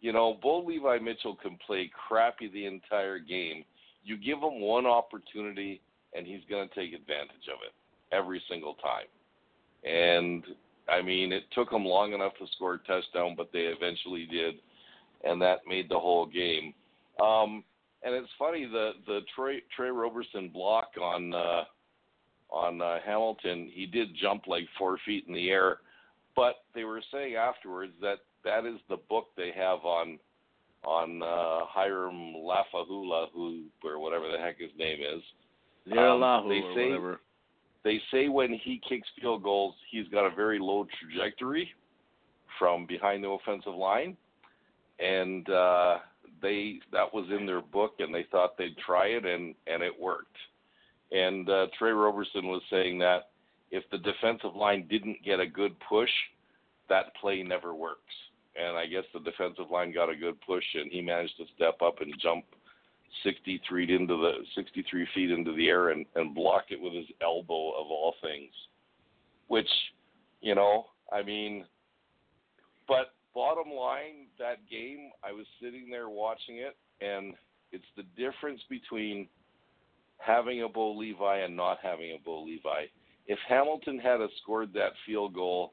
You 0.00 0.12
know, 0.12 0.38
Bo 0.42 0.64
Levi 0.64 0.98
Mitchell 0.98 1.36
can 1.36 1.56
play 1.64 1.90
crappy 2.08 2.48
the 2.48 2.66
entire 2.66 3.18
game. 3.18 3.64
You 4.02 4.16
give 4.16 4.38
him 4.38 4.60
one 4.60 4.86
opportunity, 4.86 5.80
and 6.16 6.26
he's 6.26 6.40
going 6.50 6.68
to 6.68 6.74
take 6.74 6.92
advantage 6.92 7.46
of 7.52 7.60
it 7.64 7.72
every 8.12 8.42
single 8.50 8.74
time. 8.74 9.06
And 9.84 10.42
I 10.88 11.02
mean, 11.02 11.32
it 11.32 11.44
took 11.54 11.70
them 11.70 11.84
long 11.84 12.12
enough 12.12 12.32
to 12.38 12.46
score 12.54 12.74
a 12.74 12.78
touchdown, 12.78 13.34
but 13.36 13.50
they 13.52 13.60
eventually 13.60 14.26
did, 14.26 14.56
and 15.22 15.40
that 15.42 15.58
made 15.68 15.88
the 15.88 15.98
whole 15.98 16.26
game. 16.26 16.74
Um, 17.22 17.62
and 18.02 18.14
it's 18.14 18.28
funny 18.38 18.64
the 18.66 18.92
the 19.06 19.20
Tre 19.34 19.60
Tre 19.76 19.90
Roberson 19.90 20.48
block 20.48 20.88
on 21.00 21.34
uh, 21.34 21.64
on 22.50 22.80
uh, 22.80 22.98
Hamilton, 23.04 23.70
he 23.72 23.86
did 23.86 24.08
jump 24.20 24.46
like 24.46 24.66
four 24.78 24.98
feet 25.04 25.24
in 25.28 25.34
the 25.34 25.50
air, 25.50 25.78
but 26.34 26.56
they 26.74 26.84
were 26.84 27.02
saying 27.12 27.34
afterwards 27.34 27.92
that 28.00 28.18
that 28.44 28.64
is 28.64 28.78
the 28.88 28.96
book 29.08 29.26
they 29.36 29.50
have 29.54 29.84
on 29.84 30.18
on 30.84 31.22
uh, 31.22 31.66
Hiram 31.66 32.34
Lafahula, 32.36 33.26
who 33.34 33.64
or 33.84 33.98
whatever 33.98 34.30
the 34.30 34.38
heck 34.38 34.58
his 34.58 34.70
name 34.78 34.98
is. 35.00 35.22
Zeralahu 35.92 36.42
um, 36.42 36.48
they 36.48 36.60
say- 36.74 36.88
whatever. 36.88 37.20
they 37.84 38.00
say 38.10 38.28
when 38.28 38.52
he 38.52 38.80
kicks 38.88 39.08
field 39.20 39.42
goals, 39.42 39.74
he's 39.90 40.08
got 40.08 40.26
a 40.26 40.34
very 40.34 40.58
low 40.58 40.86
trajectory 41.00 41.70
from 42.58 42.86
behind 42.86 43.22
the 43.22 43.28
offensive 43.28 43.74
line, 43.74 44.16
and 45.00 45.48
uh, 45.50 45.98
they 46.40 46.80
that 46.92 47.12
was 47.12 47.26
in 47.36 47.46
their 47.46 47.60
book, 47.62 47.94
and 47.98 48.14
they 48.14 48.26
thought 48.30 48.56
they'd 48.56 48.76
try 48.78 49.06
it, 49.06 49.24
and 49.24 49.54
and 49.66 49.82
it 49.82 49.92
worked. 49.98 50.36
And 51.10 51.48
uh, 51.48 51.66
Tre 51.78 51.90
Roberson 51.90 52.46
was 52.46 52.62
saying 52.70 52.98
that 52.98 53.30
if 53.70 53.84
the 53.90 53.98
defensive 53.98 54.54
line 54.54 54.86
didn't 54.88 55.24
get 55.24 55.40
a 55.40 55.46
good 55.46 55.76
push, 55.88 56.10
that 56.88 57.14
play 57.20 57.42
never 57.42 57.74
works. 57.74 58.14
And 58.56 58.76
I 58.76 58.86
guess 58.86 59.04
the 59.12 59.20
defensive 59.20 59.70
line 59.70 59.92
got 59.92 60.10
a 60.10 60.16
good 60.16 60.40
push, 60.40 60.64
and 60.74 60.90
he 60.90 61.00
managed 61.00 61.36
to 61.36 61.44
step 61.54 61.80
up 61.82 62.00
and 62.00 62.12
jump 62.20 62.44
63 63.24 63.94
into 63.94 64.16
the 64.16 64.32
63 64.54 65.06
feet 65.14 65.30
into 65.30 65.52
the 65.52 65.68
air 65.68 65.90
and, 65.90 66.04
and 66.14 66.34
block 66.34 66.64
it 66.70 66.80
with 66.80 66.92
his 66.92 67.06
elbow 67.22 67.70
of 67.70 67.86
all 67.86 68.14
things. 68.22 68.52
Which, 69.48 69.68
you 70.40 70.54
know, 70.54 70.86
I 71.12 71.22
mean, 71.22 71.64
but 72.86 73.12
bottom 73.34 73.70
line, 73.72 74.26
that 74.38 74.68
game, 74.70 75.10
I 75.22 75.32
was 75.32 75.46
sitting 75.62 75.88
there 75.90 76.08
watching 76.08 76.56
it, 76.56 76.76
and 77.00 77.34
it's 77.72 77.84
the 77.96 78.04
difference 78.16 78.60
between 78.68 79.28
having 80.18 80.62
a 80.62 80.68
Bo 80.68 80.92
Levi 80.92 81.38
and 81.38 81.56
not 81.56 81.78
having 81.82 82.12
a 82.12 82.18
Bo 82.24 82.42
Levi. 82.42 82.86
If 83.26 83.38
Hamilton 83.48 83.98
had 83.98 84.20
scored 84.42 84.72
that 84.74 84.92
field 85.06 85.34
goal, 85.34 85.72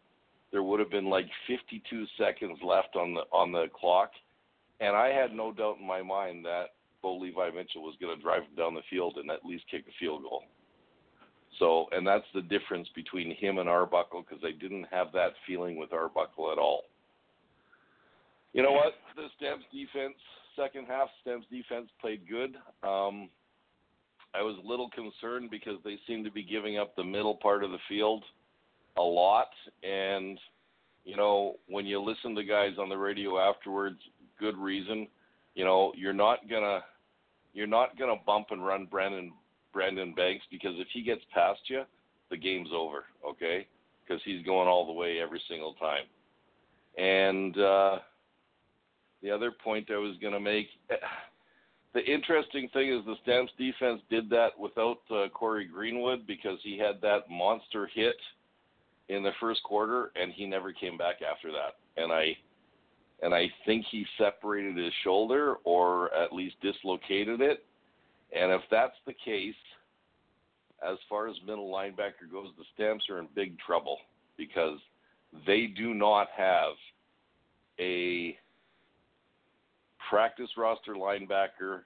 there 0.52 0.64
would 0.64 0.80
have 0.80 0.92
been 0.92 1.10
like 1.10 1.28
52 1.48 2.06
seconds 2.18 2.60
left 2.64 2.96
on 2.96 3.14
the 3.14 3.22
on 3.32 3.52
the 3.52 3.66
clock, 3.74 4.12
and 4.80 4.96
I 4.96 5.10
had 5.10 5.34
no 5.34 5.52
doubt 5.52 5.78
in 5.80 5.88
my 5.88 6.02
mind 6.02 6.46
that 6.46 6.76
Bo 7.02 7.18
Levi 7.18 7.52
Mitchell 7.52 7.84
was 7.84 7.96
going 8.00 8.16
to 8.16 8.22
drive 8.22 8.44
him 8.44 8.56
down 8.58 8.74
the 8.74 8.82
field 8.90 9.18
and 9.18 9.30
at 9.30 9.46
least 9.46 9.66
kick 9.70 9.86
a 9.88 9.92
field 10.00 10.24
goal. 10.24 10.44
So, 11.60 11.86
and 11.92 12.06
that's 12.06 12.26
the 12.34 12.42
difference 12.42 12.88
between 12.96 13.36
him 13.36 13.60
and 13.60 13.70
Arbuckle 13.70 14.26
because 14.28 14.44
I 14.44 14.52
didn't 14.60 14.88
have 14.92 15.12
that 15.14 15.34
feeling 15.48 15.78
with 15.78 15.94
Arbuckle 15.94 16.52
at 16.52 16.58
all. 16.58 16.84
You 18.54 18.64
know 18.64 18.72
what? 18.72 18.94
The 19.16 19.28
Stamps 19.38 19.66
defense, 19.72 20.16
second 20.56 20.88
half, 20.88 21.10
Stamps 21.22 21.46
defense 21.52 21.90
played 22.02 22.22
good. 22.28 22.56
Um, 22.88 23.30
I 24.38 24.42
was 24.42 24.58
a 24.64 24.68
little 24.68 24.90
concerned 24.90 25.50
because 25.50 25.78
they 25.84 25.98
seemed 26.08 26.26
to 26.26 26.32
be 26.32 26.44
giving 26.44 26.78
up 26.78 26.96
the 26.96 27.04
middle 27.04 27.36
part 27.36 27.64
of 27.64 27.72
the 27.72 27.78
field 27.88 28.24
a 28.98 29.02
lot. 29.02 29.50
And, 29.84 30.40
you 31.04 31.16
know, 31.16 31.56
when 31.68 31.86
you 31.86 32.02
listen 32.02 32.36
to 32.36 32.44
guys 32.44 32.74
on 32.80 32.90
the 32.90 32.98
radio 32.98 33.40
afterwards, 33.40 34.00
good 34.40 34.58
reason, 34.58 35.08
you 35.54 35.64
know, 35.64 35.94
you're 35.96 36.14
not 36.14 36.48
to 36.64 36.84
you're 37.54 37.68
not 37.68 37.98
to 38.10 38.24
bump 38.26 38.48
and 38.52 38.66
run 38.66 38.86
Brandon 38.86 39.32
Brandon 39.72 40.14
Banks 40.14 40.46
because 40.52 40.74
if 40.78 40.88
he 40.94 41.02
gets 41.02 41.22
past 41.34 41.62
you, 41.68 41.84
the 42.30 42.38
game's 42.38 42.70
over, 42.74 43.06
okay? 43.28 43.68
Because 44.06 44.22
he's 44.26 44.46
going 44.46 44.68
all 44.68 44.86
the 44.86 44.92
way 44.92 45.20
every 45.22 45.42
single 45.50 45.74
time. 45.76 46.06
And 46.98 47.58
uh, 47.58 48.00
the 49.22 49.32
other 49.32 49.52
point 49.52 49.90
I 49.92 49.98
was 49.98 50.18
to 50.34 50.40
make, 50.40 50.68
the 51.96 52.06
interesting 52.06 52.68
thing 52.74 52.90
is 52.90 53.06
the 53.06 53.16
Stamps 53.24 53.54
defense 53.58 54.02
did 54.10 54.30
that 54.30 54.50
without 54.60 55.00
uh, 55.10 55.30
Cory 55.30 55.66
Greenwood 55.66 56.28
because 56.28 56.60
he 56.62 56.78
had 56.78 57.00
that 57.02 57.30
monster 57.32 57.90
hit 57.92 58.18
in 59.08 59.24
the 59.24 59.32
first 59.40 59.64
quarter 59.64 60.12
and 60.22 60.34
he 60.34 60.46
never 60.46 60.74
came 60.74 60.98
back 60.98 61.22
after 61.22 61.52
that. 61.54 61.76
And 61.96 62.12
I 62.12 62.36
and 63.24 63.34
I 63.34 63.50
think 63.66 63.86
he 63.90 64.06
separated 64.18 64.76
his 64.76 64.92
shoulder 65.06 65.56
or 65.64 66.14
at 66.14 66.34
least 66.34 66.56
dislocated 66.62 67.40
it. 67.40 67.64
And 68.38 68.52
if 68.52 68.62
that's 68.70 68.98
the 69.08 69.14
case, 69.14 69.56
as 70.86 70.98
far 71.08 71.30
as 71.30 71.36
middle 71.48 71.72
linebacker 71.72 72.30
goes, 72.30 72.50
the 72.58 72.66
Stamps 72.74 73.06
are 73.10 73.20
in 73.20 73.30
big 73.36 73.58
trouble 73.66 74.00
because 74.38 74.80
they 75.48 75.68
do 75.68 75.94
not 75.94 76.28
have 76.36 76.74
a 77.80 78.38
practice 80.10 80.50
roster 80.58 80.96
linebacker. 80.96 81.82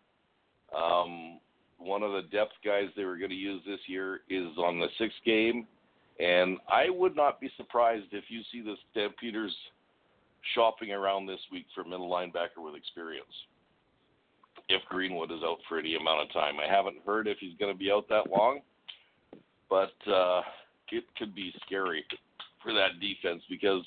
Um, 0.75 1.39
one 1.77 2.03
of 2.03 2.11
the 2.11 2.23
depth 2.31 2.53
guys 2.63 2.89
they 2.95 3.05
were 3.05 3.17
going 3.17 3.29
to 3.29 3.35
use 3.35 3.61
this 3.65 3.79
year 3.87 4.21
is 4.29 4.57
on 4.57 4.79
the 4.79 4.87
sixth 4.97 5.17
game, 5.25 5.65
and 6.19 6.57
I 6.71 6.89
would 6.89 7.15
not 7.15 7.39
be 7.39 7.49
surprised 7.57 8.07
if 8.11 8.25
you 8.27 8.41
see 8.51 8.61
the 8.61 8.75
Stampeders 8.91 9.55
shopping 10.53 10.91
around 10.91 11.25
this 11.25 11.39
week 11.51 11.65
for 11.73 11.83
middle 11.83 12.09
linebacker 12.09 12.63
with 12.63 12.75
experience. 12.75 13.25
If 14.67 14.81
Greenwood 14.89 15.31
is 15.31 15.39
out 15.43 15.57
for 15.67 15.79
any 15.79 15.95
amount 15.95 16.21
of 16.21 16.33
time, 16.33 16.55
I 16.59 16.71
haven't 16.71 16.97
heard 17.05 17.27
if 17.27 17.37
he's 17.39 17.57
going 17.57 17.73
to 17.73 17.77
be 17.77 17.91
out 17.91 18.07
that 18.09 18.29
long, 18.29 18.59
but 19.69 19.93
uh, 20.11 20.41
it 20.91 21.05
could 21.17 21.33
be 21.33 21.53
scary 21.65 22.05
for 22.61 22.73
that 22.73 22.99
defense 22.99 23.41
because 23.49 23.83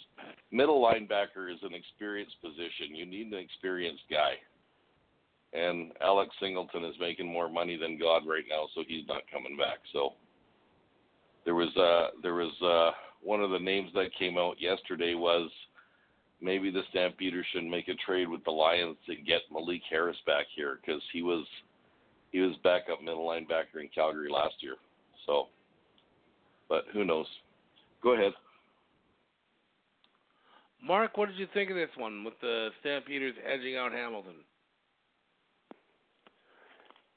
middle 0.51 0.83
linebacker 0.83 1.53
is 1.53 1.59
an 1.63 1.75
experienced 1.75 2.37
position. 2.43 2.95
You 2.95 3.07
need 3.07 3.29
an 3.29 3.39
experienced 3.39 4.05
guy. 4.11 4.35
And 5.53 5.93
Alex 6.01 6.35
Singleton 6.41 6.85
is 6.85 6.95
making 6.99 7.31
more 7.31 7.49
money 7.49 7.77
than 7.77 7.99
God 7.99 8.23
right 8.27 8.45
now, 8.49 8.69
so 8.75 8.83
he's 8.87 9.07
not 9.07 9.23
coming 9.31 9.57
back. 9.57 9.79
So 9.93 10.15
there 11.45 11.55
was 11.55 11.77
uh 11.77 12.17
there 12.23 12.35
was 12.35 12.53
uh 12.63 12.97
one 13.23 13.43
of 13.43 13.51
the 13.51 13.59
names 13.59 13.91
that 13.95 14.15
came 14.19 14.39
out 14.39 14.57
yesterday 14.61 15.15
was 15.15 15.51
maybe 16.41 16.71
the 16.71 16.83
Stampeders 16.91 17.47
should 17.53 17.65
make 17.65 17.89
a 17.89 17.95
trade 17.95 18.29
with 18.29 18.43
the 18.45 18.51
Lions 18.51 18.97
to 19.07 19.15
get 19.15 19.43
Malik 19.53 19.83
Harris 19.89 20.17
back 20.27 20.47
here 20.55 20.79
because 20.81 21.03
he 21.13 21.23
was 21.23 21.47
he 22.33 22.41
was 22.41 22.57
backup 22.65 23.03
middle 23.03 23.27
linebacker 23.27 23.81
in 23.81 23.89
Calgary 23.95 24.31
last 24.31 24.55
year. 24.61 24.77
So, 25.27 25.49
but 26.69 26.85
who 26.93 27.05
knows? 27.05 27.27
Go 28.03 28.15
ahead. 28.15 28.33
Mark, 30.85 31.17
what 31.17 31.29
did 31.29 31.39
you 31.39 31.47
think 31.55 31.71
of 31.71 31.77
this 31.77 31.91
one 31.97 32.25
with 32.25 32.35
the 32.41 32.71
Stampeders 32.81 33.35
edging 33.47 33.77
out 33.77 33.93
Hamilton? 33.93 34.35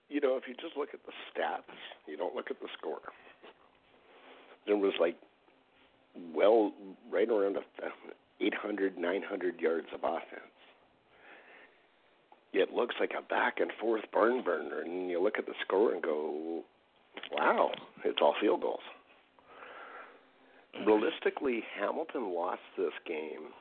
You 0.07 0.21
know, 0.21 0.37
if 0.37 0.43
you 0.47 0.53
just 0.53 0.77
look 0.77 0.89
at 0.93 0.99
the 1.05 1.11
stats, 1.33 1.75
you 2.07 2.15
don't 2.15 2.35
look 2.35 2.51
at 2.51 2.59
the 2.59 2.67
score. 2.77 3.01
There 4.67 4.77
was 4.77 4.93
like, 4.99 5.15
well, 6.33 6.73
right 7.11 7.27
around 7.27 7.57
a 7.57 7.61
800, 8.39 8.97
900 8.97 9.59
yards 9.59 9.87
of 9.93 10.01
offense. 10.03 10.41
It 12.53 12.71
looks 12.71 12.95
like 12.99 13.11
a 13.17 13.21
back 13.21 13.59
and 13.59 13.71
forth 13.81 14.03
barn 14.13 14.43
burner, 14.43 14.81
and 14.81 15.09
you 15.09 15.21
look 15.21 15.39
at 15.39 15.45
the 15.45 15.53
score 15.65 15.91
and 15.91 16.01
go, 16.01 16.63
wow, 17.31 17.71
it's 18.03 18.19
all 18.21 18.35
field 18.39 18.61
goals. 18.61 18.79
Realistically, 20.83 21.63
Hamilton 21.79 22.33
lost 22.33 22.61
this 22.77 22.93
game 23.07 23.53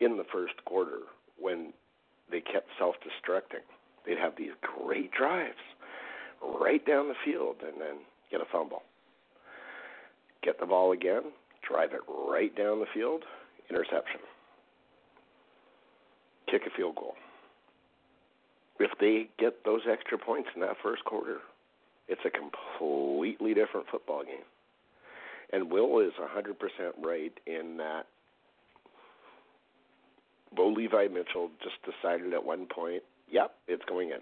in 0.00 0.16
the 0.16 0.24
first 0.32 0.54
quarter 0.64 1.00
when 1.38 1.72
they 2.30 2.40
kept 2.40 2.68
self 2.78 2.96
destructing. 2.96 3.64
They'd 4.04 4.18
have 4.18 4.34
these 4.36 4.52
great 4.60 5.12
drives 5.12 5.54
right 6.42 6.84
down 6.86 7.08
the 7.08 7.14
field 7.24 7.56
and 7.62 7.80
then 7.80 7.96
get 8.30 8.40
a 8.40 8.44
fumble. 8.50 8.82
Get 10.42 10.60
the 10.60 10.66
ball 10.66 10.92
again, 10.92 11.22
drive 11.66 11.92
it 11.92 12.00
right 12.08 12.54
down 12.56 12.80
the 12.80 12.86
field, 12.92 13.24
interception. 13.70 14.20
Kick 16.50 16.62
a 16.66 16.76
field 16.76 16.96
goal. 16.96 17.14
If 18.78 18.90
they 19.00 19.28
get 19.38 19.64
those 19.64 19.82
extra 19.90 20.18
points 20.18 20.50
in 20.54 20.60
that 20.60 20.76
first 20.82 21.04
quarter, 21.04 21.38
it's 22.08 22.20
a 22.24 22.30
completely 22.30 23.54
different 23.54 23.86
football 23.90 24.22
game. 24.22 24.44
And 25.52 25.70
Will 25.70 26.00
is 26.00 26.12
100% 26.20 26.54
right 27.04 27.32
in 27.46 27.76
that 27.78 28.06
Bo 30.54 30.68
Levi 30.68 31.08
Mitchell 31.08 31.50
just 31.62 31.76
decided 31.84 32.32
at 32.32 32.44
one 32.44 32.66
point, 32.66 33.02
yep, 33.30 33.54
it's 33.68 33.84
going 33.84 34.10
in. 34.10 34.20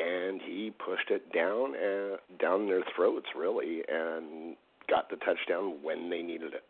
And 0.00 0.40
he 0.40 0.72
pushed 0.84 1.10
it 1.10 1.32
down 1.32 1.74
uh, 1.74 2.16
down 2.40 2.66
their 2.66 2.82
throats 2.94 3.26
really 3.36 3.82
and 3.88 4.56
got 4.88 5.10
the 5.10 5.16
touchdown 5.16 5.78
when 5.82 6.08
they 6.10 6.22
needed 6.22 6.54
it. 6.54 6.64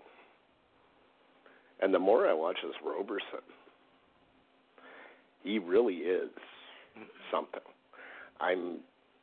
And 1.81 1.93
the 1.93 1.99
more 1.99 2.29
I 2.29 2.33
watch 2.33 2.57
this 2.63 2.75
Roberson, 2.85 3.45
he 5.45 5.59
really 5.59 5.97
is 5.97 6.31
something. 7.31 7.61
I'm 8.41 8.79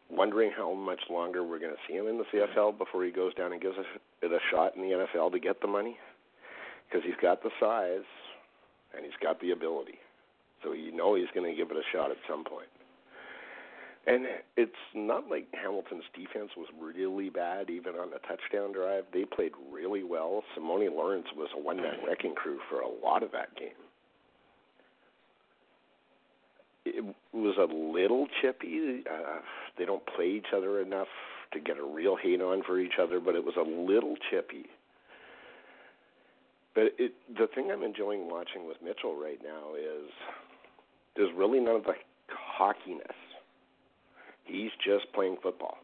wondering 0.10 0.51
how 0.56 0.74
much 0.74 1.01
longer 1.10 1.43
we're 1.43 1.60
going 1.60 1.74
to 1.74 1.82
see 1.88 1.95
him 1.95 2.08
in 2.08 2.18
the 2.18 2.26
CFL 2.34 2.78
before 2.78 3.03
he 3.03 3.12
goes 3.12 3.34
down 3.34 3.51
and 3.51 3.62
gives 3.62 3.76
it 4.22 4.32
a 4.32 4.39
shot 4.51 4.76
in 4.76 4.82
the 4.82 5.06
NFL 5.16 5.32
to 5.32 5.39
get 5.39 5.62
the 5.62 5.68
money, 5.68 5.97
because 6.88 7.03
he's 7.06 7.20
got 7.22 7.41
the 7.43 7.49
size 7.60 8.06
and 8.95 9.03
he's 9.03 9.18
got 9.22 9.39
the 9.41 9.51
ability. 9.51 9.99
So 10.64 10.74
you 10.74 10.91
know 10.91 11.16
he's 11.16 11.30
going 11.34 11.49
to 11.49 11.56
give 11.56 11.72
it 11.72 11.78
a 11.78 11.84
shot 11.91 12.12
at 12.12 12.18
some 12.28 12.43
point. 12.43 12.68
And 14.08 14.26
it's 14.56 14.72
not 14.93 15.30
like 15.30 15.47
Hamilton's 15.53 16.03
defense 16.14 16.51
was 16.56 16.68
really 16.80 17.30
bad, 17.30 17.72
even 17.72 17.95
on 17.95 18.12
the 18.12 18.20
touchdown 18.20 18.72
drive. 18.72 19.06
They 19.12 19.26
played 19.26 19.53
really 19.72 20.03
well. 20.03 20.43
Simoni 20.56 20.91
Lawrence 20.91 21.26
was 21.36 21.49
a 21.58 21.60
one 21.60 21.78
man 21.78 21.95
wrecking 22.08 22.36
crew 22.36 22.60
for 22.70 22.82
a 22.82 22.88
lot 23.03 23.24
of 23.24 23.32
that 23.32 23.56
game. 23.56 23.70
It 26.86 27.03
was 27.34 27.56
a 27.58 27.74
little 27.74 28.28
chippy. 28.41 29.03
Uh, 29.12 29.39
they 29.78 29.86
don't 29.86 30.03
play 30.15 30.28
each 30.28 30.53
other 30.55 30.82
enough 30.82 31.07
to 31.53 31.59
get 31.59 31.78
a 31.78 31.84
real 31.84 32.15
hate 32.15 32.41
on 32.41 32.63
for 32.63 32.80
each 32.80 32.99
other, 33.01 33.19
but 33.19 33.36
it 33.36 33.43
was 33.43 33.55
a 33.57 33.61
little 33.61 34.15
chippy. 34.30 34.65
But 36.73 36.93
it, 36.97 37.13
the 37.38 37.47
thing 37.53 37.71
I'm 37.71 37.84
enjoying 37.84 38.30
watching 38.30 38.67
with 38.67 38.78
Mitchell 38.84 39.15
right 39.15 39.39
now 39.41 39.76
is 39.76 40.09
there's 41.15 41.32
really 41.36 41.59
none 41.59 41.76
of 41.76 41.84
the 41.84 41.93
cockiness 42.57 43.15
He's 44.45 44.69
just 44.84 45.11
playing 45.13 45.38
football. 45.41 45.78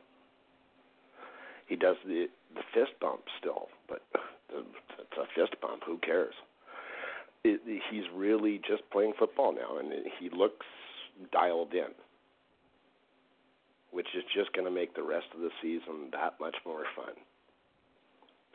He 1.68 1.76
does 1.76 1.98
the 2.06 2.28
the 2.54 2.62
fist 2.74 2.92
bump 3.02 3.22
still, 3.40 3.70
but 3.90 4.02
it's 4.14 5.18
a 5.18 5.26
fist 5.36 5.60
bump. 5.62 5.84
Who 5.86 5.98
cares? 5.98 6.34
It, 7.44 7.62
he's 7.90 8.04
really 8.14 8.62
just 8.68 8.84
playing 8.92 9.14
football 9.18 9.54
now, 9.54 9.80
and 9.80 9.92
he 10.20 10.30
looks 10.30 10.66
dialed 11.32 11.74
in, 11.74 11.90
which 13.92 14.08
is 14.16 14.24
just 14.34 14.52
going 14.54 14.66
to 14.66 14.72
make 14.72 14.96
the 14.96 15.04
rest 15.04 15.28
of 15.36 15.42
the 15.42 15.52
season 15.62 16.10
that 16.12 16.40
much 16.40 16.56
more 16.66 16.84
fun, 16.96 17.14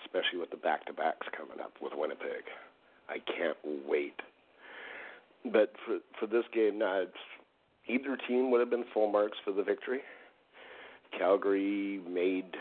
especially 0.04 0.38
with 0.38 0.50
the 0.50 0.56
back-to-backs 0.56 1.26
coming 1.36 1.60
up 1.60 1.72
with 1.80 1.92
Winnipeg. 1.94 2.44
I 3.08 3.18
can't 3.18 3.56
wait. 3.86 4.20
But 5.44 5.72
for 5.84 5.98
for 6.18 6.26
this 6.26 6.44
game, 6.52 6.78
now 6.78 7.02
it's 7.02 7.12
either 7.86 8.16
team 8.26 8.50
would 8.50 8.60
have 8.60 8.70
been 8.70 8.84
full 8.92 9.10
marks 9.10 9.38
for 9.44 9.52
the 9.52 9.62
victory. 9.62 10.00
Calgary 11.16 12.00
made 12.08 12.56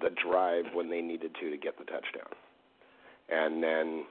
the 0.00 0.10
drive 0.10 0.64
when 0.74 0.90
they 0.90 1.00
needed 1.00 1.34
to 1.40 1.50
to 1.50 1.56
get 1.56 1.78
the 1.78 1.84
touchdown. 1.84 2.32
And 3.28 3.62
then 3.62 4.04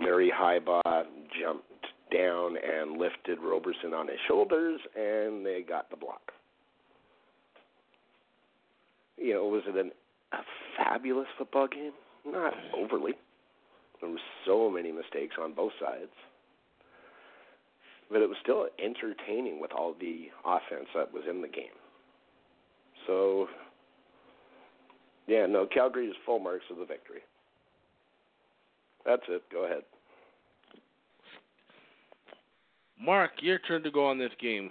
Larry 0.00 0.30
Highbaugh 0.30 1.04
jumped 1.40 1.64
down 2.12 2.56
and 2.56 2.98
lifted 2.98 3.38
Roberson 3.42 3.92
on 3.92 4.08
his 4.08 4.18
shoulders, 4.28 4.80
and 4.94 5.44
they 5.44 5.64
got 5.66 5.90
the 5.90 5.96
block. 5.96 6.32
You 9.18 9.34
know, 9.34 9.46
was 9.46 9.62
it 9.66 9.76
an, 9.76 9.92
a 10.32 10.38
fabulous 10.76 11.28
football 11.38 11.68
game? 11.68 11.92
Not 12.26 12.54
overly. 12.76 13.12
There 14.00 14.10
were 14.10 14.16
so 14.46 14.70
many 14.70 14.92
mistakes 14.92 15.36
on 15.40 15.54
both 15.54 15.72
sides 15.80 16.10
but 18.10 18.22
it 18.22 18.28
was 18.28 18.38
still 18.42 18.66
entertaining 18.82 19.60
with 19.60 19.72
all 19.72 19.94
the 19.98 20.28
offense 20.44 20.86
that 20.94 21.12
was 21.12 21.24
in 21.28 21.42
the 21.42 21.48
game. 21.48 21.66
So, 23.06 23.48
yeah, 25.26 25.46
no, 25.46 25.66
Calgary 25.66 26.06
is 26.06 26.16
full 26.24 26.38
marks 26.38 26.64
of 26.70 26.78
the 26.78 26.84
victory. 26.84 27.20
That's 29.04 29.22
it. 29.28 29.42
Go 29.52 29.64
ahead. 29.64 29.82
Mark, 33.00 33.32
your 33.40 33.58
turn 33.60 33.82
to 33.82 33.90
go 33.90 34.06
on 34.06 34.18
this 34.18 34.32
game. 34.40 34.70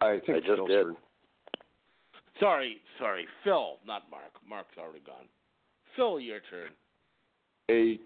I 0.00 0.18
think 0.24 0.38
I 0.38 0.40
just 0.40 0.56
Phil's 0.56 0.68
did. 0.68 0.86
Sorry, 2.40 2.78
sorry, 2.98 3.26
Phil, 3.44 3.78
not 3.86 4.02
Mark. 4.10 4.32
Mark's 4.48 4.76
already 4.78 5.04
gone. 5.04 5.26
Phil, 5.94 6.20
your 6.20 6.40
turn. 6.50 6.70
A, 7.70 7.98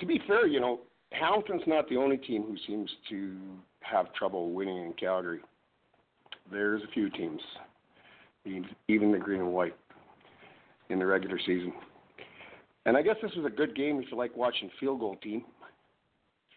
to 0.00 0.06
be 0.06 0.20
fair, 0.26 0.46
you 0.46 0.60
know, 0.60 0.80
Hamilton's 1.12 1.62
not 1.66 1.88
the 1.88 1.96
only 1.96 2.16
team 2.16 2.42
who 2.42 2.56
seems 2.66 2.90
to 3.08 3.36
have 3.80 4.12
trouble 4.14 4.52
winning 4.52 4.78
in 4.78 4.92
Calgary. 4.94 5.40
There's 6.50 6.82
a 6.82 6.92
few 6.92 7.08
teams, 7.10 7.40
even 8.88 9.12
the 9.12 9.18
green 9.18 9.40
and 9.40 9.52
white, 9.52 9.76
in 10.88 10.98
the 10.98 11.06
regular 11.06 11.38
season. 11.38 11.72
And 12.86 12.96
I 12.96 13.02
guess 13.02 13.16
this 13.22 13.32
was 13.36 13.46
a 13.46 13.54
good 13.54 13.76
game 13.76 14.00
if 14.02 14.10
you 14.10 14.16
like 14.16 14.34
watching 14.36 14.70
field 14.80 15.00
goal 15.00 15.16
team. 15.16 15.44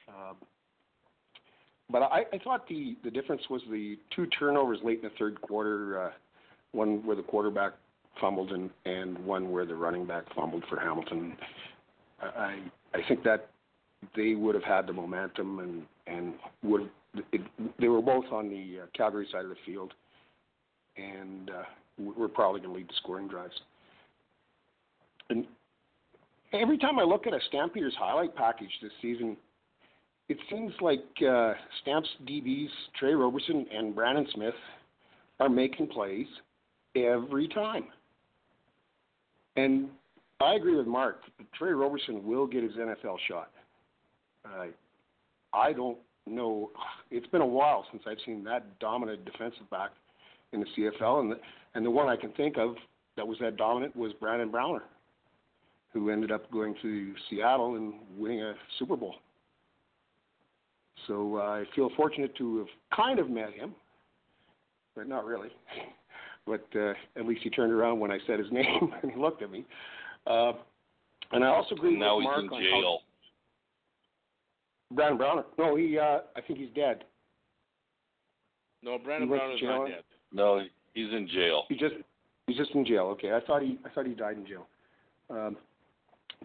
Uh, 0.07 0.33
but 1.89 2.03
I, 2.03 2.23
I 2.33 2.37
thought 2.43 2.67
the, 2.67 2.95
the 3.03 3.11
difference 3.11 3.41
was 3.49 3.61
the 3.69 3.97
two 4.15 4.27
turnovers 4.27 4.79
late 4.83 4.99
in 4.99 5.03
the 5.03 5.15
third 5.19 5.41
quarter, 5.41 6.05
uh, 6.05 6.11
one 6.71 7.05
where 7.05 7.15
the 7.15 7.23
quarterback 7.23 7.73
fumbled 8.19 8.51
and, 8.51 8.69
and 8.85 9.17
one 9.19 9.51
where 9.51 9.65
the 9.65 9.75
running 9.75 10.05
back 10.05 10.23
fumbled 10.35 10.63
for 10.69 10.79
Hamilton. 10.79 11.35
I 12.21 12.59
I 12.93 12.99
think 13.07 13.23
that 13.23 13.49
they 14.15 14.35
would 14.35 14.55
have 14.55 14.63
had 14.63 14.87
the 14.87 14.93
momentum 14.93 15.59
and 15.59 15.83
and 16.07 16.33
would 16.63 16.89
it, 17.31 17.41
they 17.79 17.87
were 17.87 18.01
both 18.01 18.25
on 18.31 18.49
the 18.49 18.83
uh, 18.83 18.85
Calgary 18.95 19.27
side 19.31 19.43
of 19.43 19.49
the 19.49 19.57
field, 19.65 19.93
and 20.97 21.49
uh, 21.49 21.63
we're 21.97 22.27
probably 22.27 22.61
going 22.61 22.71
to 22.71 22.77
lead 22.77 22.87
the 22.87 22.93
scoring 23.03 23.27
drives. 23.27 23.53
And 25.29 25.45
every 26.53 26.77
time 26.77 26.99
I 26.99 27.03
look 27.03 27.27
at 27.27 27.33
a 27.33 27.39
Stampeders 27.49 27.93
highlight 27.99 28.35
package 28.35 28.71
this 28.81 28.91
season, 29.01 29.35
it 30.29 30.37
seems 30.49 30.71
like 30.79 31.03
uh, 31.27 31.53
Stamps 31.81 32.09
DBs 32.25 32.69
Tre 32.97 33.13
Roberson 33.13 33.65
and 33.73 33.93
Brandon 33.93 34.27
Smith 34.33 34.53
are 35.39 35.49
making 35.49 35.87
plays 35.87 36.27
every 36.95 37.47
time. 37.47 37.85
And 39.55 39.89
I 40.39 40.55
agree 40.55 40.75
with 40.75 40.87
Mark. 40.87 41.21
Tre 41.57 41.71
Roberson 41.71 42.25
will 42.25 42.47
get 42.47 42.63
his 42.63 42.73
NFL 42.73 43.17
shot. 43.27 43.51
Uh, 44.45 44.67
I 45.53 45.73
don't 45.73 45.97
know. 46.25 46.71
It's 47.09 47.27
been 47.27 47.41
a 47.41 47.45
while 47.45 47.85
since 47.91 48.03
I've 48.07 48.17
seen 48.25 48.43
that 48.45 48.79
dominant 48.79 49.25
defensive 49.25 49.69
back 49.69 49.91
in 50.53 50.61
the 50.61 50.65
CFL, 50.77 51.21
and 51.21 51.31
the, 51.31 51.35
and 51.75 51.85
the 51.85 51.91
one 51.91 52.07
I 52.07 52.15
can 52.15 52.31
think 52.33 52.57
of 52.57 52.75
that 53.17 53.27
was 53.27 53.37
that 53.39 53.57
dominant 53.57 53.95
was 53.95 54.13
Brandon 54.19 54.49
Browner, 54.49 54.83
who 55.93 56.09
ended 56.09 56.31
up 56.31 56.49
going 56.51 56.75
to 56.81 57.13
Seattle 57.29 57.75
and 57.75 57.93
winning 58.17 58.41
a 58.41 58.53
Super 58.79 58.95
Bowl. 58.95 59.15
So 61.07 61.37
uh, 61.37 61.41
I 61.41 61.63
feel 61.75 61.89
fortunate 61.95 62.35
to 62.37 62.59
have 62.59 62.67
kind 62.95 63.19
of 63.19 63.29
met 63.29 63.53
him, 63.53 63.73
but 64.95 65.07
not 65.07 65.25
really. 65.25 65.49
but 66.45 66.65
uh, 66.75 66.93
at 67.15 67.25
least 67.25 67.41
he 67.43 67.49
turned 67.49 67.71
around 67.71 67.99
when 67.99 68.11
I 68.11 68.19
said 68.27 68.39
his 68.39 68.51
name 68.51 68.93
and 69.01 69.11
he 69.11 69.19
looked 69.19 69.41
at 69.41 69.51
me. 69.51 69.65
Uh, 70.27 70.53
and 71.31 71.43
I 71.43 71.47
also 71.47 71.75
agree 71.75 71.97
now 71.97 72.17
with 72.17 72.25
he's 72.25 72.43
in 72.43 72.49
jail. 72.49 72.99
How, 74.89 74.95
Brandon 74.95 75.17
Browner. 75.17 75.43
No, 75.57 75.75
he. 75.75 75.97
Uh, 75.97 76.19
I 76.35 76.41
think 76.45 76.59
he's 76.59 76.69
dead. 76.75 77.05
No, 78.83 78.97
Brandon 78.97 79.27
He 79.27 79.31
went 79.31 79.41
Brown 79.41 79.53
is 79.53 79.59
to 79.59 79.65
not 79.65 79.87
jail? 79.87 79.95
dead. 79.95 80.03
No, 80.33 80.61
he's 80.93 81.11
in 81.11 81.27
jail. 81.33 81.63
He 81.69 81.75
just. 81.75 81.95
He's 82.47 82.57
just 82.57 82.71
in 82.71 82.85
jail. 82.85 83.03
Okay, 83.13 83.31
I 83.31 83.39
thought 83.45 83.61
he. 83.61 83.79
I 83.85 83.89
thought 83.89 84.05
he 84.05 84.13
died 84.13 84.37
in 84.37 84.45
jail. 84.45 84.67
Um, 85.29 85.57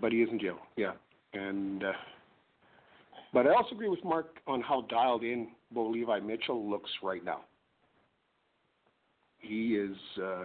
but 0.01 0.12
he 0.12 0.23
is 0.23 0.28
in 0.31 0.39
jail. 0.39 0.59
Yeah, 0.77 0.93
and. 1.32 1.85
Uh, 1.85 1.93
but 3.32 3.47
I 3.47 3.55
also 3.55 3.74
agree 3.74 3.89
with 3.89 4.02
Mark 4.05 4.36
on 4.47 4.62
how 4.62 4.82
dialed 4.89 5.23
in 5.23 5.48
Bo 5.73 5.89
Levi 5.89 6.20
Mitchell 6.20 6.70
looks 6.70 6.90
right 7.02 7.24
now. 7.24 7.40
He 9.47 9.77
is. 9.77 9.97
Uh, 10.23 10.44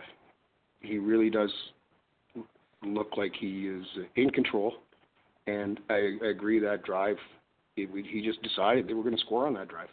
he 0.80 0.98
really 0.98 1.30
does 1.30 1.52
look 2.84 3.15
like 3.18 3.34
he 3.40 3.68
is 3.68 3.86
in 4.15 4.32
control, 4.32 4.73
and 5.45 5.80
I, 5.90 6.18
I 6.23 6.28
agree 6.28 6.60
that 6.60 6.84
drive 6.84 7.18
he, 7.76 7.88
he 8.10 8.22
just 8.22 8.41
decided 8.41 8.88
they 8.88 8.94
were 8.94 9.03
going 9.03 9.15
to 9.15 9.22
score 9.22 9.48
on 9.48 9.53
that 9.56 9.68
drive. 9.68 9.90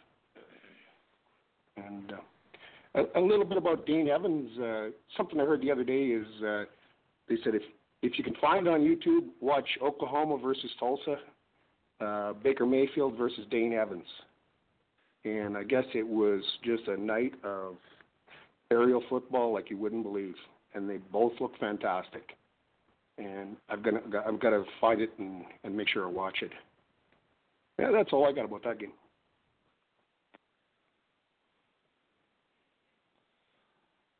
And 1.77 2.13
uh, 2.13 3.03
a, 3.15 3.19
a 3.19 3.21
little 3.21 3.45
bit 3.45 3.57
about 3.57 3.85
Dane 3.85 4.09
Evans. 4.09 4.49
Uh, 4.59 4.87
something 5.15 5.39
I 5.39 5.45
heard 5.45 5.61
the 5.61 5.71
other 5.71 5.83
day 5.83 6.07
is 6.07 6.27
uh, 6.43 6.63
they 7.27 7.35
said 7.43 7.55
if 7.55 7.63
if 8.01 8.17
you 8.17 8.23
can 8.23 8.35
find 8.35 8.67
on 8.67 8.81
YouTube, 8.81 9.27
watch 9.41 9.67
Oklahoma 9.81 10.37
versus 10.41 10.71
Tulsa, 10.79 11.17
uh, 11.99 12.33
Baker 12.33 12.65
Mayfield 12.65 13.17
versus 13.17 13.45
Dane 13.51 13.73
Evans, 13.73 14.05
and 15.25 15.57
I 15.57 15.63
guess 15.63 15.83
it 15.93 16.07
was 16.07 16.41
just 16.63 16.87
a 16.87 16.97
night 16.97 17.33
of 17.43 17.75
aerial 18.71 19.03
football 19.09 19.53
like 19.53 19.69
you 19.69 19.77
wouldn't 19.77 20.03
believe, 20.03 20.35
and 20.73 20.89
they 20.89 20.97
both 20.97 21.33
look 21.39 21.57
fantastic. 21.59 22.35
And 23.17 23.57
I've 23.69 23.83
got 23.83 23.91
to, 23.91 24.23
I've 24.25 24.39
got 24.39 24.51
to 24.51 24.63
find 24.79 25.01
it 25.01 25.11
and, 25.17 25.43
and 25.63 25.75
make 25.75 25.89
sure 25.89 26.05
I 26.05 26.09
watch 26.09 26.37
it. 26.41 26.51
Yeah, 27.77 27.91
that's 27.91 28.11
all 28.13 28.27
I 28.27 28.31
got 28.31 28.45
about 28.45 28.63
that 28.63 28.79
game. 28.79 28.91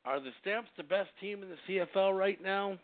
Are 0.05 0.19
the 0.19 0.31
Stamps 0.41 0.69
the 0.75 0.83
best 0.83 1.09
team 1.21 1.43
in 1.43 1.49
the 1.49 1.85
CFL 1.95 2.17
right 2.17 2.41
now? 2.41 2.77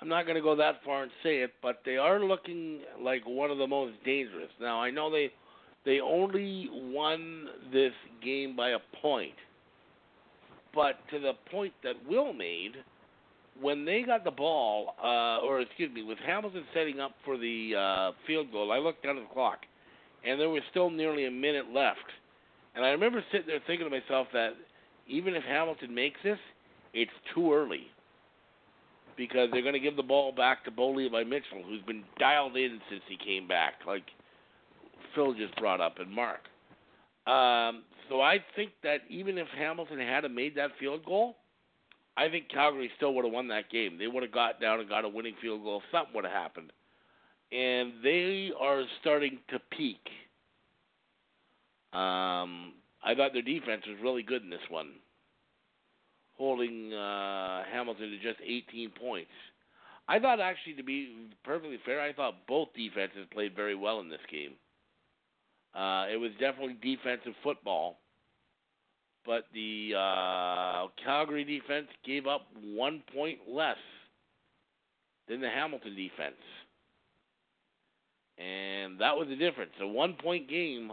I'm 0.00 0.08
not 0.08 0.24
going 0.24 0.34
to 0.34 0.42
go 0.42 0.56
that 0.56 0.80
far 0.84 1.04
and 1.04 1.12
say 1.22 1.38
it, 1.38 1.52
but 1.62 1.80
they 1.84 1.96
are 1.96 2.20
looking 2.20 2.80
like 3.00 3.22
one 3.24 3.50
of 3.50 3.58
the 3.58 3.66
most 3.66 3.94
dangerous. 4.04 4.50
Now 4.60 4.82
I 4.82 4.90
know 4.90 5.10
they 5.10 5.30
they 5.84 6.00
only 6.00 6.68
won 6.70 7.46
this 7.72 7.92
game 8.22 8.54
by 8.54 8.70
a 8.70 8.78
point, 9.00 9.34
but 10.74 10.96
to 11.10 11.18
the 11.18 11.32
point 11.50 11.72
that 11.82 11.94
Will 12.08 12.32
made, 12.32 12.72
when 13.60 13.84
they 13.84 14.02
got 14.02 14.24
the 14.24 14.30
ball, 14.30 14.94
uh, 15.02 15.44
or 15.44 15.60
excuse 15.60 15.92
me, 15.92 16.02
with 16.02 16.18
Hamilton 16.26 16.64
setting 16.72 17.00
up 17.00 17.12
for 17.24 17.36
the 17.36 17.72
uh, 17.76 18.12
field 18.26 18.50
goal, 18.50 18.72
I 18.72 18.78
looked 18.78 19.02
down 19.02 19.18
at 19.18 19.28
the 19.28 19.34
clock, 19.34 19.58
and 20.24 20.40
there 20.40 20.48
was 20.48 20.62
still 20.70 20.90
nearly 20.90 21.26
a 21.26 21.30
minute 21.30 21.66
left, 21.72 21.98
and 22.74 22.84
I 22.84 22.90
remember 22.90 23.22
sitting 23.30 23.46
there 23.46 23.60
thinking 23.66 23.88
to 23.88 23.90
myself 23.90 24.28
that 24.32 24.52
even 25.06 25.34
if 25.34 25.42
Hamilton 25.44 25.94
makes 25.94 26.18
this, 26.24 26.38
it's 26.94 27.10
too 27.34 27.52
early 27.52 27.86
because 29.16 29.48
they're 29.52 29.62
going 29.62 29.74
to 29.74 29.80
give 29.80 29.96
the 29.96 30.02
ball 30.02 30.32
back 30.32 30.64
to 30.64 30.70
Bo 30.70 30.90
Levi 30.90 31.24
Mitchell, 31.24 31.62
who's 31.66 31.82
been 31.82 32.02
dialed 32.18 32.56
in 32.56 32.80
since 32.88 33.02
he 33.08 33.16
came 33.22 33.46
back, 33.46 33.74
like 33.86 34.04
Phil 35.14 35.34
just 35.34 35.54
brought 35.56 35.80
up 35.80 35.98
and 35.98 36.10
Mark. 36.10 36.40
Um, 37.26 37.84
so 38.08 38.20
I 38.20 38.38
think 38.56 38.70
that 38.82 38.98
even 39.08 39.38
if 39.38 39.46
Hamilton 39.56 39.98
had 39.98 40.30
made 40.30 40.56
that 40.56 40.70
field 40.78 41.04
goal, 41.04 41.36
I 42.16 42.28
think 42.28 42.50
Calgary 42.50 42.90
still 42.96 43.14
would 43.14 43.24
have 43.24 43.32
won 43.32 43.48
that 43.48 43.70
game. 43.70 43.98
They 43.98 44.06
would 44.06 44.22
have 44.22 44.32
got 44.32 44.60
down 44.60 44.80
and 44.80 44.88
got 44.88 45.04
a 45.04 45.08
winning 45.08 45.34
field 45.40 45.62
goal. 45.62 45.82
Something 45.90 46.14
would 46.14 46.24
have 46.24 46.32
happened. 46.32 46.72
And 47.50 47.94
they 48.02 48.50
are 48.58 48.82
starting 49.00 49.38
to 49.50 49.58
peak. 49.76 50.00
Um, 51.92 52.74
I 53.04 53.14
thought 53.16 53.32
their 53.32 53.42
defense 53.42 53.82
was 53.86 53.98
really 54.02 54.22
good 54.22 54.42
in 54.42 54.50
this 54.50 54.60
one, 54.70 54.92
holding 56.38 56.92
uh, 56.92 57.64
Hamilton 57.70 58.10
to 58.10 58.18
just 58.18 58.40
18 58.42 58.90
points. 58.90 59.30
I 60.08 60.18
thought, 60.18 60.40
actually, 60.40 60.74
to 60.74 60.82
be 60.82 61.28
perfectly 61.44 61.78
fair, 61.84 62.00
I 62.00 62.12
thought 62.12 62.46
both 62.46 62.68
defenses 62.74 63.26
played 63.32 63.54
very 63.54 63.74
well 63.74 64.00
in 64.00 64.08
this 64.08 64.20
game. 64.30 64.52
Uh, 65.74 66.06
it 66.12 66.16
was 66.16 66.30
definitely 66.38 66.76
defensive 66.82 67.32
football, 67.42 67.98
but 69.24 69.44
the 69.54 69.92
uh, 69.96 70.88
Calgary 71.02 71.44
defense 71.44 71.86
gave 72.04 72.26
up 72.26 72.42
one 72.62 73.02
point 73.14 73.38
less 73.48 73.76
than 75.28 75.40
the 75.40 75.48
Hamilton 75.48 75.96
defense, 75.96 76.36
and 78.38 78.98
that 79.00 79.16
was 79.16 79.28
the 79.28 79.36
difference. 79.36 79.72
A 79.80 79.86
one-point 79.86 80.48
game 80.50 80.92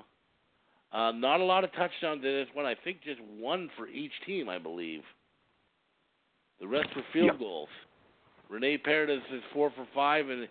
uh, 0.92 1.12
not 1.12 1.40
a 1.40 1.44
lot 1.44 1.64
of 1.64 1.72
touchdowns 1.74 2.24
in 2.24 2.32
this 2.32 2.48
one. 2.54 2.66
I 2.66 2.76
think 2.84 3.04
just 3.04 3.22
one 3.38 3.70
for 3.78 3.88
each 3.88 4.12
team, 4.26 4.50
I 4.50 4.58
believe. 4.58 5.02
The 6.60 6.68
rest 6.68 6.90
were 6.96 7.04
field 7.14 7.28
yep. 7.28 7.40
goals. 7.40 7.70
Rene 8.50 8.78
Paredes 8.78 9.22
is 9.32 9.44
four 9.54 9.72
for 9.76 9.88
five, 9.94 10.30
and 10.30 10.48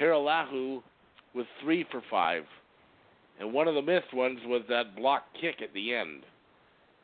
Hajrullahu 0.00 0.82
was 1.34 1.46
three 1.62 1.84
for 1.90 2.02
five. 2.08 2.44
And 3.40 3.52
one 3.54 3.66
of 3.66 3.74
the 3.74 3.82
missed 3.82 4.12
ones 4.12 4.38
was 4.44 4.62
that 4.68 4.94
block 4.94 5.24
kick 5.40 5.62
at 5.62 5.72
the 5.72 5.94
end 5.94 6.22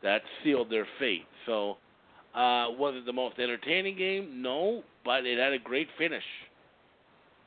that 0.02 0.20
sealed 0.44 0.70
their 0.70 0.86
fate. 0.98 1.24
So, 1.46 1.78
uh, 2.34 2.68
was 2.76 2.94
it 2.96 3.06
the 3.06 3.12
most 3.12 3.38
entertaining 3.38 3.96
game? 3.96 4.42
No, 4.42 4.82
but 5.04 5.24
it 5.24 5.38
had 5.38 5.54
a 5.54 5.58
great 5.58 5.88
finish. 5.96 6.22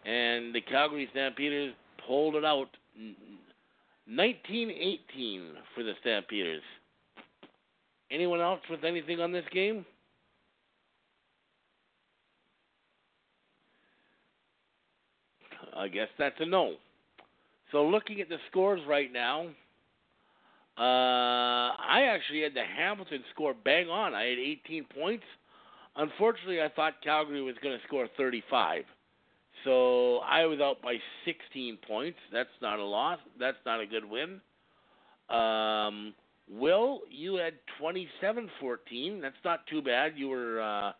And 0.06 0.56
the 0.56 0.62
Calgary 0.62 1.08
Stampeders 1.12 1.76
pulled 2.08 2.36
it 2.36 2.44
out 2.44 2.70
1918 4.08 5.52
for 5.76 5.84
the 5.84 5.94
Stampeders. 6.02 6.64
Anyone 8.10 8.42
else 8.42 8.62
with 8.72 8.84
anything 8.84 9.22
on 9.22 9.32
this 9.32 9.46
game? 9.54 9.86
I 15.78 15.88
guess 15.88 16.08
that's 16.18 16.36
a 16.40 16.46
no. 16.46 16.78
So 17.72 17.86
looking 17.86 18.22
at 18.22 18.30
the 18.30 18.38
scores 18.50 18.82
right 18.88 19.12
now, 19.12 19.48
uh, 20.78 21.76
I 21.76 22.08
actually 22.10 22.42
had 22.42 22.54
the 22.54 22.64
Hamilton 22.64 23.24
score 23.34 23.54
bang 23.54 23.90
on. 23.90 24.14
I 24.14 24.24
had 24.24 24.40
18 24.40 24.86
points. 24.86 25.26
Unfortunately, 25.96 26.62
I 26.62 26.70
thought 26.70 26.94
Calgary 27.04 27.42
was 27.42 27.56
going 27.62 27.78
to 27.78 27.84
score 27.86 28.08
35. 28.18 28.86
So 29.66 30.20
I 30.20 30.46
was 30.46 30.60
out 30.62 30.82
by 30.82 30.96
16 31.26 31.78
points. 31.86 32.18
That's 32.32 32.50
not 32.62 32.80
a 32.80 32.84
loss. 32.84 33.20
That's 33.40 33.58
not 33.66 33.82
a 33.82 33.86
good 33.86 34.06
win. 34.06 34.40
Um, 35.30 36.14
Will, 36.50 37.02
you 37.12 37.36
had 37.36 37.56
27-14. 37.82 39.22
That's 39.22 39.36
not 39.44 39.68
too 39.68 39.82
bad. 39.82 40.14
You 40.16 40.30
were 40.30 40.62
uh, 40.62 40.94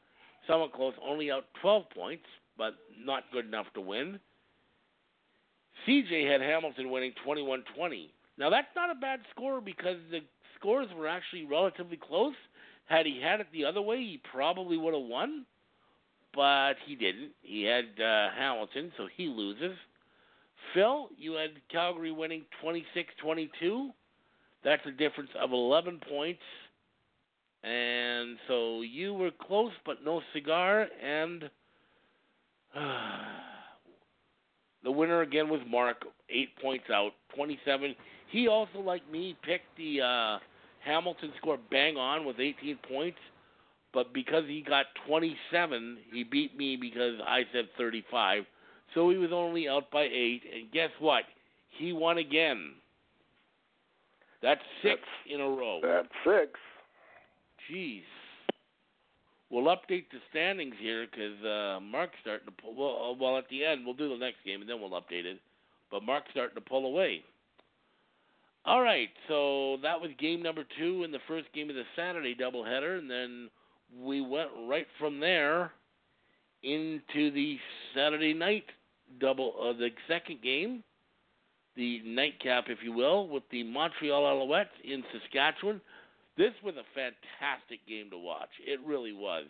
somewhat 0.48 0.74
close, 0.74 0.94
only 1.02 1.32
out 1.32 1.46
12 1.62 1.90
points, 1.96 2.26
but 2.58 2.76
not 3.04 3.24
good 3.32 3.46
enough 3.46 3.66
to 3.76 3.82
win. 3.82 4.20
CJ 5.88 6.30
had 6.30 6.42
Hamilton 6.42 6.90
winning 6.90 7.14
21-20. 7.26 8.10
Now 8.38 8.50
that's 8.50 8.68
not 8.76 8.92
a 8.92 8.96
bad 8.96 9.20
score 9.32 9.62
because 9.62 9.98
the 10.12 10.20
scores 10.58 10.88
were 10.98 11.08
actually 11.08 11.46
relatively 11.46 11.98
close. 11.98 12.36
Had 12.86 13.06
he 13.06 13.22
had 13.22 13.40
it 13.40 13.48
the 13.54 13.66
other 13.66 13.82
way, 13.82 13.98
he 13.98 14.22
probably 14.32 14.78
would 14.78 14.94
have 14.94 15.04
won 15.04 15.46
but 16.34 16.76
he 16.86 16.96
didn't. 16.96 17.32
He 17.42 17.64
had 17.64 17.86
uh, 18.02 18.30
Hamilton, 18.38 18.92
so 18.98 19.08
he 19.16 19.28
loses. 19.28 19.78
Phil, 20.74 21.10
you 21.18 21.34
had 21.34 21.52
Calgary 21.72 22.12
winning 22.12 22.44
26-22. 22.64 23.90
That's 24.64 24.86
a 24.86 24.92
difference 24.92 25.32
of 25.42 25.52
11 25.52 26.02
points. 26.08 26.42
And 27.64 28.38
so 28.48 28.82
you 28.82 29.14
were 29.14 29.32
close, 29.32 29.72
but 29.86 29.98
no 30.04 30.22
cigar. 30.34 30.88
And 31.04 31.44
uh, 32.76 33.20
the 34.84 34.92
winner 34.92 35.22
again 35.22 35.50
was 35.50 35.62
Mark, 35.68 36.06
eight 36.30 36.50
points 36.62 36.86
out, 36.94 37.12
27. 37.36 37.96
He 38.30 38.48
also, 38.48 38.80
like 38.80 39.10
me, 39.12 39.36
picked 39.44 39.76
the 39.78 40.02
uh, 40.02 40.40
Hamilton 40.84 41.32
score 41.38 41.58
bang 41.70 41.98
on 41.98 42.26
with 42.26 42.40
18 42.40 42.78
points 42.88 43.18
but 43.94 44.14
because 44.14 44.44
he 44.48 44.62
got 44.62 44.86
27, 45.08 45.98
he 46.12 46.24
beat 46.24 46.56
me 46.58 46.76
because 46.76 47.16
I 47.26 47.44
said 47.52 47.66
35. 47.78 48.44
So 48.94 49.10
he 49.10 49.18
was 49.18 49.32
only 49.34 49.68
out 49.68 49.90
by 49.92 50.04
eight. 50.04 50.42
And 50.54 50.72
guess 50.72 50.90
what? 51.00 51.24
He 51.78 51.94
won 51.94 52.18
again. 52.18 52.74
That's 54.42 54.62
six 54.82 55.02
that's, 55.02 55.34
in 55.34 55.42
a 55.42 55.50
row. 55.50 55.80
That's 55.82 56.08
six. 56.24 56.60
Jeez. 57.70 58.02
We'll 59.50 59.66
update 59.66 60.06
the 60.12 60.20
standings 60.30 60.76
here 60.80 61.08
because 61.10 61.44
uh, 61.44 61.80
Mark's 61.80 62.18
starting 62.22 62.46
to 62.46 62.52
pull. 62.52 62.76
Well, 62.76 63.12
uh, 63.12 63.14
well, 63.20 63.38
at 63.38 63.50
the 63.50 63.66
end, 63.66 63.86
we'll 63.86 63.96
do 63.96 64.10
the 64.10 64.18
next 64.18 64.38
game 64.46 64.62
and 64.62 64.70
then 64.70 64.80
we'll 64.80 64.92
update 64.92 65.26
it. 65.26 65.40
But 65.90 66.04
Mark's 66.04 66.30
starting 66.32 66.56
to 66.56 66.62
pull 66.62 66.86
away. 66.86 67.24
All 68.66 68.82
right, 68.82 69.10
so 69.28 69.78
that 69.82 70.00
was 70.00 70.12
game 70.20 70.44
number 70.44 70.64
two 70.78 71.04
in 71.04 71.12
the 71.12 71.20
first 71.28 71.48
game 71.54 71.70
of 71.70 71.76
the 71.76 71.86
Saturday 71.96 72.36
doubleheader, 72.36 73.00
and 73.00 73.10
then 73.10 73.50
we 73.98 74.22
went 74.22 74.50
right 74.68 74.86
from 75.00 75.20
there 75.20 75.72
into 76.62 77.32
the 77.32 77.58
Saturday 77.96 78.34
night 78.34 78.66
double, 79.20 79.54
uh, 79.60 79.74
the 79.74 79.90
second 80.08 80.42
game, 80.42 80.84
the 81.76 82.02
nightcap, 82.06 82.66
if 82.68 82.80
you 82.84 82.92
will, 82.92 83.28
with 83.28 83.44
the 83.52 83.64
Montreal 83.64 84.24
Alouettes 84.24 84.68
in 84.84 85.04
Saskatchewan. 85.14 85.82
This 86.40 86.54
was 86.64 86.76
a 86.76 86.88
fantastic 86.96 87.86
game 87.86 88.10
to 88.12 88.18
watch. 88.18 88.48
It 88.66 88.80
really 88.86 89.12
was. 89.12 89.48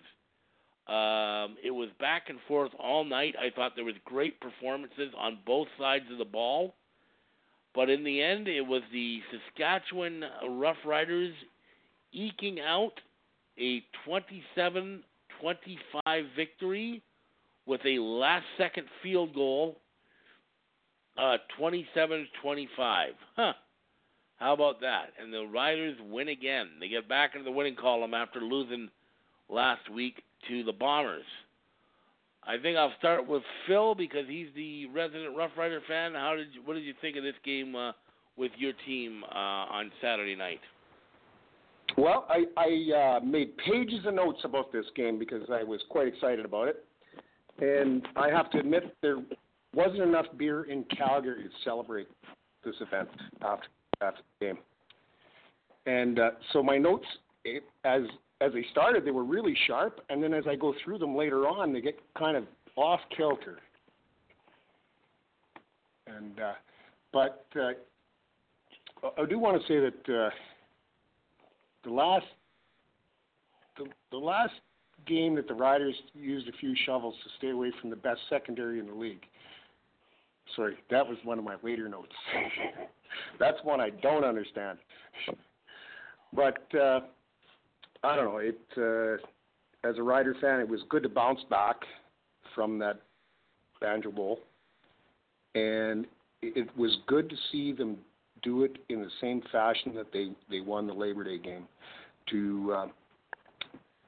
Um, 0.88 1.56
it 1.64 1.70
was 1.70 1.90
back 2.00 2.30
and 2.30 2.40
forth 2.48 2.72
all 2.80 3.06
night. 3.06 3.36
I 3.40 3.52
thought 3.56 3.74
there 3.76 3.86
was 3.86 3.94
great 4.06 4.42
performances 4.42 5.14
on 5.16 5.38
both 5.46 5.68
sides 5.78 6.06
of 6.12 6.18
the 6.18 6.26
ball, 6.26 6.74
but 7.76 7.92
in 7.92 8.04
the 8.04 8.20
end, 8.20 8.48
it 8.48 8.66
was 8.66 8.82
the 8.92 9.20
Saskatchewan 9.32 10.24
Roughriders 10.44 11.34
eking 12.12 12.60
out 12.60 12.94
a 13.60 13.84
27 14.04 15.04
25 15.40 16.26
victory 16.36 17.04
with 17.68 17.82
a 17.86 18.00
last 18.00 18.46
second 18.58 18.88
field 19.04 19.36
goal, 19.36 19.78
uh, 21.20 21.38
27 21.56 22.28
25. 22.42 23.10
Huh. 23.36 23.54
How 24.40 24.54
about 24.54 24.80
that? 24.82 25.12
And 25.22 25.34
the 25.34 25.46
Riders 25.46 25.98
win 26.10 26.30
again. 26.30 26.70
They 26.80 26.88
get 26.88 27.10
back 27.10 27.32
into 27.36 27.44
the 27.44 27.52
winning 27.52 27.76
column 27.76 28.14
after 28.14 28.40
losing 28.40 28.90
last 29.50 29.90
week 29.92 30.24
to 30.48 30.64
the 30.64 30.72
Bombers. 30.72 31.26
I 32.48 32.58
think 32.58 32.78
I'll 32.78 32.94
start 32.98 33.28
with 33.28 33.44
Phil 33.68 33.96
because 33.96 34.26
he's 34.28 34.48
the 34.56 34.86
resident 34.88 35.36
Rough 35.36 35.52
Rider 35.58 35.82
fan. 35.88 36.14
How 36.14 36.36
did 36.36 36.48
you, 36.54 36.62
what 36.64 36.76
did 36.76 36.84
you 36.84 36.94
think 37.02 37.18
of 37.18 37.24
this 37.24 37.36
game 37.44 37.76
uh, 37.76 37.92
with 38.38 38.52
your 38.58 38.72
team 38.86 39.24
uh, 39.26 39.38
on 39.38 39.92
Saturday 40.02 40.36
night? 40.36 40.62
Well, 41.98 42.26
I, 42.30 42.46
I 42.56 43.18
uh, 43.18 43.20
made 43.26 43.58
pages 43.58 44.06
of 44.06 44.14
notes 44.14 44.40
about 44.46 44.72
this 44.72 44.86
game 44.96 45.20
because 45.20 45.44
I 45.52 45.64
was 45.64 45.82
quite 45.90 46.08
excited 46.08 46.46
about 46.46 46.70
it, 46.70 46.86
and 47.60 48.08
I 48.16 48.30
have 48.30 48.50
to 48.52 48.60
admit 48.60 48.96
there 49.02 49.18
wasn't 49.74 50.02
enough 50.04 50.28
beer 50.38 50.64
in 50.64 50.86
Calgary 50.98 51.44
to 51.44 51.50
celebrate 51.66 52.08
this 52.64 52.76
event 52.80 53.10
after 53.42 53.68
after 54.02 54.22
the 54.40 54.46
game. 54.46 54.58
And 55.86 56.20
uh, 56.20 56.32
so 56.54 56.62
my 56.62 56.78
notes, 56.78 57.06
eh, 57.46 57.60
as 57.84 58.02
as 58.42 58.54
they 58.54 58.66
started, 58.72 59.04
they 59.04 59.12
were 59.12 59.26
really 59.26 59.56
sharp, 59.68 60.00
and 60.10 60.24
then 60.24 60.34
as 60.34 60.46
I 60.48 60.56
go 60.56 60.74
through 60.84 61.00
them 61.00 61.16
later 61.16 61.46
on, 61.46 61.74
they 61.74 61.82
get 61.82 62.00
kind 62.18 62.38
of 62.38 62.46
off 62.78 63.02
kilter. 63.16 63.60
And 66.08 66.40
uh, 66.40 66.54
but 67.12 67.46
uh, 67.60 67.72
I 69.18 69.26
do 69.26 69.40
want 69.40 69.62
to 69.62 69.68
say 69.68 69.80
that 69.80 70.14
uh, 70.14 70.30
the 71.84 71.92
last 71.92 72.26
the, 73.78 73.86
the 74.12 74.18
last 74.18 74.54
game 75.08 75.36
that 75.36 75.48
the 75.48 75.54
Riders 75.54 75.96
used 76.14 76.48
a 76.48 76.52
few 76.60 76.76
shovels 76.86 77.16
to 77.24 77.30
stay 77.38 77.50
away 77.50 77.72
from 77.80 77.90
the 77.90 77.96
best 77.96 78.20
secondary 78.30 78.80
in 78.80 78.88
the 78.88 78.94
league. 78.94 79.26
Sorry, 80.56 80.76
that 80.90 81.08
was 81.08 81.18
one 81.24 81.38
of 81.38 81.46
my 81.46 81.56
later 81.64 81.88
notes. 81.88 82.14
That's 83.40 83.58
one 83.64 83.80
I 83.80 83.90
don't 83.90 84.24
understand. 84.24 84.80
But 86.34 86.64
uh, 86.76 87.02
I 88.04 88.16
don't 88.16 88.26
know. 88.26 88.38
It 88.38 88.60
uh, 88.78 89.88
as 89.88 89.98
a 89.98 90.04
Rider 90.04 90.36
fan, 90.42 90.60
it 90.60 90.68
was 90.68 90.82
good 90.90 91.04
to 91.04 91.10
bounce 91.10 91.40
back 91.50 91.78
from 92.54 92.78
that 92.80 93.02
Banjo 93.82 94.12
Bowl, 94.12 94.40
and 95.56 96.06
it 96.42 96.68
was 96.78 96.98
good 97.08 97.30
to 97.30 97.36
see 97.52 97.72
them 97.72 97.98
do 98.42 98.64
it 98.64 98.78
in 98.90 99.02
the 99.02 99.10
same 99.20 99.42
fashion 99.52 99.94
that 99.96 100.12
they 100.14 100.30
they 100.50 100.62
won 100.62 100.88
the 100.88 100.94
Labor 100.94 101.24
Day 101.24 101.38
game, 101.38 101.68
to 102.30 102.74
uh, 102.76 102.88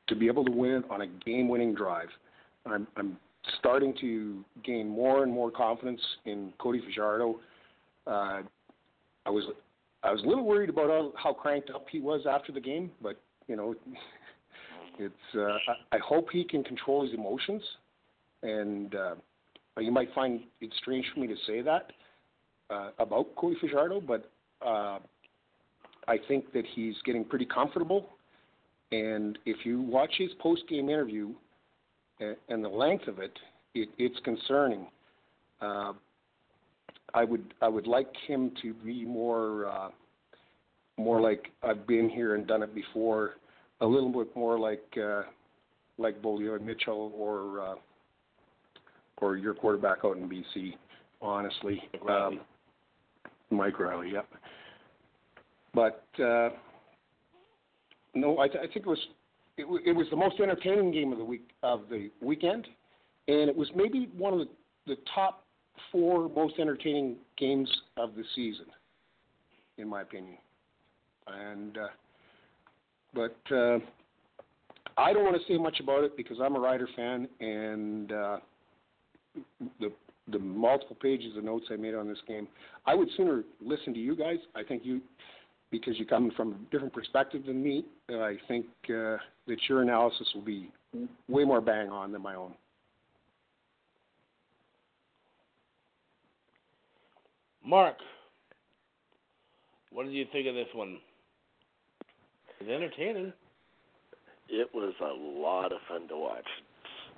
to 0.08 0.16
be 0.16 0.28
able 0.28 0.46
to 0.46 0.52
win 0.52 0.72
it 0.72 0.84
on 0.90 1.02
a 1.02 1.08
game-winning 1.08 1.74
drive. 1.74 2.10
I'm 2.66 2.88
I'm 2.96 3.18
starting 3.60 3.94
to 4.02 4.44
gain 4.64 4.88
more 4.88 5.24
and 5.24 5.32
more 5.32 5.52
confidence 5.52 6.02
in 6.26 6.54
Cody 6.60 6.82
Fajardo. 6.86 7.40
Uh, 8.08 8.42
I 9.26 9.30
was 9.30 9.44
I 10.04 10.12
was 10.12 10.24
a 10.24 10.28
little 10.28 10.46
worried 10.46 10.70
about 10.70 10.90
how, 10.90 11.14
how 11.16 11.34
cranked 11.34 11.70
up 11.70 11.86
he 11.92 12.00
was 12.00 12.22
after 12.30 12.52
the 12.52 12.60
game, 12.60 12.92
but 13.02 13.20
you 13.48 13.56
know, 13.56 13.76
it's. 15.00 15.16
Uh, 15.36 15.58
I, 15.92 15.96
I 15.96 16.00
hope 16.00 16.30
he 16.32 16.44
can 16.44 16.64
control 16.64 17.04
his 17.04 17.14
emotions, 17.14 17.62
and 18.44 18.96
uh, 18.96 19.16
you 19.80 19.92
might 19.92 20.14
find 20.14 20.42
it 20.60 20.74
strange 20.82 21.06
for 21.14 21.20
me 21.20 21.28
to 21.28 21.36
say 21.48 21.62
that 21.62 21.92
uh, 22.72 22.90
about 23.00 23.36
Cody 23.36 23.58
Fajardo, 23.60 24.02
but 24.02 24.30
uh, 24.66 25.00
I 26.08 26.18
think 26.28 26.52
that 26.54 26.66
he's 26.74 26.96
getting 27.06 27.24
pretty 27.24 27.46
comfortable. 27.46 28.10
And 28.92 29.38
if 29.46 29.66
you 29.66 29.82
watch 29.82 30.12
his 30.18 30.32
post-game 30.40 30.90
interview 30.90 31.34
and, 32.22 32.36
and 32.50 32.64
the 32.64 32.70
length 32.70 33.08
of 33.08 33.20
it, 33.20 33.38
it 33.76 33.90
it's 33.98 34.20
concerning. 34.24 34.88
Uh, 35.62 35.94
I 37.14 37.26
would 37.26 37.54
I 37.62 37.68
would 37.68 37.88
like 37.88 38.10
him 38.28 38.52
to 38.62 38.74
be 38.74 39.04
more 39.04 39.66
uh, 39.66 39.90
more 40.98 41.20
like 41.20 41.48
I've 41.64 41.86
been 41.86 42.10
here 42.10 42.36
and 42.36 42.48
done 42.48 42.64
it 42.64 42.74
before, 42.74 43.36
a 43.82 43.86
little 43.86 44.12
bit 44.12 44.34
more 44.36 44.58
like 44.58 44.86
uh, 45.02 45.24
like 45.98 46.22
Bo 46.22 46.36
Levi 46.36 46.64
Mitchell 46.64 47.12
or 47.16 47.60
uh, 47.60 47.76
or 49.18 49.38
your 49.38 49.54
quarterback 49.54 50.00
out 50.06 50.18
in 50.18 50.30
BC. 50.30 50.74
Honestly, 51.22 51.84
um, 52.10 52.40
Mike 53.52 53.80
Reilly, 53.80 54.12
yep. 54.14 54.26
But 55.74 56.04
uh, 56.20 56.50
no, 58.16 58.40
I, 58.40 58.48
th- 58.48 58.60
I 58.60 58.66
think 58.66 58.86
it 58.86 58.88
was 58.88 59.08
it, 59.62 59.66
w- 59.66 59.82
it 59.86 59.94
was 59.94 60.08
the 60.10 60.16
most 60.16 60.40
entertaining 60.40 60.92
game 60.92 61.12
of 61.12 61.18
the 61.18 61.24
week 61.24 61.50
of 61.64 61.82
the 61.90 62.10
weekend, 62.22 62.68
and 63.28 63.50
it 63.50 63.56
was 63.56 63.70
maybe 63.76 64.10
one 64.18 64.34
of 64.34 64.40
the, 64.40 64.48
the 64.88 64.98
top 65.14 65.46
four 65.92 66.30
most 66.30 66.56
entertaining 66.60 67.16
games 67.38 67.70
of 67.98 68.16
the 68.16 68.24
season, 68.36 68.66
in 69.78 69.88
my 69.88 70.02
opinion. 70.02 70.38
And 71.28 71.78
uh, 71.78 71.88
but 73.14 73.56
uh, 73.56 73.78
I 74.98 75.14
don't 75.14 75.24
want 75.24 75.36
to 75.36 75.48
say 75.48 75.58
much 75.58 75.80
about 75.80 76.04
it 76.04 76.18
because 76.18 76.38
I'm 76.42 76.56
a 76.56 76.60
Rider 76.60 76.88
fan, 76.96 77.28
and 77.40 78.12
uh, 78.12 78.38
the 79.80 79.92
the 80.32 80.40
multiple 80.40 80.98
pages 81.02 81.38
of 81.38 81.44
notes 81.44 81.66
I 81.72 81.76
made 81.76 81.94
on 81.94 82.08
this 82.08 82.20
game. 82.28 82.48
I 82.86 82.96
would 82.96 83.10
sooner 83.18 83.44
listen 83.64 83.94
to 83.94 84.00
you 84.00 84.16
guys. 84.16 84.38
I 84.56 84.64
think 84.64 84.84
you, 84.86 85.02
because 85.72 86.00
you 86.00 86.06
come 86.06 86.32
from 86.38 86.54
a 86.54 86.72
different 86.72 86.94
perspective 86.94 87.46
than 87.46 87.62
me, 87.62 87.86
I 88.10 88.38
think 88.48 88.66
uh, 88.90 89.18
that 89.52 89.60
your 89.68 89.82
analysis 89.82 90.28
will 90.34 90.42
be 90.42 90.70
way 91.28 91.44
more 91.44 91.60
bang 91.60 91.90
on 91.90 92.14
than 92.14 92.22
my 92.22 92.36
own. 92.36 92.54
Mark, 97.66 97.98
what 99.92 100.06
did 100.06 100.14
you 100.14 100.26
think 100.32 100.48
of 100.48 100.56
this 100.56 100.70
one? 100.74 101.00
It's 102.62 102.70
entertaining. 102.70 103.34
It 104.48 104.70
was 104.74 104.94
a 105.02 105.40
lot 105.40 105.74
of 105.74 105.80
fun 105.90 106.08
to 106.08 106.16
watch. 106.16 106.48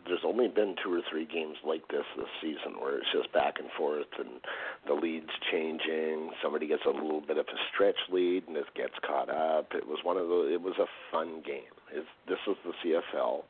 There's 0.05 0.25
only 0.25 0.47
been 0.47 0.75
two 0.83 0.93
or 0.93 1.01
three 1.09 1.25
games 1.25 1.57
like 1.65 1.87
this 1.87 2.05
this 2.17 2.27
season 2.41 2.79
where 2.79 2.97
it's 2.97 3.11
just 3.13 3.31
back 3.31 3.55
and 3.59 3.69
forth 3.77 4.07
and 4.19 4.41
the 4.87 4.93
lead's 4.93 5.31
changing. 5.51 6.31
Somebody 6.41 6.67
gets 6.67 6.83
a 6.85 6.89
little 6.89 7.21
bit 7.21 7.37
of 7.37 7.45
a 7.47 7.57
stretch 7.73 7.95
lead 8.11 8.43
and 8.47 8.57
it 8.57 8.65
gets 8.75 8.93
caught 9.05 9.29
up. 9.29 9.71
It 9.73 9.87
was 9.87 9.99
one 10.03 10.17
of 10.17 10.27
the. 10.27 10.53
It 10.53 10.61
was 10.61 10.75
a 10.79 10.87
fun 11.11 11.41
game. 11.45 11.71
It's, 11.93 12.07
this 12.27 12.39
is 12.47 12.57
the 12.65 12.73
CFL, 12.83 13.43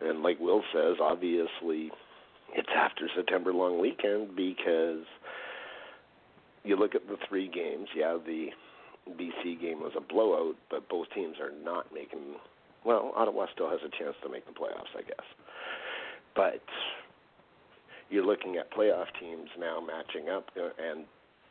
and 0.00 0.22
like 0.22 0.38
Will 0.40 0.62
says, 0.72 0.96
obviously, 1.00 1.90
it's 2.54 2.68
after 2.74 3.08
September 3.14 3.52
long 3.52 3.80
weekend 3.80 4.34
because 4.36 5.04
you 6.64 6.76
look 6.76 6.94
at 6.94 7.06
the 7.06 7.16
three 7.28 7.48
games. 7.48 7.88
Yeah, 7.96 8.18
the 8.24 8.48
BC 9.10 9.60
game 9.60 9.80
was 9.80 9.92
a 9.96 10.00
blowout, 10.00 10.56
but 10.70 10.88
both 10.88 11.06
teams 11.14 11.36
are 11.40 11.52
not 11.64 11.92
making. 11.94 12.36
Well, 12.84 13.12
Ottawa 13.16 13.46
still 13.52 13.68
has 13.70 13.80
a 13.84 13.90
chance 14.02 14.16
to 14.22 14.28
make 14.28 14.46
the 14.46 14.52
playoffs, 14.52 14.94
I 14.96 15.02
guess. 15.02 15.26
But 16.34 16.62
you're 18.10 18.24
looking 18.24 18.56
at 18.56 18.72
playoff 18.72 19.06
teams 19.20 19.48
now 19.58 19.80
matching 19.80 20.28
up 20.30 20.50
uh, 20.56 20.70
and 20.82 21.04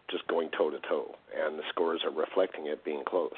just 0.09 0.27
going 0.27 0.49
toe 0.57 0.69
to 0.69 0.79
toe, 0.87 1.15
and 1.35 1.59
the 1.59 1.63
scores 1.69 2.01
are 2.05 2.11
reflecting 2.11 2.67
it 2.67 2.83
being 2.85 3.03
close. 3.05 3.31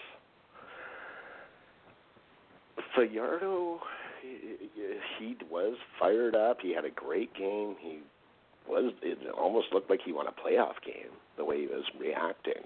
Fajardo, 2.95 3.79
he, 4.21 4.57
he 5.17 5.37
was 5.49 5.75
fired 5.99 6.35
up. 6.35 6.57
He 6.61 6.73
had 6.73 6.85
a 6.85 6.91
great 6.91 7.33
game. 7.33 7.75
He 7.79 7.99
was. 8.67 8.93
It 9.01 9.17
almost 9.37 9.67
looked 9.73 9.89
like 9.89 10.01
he 10.05 10.13
won 10.13 10.27
a 10.27 10.31
playoff 10.31 10.75
game 10.85 11.11
the 11.37 11.43
way 11.43 11.61
he 11.61 11.67
was 11.67 11.83
reacting. 11.99 12.63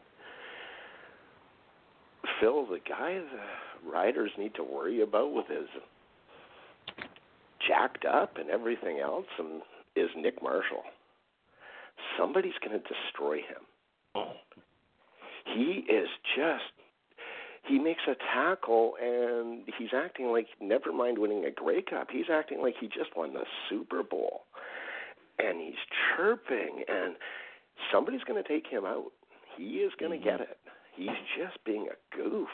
Phil, 2.39 2.65
the 2.65 2.80
guy 2.88 3.19
the 3.19 3.89
riders 3.89 4.31
need 4.38 4.55
to 4.55 4.64
worry 4.64 5.01
about 5.01 5.34
with 5.34 5.47
his 5.47 5.68
jacked 7.68 8.05
up 8.05 8.38
and 8.38 8.49
everything 8.49 8.99
else 8.99 9.26
and 9.39 9.61
is 9.95 10.10
Nick 10.18 10.41
Marshall. 10.41 10.84
Somebody's 12.18 12.53
going 12.65 12.80
to 12.80 12.84
destroy 12.88 13.38
him. 13.38 13.64
Oh. 14.15 14.34
He 15.53 15.85
is 15.91 16.07
just 16.35 16.64
he 17.65 17.80
makes 17.80 18.01
a 18.10 18.15
tackle 18.34 18.93
and 19.01 19.64
he's 19.77 19.89
acting 19.95 20.27
like 20.27 20.47
never 20.60 20.91
mind 20.91 21.18
winning 21.18 21.45
a 21.45 21.51
Grey 21.51 21.81
Cup, 21.81 22.07
he's 22.11 22.26
acting 22.31 22.61
like 22.61 22.76
he 22.80 22.88
just 22.88 23.15
won 23.15 23.34
the 23.34 23.45
Super 23.69 24.03
Bowl. 24.03 24.41
And 25.39 25.60
he's 25.61 25.80
chirping 26.15 26.84
and 26.88 27.15
somebody's 27.91 28.23
going 28.23 28.41
to 28.41 28.47
take 28.47 28.68
him 28.68 28.85
out. 28.85 29.11
He 29.57 29.77
is 29.77 29.91
going 29.99 30.11
to 30.11 30.18
Mm-hmm. 30.18 30.38
get 30.38 30.41
it. 30.41 30.57
He's 30.95 31.07
just 31.38 31.64
being 31.65 31.88
a 31.88 32.15
goof. 32.15 32.49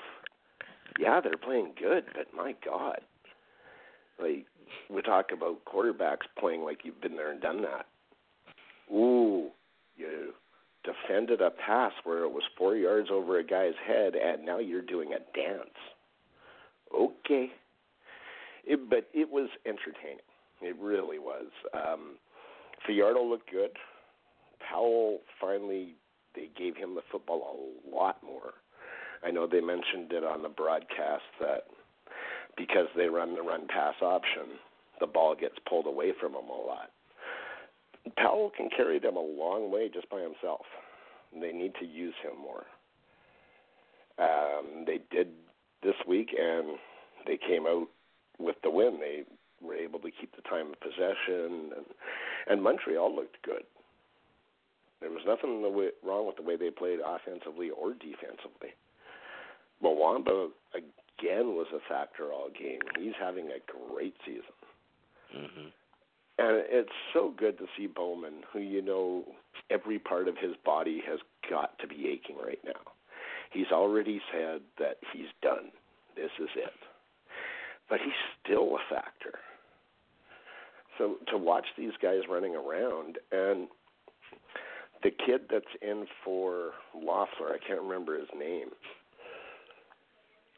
Yeah, 0.99 1.21
they're 1.21 1.37
playing 1.37 1.73
good, 1.79 2.05
but 2.13 2.27
my 2.35 2.55
God. 2.65 3.01
Like, 4.19 4.45
we 4.89 5.01
talk 5.01 5.27
about 5.31 5.65
quarterbacks 5.65 6.27
playing 6.37 6.63
like 6.63 6.79
you've 6.83 7.01
been 7.01 7.15
there 7.15 7.31
and 7.31 7.41
done 7.41 7.61
that. 7.61 7.85
Ooh, 8.93 9.49
you 9.95 10.33
defended 10.83 11.41
a 11.41 11.51
pass 11.51 11.91
where 12.03 12.23
it 12.23 12.29
was 12.31 12.43
four 12.57 12.75
yards 12.75 13.09
over 13.11 13.39
a 13.39 13.43
guy's 13.43 13.73
head, 13.85 14.13
and 14.15 14.45
now 14.45 14.59
you're 14.59 14.81
doing 14.81 15.09
a 15.13 15.37
dance. 15.37 15.69
Okay. 16.95 17.51
It, 18.65 18.89
but 18.89 19.09
it 19.13 19.29
was 19.29 19.49
entertaining. 19.65 20.19
It 20.61 20.75
really 20.79 21.19
was. 21.19 21.47
Um, 21.73 22.17
Fajardo 22.85 23.23
looked 23.23 23.49
good. 23.51 23.71
Powell 24.69 25.19
finally 25.39 25.95
they 26.39 26.49
gave 26.57 26.77
him 26.77 26.95
the 26.95 27.01
football 27.11 27.43
a 27.51 27.95
lot 27.95 28.17
more. 28.23 28.53
I 29.23 29.31
know 29.31 29.45
they 29.45 29.59
mentioned 29.59 30.11
it 30.11 30.23
on 30.23 30.41
the 30.41 30.49
broadcast 30.49 31.27
that 31.41 31.65
because 32.55 32.87
they 32.95 33.07
run 33.07 33.35
the 33.35 33.41
run 33.41 33.67
pass 33.67 33.95
option, 34.01 34.57
the 34.99 35.07
ball 35.07 35.35
gets 35.35 35.55
pulled 35.67 35.85
away 35.85 36.13
from 36.19 36.31
him 36.31 36.47
a 36.49 36.65
lot. 36.65 36.91
Powell 38.17 38.51
can 38.55 38.69
carry 38.75 38.99
them 38.99 39.17
a 39.17 39.21
long 39.21 39.71
way 39.71 39.89
just 39.93 40.09
by 40.09 40.21
himself. 40.21 40.65
They 41.33 41.51
need 41.51 41.73
to 41.79 41.85
use 41.85 42.15
him 42.23 42.39
more. 42.41 42.65
Um, 44.17 44.85
they 44.85 44.99
did 45.11 45.27
this 45.83 45.95
week, 46.07 46.29
and 46.37 46.77
they 47.27 47.37
came 47.37 47.65
out 47.67 47.87
with 48.39 48.55
the 48.63 48.69
win. 48.69 48.99
They 48.99 49.23
were 49.61 49.75
able 49.75 49.99
to 49.99 50.09
keep 50.09 50.35
the 50.35 50.41
time 50.43 50.67
of 50.67 50.79
possession, 50.79 51.71
and 51.75 51.85
and 52.47 52.63
Montreal 52.63 53.13
looked 53.13 53.41
good. 53.43 53.63
There 55.01 55.09
was 55.09 55.21
nothing 55.25 55.61
the 55.61 55.69
way, 55.69 55.89
wrong 56.03 56.27
with 56.27 56.35
the 56.35 56.43
way 56.43 56.57
they 56.57 56.69
played 56.69 56.99
offensively 56.99 57.69
or 57.69 57.93
defensively. 57.93 58.75
Muamba 59.83 60.49
again 60.75 61.55
was 61.55 61.67
a 61.73 61.79
factor 61.87 62.33
all 62.33 62.49
game. 62.49 62.81
He's 62.97 63.13
having 63.19 63.47
a 63.47 63.93
great 63.93 64.15
season. 64.25 64.57
Mm-hmm. 65.35 65.67
And 66.39 66.63
it's 66.69 66.89
so 67.13 67.33
good 67.37 67.57
to 67.57 67.65
see 67.77 67.87
Bowman, 67.87 68.43
who 68.51 68.59
you 68.59 68.81
know 68.81 69.23
every 69.69 69.99
part 69.99 70.27
of 70.27 70.35
his 70.37 70.55
body 70.65 71.01
has 71.07 71.19
got 71.49 71.77
to 71.79 71.87
be 71.87 72.07
aching 72.07 72.37
right 72.43 72.59
now. 72.65 72.79
He's 73.51 73.71
already 73.71 74.21
said 74.31 74.61
that 74.77 74.97
he's 75.11 75.27
done. 75.41 75.71
This 76.15 76.31
is 76.39 76.49
it. 76.55 76.73
But 77.89 77.99
he's 78.03 78.13
still 78.43 78.75
a 78.75 78.93
factor. 78.93 79.39
So 80.97 81.15
to 81.31 81.37
watch 81.37 81.65
these 81.77 81.93
guys 82.01 82.21
running 82.29 82.55
around 82.55 83.17
and 83.31 83.67
the 85.03 85.11
kid 85.11 85.41
that's 85.49 85.65
in 85.81 86.05
for 86.23 86.71
Loeffler, 86.95 87.53
I 87.53 87.57
can't 87.65 87.81
remember 87.81 88.17
his 88.17 88.27
name. 88.37 88.69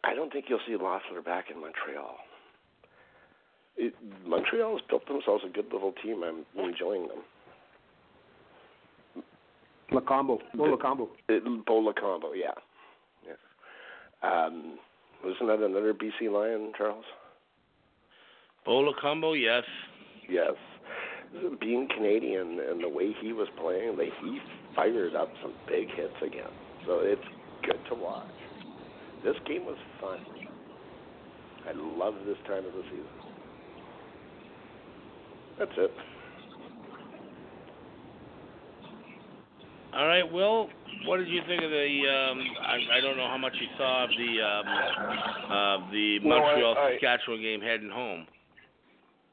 I 0.04 0.16
don't 0.16 0.34
think 0.34 0.46
you'll 0.50 0.60
see 0.68 0.76
Loeffler 0.76 1.22
back 1.22 1.46
in 1.54 1.62
Montreal. 1.62 2.18
It, 3.78 3.94
Montreal 4.26 4.74
has 4.74 4.82
built 4.90 5.08
themselves 5.08 5.44
a 5.46 5.50
good 5.50 5.72
little 5.72 5.94
team. 6.04 6.24
I'm 6.24 6.46
enjoying 6.60 7.08
them. 7.08 9.24
Lokombo, 9.92 10.40
Bo 10.56 10.64
Lokombo. 10.64 11.08
Bo 11.28 11.82
Lokombo, 11.82 12.32
yeah. 12.36 12.52
yeah. 13.26 14.46
Um, 14.46 14.80
wasn't 15.24 15.50
that 15.50 15.60
another 15.60 15.94
BC 15.94 16.32
Lion, 16.32 16.72
Charles? 16.78 17.06
Bo 18.66 18.92
Lokombo, 18.92 19.40
yes. 19.40 19.64
Yes. 20.30 20.54
Being 21.60 21.88
Canadian 21.96 22.60
and 22.60 22.84
the 22.84 22.90
way 22.90 23.14
he 23.22 23.32
was 23.32 23.48
playing, 23.60 23.98
like 23.98 24.12
he 24.22 24.40
fired 24.76 25.16
up 25.16 25.30
some 25.42 25.54
big 25.68 25.88
hits 25.96 26.14
again. 26.22 26.52
So 26.86 27.00
it's 27.00 27.22
good 27.64 27.80
to 27.90 27.96
watch. 27.96 28.28
This 29.24 29.36
game 29.48 29.66
was 29.66 29.78
fun. 30.02 30.20
I 31.68 31.72
love 31.74 32.16
this 32.26 32.38
time 32.48 32.66
of 32.66 32.74
the 32.74 32.84
season. 32.90 33.06
That's 35.60 35.72
it. 35.78 35.92
All 39.94 40.08
right, 40.08 40.30
Will. 40.30 40.70
What 41.06 41.18
did 41.18 41.28
you 41.28 41.42
think 41.48 41.62
of 41.64 41.70
the? 41.70 41.86
Um, 42.08 42.40
I, 42.62 42.98
I 42.98 43.02
don't 43.02 43.18
know 43.18 43.28
how 43.28 43.38
much 43.38 43.54
you 43.60 43.68
saw 43.78 44.06
of 44.06 44.10
the 44.10 44.42
um, 44.42 44.68
uh, 45.52 45.92
the 45.92 46.20
Montreal 46.24 46.76
I- 46.78 46.94
Saskatchewan 46.94 47.42
game 47.42 47.62
heading 47.62 47.90
home. 47.90 48.26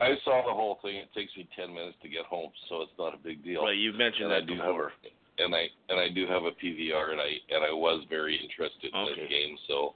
I 0.00 0.14
saw 0.24 0.42
the 0.46 0.54
whole 0.54 0.78
thing. 0.82 0.96
It 0.96 1.10
takes 1.14 1.36
me 1.36 1.48
ten 1.58 1.74
minutes 1.74 1.96
to 2.02 2.08
get 2.08 2.24
home, 2.26 2.50
so 2.68 2.82
it's 2.82 2.92
not 2.98 3.14
a 3.14 3.18
big 3.18 3.42
deal. 3.42 3.62
Right, 3.64 3.76
you've 3.76 3.96
mentioned 3.96 4.30
and 4.30 4.34
I 4.34 4.40
do 4.46 4.54
before. 4.54 4.90
have, 5.02 5.12
and 5.38 5.54
I 5.54 5.66
and 5.88 5.98
I 5.98 6.08
do 6.08 6.26
have 6.26 6.44
a 6.44 6.52
PVR, 6.52 7.10
and 7.12 7.20
I 7.20 7.30
and 7.50 7.64
I 7.64 7.72
was 7.72 8.04
very 8.08 8.36
interested 8.38 8.94
in 8.94 9.00
Okay. 9.00 9.14
this 9.20 9.28
game. 9.28 9.56
So 9.66 9.94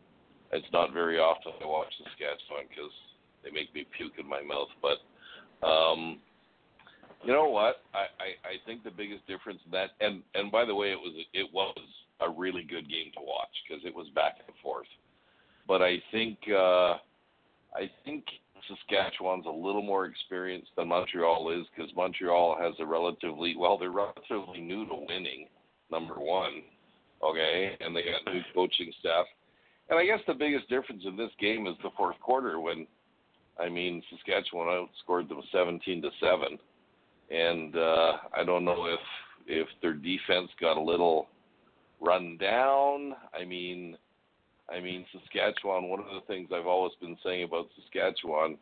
it's 0.53 0.67
not 0.73 0.93
very 0.93 1.19
often 1.19 1.53
I 1.63 1.67
watch 1.67 1.93
the 1.99 2.05
Saskatchewan 2.11 2.67
because 2.69 2.91
they 3.45 3.51
make 3.51 3.73
me 3.75 3.87
puke 3.97 4.19
in 4.19 4.27
my 4.29 4.43
mouth. 4.43 4.69
But 4.83 4.99
um, 5.67 6.19
you 7.25 7.33
know 7.33 7.49
what? 7.49 7.83
I, 7.95 8.11
I 8.19 8.29
I 8.43 8.55
think 8.67 8.83
the 8.83 8.91
biggest 8.91 9.27
difference 9.29 9.61
in 9.65 9.71
that, 9.71 9.91
and 10.01 10.23
and 10.35 10.51
by 10.51 10.65
the 10.65 10.75
way, 10.75 10.91
it 10.91 10.99
was 10.99 11.15
it 11.33 11.47
was 11.53 11.79
a 12.21 12.29
really 12.29 12.63
good 12.65 12.89
game 12.91 13.11
to 13.15 13.23
watch 13.23 13.55
because 13.63 13.85
it 13.85 13.95
was 13.95 14.09
back 14.15 14.39
and 14.47 14.57
forth. 14.63 14.91
But 15.69 15.81
I 15.83 16.03
think 16.11 16.39
uh, 16.51 16.99
I 17.75 17.87
think 18.05 18.25
Saskatchewan's 18.69 19.47
a 19.47 19.51
little 19.51 19.83
more 19.83 20.07
experienced 20.07 20.71
than 20.77 20.89
Montreal 20.89 21.51
is 21.51 21.67
because 21.75 21.91
Montreal 21.97 22.57
has 22.61 22.75
a 22.79 22.87
relatively 22.87 23.55
well, 23.57 23.79
they're 23.79 23.91
relatively 23.91 24.61
new 24.61 24.87
to 24.87 24.95
winning. 25.09 25.49
Number 25.91 26.15
one, 26.19 26.63
okay, 27.23 27.77
and 27.81 27.95
they 27.95 28.03
got 28.03 28.33
new 28.33 28.41
coaching 28.55 28.93
staff. 29.01 29.27
And 29.91 29.99
I 29.99 30.07
guess 30.07 30.21
the 30.27 30.35
biggest 30.35 30.69
difference 30.69 31.03
in 31.07 31.17
this 31.17 31.31
game 31.39 31.67
is 31.67 31.75
the 31.83 31.91
fourth 31.97 32.19
quarter 32.21 32.61
when, 32.61 32.87
I 33.61 33.69
mean, 33.69 34.03
Saskatchewan 34.11 34.69
outscored 34.69 35.29
them 35.29 35.43
17 35.53 36.03
to 36.03 36.11
seven, 36.21 36.59
and 37.31 37.77
uh, 37.77 38.13
I 38.35 38.45
don't 38.45 38.65
know 38.65 38.87
if 38.87 39.01
if 39.47 39.69
their 39.83 39.95
defense 39.95 40.49
got 40.61 40.77
a 40.77 40.83
little 40.83 41.27
run 42.01 42.37
down. 42.39 43.15
I 43.39 43.45
mean, 43.45 43.97
I 44.71 44.81
mean, 44.81 45.05
Saskatchewan, 45.13 45.89
one 45.89 46.01
of 46.01 46.07
the 46.07 46.27
things 46.27 46.51
I've 46.53 46.67
always 46.67 46.93
been 47.01 47.17
saying 47.25 47.45
about 47.45 47.69
Saskatchewan 47.77 48.57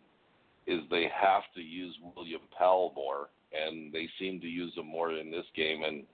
is 0.67 0.81
they 0.91 1.09
have 1.15 1.43
to 1.55 1.61
use 1.61 1.95
William 2.17 2.43
Powell 2.57 2.93
more, 2.95 3.29
and 3.53 3.93
they 3.93 4.09
seem 4.19 4.41
to 4.41 4.47
use 4.47 4.73
him 4.77 4.87
more 4.87 5.13
in 5.13 5.31
this 5.31 5.47
game. 5.55 5.83
And 5.85 6.05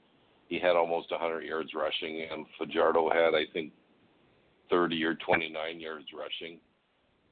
he 0.48 0.58
had 0.58 0.76
almost 0.76 1.10
100 1.10 1.42
yards 1.42 1.70
rushing, 1.74 2.26
and 2.30 2.46
Fajardo 2.58 3.10
had, 3.10 3.34
I 3.34 3.44
think, 3.52 3.72
30 4.70 5.02
or 5.04 5.14
29 5.14 5.80
yards 5.80 6.06
rushing. 6.16 6.58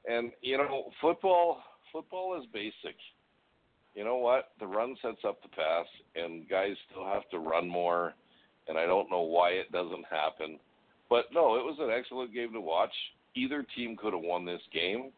And 0.07 0.31
you 0.41 0.57
know, 0.57 0.91
football 1.01 1.61
football 1.91 2.39
is 2.39 2.45
basic. 2.53 2.95
You 3.95 4.03
know 4.03 4.17
what? 4.17 4.49
The 4.59 4.67
run 4.67 4.95
sets 5.01 5.23
up 5.25 5.41
the 5.41 5.49
pass, 5.49 5.85
and 6.15 6.47
guys 6.49 6.75
still 6.89 7.05
have 7.05 7.27
to 7.31 7.39
run 7.39 7.67
more. 7.67 8.13
And 8.67 8.77
I 8.77 8.85
don't 8.85 9.09
know 9.09 9.21
why 9.21 9.51
it 9.51 9.71
doesn't 9.71 10.05
happen. 10.09 10.59
But 11.09 11.25
no, 11.33 11.55
it 11.55 11.63
was 11.63 11.77
an 11.79 11.89
excellent 11.89 12.33
game 12.33 12.53
to 12.53 12.61
watch. 12.61 12.93
Either 13.35 13.65
team 13.75 13.95
could 13.95 14.13
have 14.13 14.23
won 14.23 14.45
this 14.45 14.61
game, 14.73 15.11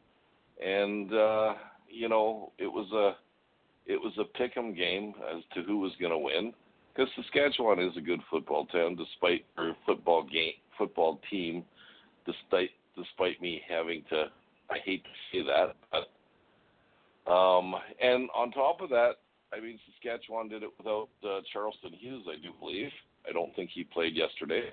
and 0.64 1.14
uh, 1.14 1.54
you 1.90 2.10
know 2.10 2.52
it 2.58 2.68
was 2.68 2.92
a 2.92 3.92
it 3.92 4.00
was 4.00 4.14
a 4.20 4.38
pick'em 4.38 4.76
game 4.76 5.14
as 5.34 5.44
to 5.54 5.62
who 5.64 5.80
was 5.80 5.94
going 6.00 6.12
to 6.12 6.18
win. 6.18 6.54
Because 6.94 7.12
Saskatchewan 7.16 7.80
is 7.80 7.96
a 7.96 8.02
good 8.02 8.22
football 8.30 8.66
town, 8.66 8.96
despite 8.96 9.46
or 9.58 9.76
football 9.86 10.24
game 10.24 10.54
football 10.78 11.20
team, 11.30 11.64
despite 12.26 12.72
despite 12.96 13.42
me 13.42 13.62
having 13.68 14.04
to 14.10 14.26
I 14.70 14.80
hate 14.84 15.04
to 15.04 15.10
say 15.32 15.46
that, 15.46 15.76
but 15.92 17.32
um, 17.32 17.76
and 18.02 18.30
on 18.36 18.52
top 18.52 18.82
of 18.82 18.90
that, 18.90 19.14
I 19.54 19.60
mean 19.60 19.80
Saskatchewan 19.86 20.50
did 20.50 20.64
it 20.64 20.70
without 20.78 21.10
uh, 21.24 21.40
Charleston 21.52 21.94
Hughes, 21.94 22.24
I 22.28 22.36
do 22.42 22.50
believe. 22.60 22.92
I 23.28 23.32
don't 23.32 23.56
think 23.56 23.70
he 23.74 23.84
played 23.84 24.16
yesterday. 24.16 24.70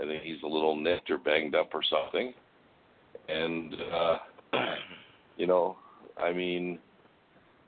I 0.00 0.04
think 0.04 0.22
he's 0.22 0.42
a 0.42 0.46
little 0.46 0.76
nicked 0.76 1.10
or 1.10 1.18
banged 1.18 1.54
up 1.54 1.70
or 1.72 1.82
something. 1.82 2.32
And 3.28 3.74
uh 3.92 4.18
you 5.36 5.46
know, 5.46 5.76
I 6.16 6.32
mean, 6.32 6.78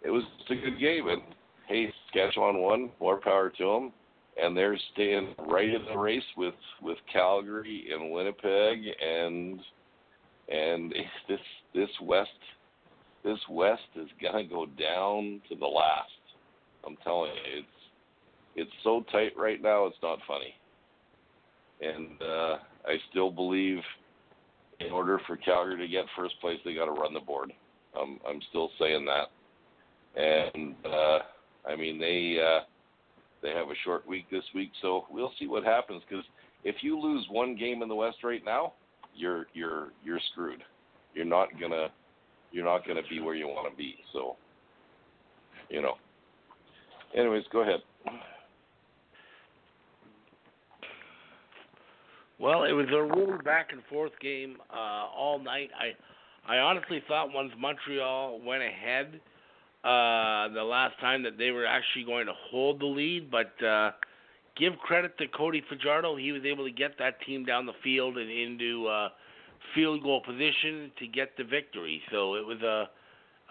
it 0.03 0.11
was 0.11 0.25
a 0.51 0.55
good 0.55 0.79
game 0.79 1.09
and 1.09 1.23
hey, 1.69 1.93
Saskatchewan 2.07 2.59
won, 2.59 2.91
more 3.01 3.21
power 3.21 3.51
to 3.51 3.65
them. 3.65 3.93
And 4.41 4.57
they're 4.57 4.79
staying 4.93 5.35
right 5.49 5.69
in 5.69 5.85
the 5.87 5.97
race 5.97 6.23
with 6.37 6.55
with 6.83 6.99
Calgary 7.13 7.89
and 7.93 8.11
Winnipeg 8.11 8.79
and 9.01 9.61
and 10.49 10.95
this 11.29 11.41
this 11.75 11.91
west 12.03 12.31
this 13.25 13.39
west 13.51 13.83
is 13.97 14.09
gonna 14.23 14.45
go 14.45 14.67
down 14.67 15.41
to 15.49 15.57
the 15.57 15.67
last. 15.67 16.11
I'm 16.87 16.97
telling 17.03 17.33
you, 17.33 17.61
it's 17.61 17.69
it's 18.57 18.85
so 18.85 19.05
tight 19.11 19.33
right 19.37 19.61
now. 19.61 19.87
It's 19.87 19.97
not 20.03 20.19
funny 20.27 20.55
and 21.81 22.23
uh, 22.23 22.57
I 22.87 22.97
still 23.11 23.31
believe 23.31 23.81
in 24.81 24.93
order 24.93 25.21
for 25.27 25.37
Calgary 25.37 25.79
to 25.79 25.89
get 25.89 26.05
first 26.17 26.41
place, 26.41 26.59
they 26.65 26.75
got 26.75 26.87
to 26.87 26.93
run 26.93 27.15
the 27.15 27.21
board. 27.21 27.53
Um, 27.99 28.21
I'm 28.29 28.41
still 28.51 28.71
saying 28.79 29.07
that, 29.07 30.21
and 30.21 30.75
uh, 30.85 31.19
I 31.67 31.77
mean 31.77 31.99
they 31.99 32.39
uh, 32.43 32.65
they 33.43 33.51
have 33.51 33.69
a 33.69 33.75
short 33.85 34.07
week 34.07 34.27
this 34.31 34.45
week, 34.55 34.71
so 34.83 35.07
we'll 35.11 35.33
see 35.39 35.47
what 35.47 35.65
happens. 35.65 36.03
Because 36.09 36.25
if 36.65 36.77
you 36.81 37.01
lose 37.01 37.27
one 37.31 37.57
game 37.57 37.83
in 37.83 37.89
the 37.89 37.95
West 37.95 38.19
right 38.23 38.45
now, 38.45 38.75
you're 39.15 39.47
you're 39.55 39.89
you're 40.05 40.21
screwed. 40.33 40.63
You're 41.15 41.25
not 41.25 41.49
gonna 41.59 41.89
you're 42.53 42.65
not 42.65 42.87
gonna 42.87 43.03
be 43.09 43.21
where 43.21 43.35
you 43.35 43.47
want 43.47 43.71
to 43.71 43.77
be. 43.77 43.97
So, 44.13 44.37
you 45.71 45.81
know. 45.81 45.95
Anyways, 47.17 47.45
go 47.51 47.61
ahead. 47.61 47.81
Well, 52.39 52.65
it 52.65 52.73
was 52.73 52.87
a 52.93 53.03
really 53.03 53.39
back 53.45 53.69
and 53.73 53.83
forth 53.91 54.13
game 54.21 54.57
uh, 54.71 55.07
all 55.15 55.39
night. 55.39 55.71
I 55.79 55.95
I 56.53 56.59
honestly 56.59 57.03
thought 57.09 57.33
once 57.33 57.53
Montreal 57.59 58.41
went 58.45 58.63
ahead 58.63 59.21
uh, 59.83 60.53
the 60.55 60.63
last 60.65 60.99
time 61.01 61.23
that 61.23 61.39
they 61.39 61.51
were 61.51 61.67
actually 61.67 62.05
going 62.05 62.27
to 62.27 62.35
hold 62.51 62.81
the 62.81 62.87
lead, 62.87 63.31
but 63.31 63.53
uh, 63.65 63.93
give 64.57 64.75
credit 64.79 65.17
to 65.19 65.27
Cody 65.29 65.63
Fajardo. 65.69 66.17
He 66.17 66.33
was 66.33 66.43
able 66.45 66.65
to 66.65 66.71
get 66.73 66.99
that 66.99 67.21
team 67.27 67.45
down 67.45 67.67
the 67.67 67.73
field 67.83 68.17
and 68.19 68.31
into 68.31 68.87
uh, 68.87 69.09
field 69.75 70.03
goal 70.03 70.21
position 70.21 70.93
to 70.99 71.07
get 71.07 71.37
the 71.37 71.45
victory. 71.45 72.03
So 72.13 72.35
it 72.35 72.47
was 72.47 72.61
a 72.63 72.89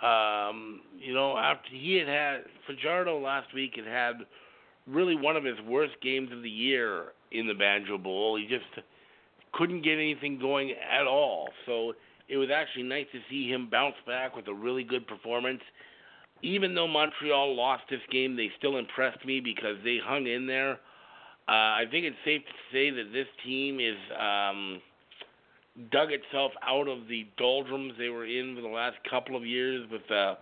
Um, 0.05 0.81
you 0.99 1.13
know, 1.13 1.37
after 1.37 1.69
he 1.71 1.95
had 1.95 2.07
had 2.07 2.43
Fajardo 2.67 3.17
last 3.17 3.53
week 3.53 3.77
had 3.77 3.87
had 3.87 4.25
really 4.85 5.15
one 5.15 5.37
of 5.37 5.45
his 5.45 5.59
worst 5.65 5.95
games 6.01 6.31
of 6.33 6.43
the 6.43 6.49
year 6.49 7.14
in 7.37 7.47
the 7.47 7.53
Banjo 7.53 7.97
Bowl. 7.97 8.37
He 8.37 8.47
just 8.47 8.85
couldn't 9.53 9.83
get 9.83 9.93
anything 9.93 10.39
going 10.39 10.71
at 10.71 11.07
all. 11.07 11.49
So 11.65 11.93
it 12.27 12.37
was 12.37 12.49
actually 12.53 12.83
nice 12.83 13.05
to 13.11 13.19
see 13.29 13.49
him 13.49 13.69
bounce 13.69 13.95
back 14.05 14.35
with 14.35 14.47
a 14.47 14.53
really 14.53 14.83
good 14.83 15.07
performance. 15.07 15.61
Even 16.41 16.75
though 16.75 16.87
Montreal 16.87 17.55
lost 17.55 17.83
this 17.89 18.01
game, 18.11 18.35
they 18.35 18.51
still 18.57 18.77
impressed 18.77 19.25
me 19.25 19.39
because 19.39 19.77
they 19.83 19.97
hung 20.03 20.27
in 20.27 20.45
there. 20.45 20.73
Uh, 21.47 21.77
I 21.77 21.83
think 21.89 22.05
it's 22.05 22.17
safe 22.25 22.41
to 22.41 22.75
say 22.75 22.89
that 22.89 23.13
this 23.13 23.27
team 23.43 23.79
is 23.79 23.95
um, 24.19 24.81
dug 25.91 26.09
itself 26.11 26.51
out 26.67 26.87
of 26.87 27.07
the 27.07 27.27
doldrums 27.37 27.93
they 27.97 28.09
were 28.09 28.25
in 28.25 28.55
for 28.55 28.61
the 28.61 28.67
last 28.67 28.97
couple 29.09 29.35
of 29.35 29.45
years 29.45 29.87
with 29.91 30.09
uh, 30.11 30.35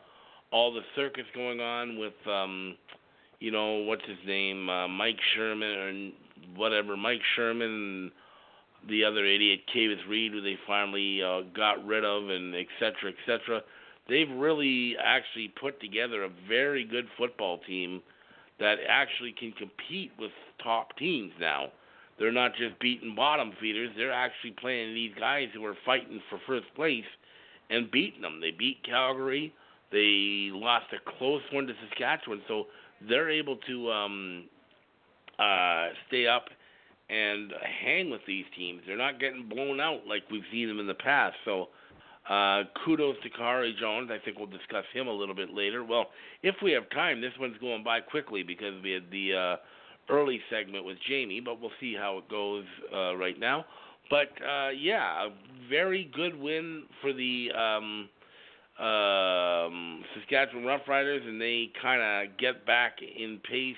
all 0.52 0.74
the 0.74 0.82
circus 0.96 1.26
going 1.36 1.60
on 1.60 2.00
with, 2.00 2.14
um, 2.28 2.78
you 3.40 3.52
know, 3.52 3.80
what's 3.84 4.06
his 4.06 4.18
name, 4.26 4.70
uh, 4.70 4.88
Mike 4.88 5.20
Sherman 5.36 5.70
and 5.70 6.14
whatever, 6.56 6.96
Mike 6.98 7.22
Sherman 7.36 7.70
and 7.70 8.12
the 8.90 9.04
other 9.04 9.26
idiot, 9.26 9.62
Kavis 9.74 10.08
Reed, 10.10 10.34
who 10.34 10.42
they 10.42 10.58
finally 10.68 11.22
uh, 11.24 11.42
got 11.56 11.86
rid 11.86 12.04
of, 12.04 12.30
and 12.30 12.54
et 12.56 12.68
cetera, 12.80 13.12
et 13.12 13.16
cetera. 13.26 13.62
They've 14.10 14.30
really 14.30 14.96
actually 15.02 15.54
put 15.60 15.80
together 15.80 16.24
a 16.24 16.30
very 16.48 16.84
good 16.84 17.06
football 17.18 17.60
team 17.66 18.02
that 18.60 18.76
actually 18.88 19.34
can 19.40 19.54
compete 19.54 20.12
with 20.20 20.32
top 20.62 20.98
teams 20.98 21.32
now. 21.40 21.68
They're 22.20 22.32
not 22.32 22.52
just 22.56 22.80
beating 22.80 23.16
bottom 23.16 23.54
feeders. 23.60 23.90
They're 23.98 24.12
actually 24.12 24.52
playing 24.52 24.94
these 24.94 25.14
guys 25.20 25.48
who 25.54 25.66
are 25.66 25.76
fighting 25.86 26.22
for 26.30 26.40
first 26.46 26.68
place 26.76 27.06
and 27.70 27.90
beating 27.90 28.22
them. 28.22 28.40
They 28.40 28.52
beat 28.52 28.84
Calgary. 28.84 29.54
They 29.92 30.50
lost 30.52 30.86
a 30.94 31.18
close 31.18 31.42
one 31.52 31.68
to 31.68 31.74
Saskatchewan, 31.90 32.42
so 32.48 32.66
they're 33.08 33.30
able 33.30 33.58
to 33.68 33.92
um, 33.92 34.46
uh, 35.40 35.90
stay 36.08 36.28
up 36.28 36.46
and 37.10 37.52
hang 37.84 38.10
with 38.10 38.22
these 38.26 38.46
teams. 38.56 38.82
They're 38.88 38.98
not 38.98 39.20
getting 39.20 39.48
blown 39.50 39.80
out 39.80 40.02
like 40.08 40.24
we've 40.32 40.44
seen 40.52 40.68
them 40.68 40.80
in 40.80 40.88
the 40.88 40.94
past. 40.94 41.36
So 41.46 41.68
uh, 42.30 42.64
kudos 42.86 43.16
to 43.24 43.30
Khari 43.30 43.78
Jones. 43.78 44.10
I 44.12 44.24
think 44.24 44.38
we'll 44.38 44.48
discuss 44.48 44.86
him 44.94 45.08
a 45.08 45.12
little 45.12 45.36
bit 45.36 45.54
later. 45.54 45.84
Well, 45.84 46.08
if 46.42 46.56
we 46.64 46.72
have 46.72 46.90
time, 46.92 47.22
this 47.22 47.34
one's 47.40 47.58
going 47.60 47.84
by 47.84 48.00
quickly 48.00 48.44
because 48.44 48.82
we 48.82 48.92
had 48.92 49.12
the 49.12 49.34
uh, 49.34 50.14
early 50.14 50.40
segment 50.50 50.86
with 50.86 50.98
Jamie, 51.08 51.42
but 51.42 51.60
we'll 51.60 51.72
see 51.80 51.94
how 51.94 52.20
it 52.20 52.30
goes 52.30 52.66
uh, 52.94 53.16
right 53.16 53.40
now. 53.40 53.66
But 54.10 54.30
uh, 54.42 54.70
yeah, 54.70 55.28
a 55.28 55.30
very 55.70 56.10
good 56.14 56.40
win 56.40 56.84
for 57.02 57.14
the 57.14 57.50
um, 57.52 58.10
um, 58.86 60.04
Saskatchewan 60.16 60.64
Roughriders, 60.66 61.28
and 61.28 61.40
they 61.40 61.72
kind 61.82 62.02
of 62.02 62.38
get 62.38 62.66
back 62.66 62.98
in 63.02 63.40
pace 63.50 63.76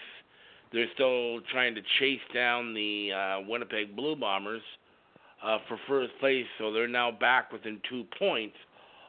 they're 0.75 0.91
still 0.93 1.39
trying 1.51 1.73
to 1.73 1.81
chase 1.99 2.19
down 2.33 2.73
the 2.73 3.11
uh, 3.13 3.47
Winnipeg 3.47 3.95
Blue 3.95 4.15
Bombers 4.15 4.61
uh, 5.41 5.59
for 5.69 5.79
first 5.87 6.11
place, 6.19 6.45
so 6.59 6.73
they're 6.73 6.87
now 6.87 7.11
back 7.11 7.51
within 7.51 7.79
two 7.89 8.03
points. 8.19 8.55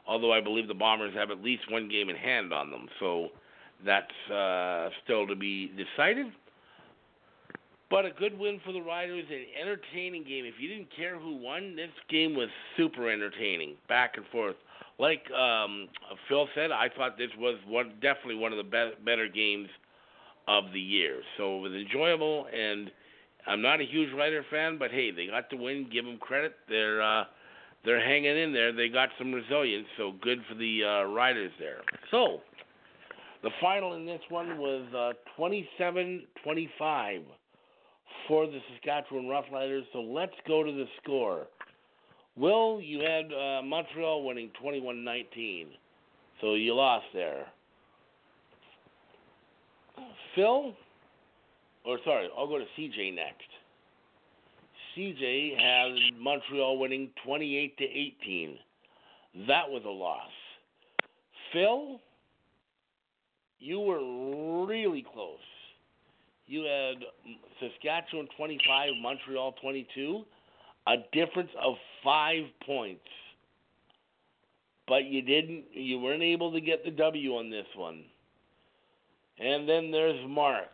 Although 0.07 0.31
I 0.31 0.39
believe 0.39 0.69
the 0.69 0.73
Bombers 0.73 1.13
have 1.15 1.29
at 1.29 1.43
least 1.43 1.69
one 1.69 1.89
game 1.89 2.07
in 2.09 2.15
hand 2.15 2.53
on 2.53 2.71
them, 2.71 2.87
so 3.01 3.27
that's 3.85 4.31
uh, 4.33 4.87
still 5.03 5.27
to 5.27 5.35
be 5.35 5.69
decided. 5.75 6.27
But 7.89 8.05
a 8.05 8.11
good 8.11 8.39
win 8.39 8.61
for 8.65 8.71
the 8.71 8.81
Riders, 8.81 9.25
an 9.29 9.45
entertaining 9.61 10.23
game. 10.23 10.45
If 10.45 10.55
you 10.59 10.69
didn't 10.69 10.87
care 10.95 11.19
who 11.19 11.35
won, 11.35 11.75
this 11.75 11.89
game 12.09 12.33
was 12.33 12.47
super 12.77 13.09
entertaining, 13.09 13.75
back 13.89 14.15
and 14.15 14.25
forth. 14.27 14.55
Like 14.99 15.29
um, 15.31 15.89
Phil 16.29 16.47
said, 16.55 16.71
I 16.71 16.87
thought 16.95 17.17
this 17.17 17.29
was 17.37 17.57
one 17.67 17.93
definitely 18.01 18.35
one 18.35 18.53
of 18.53 18.57
the 18.57 18.63
be- 18.63 19.03
better 19.03 19.27
games 19.27 19.67
of 20.47 20.65
the 20.73 20.79
year. 20.79 21.21
So 21.37 21.57
it 21.57 21.61
was 21.61 21.71
enjoyable, 21.73 22.47
and 22.53 22.91
I'm 23.47 23.61
not 23.61 23.81
a 23.81 23.85
huge 23.85 24.13
Rider 24.13 24.45
fan, 24.49 24.77
but 24.77 24.91
hey, 24.91 25.11
they 25.11 25.27
got 25.27 25.49
the 25.49 25.57
win. 25.57 25.89
Give 25.91 26.05
them 26.05 26.17
credit. 26.17 26.55
They're 26.69 27.01
uh, 27.01 27.25
they're 27.85 28.03
hanging 28.03 28.37
in 28.37 28.53
there. 28.53 28.73
They 28.73 28.89
got 28.89 29.09
some 29.17 29.31
resilience, 29.31 29.87
so 29.97 30.13
good 30.21 30.39
for 30.49 30.55
the 30.55 30.83
uh, 30.83 31.03
Riders 31.09 31.51
there. 31.59 31.81
So 32.11 32.41
the 33.43 33.51
final 33.61 33.93
in 33.93 34.05
this 34.05 34.21
one 34.29 34.57
was 34.57 34.85
uh, 34.93 35.13
27-25 35.39 37.21
for 38.27 38.45
the 38.45 38.59
Saskatchewan 38.73 39.25
Roughriders. 39.25 39.83
So 39.93 39.99
let's 39.99 40.33
go 40.47 40.63
to 40.63 40.71
the 40.71 40.85
score. 41.01 41.47
Will, 42.35 42.81
you 42.81 42.99
had 42.99 43.31
uh, 43.33 43.61
Montreal 43.63 44.23
winning 44.23 44.51
21-19, 44.63 45.67
so 46.41 46.53
you 46.53 46.75
lost 46.75 47.05
there. 47.13 47.47
Phil, 50.35 50.73
or 51.85 51.99
sorry, 52.03 52.29
I'll 52.37 52.47
go 52.47 52.57
to 52.57 52.65
CJ 52.77 53.15
next. 53.15 53.47
CJ 54.95 55.57
has 55.57 55.99
Montreal 56.19 56.79
winning 56.79 57.09
28 57.25 57.77
to 57.77 57.83
18. 57.83 58.57
That 59.47 59.69
was 59.69 59.83
a 59.85 59.89
loss. 59.89 60.31
Phil, 61.53 61.99
you 63.59 63.79
were 63.79 64.65
really 64.65 65.05
close. 65.13 65.37
You 66.47 66.63
had 66.63 67.03
Saskatchewan 67.59 68.27
25, 68.37 68.89
Montreal 69.01 69.53
22, 69.61 70.23
a 70.87 70.95
difference 71.11 71.49
of 71.61 71.75
five 72.03 72.43
points. 72.65 73.01
But 74.87 75.05
you 75.05 75.21
didn't, 75.21 75.65
you 75.73 75.99
weren't 75.99 76.23
able 76.23 76.51
to 76.53 76.61
get 76.61 76.85
the 76.85 76.91
W 76.91 77.31
on 77.35 77.49
this 77.49 77.65
one. 77.75 78.03
And 79.39 79.67
then 79.69 79.91
there's 79.91 80.19
Mark. 80.27 80.69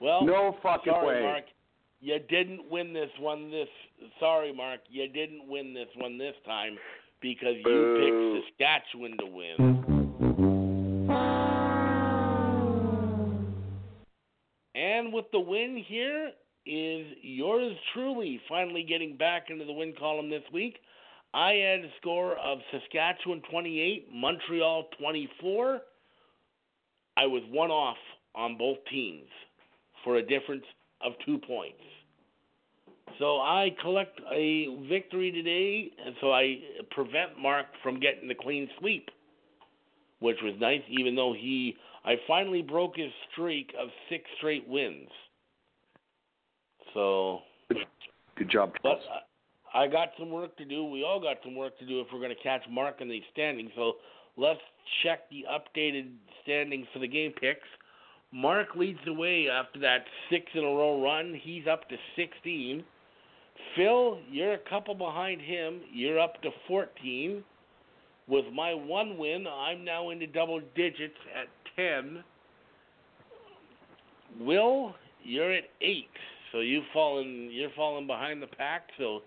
Well, 0.00 0.24
no 0.24 0.56
fucking 0.62 0.92
sorry, 0.92 1.16
way. 1.16 1.22
Mark. 1.22 1.44
You 2.00 2.18
didn't 2.30 2.70
win 2.70 2.92
this 2.92 3.10
one. 3.18 3.50
This 3.50 3.68
sorry, 4.18 4.52
Mark. 4.52 4.80
You 4.88 5.08
didn't 5.08 5.48
win 5.48 5.74
this 5.74 5.88
one 5.96 6.16
this 6.16 6.34
time 6.46 6.78
because 7.20 7.56
you 7.56 7.64
Boo. 7.64 8.40
picked 8.40 8.58
Saskatchewan 8.58 9.18
to 9.18 9.26
win. 9.26 9.90
And 14.74 15.12
with 15.12 15.26
the 15.32 15.40
win 15.40 15.84
here 15.86 16.30
is 16.64 17.06
yours 17.22 17.76
truly 17.92 18.40
finally 18.48 18.82
getting 18.82 19.16
back 19.16 19.50
into 19.50 19.64
the 19.64 19.72
win 19.72 19.92
column 19.98 20.30
this 20.30 20.42
week. 20.52 20.78
I 21.34 21.52
had 21.52 21.80
a 21.80 21.90
score 22.00 22.36
of 22.38 22.58
Saskatchewan 22.72 23.42
28, 23.50 24.08
Montreal 24.12 24.88
24. 24.98 25.80
I 27.20 27.26
was 27.26 27.42
one 27.50 27.70
off 27.70 27.98
on 28.34 28.56
both 28.56 28.78
teams 28.90 29.28
for 30.04 30.16
a 30.16 30.22
difference 30.22 30.64
of 31.04 31.12
two 31.26 31.38
points. 31.38 31.82
So 33.18 33.40
I 33.40 33.74
collect 33.82 34.18
a 34.32 34.86
victory 34.88 35.30
today, 35.30 35.90
and 36.04 36.14
so 36.20 36.32
I 36.32 36.60
prevent 36.92 37.38
Mark 37.38 37.66
from 37.82 38.00
getting 38.00 38.28
the 38.28 38.34
clean 38.34 38.68
sweep, 38.78 39.10
which 40.20 40.38
was 40.42 40.54
nice. 40.58 40.80
Even 40.88 41.14
though 41.14 41.34
he, 41.38 41.76
I 42.04 42.14
finally 42.26 42.62
broke 42.62 42.96
his 42.96 43.10
streak 43.30 43.72
of 43.78 43.88
six 44.08 44.24
straight 44.38 44.66
wins. 44.66 45.08
So, 46.94 47.40
Good 48.36 48.50
job. 48.50 48.72
but 48.82 49.00
I 49.74 49.84
I 49.84 49.86
got 49.86 50.08
some 50.18 50.30
work 50.30 50.56
to 50.56 50.64
do. 50.64 50.84
We 50.84 51.04
all 51.04 51.20
got 51.20 51.36
some 51.44 51.54
work 51.54 51.78
to 51.78 51.86
do 51.86 52.00
if 52.00 52.08
we're 52.12 52.18
going 52.18 52.34
to 52.34 52.42
catch 52.42 52.62
Mark 52.70 53.00
in 53.00 53.08
the 53.08 53.20
standings. 53.32 53.70
So 53.76 53.94
let's 54.36 54.60
check 55.02 55.28
the 55.30 55.44
updated 55.50 56.10
standings 56.42 56.86
for 56.92 56.98
the 56.98 57.08
game 57.08 57.32
picks. 57.40 57.66
Mark 58.32 58.68
leads 58.76 58.98
the 59.04 59.12
way 59.12 59.48
after 59.50 59.80
that 59.80 60.04
six 60.30 60.44
in 60.54 60.60
a 60.60 60.66
row 60.66 61.02
run. 61.02 61.38
He's 61.42 61.66
up 61.66 61.88
to 61.88 61.96
16. 62.16 62.84
Phil, 63.76 64.18
you're 64.30 64.54
a 64.54 64.70
couple 64.70 64.94
behind 64.94 65.40
him. 65.40 65.80
You're 65.92 66.20
up 66.20 66.40
to 66.42 66.50
14. 66.68 67.42
With 68.28 68.44
my 68.54 68.72
one 68.74 69.18
win, 69.18 69.46
I'm 69.46 69.84
now 69.84 70.10
into 70.10 70.26
double 70.26 70.60
digits 70.76 71.16
at 71.36 71.48
10. 71.76 72.22
Will, 74.40 74.94
you're 75.24 75.52
at 75.52 75.64
eight. 75.80 76.06
So 76.52 76.60
you've 76.60 76.84
fallen. 76.92 77.48
You're 77.50 77.70
falling 77.76 78.06
behind 78.06 78.42
the 78.42 78.46
pack. 78.46 78.88
So 78.98 79.20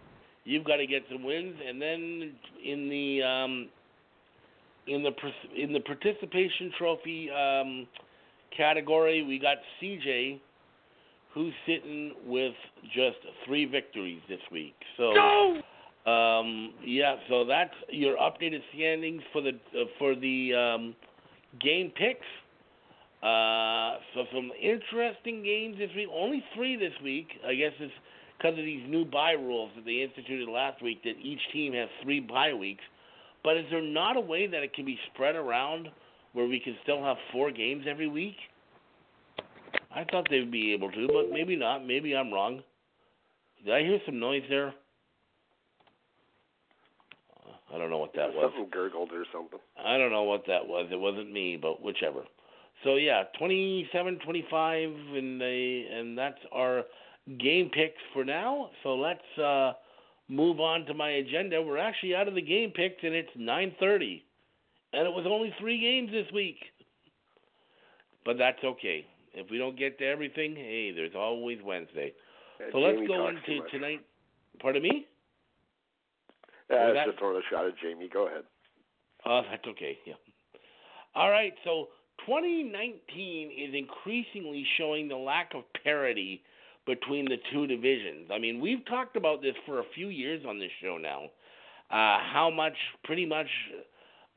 you've 0.46 0.64
got 0.64 0.78
to 0.78 0.88
get 0.88 1.04
some 1.12 1.24
wins. 1.24 1.56
And 1.68 1.82
then 1.82 2.34
in 2.64 2.90
the 2.90 3.24
um, 3.24 3.70
in 4.88 5.04
the 5.04 5.12
in 5.56 5.74
the 5.74 5.80
participation 5.80 6.72
trophy 6.78 7.30
um, 7.32 7.88
category, 8.56 9.24
we 9.24 9.40
got 9.40 9.58
CJ, 9.82 10.40
who's 11.34 11.54
sitting 11.66 12.14
with 12.26 12.54
just 12.94 13.18
three 13.46 13.66
victories 13.66 14.22
this 14.30 14.40
week. 14.52 14.76
So, 14.98 15.12
um, 16.10 16.74
yeah, 16.86 17.16
so 17.30 17.46
that's 17.46 17.74
your 17.90 18.18
updated 18.18 18.62
standings 18.74 19.22
for 19.32 19.42
the 19.42 19.52
uh, 19.52 19.86
for 19.98 20.16
the 20.16 20.54
um, 20.54 20.96
game 21.62 21.92
picks. 21.96 22.26
Uh, 23.24 24.00
so 24.14 24.26
some 24.34 24.52
interesting 24.62 25.44
games 25.44 25.78
this 25.78 25.90
week. 25.96 26.10
Only 26.14 26.44
three 26.56 26.76
this 26.76 26.94
week. 27.02 27.28
I 27.48 27.56
guess 27.56 27.72
it's 27.80 27.94
because 28.38 28.60
of 28.60 28.66
these 28.66 28.84
new 28.90 29.06
bye 29.06 29.32
rules 29.32 29.72
that 29.78 29.86
they 29.86 30.04
instituted 30.04 30.50
last 30.50 30.84
week. 30.84 31.04
That 31.04 31.16
each 31.24 31.40
team 31.54 31.74
has 31.74 31.88
three 32.04 32.20
bye 32.20 32.54
weeks. 32.54 32.84
But 33.44 33.58
is 33.58 33.66
there 33.70 33.82
not 33.82 34.18
a 34.18 34.22
way 34.22 34.48
that 34.48 34.64
it 34.64 34.74
can 34.74 34.86
be 34.86 34.98
spread 35.14 35.36
around 35.36 35.90
where 36.34 36.48
we 36.48 36.60
can 36.60 36.76
still 36.84 37.04
have 37.04 37.18
four 37.32 37.52
games 37.52 37.86
every 37.90 38.08
week? 38.08 38.36
I 39.96 40.04
thought 40.06 40.28
they'd 40.30 40.52
be 40.52 40.74
able 40.74 40.92
to, 40.92 41.08
but 41.08 41.32
maybe 41.32 41.56
not. 41.56 41.86
Maybe 41.86 42.16
I'm 42.16 42.32
wrong. 42.32 42.64
Did 43.64 43.74
I 43.74 43.82
hear 43.82 44.00
some 44.06 44.20
noise 44.20 44.44
there? 44.50 44.74
I 47.74 47.78
don't 47.78 47.90
know 47.90 47.98
what 47.98 48.14
that 48.16 48.34
was. 48.34 48.52
Something 48.54 48.70
gurgled 48.72 49.10
or 49.12 49.26
something. 49.34 49.60
I 49.84 49.98
don't 49.98 50.12
know 50.12 50.24
what 50.24 50.44
that 50.48 50.66
was. 50.66 50.88
It 50.92 51.00
wasn't 51.00 51.32
me, 51.32 51.58
but 51.60 51.82
whichever. 51.82 52.22
So 52.84 52.96
yeah, 52.96 53.24
27, 53.40 54.20
25, 54.24 54.90
and 55.16 55.42
they, 55.42 55.88
and 55.92 56.18
that's 56.18 56.40
our 56.52 56.84
game 57.40 57.72
picks 57.74 58.02
for 58.14 58.24
now. 58.24 58.70
So 58.84 58.96
let's 58.96 59.40
uh, 59.40 59.74
move 60.34 60.60
on 60.60 60.86
to 60.86 60.94
my 60.94 61.10
agenda. 61.12 61.62
We're 61.62 61.78
actually 61.78 62.16
out 62.16 62.28
of 62.28 62.36
the 62.36 62.42
game 62.42 62.72
picks, 62.72 63.04
and 63.04 63.14
it's 63.14 63.30
9:30, 63.38 64.24
and 64.94 65.08
it 65.08 65.14
was 65.14 65.26
only 65.28 65.54
three 65.60 65.80
games 65.80 66.12
this 66.12 66.32
week. 66.32 66.58
But 68.26 68.38
that's 68.38 68.64
okay. 68.64 69.06
If 69.34 69.50
we 69.50 69.58
don't 69.58 69.78
get 69.78 69.98
to 70.00 70.06
everything, 70.06 70.56
hey, 70.56 70.92
there's 70.92 71.16
always 71.16 71.62
Wednesday. 71.62 72.14
Uh, 72.60 72.72
So 72.72 72.80
let's 72.80 73.06
go 73.08 73.28
into 73.28 73.62
tonight. 73.70 74.02
Pardon 74.60 74.84
me? 74.84 75.08
Yeah, 76.70 76.76
Well, 76.76 76.80
I 76.80 76.86
was 76.88 76.94
that- 76.96 77.06
just 77.08 77.18
throwing 77.20 77.38
a 77.38 77.44
shot 77.50 77.66
at 77.66 77.76
Jamie. 77.78 78.08
Go 78.08 78.28
ahead. 78.28 78.46
Uh, 79.26 79.42
that's 79.50 79.66
okay. 79.68 79.98
Yeah. 80.06 80.16
All 81.16 81.30
right. 81.30 81.54
So 81.64 81.90
2019 82.26 83.52
is 83.52 83.74
increasingly 83.74 84.64
showing 84.78 85.08
the 85.08 85.18
lack 85.18 85.54
of 85.56 85.64
parity 85.84 86.44
between 86.86 87.26
the 87.26 87.38
two 87.52 87.68
divisions. 87.68 88.30
I 88.32 88.40
mean, 88.40 88.60
we've 88.60 88.86
talked 88.86 89.16
about 89.16 89.42
this 89.42 89.56
for 89.66 89.80
a 89.80 89.84
few 89.96 90.10
years 90.10 90.44
on 90.48 90.60
this 90.60 90.72
show 90.82 90.98
now. 90.98 91.26
Uh, 91.90 92.20
how 92.34 92.52
much, 92.54 92.74
pretty 93.04 93.26
much, 93.26 93.48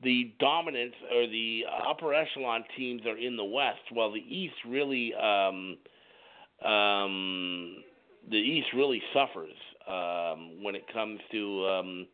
the 0.03 0.31
dominance 0.39 0.93
or 1.13 1.27
the 1.27 1.61
upper 1.89 2.13
echelon 2.13 2.63
teams 2.77 3.01
are 3.05 3.17
in 3.17 3.35
the 3.35 3.43
West, 3.43 3.79
while 3.91 4.11
the 4.11 4.19
East 4.19 4.53
really, 4.67 5.13
um, 5.15 5.77
um, 6.63 7.77
the 8.29 8.37
East 8.37 8.67
really 8.75 9.01
suffers 9.13 9.55
um, 9.87 10.63
when 10.63 10.75
it 10.75 10.83
comes 10.93 11.19
to 11.31 11.67
um, 11.67 12.07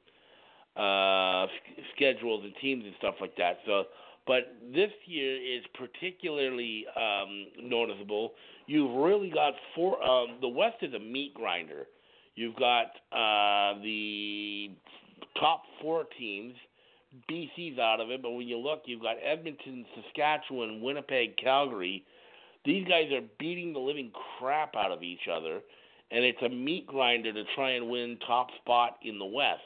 uh, 0.78 1.48
schedules 1.96 2.44
and 2.46 2.54
teams 2.62 2.86
and 2.86 2.94
stuff 3.00 3.16
like 3.20 3.36
that. 3.36 3.58
So, 3.66 3.84
but 4.26 4.56
this 4.74 4.92
year 5.06 5.36
is 5.36 5.64
particularly 5.74 6.86
um, 6.96 7.48
noticeable. 7.62 8.34
You've 8.68 8.96
really 8.96 9.30
got 9.30 9.54
four. 9.76 10.02
Um, 10.04 10.38
the 10.42 10.48
West 10.48 10.78
is 10.82 10.94
a 10.94 11.00
meat 11.00 11.34
grinder. 11.34 11.88
You've 12.36 12.56
got 12.56 12.88
uh, 13.12 13.80
the 13.82 14.72
top 15.40 15.64
four 15.82 16.06
teams. 16.18 16.54
BC's 17.30 17.78
out 17.78 18.00
of 18.00 18.10
it, 18.10 18.24
but 18.24 18.32
when 18.32 18.48
you 18.48 18.58
look, 18.58 18.84
you've 18.86 19.02
got 19.02 19.18
Edmonton, 19.24 19.86
Saskatchewan, 19.96 20.82
Winnipeg, 20.82 21.38
Calgary. 21.38 22.04
These 22.66 22.88
guys 22.88 23.12
are 23.12 23.22
beating 23.40 23.74
the 23.74 23.80
living 23.80 24.12
crap 24.40 24.76
out 24.76 24.92
of 24.92 25.04
each 25.04 25.28
other, 25.32 25.60
and 26.10 26.24
it's 26.24 26.42
a 26.42 26.50
meat 26.50 26.88
grinder 26.88 27.32
to 27.32 27.44
try 27.56 27.72
and 27.72 27.90
win 27.90 28.18
top 28.26 28.48
spot 28.62 28.98
in 29.04 29.20
the 29.20 29.26
West. 29.26 29.62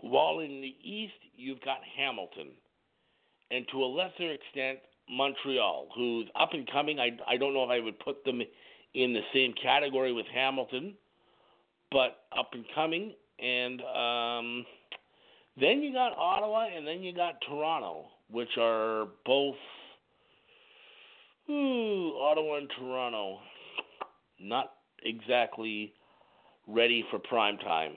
While 0.00 0.40
in 0.40 0.60
the 0.60 0.74
East, 0.82 1.14
you've 1.36 1.60
got 1.60 1.78
Hamilton, 1.96 2.48
and 3.50 3.66
to 3.72 3.82
a 3.82 3.86
lesser 3.86 4.32
extent, 4.32 4.78
Montreal, 5.10 5.88
who's 5.94 6.26
up 6.38 6.50
and 6.52 6.70
coming. 6.70 6.98
I, 6.98 7.16
I 7.26 7.36
don't 7.36 7.54
know 7.54 7.64
if 7.64 7.70
I 7.70 7.80
would 7.80 7.98
put 8.00 8.24
them 8.24 8.40
in 8.94 9.12
the 9.12 9.22
same 9.32 9.54
category 9.60 10.12
with 10.12 10.26
Hamilton, 10.32 10.94
but 11.90 12.24
up 12.38 12.50
and 12.52 12.64
coming. 12.74 13.14
And 13.38 13.80
um, 13.80 14.66
then 15.58 15.80
you 15.82 15.92
got 15.92 16.16
Ottawa, 16.16 16.66
and 16.76 16.86
then 16.86 17.02
you 17.02 17.14
got 17.14 17.34
Toronto, 17.48 18.06
which 18.30 18.50
are 18.58 19.08
both. 19.24 19.56
Ooh, 21.50 22.18
Ottawa 22.20 22.58
and 22.58 22.70
Toronto, 22.78 23.38
not 24.38 24.72
exactly 25.02 25.94
ready 26.66 27.04
for 27.10 27.18
prime 27.18 27.56
time 27.58 27.94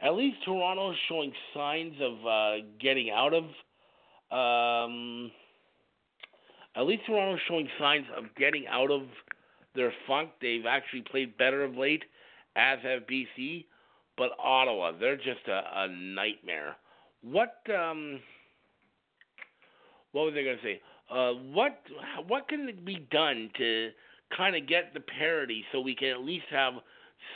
at 0.00 0.14
least 0.14 0.36
Toronto 0.44 0.92
is 0.92 0.96
showing 1.08 1.32
signs 1.54 1.94
of 2.00 2.26
uh, 2.26 2.66
getting 2.80 3.10
out 3.10 3.34
of. 3.34 3.44
Um, 4.30 5.30
at 6.76 6.86
least 6.86 7.02
Toronto 7.06 7.34
is 7.34 7.40
showing 7.48 7.68
signs 7.78 8.06
of 8.16 8.24
getting 8.36 8.66
out 8.68 8.90
of 8.90 9.02
their 9.74 9.92
funk. 10.06 10.30
They've 10.40 10.66
actually 10.66 11.02
played 11.10 11.36
better 11.38 11.64
of 11.64 11.76
late, 11.76 12.04
as 12.56 12.78
have 12.82 13.02
BC. 13.02 13.64
But 14.16 14.30
Ottawa, 14.42 14.92
they're 14.98 15.16
just 15.16 15.46
a, 15.48 15.62
a 15.74 15.88
nightmare. 15.88 16.76
What 17.22 17.54
um, 17.70 18.20
what 20.12 20.24
was 20.24 20.34
I 20.36 20.42
going 20.42 20.56
to 20.56 20.62
say? 20.62 20.80
Uh, 21.10 21.32
what 21.52 21.80
what 22.26 22.48
can 22.48 22.68
be 22.84 23.06
done 23.10 23.50
to 23.58 23.90
kind 24.36 24.56
of 24.56 24.68
get 24.68 24.92
the 24.94 25.00
parity 25.00 25.64
so 25.72 25.80
we 25.80 25.94
can 25.94 26.08
at 26.08 26.20
least 26.20 26.46
have 26.50 26.74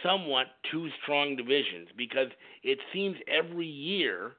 somewhat 0.02 0.46
two 0.70 0.88
strong 1.02 1.36
divisions 1.36 1.88
because 1.96 2.28
it 2.62 2.78
seems 2.92 3.16
every 3.28 3.66
year 3.66 4.32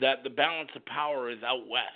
that 0.00 0.24
the 0.24 0.30
balance 0.30 0.70
of 0.74 0.84
power 0.86 1.30
is 1.30 1.38
out 1.44 1.68
west. 1.68 1.92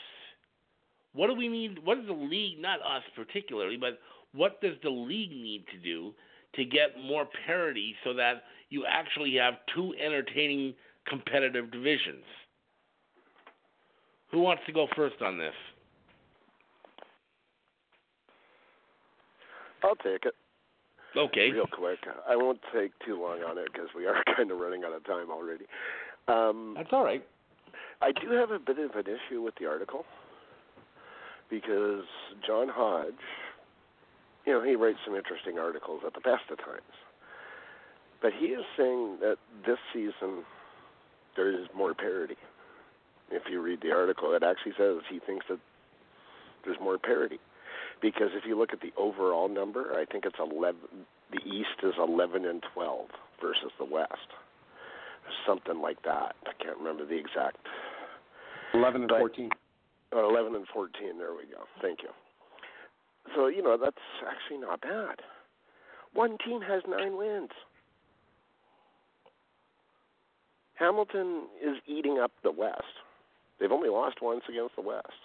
What 1.15 1.29
do 1.29 1.35
we 1.35 1.49
need? 1.49 1.79
What 1.85 1.97
does 1.97 2.07
the 2.07 2.13
league, 2.13 2.61
not 2.61 2.81
us 2.81 3.03
particularly, 3.17 3.77
but 3.77 3.99
what 4.35 4.61
does 4.61 4.75
the 4.83 4.91
league 4.91 5.31
need 5.33 5.65
to 5.73 5.79
do 5.79 6.13
to 6.55 6.65
get 6.65 6.99
more 7.03 7.27
parity 7.47 7.95
so 8.05 8.15
that 8.15 8.45
you 8.71 8.85
actually 8.87 9.35
have 9.37 9.55
two 9.75 9.95
entertaining 10.05 10.75
competitive 11.07 11.71
divisions? 11.71 12.25
Who 14.31 14.41
wants 14.41 14.63
to 14.67 14.73
go 14.73 14.87
first 14.95 15.23
on 15.23 15.39
this? 15.39 15.55
I'll 19.83 19.97
take 19.97 20.25
it. 20.27 20.35
Okay. 21.17 21.51
real 21.51 21.67
quick. 21.67 21.99
I 22.29 22.37
won't 22.37 22.61
take 22.75 22.93
too 23.05 23.21
long 23.21 23.43
on 23.43 23.59
it 23.59 23.69
because 23.73 23.89
we 23.97 24.07
are 24.07 24.23
kind 24.37 24.51
of 24.51 24.59
running 24.59 24.85
out 24.85 24.93
of 24.93 25.05
time 25.05 25.31
already. 25.31 25.65
Um, 26.29 26.75
That's 26.77 26.91
all 26.93 27.03
right. 27.03 27.25
I 28.01 28.13
do 28.13 28.31
have 28.33 28.51
a 28.51 28.59
bit 28.59 28.79
of 28.79 28.95
an 28.95 29.07
issue 29.07 29.43
with 29.43 29.55
the 29.57 29.67
article 29.67 30.05
because 31.51 32.05
John 32.47 32.69
Hodge, 32.69 33.15
you 34.47 34.53
know, 34.53 34.63
he 34.63 34.77
writes 34.77 34.99
some 35.05 35.15
interesting 35.15 35.59
articles 35.59 36.03
at 36.07 36.15
the 36.15 36.21
best 36.21 36.51
of 36.51 36.59
times. 36.59 36.95
But 38.21 38.33
he 38.39 38.47
is 38.47 38.65
saying 38.77 39.19
that 39.21 39.37
this 39.67 39.79
season 39.93 40.45
there 41.37 41.51
is 41.51 41.69
more 41.75 41.95
parity. 41.95 42.37
If 43.31 43.43
you 43.51 43.61
read 43.61 43.81
the 43.83 43.93
article, 43.93 44.35
it 44.35 44.43
actually 44.43 44.73
says 44.77 45.03
he 45.11 45.21
thinks 45.21 45.47
that 45.49 45.59
there's 46.65 46.81
more 46.81 46.99
parity. 46.99 47.39
Because 48.01 48.31
if 48.35 48.45
you 48.47 48.59
look 48.59 48.73
at 48.73 48.81
the 48.81 48.93
overall 48.97 49.49
number, 49.49 49.93
I 49.95 50.05
think 50.05 50.25
it's 50.25 50.39
11. 50.39 50.81
The 51.31 51.41
East 51.45 51.83
is 51.83 51.95
11 51.99 52.45
and 52.45 52.63
12 52.75 53.07
versus 53.41 53.71
the 53.79 53.85
West, 53.85 54.33
something 55.47 55.81
like 55.81 56.03
that. 56.03 56.35
I 56.47 56.63
can't 56.63 56.79
remember 56.79 57.05
the 57.05 57.17
exact. 57.17 57.59
11 58.75 59.03
and 59.03 59.09
But- 59.09 59.19
14. 59.21 59.51
Oh, 60.13 60.29
11 60.31 60.55
and 60.55 60.67
14. 60.69 61.19
There 61.19 61.35
we 61.35 61.45
go. 61.47 61.67
Thank 61.81 62.03
you. 62.03 62.09
So 63.35 63.47
you 63.49 63.63
know 63.63 63.77
that's 63.77 63.99
actually 64.27 64.59
not 64.59 64.81
bad. 64.81 65.23
One 66.15 66.39
team 66.39 66.63
has 66.63 66.83
nine 66.87 67.17
wins. 67.17 67.51
Hamilton 70.75 71.49
is 71.61 71.77
eating 71.87 72.19
up 72.19 72.33
the 72.43 72.51
West. 72.51 72.83
They've 73.59 73.73
only 73.73 73.89
lost 73.89 74.23
once 74.23 74.45
against 74.49 74.77
the 74.77 74.83
West. 74.83 75.21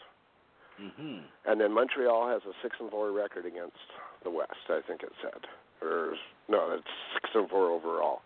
Mhm. 0.80 1.24
And 1.46 1.62
then 1.62 1.72
Montreal 1.72 2.28
has 2.28 2.44
a 2.46 2.54
six 2.62 2.80
and 2.80 2.90
four 2.90 3.12
record 3.12 3.46
against 3.46 3.78
the 4.24 4.32
West. 4.32 4.70
I 4.70 4.82
think 4.82 5.04
it 5.04 5.14
said, 5.22 5.48
or 5.82 6.18
no, 6.48 6.72
it's 6.72 6.90
six 7.14 7.30
and 7.36 7.48
four 7.50 7.70
overall. 7.70 8.24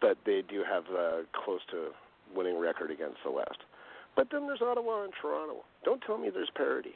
But 0.00 0.22
they 0.24 0.42
do 0.42 0.62
have 0.62 0.88
a 0.90 1.24
close 1.32 1.64
to 1.66 1.94
winning 2.34 2.58
record 2.58 2.90
against 2.90 3.22
the 3.24 3.30
West. 3.30 3.62
But 4.16 4.28
then 4.32 4.46
there's 4.46 4.62
Ottawa 4.62 5.04
and 5.04 5.12
Toronto. 5.20 5.64
Don't 5.84 6.00
tell 6.00 6.16
me 6.18 6.30
there's 6.30 6.50
parity. 6.56 6.94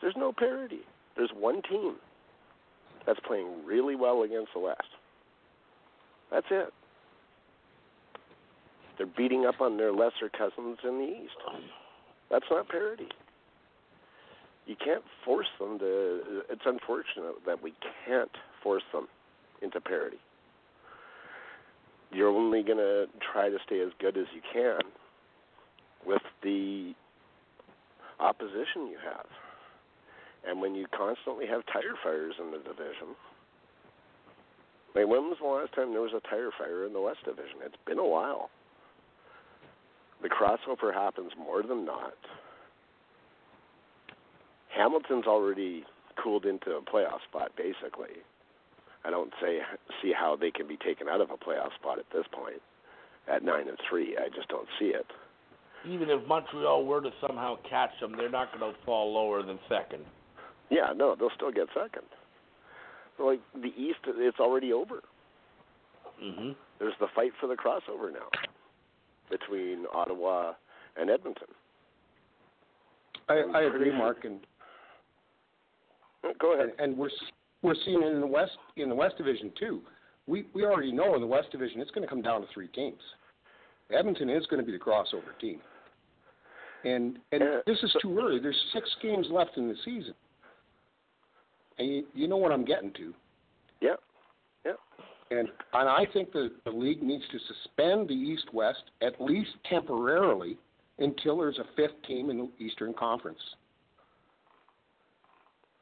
There's 0.00 0.14
no 0.16 0.32
parity. 0.32 0.80
There's 1.16 1.30
one 1.36 1.62
team 1.62 1.96
that's 3.06 3.18
playing 3.26 3.64
really 3.64 3.96
well 3.96 4.22
against 4.22 4.52
the 4.54 4.60
West. 4.60 4.82
That's 6.30 6.46
it. 6.50 6.72
They're 8.98 9.06
beating 9.06 9.46
up 9.46 9.60
on 9.60 9.78
their 9.78 9.92
lesser 9.92 10.28
cousins 10.28 10.78
in 10.84 10.98
the 10.98 11.04
East. 11.04 11.36
That's 12.30 12.44
not 12.50 12.68
parity. 12.68 13.08
You 14.66 14.76
can't 14.76 15.04
force 15.24 15.46
them 15.58 15.78
to. 15.78 16.42
It's 16.50 16.66
unfortunate 16.66 17.36
that 17.46 17.62
we 17.62 17.72
can't 18.06 18.30
force 18.62 18.82
them 18.92 19.08
into 19.62 19.80
parity. 19.80 20.18
You're 22.10 22.28
only 22.28 22.62
going 22.62 22.78
to 22.78 23.06
try 23.32 23.48
to 23.48 23.58
stay 23.66 23.80
as 23.80 23.90
good 24.00 24.16
as 24.16 24.26
you 24.34 24.40
can 24.52 24.80
with 26.06 26.22
the 26.42 26.94
opposition 28.20 28.86
you 28.88 28.98
have. 29.04 29.26
And 30.46 30.60
when 30.60 30.74
you 30.74 30.86
constantly 30.96 31.46
have 31.46 31.66
tire 31.66 31.94
fires 32.02 32.34
in 32.40 32.50
the 32.50 32.58
division, 32.58 33.14
like 34.94 35.06
when 35.06 35.28
was 35.28 35.36
the 35.40 35.46
last 35.46 35.74
time 35.74 35.92
there 35.92 36.00
was 36.00 36.12
a 36.16 36.26
tire 36.28 36.50
fire 36.56 36.86
in 36.86 36.92
the 36.92 37.00
West 37.00 37.18
Division? 37.24 37.58
It's 37.64 37.76
been 37.86 37.98
a 37.98 38.06
while. 38.06 38.50
the 40.22 40.28
crossover 40.28 40.92
happens 40.92 41.32
more 41.38 41.62
than 41.62 41.84
not. 41.84 42.14
Hamilton's 44.74 45.26
already 45.26 45.84
cooled 46.22 46.44
into 46.44 46.72
a 46.72 46.82
playoff 46.82 47.22
spot, 47.28 47.52
basically. 47.56 48.22
I 49.04 49.10
don't 49.10 49.32
say 49.40 49.58
see 50.02 50.12
how 50.12 50.36
they 50.36 50.50
can 50.50 50.66
be 50.66 50.76
taken 50.76 51.08
out 51.08 51.20
of 51.20 51.30
a 51.30 51.36
playoff 51.36 51.74
spot 51.80 51.98
at 51.98 52.06
this 52.12 52.24
point. 52.32 52.60
At 53.32 53.44
nine 53.44 53.68
and 53.68 53.78
three, 53.88 54.16
I 54.16 54.28
just 54.34 54.48
don't 54.48 54.66
see 54.78 54.86
it. 54.86 55.06
Even 55.86 56.10
if 56.10 56.26
Montreal 56.26 56.84
were 56.84 57.00
to 57.00 57.10
somehow 57.20 57.56
catch 57.68 57.90
them, 58.00 58.14
they're 58.16 58.30
not 58.30 58.48
going 58.58 58.72
to 58.72 58.78
fall 58.84 59.12
lower 59.14 59.42
than 59.42 59.58
second. 59.68 60.04
Yeah, 60.70 60.92
no, 60.96 61.14
they'll 61.18 61.30
still 61.36 61.52
get 61.52 61.68
second. 61.74 62.02
Like 63.18 63.40
the 63.54 63.68
East, 63.80 63.98
it's 64.06 64.38
already 64.40 64.72
over. 64.72 65.00
hmm 66.20 66.50
There's 66.78 66.94
the 67.00 67.06
fight 67.14 67.32
for 67.40 67.46
the 67.46 67.54
crossover 67.54 68.12
now 68.12 68.28
between 69.30 69.84
Ottawa 69.92 70.52
and 70.96 71.10
Edmonton. 71.10 71.48
I, 73.28 73.42
I 73.54 73.62
agree, 73.62 73.92
Mark, 73.92 74.24
and 74.24 74.40
Go 76.40 76.54
ahead. 76.54 76.70
and, 76.78 76.80
and 76.80 76.98
we're 76.98 77.08
s- 77.08 77.32
we're 77.62 77.74
seeing 77.84 78.02
it 78.02 78.12
in 78.12 78.20
the 78.20 78.26
West 78.26 78.52
in 78.76 78.88
the 78.88 78.94
West 78.94 79.16
Division 79.16 79.52
too. 79.58 79.80
We 80.26 80.46
we 80.54 80.64
already 80.64 80.92
know 80.92 81.14
in 81.14 81.20
the 81.20 81.26
West 81.26 81.50
Division 81.50 81.80
it's 81.80 81.90
going 81.90 82.06
to 82.06 82.08
come 82.08 82.22
down 82.22 82.40
to 82.40 82.46
three 82.52 82.68
teams. 82.68 83.00
Edmonton 83.90 84.28
is 84.28 84.46
going 84.46 84.60
to 84.60 84.66
be 84.66 84.72
the 84.72 84.82
crossover 84.82 85.38
team, 85.40 85.60
and 86.84 87.18
and 87.32 87.40
Yeah, 87.42 87.58
this 87.66 87.78
is 87.82 87.94
too 88.02 88.18
early. 88.18 88.38
There's 88.40 88.60
six 88.72 88.88
games 89.02 89.26
left 89.30 89.56
in 89.56 89.68
the 89.68 89.74
season, 89.84 90.14
and 91.78 91.88
you, 91.88 92.04
you 92.14 92.28
know 92.28 92.36
what 92.36 92.52
I'm 92.52 92.64
getting 92.64 92.92
to. 92.94 93.14
Yeah, 93.80 93.94
yeah. 94.64 94.72
And 95.30 95.48
and 95.72 95.88
I 95.88 96.06
think 96.12 96.32
the 96.32 96.50
the 96.64 96.70
league 96.70 97.02
needs 97.02 97.24
to 97.32 97.38
suspend 97.54 98.08
the 98.08 98.14
East 98.14 98.52
West 98.52 98.82
at 99.02 99.20
least 99.20 99.50
temporarily 99.68 100.58
until 100.98 101.38
there's 101.38 101.58
a 101.58 101.64
fifth 101.76 102.02
team 102.06 102.30
in 102.30 102.38
the 102.38 102.64
Eastern 102.64 102.92
Conference. 102.92 103.38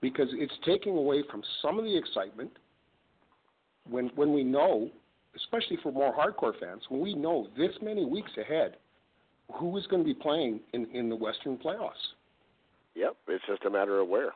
Because 0.00 0.28
it's 0.32 0.52
taking 0.64 0.96
away 0.96 1.22
from 1.30 1.42
some 1.62 1.78
of 1.78 1.84
the 1.84 1.96
excitement 1.96 2.50
when 3.88 4.10
when 4.14 4.32
we 4.32 4.44
know, 4.44 4.90
especially 5.36 5.78
for 5.82 5.92
more 5.92 6.14
hardcore 6.14 6.58
fans, 6.60 6.82
when 6.88 7.00
we 7.00 7.14
know 7.14 7.48
this 7.56 7.72
many 7.82 8.04
weeks 8.04 8.30
ahead 8.38 8.76
who 9.54 9.76
is 9.76 9.86
going 9.86 10.02
to 10.02 10.06
be 10.06 10.14
playing 10.14 10.60
in, 10.72 10.86
in 10.92 11.08
the 11.08 11.16
Western 11.16 11.56
playoffs. 11.56 11.92
Yep, 12.94 13.16
it's 13.28 13.44
just 13.46 13.64
a 13.64 13.70
matter 13.70 14.00
of 14.00 14.08
where. 14.08 14.32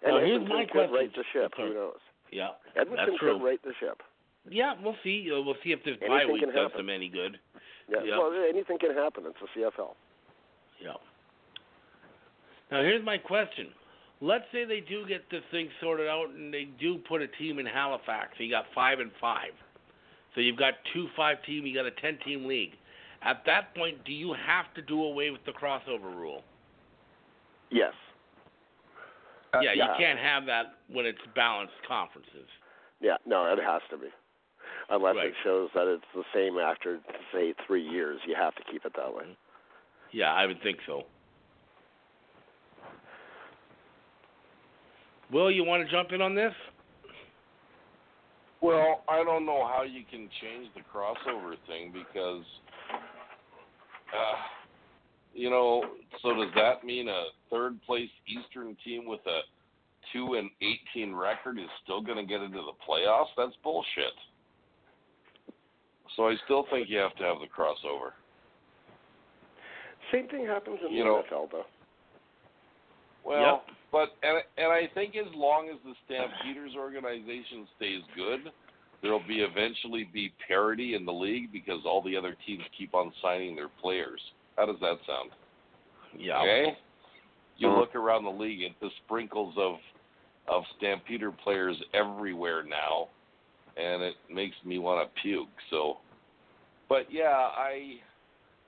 And 0.00 0.14
Now, 0.14 0.20
here's 0.20 0.34
Edmonton 0.42 0.48
my 0.56 0.64
could 0.64 0.72
question. 0.72 0.94
right 0.94 1.10
the 1.12 1.24
ship. 1.32 1.52
Sorry. 1.56 1.68
Who 1.70 1.74
knows? 1.74 1.98
Yeah, 2.30 2.48
Edmonton 2.76 3.06
that's 3.08 3.18
true. 3.18 3.38
could 3.38 3.44
right 3.44 3.62
the 3.62 3.72
ship. 3.80 4.02
Yeah, 4.48 4.74
we'll 4.82 4.96
see. 5.02 5.28
Uh, 5.32 5.42
we'll 5.42 5.56
see 5.64 5.72
if 5.72 5.82
this 5.84 5.96
Anything 6.00 6.08
bye 6.08 6.32
week 6.32 6.54
does 6.54 6.72
them 6.76 6.88
any 6.88 7.08
good. 7.08 7.38
Yeah. 7.90 7.98
Yeah. 8.04 8.18
Well, 8.18 8.32
anything 8.48 8.78
can 8.78 8.94
happen. 8.94 9.24
It's 9.26 9.36
the 9.40 9.60
CFL. 9.60 9.94
Yeah. 10.82 10.92
Now 12.70 12.82
here's 12.82 13.04
my 13.04 13.18
question. 13.18 13.68
Let's 14.20 14.44
say 14.52 14.64
they 14.64 14.80
do 14.80 15.06
get 15.06 15.30
this 15.30 15.42
thing 15.50 15.68
sorted 15.80 16.08
out 16.08 16.30
and 16.30 16.52
they 16.52 16.68
do 16.80 16.98
put 17.08 17.22
a 17.22 17.28
team 17.28 17.58
in 17.58 17.66
Halifax. 17.66 18.30
So 18.36 18.42
you 18.42 18.50
got 18.50 18.64
five 18.74 18.98
and 18.98 19.10
five. 19.20 19.52
So 20.34 20.40
you've 20.40 20.56
got 20.56 20.74
two 20.92 21.06
five 21.16 21.42
team, 21.44 21.66
you 21.66 21.74
got 21.74 21.86
a 21.86 21.92
ten 21.92 22.18
team 22.24 22.46
league. 22.46 22.72
At 23.22 23.42
that 23.46 23.74
point, 23.74 24.04
do 24.04 24.12
you 24.12 24.34
have 24.46 24.72
to 24.74 24.82
do 24.82 25.02
away 25.02 25.30
with 25.30 25.44
the 25.44 25.52
crossover 25.52 26.14
rule? 26.14 26.42
Yes. 27.70 27.92
Uh, 29.54 29.60
yeah, 29.60 29.72
you 29.72 29.84
can't 29.98 30.18
have 30.18 30.46
that 30.46 30.74
when 30.92 31.06
it's 31.06 31.18
balanced 31.34 31.74
conferences. 31.86 32.46
Yeah. 33.00 33.16
No, 33.26 33.50
it 33.52 33.58
has 33.58 33.82
to 33.90 33.96
be. 33.96 34.08
Unless 34.90 35.16
Right. 35.16 35.26
it 35.28 35.34
shows 35.42 35.70
that 35.74 35.86
it's 35.88 36.04
the 36.14 36.24
same 36.34 36.58
after, 36.58 37.00
say, 37.32 37.54
three 37.66 37.82
years, 37.82 38.20
you 38.26 38.34
have 38.34 38.54
to 38.56 38.62
keep 38.70 38.84
it 38.84 38.92
that 38.94 39.14
way. 39.14 39.36
Yeah, 40.12 40.32
I 40.32 40.46
would 40.46 40.62
think 40.62 40.78
so. 40.86 41.02
Will, 45.30 45.50
you 45.50 45.64
want 45.64 45.84
to 45.84 45.90
jump 45.90 46.12
in 46.12 46.22
on 46.22 46.34
this? 46.34 46.52
Well, 48.60 49.04
I 49.08 49.22
don't 49.22 49.46
know 49.46 49.66
how 49.66 49.82
you 49.82 50.02
can 50.10 50.28
change 50.40 50.68
the 50.74 50.80
crossover 50.80 51.54
thing 51.66 51.92
because, 51.92 52.44
uh, 52.90 54.36
you 55.34 55.50
know, 55.50 55.84
so 56.22 56.34
does 56.34 56.52
that 56.56 56.82
mean 56.84 57.08
a 57.08 57.24
third 57.50 57.80
place 57.82 58.08
Eastern 58.26 58.76
team 58.84 59.06
with 59.06 59.20
a 59.26 59.40
two 60.12 60.34
and 60.34 60.50
eighteen 60.62 61.14
record 61.14 61.58
is 61.58 61.68
still 61.84 62.00
going 62.00 62.16
to 62.16 62.24
get 62.24 62.40
into 62.40 62.58
the 62.58 62.72
playoffs? 62.88 63.28
That's 63.36 63.52
bullshit. 63.62 64.16
So 66.16 66.28
I 66.28 66.34
still 66.46 66.64
think 66.70 66.88
you 66.88 66.96
have 66.98 67.14
to 67.16 67.22
have 67.22 67.36
the 67.40 67.46
crossover. 67.46 68.12
Same 70.12 70.28
thing 70.28 70.46
happens 70.46 70.78
in 70.86 70.92
You 70.92 71.04
the 71.04 71.04
know- 71.04 71.22
NFL, 71.30 71.50
though. 71.52 71.66
Well, 73.24 73.62
but 73.92 74.10
and 74.22 74.38
and 74.56 74.72
I 74.72 74.86
think 74.94 75.14
as 75.16 75.26
long 75.34 75.68
as 75.68 75.76
the 75.84 75.92
Stampeders 76.06 76.72
organization 76.76 77.66
stays 77.76 78.02
good, 78.16 78.50
there'll 79.02 79.26
be 79.26 79.40
eventually 79.40 80.04
be 80.12 80.32
parity 80.46 80.94
in 80.94 81.04
the 81.04 81.12
league 81.12 81.52
because 81.52 81.80
all 81.84 82.00
the 82.02 82.16
other 82.16 82.36
teams 82.46 82.62
keep 82.76 82.94
on 82.94 83.12
signing 83.20 83.54
their 83.54 83.68
players. 83.68 84.20
How 84.56 84.66
does 84.66 84.80
that 84.80 84.96
sound? 85.06 85.30
Yeah. 86.16 86.40
Okay. 86.40 86.78
You 87.58 87.68
Mhm. 87.68 87.78
look 87.78 87.94
around 87.94 88.24
the 88.24 88.30
league 88.30 88.62
at 88.62 88.78
the 88.80 88.90
sprinkles 89.04 89.56
of 89.58 89.80
of 90.46 90.66
Stampeder 90.78 91.30
players 91.30 91.76
everywhere 91.92 92.62
now, 92.62 93.08
and 93.76 94.02
it 94.02 94.16
makes 94.30 94.56
me 94.64 94.78
want 94.78 95.06
to 95.06 95.20
puke. 95.20 95.50
So, 95.68 95.98
but 96.88 97.10
yeah, 97.12 97.50
I 97.54 98.00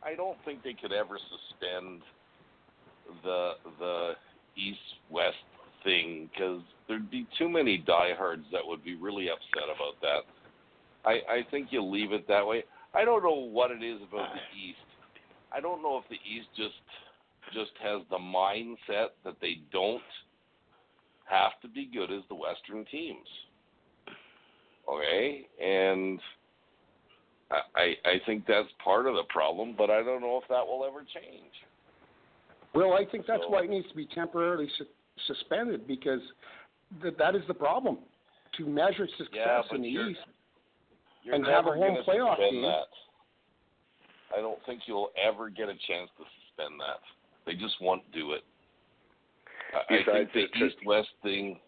I 0.03 0.15
don't 0.15 0.39
think 0.45 0.63
they 0.63 0.75
could 0.75 0.93
ever 0.93 1.19
suspend 1.19 2.03
the 3.23 3.53
the 3.79 4.13
East 4.57 4.79
West 5.11 5.37
thing 5.85 6.29
because 6.33 6.61
there'd 6.89 7.11
be 7.11 7.27
too 7.39 7.49
many 7.49 7.79
diehards 7.79 8.45
that 8.53 8.61
would 8.65 8.85
be 8.85 8.97
really 8.97 9.29
upset 9.29 9.69
about 9.75 10.01
that. 10.03 10.23
I 11.05 11.33
I 11.33 11.47
think 11.51 11.69
you 11.71 11.83
leave 11.83 12.13
it 12.13 12.27
that 12.29 12.47
way. 12.47 12.65
I 12.95 13.05
don't 13.05 13.23
know 13.23 13.35
what 13.35 13.71
it 13.71 13.83
is 13.83 14.01
about 14.03 14.29
the 14.35 14.59
East. 14.59 14.79
I 15.53 15.61
don't 15.61 15.83
know 15.83 15.99
if 15.99 16.05
the 16.09 16.19
East 16.29 16.49
just 16.57 16.75
just 17.53 17.73
has 17.83 18.03
the 18.11 18.19
mindset 18.19 19.09
that 19.25 19.37
they 19.41 19.59
don't 19.73 20.03
have 21.25 21.53
to 21.63 21.69
be 21.69 21.89
good 21.93 22.11
as 22.11 22.23
the 22.29 22.35
Western 22.35 22.85
teams. 22.87 23.27
Okay, 24.89 25.47
and 25.63 26.21
I 27.51 27.61
I 27.77 27.95
I 28.05 28.15
think 28.27 28.47
that's 28.47 28.69
part 28.83 29.07
of 29.07 29.15
the 29.15 29.25
problem, 29.29 29.75
but 29.77 29.91
I 29.91 30.03
don't 30.03 30.21
know 30.21 30.39
if 30.43 30.49
that 30.49 30.67
will 30.67 30.85
ever 30.85 31.01
change. 31.01 31.53
Well, 32.75 32.93
I 32.95 33.05
think 33.05 33.27
that's 33.27 33.43
So- 33.43 33.49
why 33.49 33.65
it 33.65 33.71
needs 33.71 33.89
to 33.89 33.97
be 33.97 34.07
temporarily 34.07 34.69
su- 34.79 34.87
suspended 35.27 35.87
because 35.89 36.21
th- 37.03 37.17
that 37.17 37.35
is 37.35 37.43
the 37.49 37.55
problem. 37.55 37.99
To 38.57 38.67
measure 38.67 39.07
success 39.17 39.67
Yeah, 39.71 39.75
in 39.75 39.83
the 39.83 39.89
you're- 39.89 40.11
East, 40.13 40.21
You're 41.23 41.35
And 41.35 41.47
have 41.47 41.67
a 41.67 41.73
home 41.73 41.99
playoff 42.07 42.39
game. 42.39 42.63
That. 42.63 42.89
I 44.35 44.41
don't 44.41 44.63
think 44.65 44.89
you'll 44.89 45.13
ever 45.23 45.51
get 45.51 45.69
a 45.69 45.75
chance 45.87 46.11
to 46.17 46.25
suspend 46.47 46.81
that. 46.81 47.01
They 47.45 47.55
just 47.55 47.79
won't 47.83 48.11
do 48.13 48.33
it. 48.33 48.43
I, 49.75 49.99
I 49.99 50.05
think 50.05 50.33
the 50.33 50.47
East 50.65 50.77
West 50.87 51.11
thing 51.23 51.61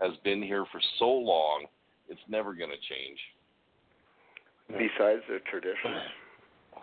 has 0.00 0.16
been 0.24 0.42
here 0.42 0.64
for 0.72 0.80
so 0.98 1.10
long; 1.10 1.66
it's 2.08 2.20
never 2.28 2.54
going 2.54 2.70
to 2.70 2.78
change. 2.78 3.18
Besides 4.68 5.22
the 5.28 5.38
tradition, 5.50 5.94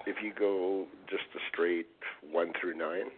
if 0.08 0.16
you 0.24 0.34
go 0.38 0.86
just 1.10 1.24
a 1.36 1.40
straight 1.52 1.88
one 2.32 2.52
through 2.60 2.78
nine, 2.78 3.12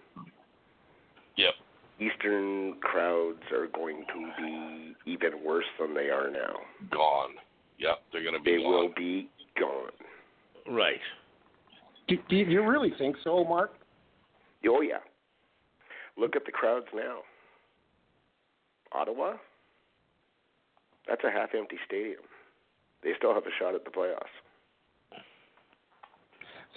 Yep. 1.37 1.53
Eastern 1.99 2.75
crowds 2.81 3.41
are 3.51 3.67
going 3.67 4.03
to 4.07 4.31
be 4.41 5.11
even 5.11 5.43
worse 5.43 5.65
than 5.79 5.93
they 5.93 6.09
are 6.09 6.29
now. 6.31 6.55
Gone. 6.91 7.35
Yep, 7.79 7.99
they're 8.11 8.23
going 8.23 8.33
to 8.35 8.41
be 8.41 8.57
They 8.57 8.63
gone. 8.63 8.71
will 8.71 8.89
be 8.95 9.29
gone. 9.59 9.91
Right. 10.69 10.99
do, 12.07 12.17
do 12.27 12.35
you 12.35 12.61
really 12.67 12.91
think 12.97 13.15
so, 13.23 13.43
Mark? 13.45 13.71
Oh 14.67 14.81
yeah. 14.81 14.97
Look 16.17 16.35
at 16.35 16.45
the 16.45 16.51
crowds 16.51 16.87
now. 16.93 17.19
Ottawa. 18.91 19.33
That's 21.07 21.23
a 21.23 21.31
half-empty 21.31 21.77
stadium. 21.85 22.21
They 23.03 23.11
still 23.17 23.33
have 23.33 23.43
a 23.45 23.53
shot 23.59 23.75
at 23.75 23.85
the 23.85 23.91
playoffs. 23.91 24.33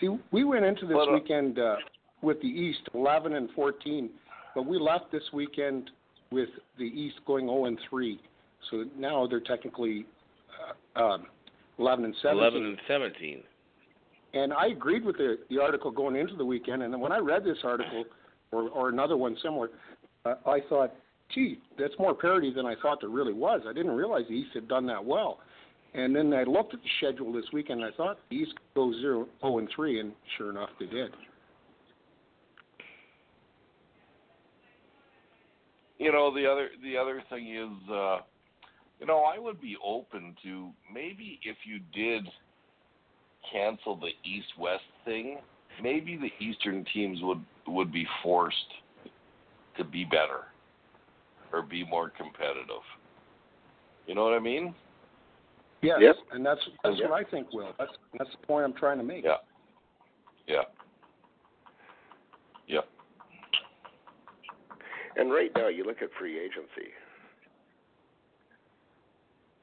See, 0.01 0.09
we 0.31 0.45
went 0.45 0.65
into 0.65 0.87
this 0.87 0.97
But, 0.97 1.13
weekend 1.13 1.59
uh, 1.59 1.77
with 2.23 2.41
the 2.41 2.49
East 2.49 2.81
11 2.95 3.35
and 3.35 3.51
14, 3.55 4.11
but 4.55 4.67
we 4.67 4.79
left 4.79 5.13
this 5.13 5.23
weekend 5.33 5.91
with 6.31 6.49
the 6.79 6.85
East 6.85 7.17
going 7.27 7.47
0 7.47 7.67
and 7.67 7.79
3. 7.89 8.21
So 8.71 8.85
now 8.99 9.27
they're 9.27 9.41
technically 9.41 10.07
uh, 10.97 11.01
um, 11.01 11.27
11 11.79 12.05
and 12.05 12.15
17. 12.23 12.39
Eleven 12.39 12.65
and 12.67 12.79
seventeen. 12.87 13.43
And 14.33 14.53
I 14.53 14.69
agreed 14.69 15.05
with 15.05 15.17
the, 15.17 15.39
the 15.49 15.59
article 15.61 15.91
going 15.91 16.15
into 16.15 16.37
the 16.37 16.45
weekend. 16.45 16.83
And 16.83 17.01
when 17.01 17.11
I 17.11 17.19
read 17.19 17.43
this 17.43 17.59
article, 17.65 18.05
or, 18.53 18.69
or 18.69 18.89
another 18.89 19.17
one 19.17 19.37
similar, 19.43 19.71
uh, 20.25 20.35
I 20.47 20.61
thought, 20.69 20.95
gee, 21.35 21.59
that's 21.79 21.95
more 21.99 22.15
parity 22.15 22.53
than 22.53 22.65
I 22.67 22.75
thought 22.81 23.01
there 23.01 23.11
really 23.11 23.33
was. 23.33 23.63
I 23.69 23.73
didn't 23.73 23.93
realize 23.93 24.23
the 24.29 24.35
East 24.35 24.51
had 24.55 24.69
done 24.69 24.87
that 24.87 25.05
well. 25.05 25.41
And 25.95 26.15
then 26.15 26.33
I 26.33 26.45
looked 26.45 26.73
at 26.73 26.81
the 26.81 26.89
schedule 26.99 27.33
this 27.33 27.45
weekend. 27.53 27.83
and 27.83 27.93
I 27.93 27.97
thought 27.97 28.19
the 28.31 28.37
East 28.37 28.55
go 28.75 28.93
zero, 28.93 29.27
zero 29.41 29.59
and 29.59 29.69
three, 29.75 30.01
and 30.01 30.13
sure 30.37 30.51
enough, 30.51 30.71
they 30.79 30.87
did. 30.87 31.11
You 35.99 36.13
know, 36.13 36.35
the 36.35 36.47
other 36.47 36.69
the 36.83 36.97
other 36.97 37.23
thing 37.29 37.55
is, 37.55 37.91
uh, 37.91 38.19
you 39.01 39.07
know, 39.07 39.25
I 39.25 39.39
would 39.39 39.61
be 39.61 39.77
open 39.85 40.35
to 40.45 40.71
maybe 40.93 41.39
if 41.43 41.57
you 41.65 41.79
did 41.93 42.27
cancel 43.53 43.97
the 43.97 44.11
East 44.25 44.49
West 44.59 44.85
thing, 45.05 45.39
maybe 45.83 46.17
the 46.17 46.31
Eastern 46.45 46.87
teams 46.95 47.19
would 47.23 47.45
would 47.67 47.93
be 47.93 48.07
forced 48.23 48.57
to 49.77 49.85
be 49.85 50.05
better 50.05 50.45
or 51.53 51.63
be 51.63 51.85
more 51.85 52.11
competitive. 52.11 52.85
You 54.07 54.15
know 54.15 54.25
what 54.25 54.35
I 54.35 54.41
mean? 54.41 54.75
Yes, 55.83 55.99
Yep. 56.01 56.17
and 56.33 56.45
that's 56.45 56.61
that's 56.83 56.99
Yep. 56.99 57.11
what 57.11 57.21
I 57.21 57.25
think, 57.31 57.53
Will. 57.53 57.75
That's 57.79 57.93
that's 58.19 58.31
the 58.31 58.47
point 58.47 58.65
I'm 58.65 58.75
trying 58.75 58.99
to 58.99 59.05
make. 59.05 59.25
Yeah. 59.25 59.39
Yeah. 60.47 60.65
Yeah. 62.67 62.81
And 65.17 65.33
right 65.33 65.51
now, 65.57 65.69
you 65.69 65.85
look 65.85 66.03
at 66.03 66.13
free 66.19 66.39
agency. 66.39 66.93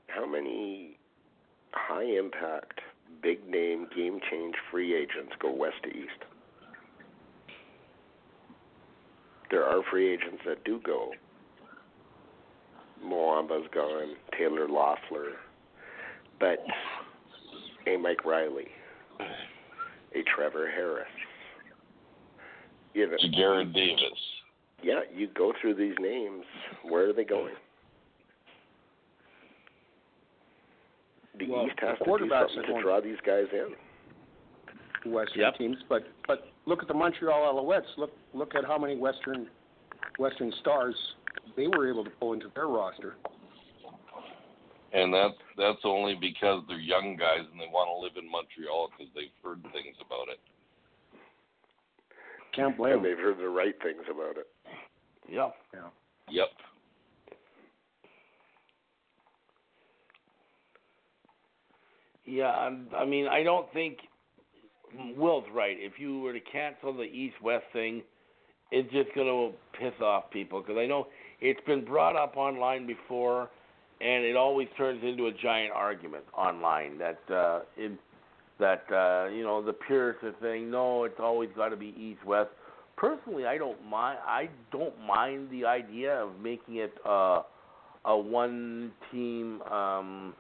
How 0.08 0.26
many 0.26 0.98
high 1.72 2.04
impact, 2.04 2.82
big 3.22 3.48
name, 3.48 3.88
game 3.96 4.20
change 4.32 4.56
free 4.72 4.96
agents 4.96 5.34
go 5.40 5.52
west 5.52 5.78
to 5.84 5.90
east? 5.90 6.26
There 9.52 9.64
are 9.64 9.82
free 9.84 10.12
agents 10.12 10.42
that 10.46 10.64
do 10.64 10.80
go. 10.84 11.14
Muamba's 13.06 13.68
gone, 13.74 14.16
Taylor 14.38 14.68
Loffler, 14.68 15.36
but 16.40 16.60
a 17.88 17.98
Mike 17.98 18.26
Reilly, 18.26 18.68
a 19.20 20.24
Trevor 20.36 20.70
Harris. 20.70 21.08
You 22.94 23.08
know, 23.08 23.18
Garrett 23.36 23.74
Davis. 23.74 24.02
yeah, 24.82 25.02
you 25.14 25.28
go 25.36 25.54
through 25.62 25.76
these 25.76 25.96
names. 26.00 26.44
Where 26.84 27.10
are 27.10 27.14
they 27.14 27.24
going? 27.24 27.54
The 31.38 31.48
Well, 31.48 31.68
East 31.68 31.76
has 31.80 31.98
the 32.00 32.06
to 32.06 32.18
do 32.18 32.26
quarterbacks 32.26 32.54
something 32.56 32.76
to 32.76 32.82
draw 32.82 33.00
these 33.02 33.18
guys 33.26 33.46
in. 33.54 33.76
Western 35.12 35.42
Yep. 35.42 35.56
teams, 35.58 35.78
but 35.88 36.04
but 36.28 36.48
look 36.66 36.82
at 36.82 36.88
the 36.88 36.94
Montreal 36.94 37.54
Alouettes. 37.54 37.86
Look 37.98 38.12
look 38.34 38.56
at 38.56 38.66
how 38.66 38.78
many 38.78 38.96
Western 38.98 39.48
Western 40.18 40.52
stars 40.60 40.96
they 41.56 41.68
were 41.68 41.88
able 41.90 42.04
to 42.04 42.10
pull 42.20 42.34
into 42.34 42.50
their 42.56 42.68
roster. 42.68 43.16
And 44.94 45.14
that's 45.14 45.36
that's 45.58 45.84
only 45.84 46.16
because 46.16 46.64
they're 46.68 46.80
young 46.80 47.18
guys 47.18 47.46
and 47.52 47.60
they 47.60 47.68
want 47.68 47.90
to 47.90 47.98
live 48.00 48.16
in 48.24 48.30
Montreal 48.32 48.90
because 48.98 49.12
they've 49.14 49.36
heard 49.44 49.62
things 49.74 49.96
about 50.00 50.30
it. 50.32 50.40
Can't 52.56 52.78
blame 52.78 52.94
And 52.94 53.04
them. 53.04 53.12
they've 53.12 53.20
heard 53.24 53.38
the 53.38 53.50
right 53.50 53.76
things 53.84 54.02
about 54.10 54.38
it. 54.38 54.48
Yep. 55.30 55.56
Yeah. 55.74 55.90
Yep. 56.30 56.48
Yeah, 62.26 62.52
I'm- 62.52 62.90
I 62.96 63.06
mean, 63.06 63.28
I 63.28 63.44
don't 63.44 63.72
think 63.72 64.00
Will's 65.16 65.48
right. 65.50 65.78
If 65.80 66.00
you 66.00 66.20
were 66.20 66.34
to 66.34 66.40
cancel 66.42 66.94
the 66.94 67.04
East-West 67.04 67.66
thing, 67.72 68.04
it's 68.72 68.92
just 68.92 69.14
going 69.14 69.28
to 69.28 69.58
piss 69.78 70.00
off 70.02 70.30
people 70.30 70.62
because 70.62 70.78
I 70.78 70.86
know 70.86 71.08
it's 71.40 71.62
been 71.62 71.86
brought 71.86 72.16
up 72.16 72.36
online 72.36 72.86
before, 72.86 73.50
and 74.02 74.24
it 74.24 74.36
always 74.36 74.68
turns 74.78 75.04
into 75.04 75.28
a 75.28 75.32
giant 75.32 75.72
argument 75.74 76.24
online 76.36 76.98
that 76.98 77.20
uh, 77.32 77.62
it, 77.76 77.92
that 78.60 78.84
uh, 78.92 79.30
you 79.30 79.44
know 79.44 79.62
the 79.64 79.74
purists 79.74 80.24
are 80.24 80.36
saying 80.42 80.70
no, 80.70 81.04
it's 81.04 81.20
always 81.20 81.50
got 81.56 81.70
to 81.70 81.78
be 81.78 81.94
East-West. 81.98 82.50
Personally, 82.96 83.46
I 83.46 83.58
don't 83.58 83.84
mind. 83.88 84.20
I 84.26 84.50
don't 84.72 85.00
mind 85.06 85.50
the 85.52 85.66
idea 85.66 86.16
of 86.16 86.40
making 86.40 86.78
it 86.78 86.94
uh, 87.06 87.42
a 88.06 88.18
one-team. 88.18 89.62
Um, 89.64 90.34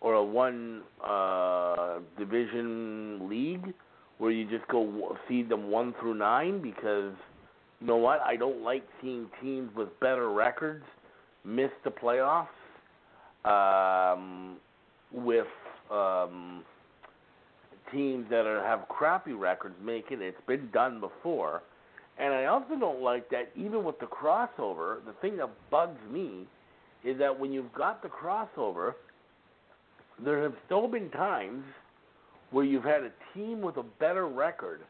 or 0.00 0.14
a 0.14 0.24
one 0.24 0.82
uh, 1.04 1.98
division 2.18 3.28
league 3.28 3.74
where 4.18 4.30
you 4.30 4.48
just 4.48 4.66
go 4.68 5.16
seed 5.28 5.48
them 5.48 5.70
one 5.70 5.94
through 6.00 6.14
nine 6.14 6.60
because 6.60 7.12
you 7.80 7.86
know 7.86 7.96
what 7.96 8.20
I 8.20 8.36
don't 8.36 8.62
like 8.62 8.86
seeing 9.00 9.28
teams 9.42 9.70
with 9.74 9.88
better 10.00 10.30
records 10.30 10.84
miss 11.44 11.70
the 11.84 11.90
playoffs 11.90 12.46
um, 13.44 14.56
with 15.12 15.46
um, 15.90 16.64
teams 17.92 18.26
that 18.30 18.46
are, 18.46 18.62
have 18.62 18.88
crappy 18.88 19.32
records 19.32 19.74
make 19.82 20.06
it. 20.10 20.20
It's 20.20 20.40
been 20.46 20.68
done 20.72 21.00
before, 21.00 21.62
and 22.18 22.32
I 22.32 22.46
also 22.46 22.76
don't 22.78 23.02
like 23.02 23.28
that 23.30 23.50
even 23.56 23.84
with 23.84 23.98
the 23.98 24.06
crossover. 24.06 25.04
The 25.04 25.14
thing 25.20 25.36
that 25.38 25.50
bugs 25.70 26.00
me 26.10 26.46
is 27.04 27.18
that 27.18 27.38
when 27.38 27.52
you've 27.52 27.72
got 27.72 28.02
the 28.02 28.08
crossover 28.08 28.94
there 30.24 30.42
have 30.42 30.54
still 30.66 30.88
been 30.88 31.10
times 31.10 31.64
where 32.50 32.64
you've 32.64 32.84
had 32.84 33.02
a 33.02 33.10
team 33.34 33.60
with 33.60 33.76
a 33.76 33.82
better 33.82 34.28
record 34.28 34.80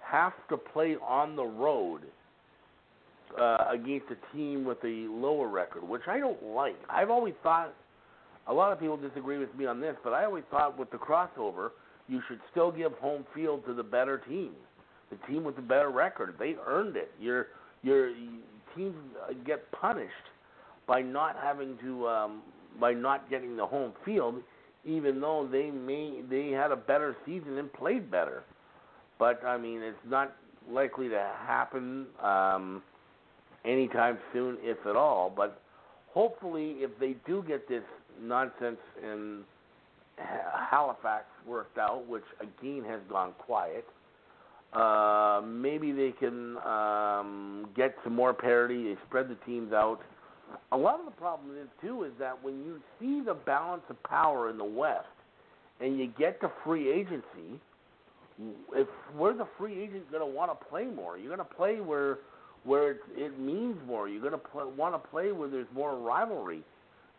have 0.00 0.32
to 0.48 0.56
play 0.56 0.96
on 1.06 1.36
the 1.36 1.44
road 1.44 2.02
uh, 3.38 3.66
against 3.70 4.06
a 4.10 4.36
team 4.36 4.64
with 4.64 4.78
a 4.84 5.06
lower 5.10 5.48
record, 5.48 5.86
which 5.86 6.02
I 6.06 6.18
don't 6.18 6.42
like. 6.42 6.76
I've 6.88 7.10
always 7.10 7.34
thought 7.42 7.74
a 8.46 8.52
lot 8.52 8.72
of 8.72 8.80
people 8.80 8.96
disagree 8.96 9.38
with 9.38 9.54
me 9.54 9.66
on 9.66 9.80
this, 9.80 9.96
but 10.04 10.12
I 10.12 10.24
always 10.24 10.44
thought 10.50 10.78
with 10.78 10.90
the 10.90 10.98
crossover, 10.98 11.70
you 12.08 12.20
should 12.28 12.40
still 12.50 12.70
give 12.70 12.92
home 12.94 13.24
field 13.34 13.64
to 13.66 13.74
the 13.74 13.82
better 13.82 14.18
team, 14.18 14.52
the 15.10 15.16
team 15.26 15.44
with 15.44 15.56
the 15.56 15.62
better 15.62 15.90
record. 15.90 16.34
They 16.38 16.56
earned 16.66 16.96
it. 16.96 17.12
Your 17.20 17.48
your 17.82 18.12
teams 18.76 18.94
get 19.46 19.70
punished 19.72 20.12
by 20.86 21.00
not 21.00 21.36
having 21.42 21.78
to 21.78 22.06
um, 22.08 22.42
by 22.78 22.92
not 22.92 23.30
getting 23.30 23.56
the 23.56 23.66
home 23.66 23.92
field 24.04 24.42
even 24.84 25.20
though 25.20 25.48
they 25.50 25.70
may 25.70 26.20
they 26.28 26.50
had 26.50 26.70
a 26.70 26.76
better 26.76 27.16
season 27.24 27.58
and 27.58 27.72
played 27.72 28.10
better. 28.10 28.44
But 29.18 29.44
I 29.44 29.56
mean, 29.56 29.82
it's 29.82 29.96
not 30.06 30.34
likely 30.70 31.08
to 31.08 31.32
happen 31.46 32.06
um, 32.22 32.82
anytime 33.64 34.18
soon, 34.32 34.58
if 34.60 34.78
at 34.86 34.96
all. 34.96 35.32
But 35.34 35.60
hopefully, 36.12 36.76
if 36.78 36.90
they 36.98 37.16
do 37.26 37.44
get 37.46 37.68
this 37.68 37.82
nonsense 38.20 38.78
in 39.02 39.42
Halifax 40.16 41.24
worked 41.46 41.78
out, 41.78 42.06
which 42.08 42.24
again 42.40 42.84
has 42.86 43.00
gone 43.08 43.32
quiet, 43.38 43.84
uh, 44.72 45.40
maybe 45.44 45.92
they 45.92 46.12
can 46.12 46.56
um, 46.58 47.68
get 47.76 47.94
some 48.02 48.14
more 48.14 48.34
parity. 48.34 48.84
They 48.84 49.00
spread 49.06 49.28
the 49.28 49.36
teams 49.46 49.72
out 49.72 50.00
a 50.72 50.76
lot 50.76 50.98
of 50.98 51.06
the 51.06 51.12
problem 51.12 51.56
is 51.60 51.68
too 51.80 52.04
is 52.04 52.12
that 52.18 52.42
when 52.42 52.64
you 52.64 52.80
see 53.00 53.22
the 53.24 53.34
balance 53.34 53.82
of 53.88 54.02
power 54.02 54.50
in 54.50 54.58
the 54.58 54.64
West 54.64 55.06
and 55.80 55.98
you 55.98 56.12
get 56.18 56.40
to 56.40 56.50
free 56.64 56.90
agency, 56.90 57.60
if 58.72 58.88
where's 59.16 59.38
the 59.38 59.46
free 59.58 59.80
agent 59.80 60.10
going 60.10 60.20
to 60.20 60.26
want 60.26 60.50
to 60.50 60.66
play 60.66 60.84
more? 60.84 61.18
You're 61.18 61.34
going 61.34 61.46
to 61.46 61.54
play 61.54 61.80
where 61.80 62.18
where 62.64 62.92
it, 62.92 63.00
it 63.16 63.38
means 63.38 63.76
more. 63.86 64.08
You're 64.08 64.20
going 64.20 64.32
to 64.32 64.38
pl- 64.38 64.72
want 64.76 64.94
to 64.94 65.08
play 65.10 65.32
where 65.32 65.48
there's 65.48 65.66
more 65.74 65.96
rivalry. 65.98 66.62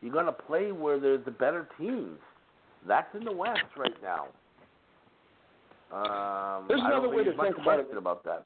You're 0.01 0.13
going 0.13 0.25
to 0.25 0.31
play 0.31 0.71
where 0.71 0.99
there's 0.99 1.23
the 1.25 1.31
better 1.31 1.67
teams. 1.79 2.19
That's 2.87 3.07
in 3.15 3.23
the 3.23 3.31
West 3.31 3.61
right 3.77 3.93
now. 4.03 4.27
Um, 5.91 6.65
There's 6.67 6.81
another 6.83 7.09
way 7.09 7.23
to 7.23 7.35
think 7.37 7.57
about 7.57 7.79
it. 7.79 7.87
about 7.95 8.23
that. 8.25 8.45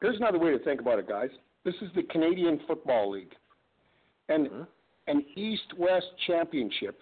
Here's 0.00 0.16
another 0.16 0.38
way 0.38 0.50
to 0.50 0.58
think 0.60 0.80
about 0.80 0.98
it, 0.98 1.08
guys. 1.08 1.30
This 1.64 1.74
is 1.82 1.90
the 1.94 2.02
Canadian 2.04 2.60
Football 2.66 3.10
League, 3.10 3.34
and 4.28 4.48
Mhm. 4.48 4.66
an 5.08 5.24
East-West 5.36 6.16
championship 6.26 7.00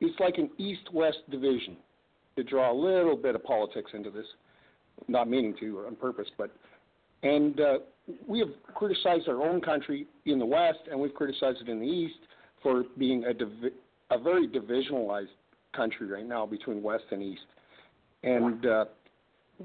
It's 0.00 0.18
like 0.20 0.38
an 0.38 0.48
East-West 0.58 1.28
division. 1.28 1.76
To 2.36 2.44
draw 2.44 2.70
a 2.70 2.72
little 2.72 3.16
bit 3.16 3.34
of 3.34 3.42
politics 3.42 3.90
into 3.94 4.10
this, 4.10 4.26
not 5.08 5.28
meaning 5.28 5.56
to 5.56 5.86
on 5.86 5.96
purpose, 5.96 6.30
but 6.36 6.52
and 7.22 7.60
uh, 7.60 7.78
we 8.26 8.38
have 8.38 8.48
criticized 8.74 9.28
our 9.28 9.42
own 9.42 9.60
country 9.60 10.06
in 10.26 10.38
the 10.38 10.46
West, 10.46 10.78
and 10.90 10.98
we've 10.98 11.14
criticized 11.14 11.58
it 11.60 11.68
in 11.68 11.80
the 11.80 11.86
East 11.86 12.18
for 12.62 12.84
being 12.96 13.24
a 13.24 13.34
divi- 13.34 13.74
a 14.10 14.18
very 14.18 14.48
divisionalized 14.48 15.26
country 15.74 16.06
right 16.06 16.26
now 16.26 16.46
between 16.46 16.82
West 16.82 17.04
and 17.10 17.22
East. 17.22 17.42
And 18.22 18.64
uh, 18.64 18.84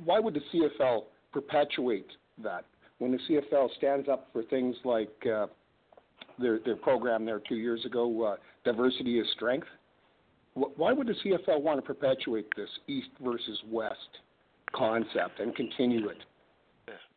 why 0.03 0.19
would 0.19 0.33
the 0.33 0.41
CFL 0.53 1.03
perpetuate 1.31 2.07
that 2.43 2.65
when 2.99 3.11
the 3.11 3.19
CFL 3.29 3.69
stands 3.77 4.09
up 4.09 4.27
for 4.33 4.43
things 4.43 4.75
like 4.83 5.13
uh, 5.25 5.47
their 6.39 6.59
their 6.59 6.75
program 6.75 7.25
there 7.25 7.39
two 7.47 7.55
years 7.55 7.85
ago, 7.85 8.23
uh, 8.23 8.35
diversity 8.65 9.19
is 9.19 9.27
strength? 9.35 9.67
Why 10.55 10.93
would 10.93 11.07
the 11.07 11.15
CFL 11.25 11.61
want 11.61 11.79
to 11.79 11.81
perpetuate 11.81 12.47
this 12.55 12.69
East 12.87 13.09
versus 13.23 13.59
West 13.71 13.97
concept 14.75 15.39
and 15.39 15.55
continue 15.55 16.09
it 16.09 16.17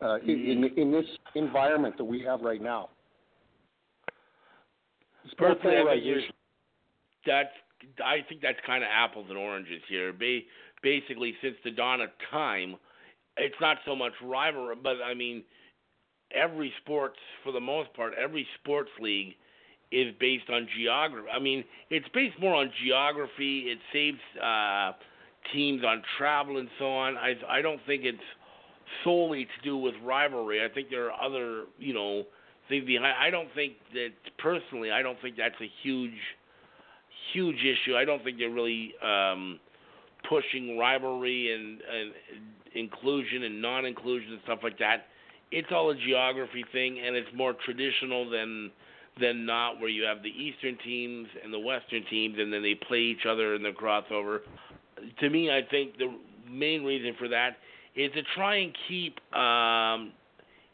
uh, 0.01 0.17
in, 0.21 0.29
in 0.31 0.65
in 0.77 0.93
this 0.93 1.07
environment 1.35 1.97
that 1.97 2.05
we 2.05 2.23
have 2.23 2.43
right 2.43 2.63
now? 2.63 2.91
Sport 5.33 5.61
Personally, 5.61 5.91
I 5.91 5.95
think 5.95 6.35
that's 7.27 7.49
I 8.05 8.17
think 8.29 8.41
that's 8.43 8.59
kind 8.67 8.83
of 8.83 8.89
apples 8.93 9.27
and 9.29 9.39
oranges 9.39 9.83
here. 9.89 10.13
Ba- 10.13 10.41
basically, 10.83 11.35
since 11.43 11.57
the 11.65 11.71
dawn 11.71 12.01
of 12.01 12.11
time, 12.31 12.77
it's 13.37 13.57
not 13.61 13.79
so 13.85 13.97
much 13.97 14.13
rivalry, 14.23 14.77
but 14.83 14.97
I 15.05 15.15
mean, 15.15 15.43
every 16.33 16.73
sports 16.83 17.19
for 17.43 17.53
the 17.53 17.61
most 17.61 17.93
part, 17.95 18.13
every 18.23 18.47
sports 18.63 18.91
league 19.01 19.35
is 19.93 20.15
based 20.19 20.51
on 20.51 20.67
geography. 20.77 21.29
I 21.35 21.39
mean, 21.39 21.65
it's 21.91 22.09
based 22.13 22.39
more 22.41 22.55
on 22.55 22.71
geography. 22.85 23.67
It 23.71 23.79
saves 23.93 24.19
uh, 24.43 24.93
teams 25.53 25.85
on 25.85 26.03
travel 26.19 26.59
and 26.59 26.69
so 26.79 26.87
on. 26.87 27.17
I 27.17 27.35
I 27.49 27.63
don't 27.63 27.81
think 27.87 28.05
it's 28.05 28.19
solely 29.05 29.45
to 29.45 29.65
do 29.65 29.77
with 29.77 29.95
rivalry. 30.05 30.65
I 30.65 30.73
think 30.73 30.91
there 30.91 31.11
are 31.11 31.23
other, 31.23 31.65
you 31.79 31.95
know, 31.95 32.25
things 32.69 32.85
behind. 32.87 33.15
I 33.21 33.31
don't 33.31 33.49
think 33.55 33.75
that 33.93 34.11
personally. 34.39 34.91
I 34.91 35.03
don't 35.03 35.21
think 35.21 35.37
that's 35.37 35.61
a 35.61 35.71
huge, 35.83 36.19
huge 37.33 37.59
issue. 37.59 37.97
I 37.97 38.05
don't 38.05 38.23
think 38.25 38.39
they're 38.39 38.51
really 38.51 38.95
um, 39.03 39.61
pushing 40.29 40.79
rivalry 40.79 41.55
and, 41.55 41.81
and 41.81 42.13
inclusion 42.75 43.45
and 43.45 43.61
non-inclusion 43.63 44.33
and 44.33 44.41
stuff 44.45 44.61
like 44.63 44.79
that. 44.79 45.07
It's 45.51 45.69
all 45.71 45.91
a 45.91 45.95
geography 45.95 46.65
thing, 46.73 47.01
and 47.05 47.15
it's 47.15 47.29
more 47.35 47.55
traditional 47.65 48.29
than 48.29 48.71
than 49.19 49.47
not, 49.47 49.81
where 49.81 49.89
you 49.89 50.03
have 50.03 50.23
the 50.23 50.29
Eastern 50.29 50.77
teams 50.85 51.27
and 51.43 51.51
the 51.51 51.59
Western 51.59 52.05
teams, 52.11 52.37
and 52.39 52.53
then 52.53 52.63
they 52.63 52.75
play 52.75 52.99
each 52.99 53.25
other 53.27 53.55
in 53.55 53.63
the 53.63 53.71
crossover. 53.71 54.41
To 55.21 55.31
me, 55.31 55.51
I 55.51 55.63
think 55.71 55.97
the 55.97 56.15
main 56.51 56.85
reason 56.85 57.15
for 57.19 57.27
that 57.29 57.57
is 57.97 58.13
to 58.13 58.23
try 58.35 58.57
and 58.57 58.77
keep 58.89 59.19
um, 59.35 60.13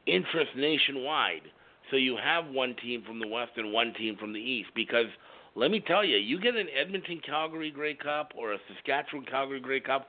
interest 0.06 0.50
nationwide. 0.56 1.42
So 1.90 1.96
you 1.96 2.16
have 2.22 2.46
one 2.46 2.74
team 2.82 3.02
from 3.06 3.20
the 3.20 3.28
West 3.28 3.52
and 3.56 3.72
one 3.72 3.94
team 3.94 4.16
from 4.18 4.32
the 4.32 4.40
East. 4.40 4.70
Because 4.74 5.06
let 5.54 5.70
me 5.70 5.80
tell 5.80 6.04
you, 6.04 6.16
you 6.16 6.40
get 6.40 6.56
an 6.56 6.68
Edmonton 6.78 7.20
Calgary 7.24 7.70
Grey 7.70 7.94
Cup 7.94 8.32
or 8.36 8.54
a 8.54 8.58
Saskatchewan 8.68 9.24
Calgary 9.26 9.60
Grey 9.60 9.80
Cup, 9.80 10.08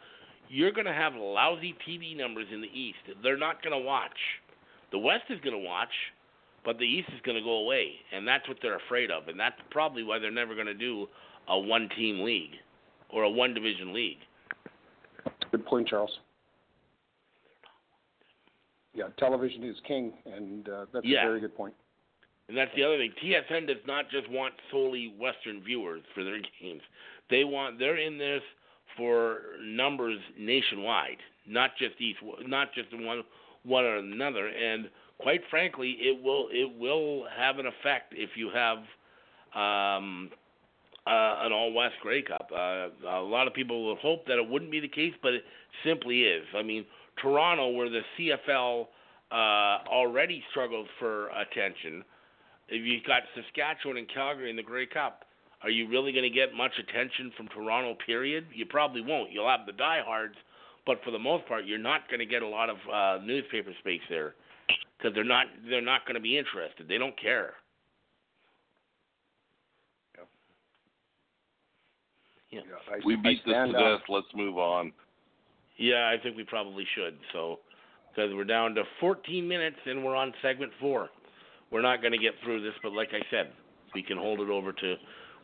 you're 0.49 0.72
going 0.72 0.85
to 0.85 0.94
have 0.94 1.14
lousy 1.15 1.76
TV 1.88 2.15
numbers 2.15 2.48
in 2.53 2.61
the 2.61 2.68
East. 2.68 2.98
They're 3.22 3.38
not 3.38 3.61
going 3.61 3.80
to 3.80 3.85
watch. 3.85 4.11
The 4.91 4.99
West 4.99 5.23
is 5.30 5.40
going 5.41 5.56
to 5.56 5.68
watch, 5.68 5.90
but 6.64 6.77
the 6.77 6.85
East 6.85 7.10
is 7.10 7.22
going 7.26 7.38
to 7.38 7.44
go 7.44 7.57
away, 7.57 7.94
and 8.14 8.27
that's 8.27 8.48
what 8.48 8.57
they're 8.61 8.77
afraid 8.77 9.10
of, 9.10 9.27
and 9.27 9.40
that's 9.40 9.56
probably 9.72 10.03
why 10.03 10.19
they're 10.19 10.31
never 10.31 10.53
going 10.53 10.68
to 10.68 10.73
do 10.73 11.07
a 11.49 11.60
one-team 11.60 12.23
league 12.23 12.52
or 13.10 13.23
a 13.23 13.30
one-division 13.30 13.94
league. 13.94 14.19
Good 15.52 15.65
point, 15.65 15.88
Charles. 15.88 16.11
Yeah, 18.93 19.05
television 19.17 19.63
is 19.63 19.75
king, 19.87 20.13
and 20.25 20.69
uh, 20.69 20.85
that's 20.93 21.05
Yeah. 21.05 21.23
a 21.23 21.27
very 21.27 21.39
good 21.39 21.55
point. 21.55 21.73
And 22.47 22.57
that's 22.57 22.73
the 22.75 22.83
other 22.83 22.97
thing. 22.97 23.11
TSN 23.21 23.67
does 23.67 23.85
not 23.87 24.09
just 24.09 24.29
want 24.29 24.53
solely 24.69 25.13
Western 25.17 25.63
viewers 25.63 26.03
for 26.13 26.23
their 26.23 26.39
games. 26.61 26.81
They 27.29 27.43
want 27.43 27.79
they're 27.79 27.97
in 27.97 28.17
this 28.17 28.43
for 28.97 29.41
numbers 29.63 30.19
nationwide, 30.37 31.17
not 31.47 31.71
just 31.77 31.99
east, 31.99 32.19
not 32.45 32.73
just 32.73 32.89
one 32.93 33.23
one 33.63 33.85
or 33.85 33.97
another. 33.97 34.47
And 34.47 34.89
quite 35.19 35.41
frankly, 35.49 35.91
it 35.99 36.21
will 36.21 36.49
it 36.51 36.77
will 36.77 37.25
have 37.35 37.59
an 37.59 37.65
effect 37.65 38.13
if 38.15 38.31
you 38.35 38.49
have 38.53 38.77
um, 39.55 40.29
uh, 41.07 41.39
an 41.45 41.51
all 41.53 41.71
West 41.73 41.95
Grey 42.01 42.21
Cup. 42.21 42.49
Uh, 42.53 42.89
a 43.07 43.21
lot 43.21 43.47
of 43.47 43.53
people 43.53 43.87
would 43.87 43.99
hope 43.99 44.25
that 44.27 44.37
it 44.37 44.47
wouldn't 44.47 44.71
be 44.71 44.79
the 44.79 44.87
case, 44.87 45.13
but 45.21 45.33
it 45.33 45.43
simply 45.83 46.23
is. 46.23 46.45
I 46.55 46.61
mean, 46.61 46.85
Toronto, 47.22 47.69
where 47.69 47.90
the 47.90 48.02
CFL 48.18 48.88
uh, 49.31 49.88
already 49.90 50.44
struggles 50.52 50.88
for 50.99 51.30
attention, 51.30 52.03
if 52.69 52.85
you've 52.85 53.03
got 53.03 53.23
Saskatchewan 53.35 53.98
and 53.98 54.07
Calgary 54.14 54.49
in 54.49 54.56
the 54.56 54.64
Grey 54.64 54.85
Cup, 54.85 55.26
are 55.61 55.69
you 55.69 55.88
really 55.88 56.11
going 56.11 56.23
to 56.23 56.30
get 56.30 56.53
much 56.53 56.73
attention 56.77 57.31
from 57.38 57.48
Toronto? 57.48 57.95
Period. 58.06 58.45
You 58.53 58.65
probably 58.65 59.02
won't. 59.02 59.31
You'll 59.31 59.49
have 59.49 59.65
the 59.65 59.72
diehards, 59.72 60.35
but 60.85 61.02
for 61.03 61.11
the 61.11 61.19
most 61.19 61.48
part, 61.48 61.65
you're 61.65 61.77
not 61.77 62.10
going 62.10 62.19
to 62.19 62.26
get 62.26 62.41
a 62.41 62.48
lot 62.48 62.69
of 62.69 62.77
uh, 62.91 63.23
newspaper 63.23 63.72
space 63.80 64.02
there 64.10 64.35
because 64.98 65.15
they're 65.15 65.23
not 65.23 65.48
they're 65.69 65.81
not 65.81 66.06
going 66.06 66.15
to 66.15 66.22
be 66.22 66.38
interested. 66.38 66.88
They 66.88 66.98
don't 66.98 67.19
care. 67.19 67.53
Yeah. 72.52 72.61
I, 72.91 72.99
We 73.06 73.15
beat 73.15 73.44
this 73.45 73.45
to 73.45 73.49
stand 73.52 73.76
up. 73.76 73.81
death. 73.81 74.10
Let's 74.10 74.27
move 74.35 74.57
on. 74.57 74.91
Yeah, 75.77 76.13
I 76.13 76.21
think 76.21 76.37
we 76.37 76.43
probably 76.43 76.85
should. 76.95 77.17
So, 77.31 77.59
because 78.09 78.31
we're 78.33 78.43
down 78.43 78.75
to 78.75 78.83
14 78.99 79.47
minutes 79.47 79.77
and 79.85 80.03
we're 80.03 80.15
on 80.15 80.33
segment 80.41 80.71
four, 80.79 81.09
we're 81.71 81.81
not 81.81 82.01
going 82.01 82.11
to 82.11 82.19
get 82.19 82.33
through 82.43 82.61
this. 82.61 82.73
But 82.83 82.93
like 82.93 83.09
I 83.11 83.21
said, 83.31 83.51
we 83.95 84.03
can 84.03 84.17
hold 84.17 84.39
it 84.39 84.49
over 84.49 84.71
to, 84.71 84.95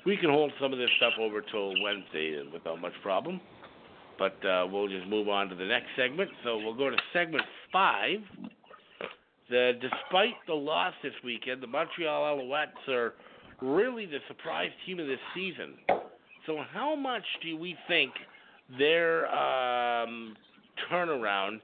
we 0.05 0.17
can 0.17 0.29
hold 0.29 0.51
some 0.61 0.71
of 0.71 0.79
this 0.79 0.89
stuff 0.97 1.13
over 1.19 1.41
till 1.41 1.73
Wednesday 1.81 2.41
without 2.53 2.79
much 2.79 2.93
problem. 3.01 3.41
But 4.19 4.45
uh, 4.45 4.67
we'll 4.69 4.89
just 4.89 5.07
move 5.07 5.29
on 5.29 5.49
to 5.49 5.55
the 5.55 5.65
next 5.65 5.87
segment. 5.97 6.29
So 6.43 6.57
we'll 6.57 6.75
go 6.75 6.89
to 6.89 6.97
segment 7.13 7.43
five. 7.71 8.19
The 9.49 9.71
despite 9.81 10.35
the 10.45 10.53
loss 10.53 10.93
this 11.01 11.13
weekend, 11.23 11.63
the 11.63 11.67
Montreal 11.67 12.37
Alouettes 12.37 12.87
are 12.87 13.13
really 13.61 14.05
the 14.05 14.19
surprise 14.27 14.69
team 14.85 14.99
of 14.99 15.07
this 15.07 15.19
season. 15.33 15.73
So 16.45 16.63
how 16.71 16.95
much 16.95 17.23
do 17.41 17.57
we 17.57 17.75
think 17.87 18.11
their 18.77 19.27
um, 19.27 20.35
turnaround 20.91 21.59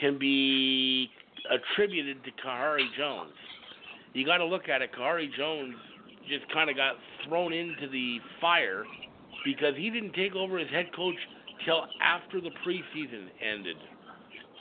can 0.00 0.18
be 0.18 1.08
attributed 1.50 2.22
to 2.24 2.30
Khari 2.44 2.86
Jones? 2.96 3.32
You 4.12 4.24
got 4.24 4.38
to 4.38 4.44
look 4.44 4.68
at 4.68 4.82
it. 4.82 4.90
Khari 4.98 5.28
Jones 5.36 5.74
just 6.28 6.50
kind 6.52 6.70
of 6.70 6.76
got 6.76 6.94
thrown 7.26 7.52
into 7.52 7.88
the 7.90 8.18
fire 8.40 8.84
because 9.44 9.74
he 9.76 9.90
didn't 9.90 10.12
take 10.14 10.34
over 10.34 10.58
as 10.58 10.68
head 10.70 10.86
coach 10.94 11.16
till 11.64 11.86
after 12.02 12.40
the 12.40 12.50
preseason 12.66 13.28
ended, 13.42 13.76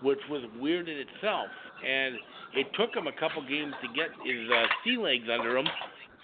which 0.01 0.19
was 0.29 0.43
weird 0.59 0.89
in 0.89 0.97
itself. 0.97 1.47
And 1.85 2.15
it 2.55 2.67
took 2.77 2.95
him 2.95 3.07
a 3.07 3.19
couple 3.19 3.41
games 3.47 3.73
to 3.81 3.87
get 3.89 4.09
his 4.25 4.49
uh, 4.49 4.65
sea 4.83 4.97
legs 4.97 5.25
under 5.31 5.57
him, 5.57 5.67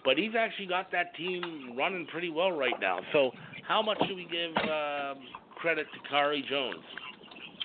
but 0.06 0.18
he's 0.18 0.32
actually 0.38 0.68
got 0.68 0.92
that 0.92 1.16
team 1.16 1.76
running 1.78 2.08
pretty 2.12 2.30
well 2.30 2.52
right 2.52 2.80
now. 2.80 3.00
So, 3.14 3.32
how 3.68 3.82
much 3.82 4.00
do 4.08 4.16
we 4.16 4.24
give 4.24 4.56
um, 4.64 5.18
credit 5.62 5.88
to 5.94 6.14
Khari 6.14 6.46
Jones? 6.48 6.84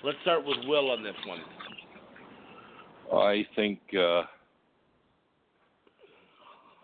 Let's 0.03 0.17
start 0.21 0.45
with 0.45 0.57
Will 0.65 0.91
on 0.91 1.03
this 1.03 1.15
one. 1.25 1.39
I 3.13 3.45
think 3.55 3.79
uh, 3.97 4.23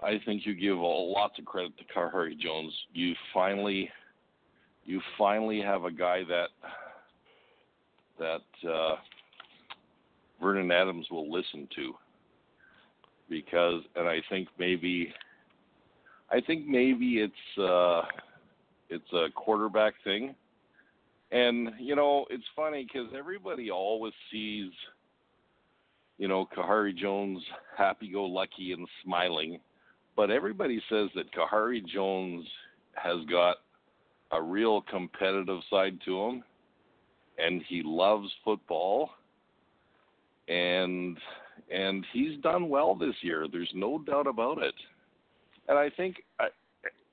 I 0.03 0.19
think 0.25 0.45
you 0.45 0.55
give 0.55 0.77
all, 0.79 1.11
lots 1.13 1.37
of 1.37 1.45
credit 1.45 1.73
to 1.77 1.83
Khari 1.93 2.37
Jones. 2.39 2.73
You 2.93 3.13
finally 3.33 3.89
you 4.85 5.01
finally 5.17 5.61
have 5.61 5.83
a 5.83 5.91
guy 5.91 6.21
that 6.27 6.49
that 8.19 8.69
uh, 8.69 8.95
Vernon 10.41 10.71
Adams 10.71 11.07
will 11.11 11.31
listen 11.31 11.67
to 11.75 11.93
because 13.29 13.81
and 13.95 14.07
I 14.07 14.19
think 14.29 14.47
maybe 14.57 15.13
I 16.31 16.39
think 16.41 16.65
maybe 16.67 17.19
it's 17.19 17.59
uh, 17.59 18.03
it's 18.89 19.11
a 19.13 19.27
quarterback 19.35 19.93
thing. 20.03 20.35
And 21.31 21.71
you 21.79 21.95
know, 21.95 22.25
it's 22.29 22.43
funny 22.55 22.85
because 22.85 23.09
everybody 23.17 23.71
always 23.71 24.13
sees 24.31 24.71
you 26.21 26.27
know, 26.27 26.47
Khari 26.55 26.95
Jones 26.95 27.41
happy 27.75 28.11
go 28.11 28.25
lucky 28.25 28.73
and 28.73 28.87
smiling. 29.03 29.59
But 30.15 30.29
everybody 30.29 30.79
says 30.87 31.09
that 31.15 31.33
Khari 31.33 31.83
Jones 31.83 32.45
has 32.93 33.25
got 33.27 33.57
a 34.31 34.39
real 34.39 34.81
competitive 34.83 35.61
side 35.67 35.97
to 36.05 36.21
him 36.21 36.43
and 37.39 37.63
he 37.67 37.81
loves 37.83 38.29
football 38.45 39.09
and 40.47 41.17
and 41.73 42.05
he's 42.13 42.39
done 42.41 42.69
well 42.69 42.93
this 42.93 43.15
year. 43.21 43.47
There's 43.51 43.71
no 43.73 43.97
doubt 43.97 44.27
about 44.27 44.61
it. 44.61 44.75
And 45.69 45.79
I 45.79 45.89
think 45.89 46.17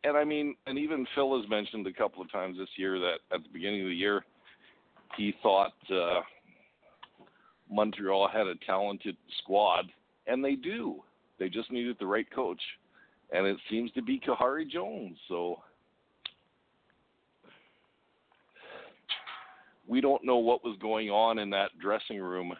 and 0.08 0.16
I 0.16 0.24
mean 0.24 0.56
and 0.66 0.78
even 0.78 1.06
Phil 1.14 1.40
has 1.40 1.48
mentioned 1.48 1.86
a 1.86 1.92
couple 1.92 2.22
of 2.22 2.32
times 2.32 2.58
this 2.58 2.68
year 2.76 2.98
that 2.98 3.18
at 3.32 3.42
the 3.42 3.48
beginning 3.52 3.82
of 3.82 3.88
the 3.88 3.94
year 3.94 4.24
he 5.16 5.34
thought 5.42 5.72
uh 5.90 6.20
Montreal 7.70 8.28
had 8.28 8.46
a 8.46 8.54
talented 8.66 9.16
squad, 9.42 9.86
and 10.26 10.44
they 10.44 10.54
do. 10.54 11.02
They 11.38 11.48
just 11.48 11.70
needed 11.70 11.96
the 11.98 12.06
right 12.06 12.26
coach, 12.34 12.60
and 13.32 13.46
it 13.46 13.58
seems 13.70 13.92
to 13.92 14.02
be 14.02 14.20
Khari 14.20 14.68
Jones. 14.68 15.16
So 15.28 15.60
we 19.86 20.00
don't 20.00 20.24
know 20.24 20.38
what 20.38 20.64
was 20.64 20.76
going 20.80 21.10
on 21.10 21.38
in 21.38 21.50
that 21.50 21.70
dressing 21.80 22.20
room 22.20 22.52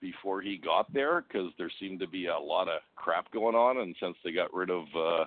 before 0.00 0.42
he 0.42 0.58
got 0.58 0.92
there 0.92 1.22
because 1.22 1.50
there 1.56 1.70
seemed 1.80 2.00
to 2.00 2.08
be 2.08 2.26
a 2.26 2.38
lot 2.38 2.68
of 2.68 2.80
crap 2.96 3.30
going 3.32 3.54
on, 3.54 3.78
and 3.78 3.96
since 4.00 4.16
they 4.22 4.32
got 4.32 4.52
rid 4.52 4.70
of 4.70 4.84
uh, 4.96 5.24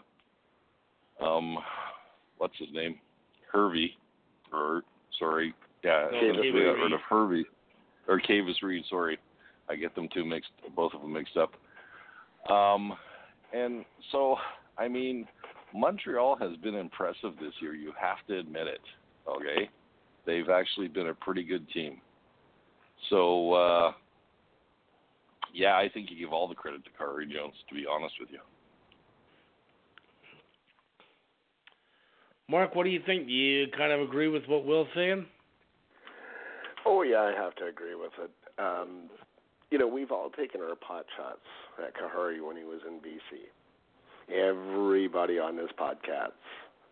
um, 1.21 1.57
what's 2.37 2.57
his 2.57 2.69
name, 2.73 2.95
Hervey, 3.51 3.95
or 4.51 4.83
sorry, 5.19 5.53
yeah, 5.83 6.07
No, 6.11 6.19
they 6.41 6.51
got 6.51 6.83
rid 6.83 6.93
of 6.93 6.99
Hervey 7.07 7.43
or 8.07 8.19
Kavis 8.19 8.61
Reed. 8.61 8.83
Sorry, 8.89 9.17
I 9.69 9.75
get 9.75 9.95
them 9.95 10.09
two 10.13 10.25
mixed, 10.25 10.51
both 10.75 10.93
of 10.93 11.01
them 11.01 11.13
mixed 11.13 11.37
up. 11.37 11.53
Um, 12.51 12.93
and 13.53 13.85
so, 14.11 14.35
I 14.77 14.87
mean, 14.87 15.27
Montreal 15.73 16.37
has 16.37 16.55
been 16.57 16.75
impressive 16.75 17.33
this 17.39 17.53
year. 17.61 17.75
You 17.75 17.93
have 17.99 18.17
to 18.27 18.39
admit 18.39 18.67
it. 18.67 18.81
Okay, 19.27 19.69
they've 20.25 20.49
actually 20.49 20.87
been 20.87 21.09
a 21.09 21.13
pretty 21.13 21.43
good 21.43 21.67
team. 21.69 21.97
So, 23.09 23.53
uh, 23.53 23.91
yeah, 25.53 25.77
I 25.77 25.89
think 25.93 26.09
you 26.09 26.17
give 26.17 26.33
all 26.33 26.47
the 26.47 26.55
credit 26.55 26.83
to 26.85 26.89
Khari 26.91 27.29
Jones. 27.29 27.53
To 27.69 27.75
be 27.75 27.85
honest 27.89 28.15
with 28.19 28.29
you. 28.31 28.39
Mark, 32.49 32.75
what 32.75 32.85
do 32.85 32.89
you 32.89 33.01
think? 33.05 33.27
Do 33.27 33.33
you 33.33 33.67
kind 33.77 33.91
of 33.91 33.99
agree 34.01 34.29
with 34.29 34.43
what 34.47 34.65
Will's 34.65 34.87
saying? 34.95 35.25
Oh 36.85 37.01
yeah, 37.01 37.19
I 37.21 37.33
have 37.33 37.55
to 37.55 37.65
agree 37.65 37.95
with 37.95 38.13
it. 38.23 38.31
Um, 38.57 39.09
you 39.69 39.77
know, 39.77 39.87
we've 39.87 40.11
all 40.11 40.29
taken 40.29 40.61
our 40.61 40.75
pot 40.75 41.05
shots 41.17 41.43
at 41.85 41.93
Khari 41.93 42.45
when 42.45 42.55
he 42.55 42.63
was 42.63 42.79
in 42.87 42.99
BC. 42.99 43.51
Everybody 44.33 45.39
on 45.39 45.57
this 45.57 45.71
podcast 45.77 46.31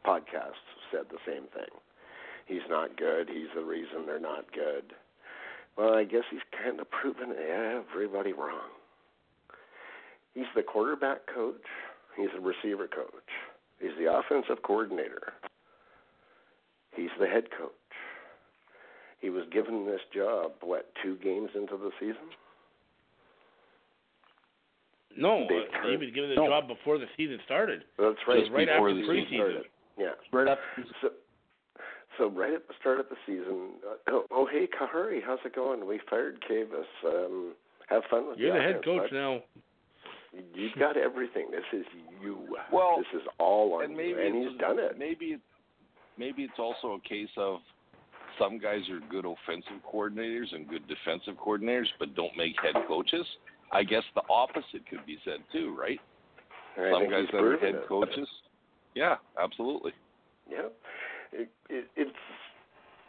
podcast 0.06 0.60
said 0.92 1.06
the 1.10 1.18
same 1.26 1.44
thing. 1.54 1.72
He's 2.46 2.68
not 2.70 2.98
good. 2.98 3.30
He's 3.30 3.48
the 3.56 3.64
reason 3.64 4.06
they're 4.06 4.20
not 4.20 4.52
good. 4.54 4.94
Well, 5.78 5.96
I 5.96 6.04
guess 6.04 6.24
he's 6.30 6.42
kind 6.64 6.80
of 6.80 6.90
proven 6.92 7.34
everybody 7.34 8.34
wrong. 8.34 8.70
He's 10.34 10.46
the 10.56 10.64
quarterback 10.64 11.28
coach. 11.34 11.64
He's 12.18 12.30
the 12.36 12.42
receiver 12.42 12.88
coach. 12.88 13.32
He's 13.80 13.98
the 13.98 14.14
offensive 14.14 14.62
coordinator. 14.64 15.34
He's 16.96 17.10
the 17.20 17.28
head 17.28 17.46
coach. 17.58 17.72
He 19.22 19.30
was 19.30 19.44
given 19.52 19.86
this 19.86 20.02
job, 20.14 20.52
what, 20.62 20.92
two 21.02 21.18
games 21.24 21.50
into 21.56 21.78
the 21.78 21.90
season? 22.00 22.30
No, 25.18 25.44
uh, 25.44 25.88
he 25.90 25.98
was 25.98 26.10
given 26.14 26.30
the 26.30 26.36
no. 26.36 26.48
job 26.48 26.68
before 26.68 26.98
the 26.98 27.06
season 27.16 27.40
started. 27.46 27.84
That's 27.98 28.18
right. 28.28 28.44
So 28.48 28.54
right 28.54 28.68
before 28.68 28.90
after 28.90 29.02
the 29.02 29.08
preseason. 29.08 29.36
Started. 29.36 29.64
Yeah. 29.98 30.12
Right 30.32 30.48
up. 30.48 30.60
So, 31.02 31.10
so 32.18 32.30
right 32.30 32.54
at 32.54 32.68
the 32.68 32.74
start 32.80 33.00
of 33.00 33.08
the 33.10 33.16
season, 33.26 33.72
uh, 33.90 33.96
oh, 34.10 34.26
oh 34.32 34.48
hey 34.52 34.68
Khari, 34.68 35.20
how's 35.26 35.40
it 35.46 35.56
going? 35.56 35.88
We 35.88 36.00
fired 36.10 36.44
Kavis. 36.50 36.84
Um, 37.06 37.54
have 37.88 38.04
fun 38.10 38.28
with 38.30 38.40
You're 38.40 38.54
the, 38.54 38.60
the 38.60 38.64
head 38.64 38.86
coach 38.86 39.10
bud. 39.10 39.16
now. 39.16 39.40
You've 40.54 40.76
got 40.78 40.98
everything. 40.98 41.48
This 41.52 41.64
is 41.72 41.86
you. 42.22 42.38
Well, 42.72 42.98
this 42.98 43.22
is 43.22 43.28
all 43.40 43.76
on 43.76 43.86
and 43.86 43.96
maybe 43.96 44.10
you, 44.10 44.20
and 44.20 44.36
he's 44.36 44.60
done 44.60 44.80
it. 44.80 44.98
Maybe, 45.00 45.38
maybe 46.18 46.44
it's 46.44 46.60
also 46.60 46.94
a 46.94 47.08
case 47.08 47.30
of 47.38 47.60
some 48.40 48.58
guys 48.58 48.82
are 48.90 49.00
good 49.10 49.26
offensive 49.26 49.82
coordinators 49.92 50.54
and 50.54 50.68
good 50.68 50.84
defensive 50.88 51.36
coordinators, 51.36 51.88
but 52.00 52.16
don't 52.16 52.36
make 52.38 52.56
head 52.62 52.76
coaches. 52.88 53.26
I 53.72 53.84
guess 53.84 54.04
the 54.14 54.22
opposite 54.30 54.88
could 54.90 55.06
be 55.06 55.18
said 55.24 55.40
too, 55.52 55.76
right? 55.78 56.00
I 56.78 56.92
some 56.92 57.10
guys 57.10 57.26
that 57.32 57.42
are 57.42 57.58
head 57.58 57.76
it. 57.76 57.88
coaches. 57.88 58.28
Yeah, 58.94 59.16
absolutely. 59.42 59.92
Yeah, 60.50 60.68
it, 61.32 61.50
it, 61.70 61.86
it's. 61.96 62.12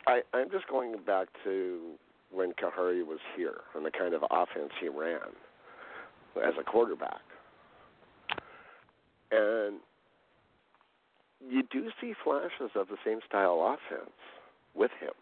I 0.06 0.20
I'm 0.32 0.50
just 0.50 0.68
going 0.68 0.94
back 1.06 1.28
to 1.44 1.92
when 2.30 2.52
Khari 2.52 3.04
was 3.04 3.18
here 3.36 3.60
and 3.74 3.84
the 3.84 3.90
kind 3.90 4.14
of 4.14 4.22
offense 4.30 4.70
he 4.80 4.88
ran 4.88 5.20
as 6.44 6.54
a 6.60 6.64
quarterback, 6.64 7.20
and 9.30 9.76
you 11.48 11.62
do 11.70 11.90
see 12.00 12.14
flashes 12.24 12.70
of 12.74 12.88
the 12.88 12.96
same 13.04 13.20
style 13.26 13.76
offense 13.76 14.10
with 14.74 14.90
him 15.00 15.12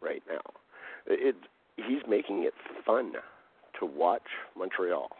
right 0.00 0.22
now. 0.28 0.42
It 1.06 1.36
he's 1.76 2.02
making 2.08 2.44
it 2.44 2.54
fun 2.84 3.12
to 3.78 3.86
watch 3.86 4.28
Montreal. 4.56 5.10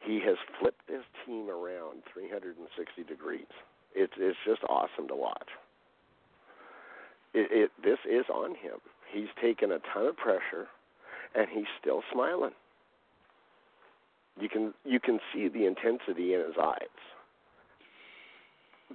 He 0.00 0.20
has 0.24 0.36
flipped 0.58 0.88
his 0.88 1.02
team 1.26 1.48
around 1.50 2.02
360 2.12 3.02
degrees. 3.04 3.50
It's 3.94 4.12
it's 4.18 4.38
just 4.46 4.62
awesome 4.68 5.08
to 5.08 5.14
watch. 5.14 5.48
It, 7.34 7.48
it 7.50 7.70
this 7.82 7.98
is 8.10 8.26
on 8.32 8.50
him. 8.50 8.78
He's 9.12 9.28
taken 9.42 9.72
a 9.72 9.78
ton 9.92 10.06
of 10.06 10.16
pressure, 10.16 10.68
and 11.34 11.48
he's 11.52 11.66
still 11.80 12.02
smiling. 12.12 12.52
You 14.40 14.48
can 14.48 14.74
you 14.84 15.00
can 15.00 15.18
see 15.32 15.48
the 15.48 15.66
intensity 15.66 16.34
in 16.34 16.40
his 16.40 16.56
eyes, 16.60 16.96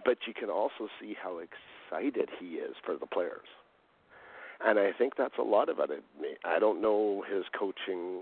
but 0.04 0.18
you 0.28 0.34
can 0.34 0.50
also 0.50 0.90
see 1.00 1.16
how 1.22 1.40
excited 1.40 2.30
he 2.40 2.56
is 2.56 2.76
for 2.86 2.98
the 2.98 3.06
players. 3.06 3.48
And 4.66 4.80
I 4.80 4.92
think 4.98 5.14
that's 5.18 5.38
a 5.38 5.44
lot 5.44 5.70
of 5.70 5.80
it. 5.80 6.04
I 6.46 6.60
don't 6.60 6.82
know 6.82 7.24
his 7.30 7.44
coaching, 7.58 8.22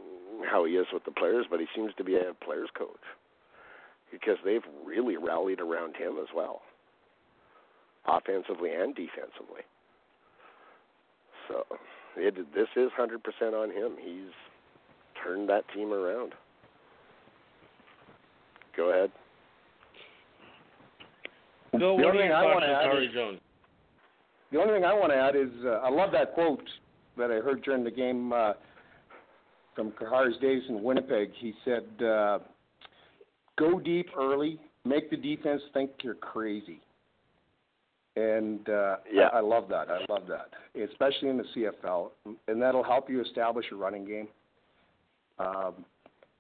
how 0.50 0.66
he 0.66 0.74
is 0.74 0.88
with 0.92 1.06
the 1.06 1.12
players, 1.12 1.46
but 1.50 1.60
he 1.60 1.68
seems 1.76 1.94
to 1.98 2.04
be 2.04 2.16
a 2.16 2.34
players' 2.44 2.70
coach 2.78 3.02
because 4.12 4.38
they've 4.46 4.66
really 4.86 5.18
rallied 5.18 5.60
around 5.60 5.96
him 5.96 6.18
as 6.22 6.28
well, 6.36 6.62
offensively 8.08 8.72
and 8.72 8.96
defensively. 8.96 9.62
So 11.48 11.66
it, 12.16 12.36
this 12.54 12.68
is 12.76 12.92
100% 12.98 13.18
on 13.54 13.72
him. 13.72 13.94
He's 14.00 14.32
turned 15.24 15.50
that 15.50 15.64
team 15.74 15.92
around. 15.92 16.34
Go 18.76 18.90
ahead. 18.90 19.12
Bill, 21.78 21.98
The 21.98 22.06
only 22.06 22.20
thing 22.24 22.32
I 22.32 22.46
wanna 22.46 22.68
add 22.68 22.86
Khari 22.88 23.08
is- 23.08 23.14
Jones? 23.14 23.40
The 24.52 24.60
only 24.62 24.74
thing 24.76 24.86
I 24.86 24.94
want 24.94 25.12
to 25.12 25.18
add 25.18 25.36
is 25.36 25.50
uh, 25.66 25.80
I 25.84 25.90
love 25.90 26.12
that 26.12 26.36
quote 26.36 26.62
that 27.18 27.32
I 27.32 27.36
heard 27.40 27.64
during 27.64 27.84
the 27.84 27.90
game 27.90 28.32
uh, 28.32 28.54
from 29.76 29.92
Khari's 29.94 30.38
days 30.40 30.62
in 30.70 30.84
Winnipeg. 30.84 31.32
He 31.34 31.56
said, 31.66 31.86
uh, 32.06 32.38
"Go 33.58 33.80
deep 33.80 34.10
early, 34.16 34.60
make 34.86 35.10
the 35.10 35.18
defense 35.18 35.64
think 35.74 35.90
you're 36.04 36.14
crazy." 36.14 36.80
And 38.16 38.70
uh, 38.70 38.98
Yeah. 39.12 39.30
I, 39.34 39.38
I 39.38 39.42
love 39.42 39.68
that. 39.70 39.90
I 39.90 40.06
love 40.08 40.28
that, 40.28 40.50
especially 40.80 41.30
in 41.30 41.38
the 41.38 41.46
CFL, 41.56 42.12
and 42.48 42.62
that'll 42.62 42.84
help 42.84 43.10
you 43.10 43.22
establish 43.22 43.66
a 43.72 43.76
running 43.76 44.06
game. 44.06 44.28
Um, 45.40 45.84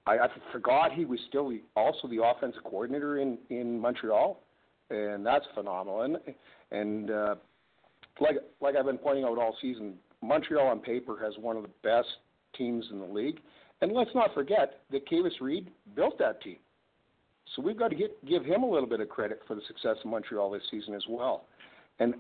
I, 0.05 0.19
I 0.19 0.27
forgot 0.51 0.91
he 0.91 1.05
was 1.05 1.19
still 1.30 1.49
the, 1.49 1.61
also 1.76 2.07
the 2.07 2.23
offensive 2.23 2.64
coordinator 2.64 3.18
in 3.18 3.39
in 3.49 3.80
Montreal, 3.80 4.39
and 4.94 5.26
that's 5.26 5.45
phenomenal. 5.53 6.02
And 6.02 6.18
and 6.72 7.11
uh, 7.11 7.36
like 8.20 8.36
like 8.61 8.76
I've 8.76 8.86
been 8.86 8.98
pointing 8.98 9.24
out 9.24 9.38
all 9.38 9.56
season, 9.61 9.95
Montreal 10.22 10.68
on 10.68 10.80
paper 10.80 11.18
has 11.24 11.34
one 11.40 11.57
of 11.57 11.64
the 11.64 11.70
best 11.84 12.10
teams 12.57 12.86
in 12.91 12.99
the 12.99 13.06
league. 13.06 13.40
And 13.82 13.91
let's 13.91 14.11
not 14.15 14.34
forget 14.34 14.82
that 14.91 15.10
Kavis 15.10 15.41
Reed 15.41 15.70
built 15.95 16.18
that 16.20 16.41
team. 16.41 16.57
So 17.56 17.61
we've 17.61 17.78
got 17.78 17.90
to 17.90 17.95
get, 17.95 18.26
give 18.26 18.45
him 18.45 18.64
a 18.64 18.70
little 18.70 18.88
bit 18.88 19.02
of 19.02 19.10
credit 19.10 19.41
for 19.45 19.56
the 19.56 19.61
success 19.68 19.98
of 20.03 20.10
Montreal 20.10 20.49
this 20.52 20.61
season 20.72 20.94
as 20.94 21.03
well. 21.10 21.45
And 21.99 22.15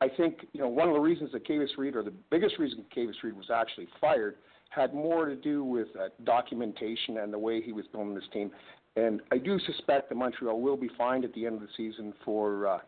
I 0.00 0.08
think 0.08 0.46
you 0.52 0.60
know 0.60 0.68
one 0.68 0.88
of 0.88 0.94
the 0.94 1.00
reasons 1.00 1.32
that 1.32 1.46
Kavis 1.46 1.76
Reed, 1.76 1.96
or 1.96 2.02
the 2.02 2.12
biggest 2.30 2.58
reason 2.58 2.84
Kavis 2.94 3.14
Reed 3.22 3.36
was 3.36 3.50
actually 3.52 3.88
fired, 4.00 4.36
had 4.70 4.94
more 4.94 5.26
to 5.26 5.34
do 5.34 5.64
with 5.64 5.88
uh, 5.98 6.08
documentation 6.24 7.18
and 7.18 7.32
the 7.32 7.38
way 7.38 7.60
he 7.62 7.72
was 7.72 7.86
building 7.92 8.14
this 8.14 8.28
team. 8.32 8.50
And 8.96 9.20
I 9.30 9.38
do 9.38 9.58
suspect 9.60 10.08
that 10.08 10.14
Montreal 10.16 10.60
will 10.60 10.76
be 10.76 10.90
fined 10.98 11.24
at 11.24 11.32
the 11.34 11.46
end 11.46 11.56
of 11.56 11.60
the 11.60 11.68
season 11.76 12.12
for 12.24 12.66
uh, 12.66 12.78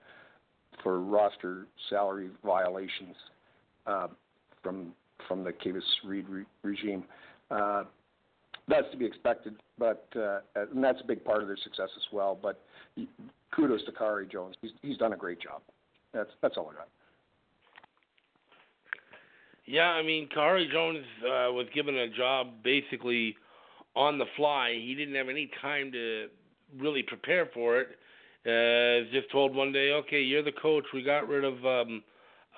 for 0.83 1.01
roster 1.01 1.67
salary 1.89 2.31
violations 2.45 3.17
uh, 3.87 4.09
from 4.63 4.93
from 5.29 5.45
the 5.45 5.53
Kavis 5.53 5.83
Reed 6.05 6.29
re- 6.29 6.45
regime. 6.63 7.05
Uh, 7.51 7.85
that's 8.69 8.91
to 8.93 8.97
be 8.97 9.05
expected, 9.05 9.57
but 9.79 10.07
uh, 10.17 10.41
and 10.55 10.83
that's 10.83 11.01
a 11.03 11.07
big 11.07 11.25
part 11.25 11.43
of 11.43 11.49
their 11.49 11.57
success 11.57 11.89
as 11.97 12.13
well. 12.13 12.39
But 12.41 12.61
kudos 13.55 13.85
to 13.85 13.93
Khari 13.93 14.31
Jones; 14.31 14.55
he's 14.61 14.71
he's 14.83 14.97
done 14.97 15.13
a 15.13 15.17
great 15.17 15.41
job. 15.41 15.63
That's 16.13 16.31
that's 16.43 16.57
all 16.57 16.71
I 16.73 16.75
got. 16.75 16.89
Yeah, 19.67 19.91
I 19.91 20.03
mean, 20.03 20.29
Khari 20.37 20.71
Jones 20.71 21.05
uh, 21.23 21.53
was 21.53 21.67
given 21.75 21.97
a 21.97 22.09
job 22.09 22.49
basically 22.65 23.37
on 23.97 24.19
the 24.19 24.27
fly. 24.37 24.73
He 24.75 24.95
didn't 24.95 25.15
have 25.15 25.29
any 25.29 25.51
time 25.61 25.93
to 25.93 26.29
really 26.79 27.03
prepare 27.03 27.49
for 27.53 27.81
it. 27.81 27.89
Uh, 28.47 29.11
just 29.13 29.31
told 29.31 29.55
one 29.55 29.73
day, 29.73 29.91
okay, 29.93 30.21
you're 30.21 30.43
the 30.43 30.53
coach. 30.53 30.85
We 30.95 31.03
got 31.03 31.29
rid 31.29 31.45
of 31.45 31.65
um, 31.67 32.03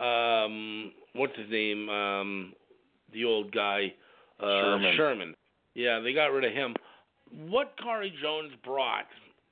um, 0.06 0.92
what's 1.14 1.36
his 1.36 1.50
name, 1.50 1.88
um, 1.88 2.52
the 3.12 3.24
old 3.24 3.52
guy, 3.52 3.92
uh, 4.40 4.46
Sherman. 4.46 4.94
Sherman. 4.96 5.34
Yeah, 5.74 6.00
they 6.00 6.12
got 6.12 6.26
rid 6.26 6.44
of 6.44 6.52
him. 6.52 6.74
What 7.48 7.74
Khari 7.78 8.10
Jones 8.22 8.52
brought 8.62 9.06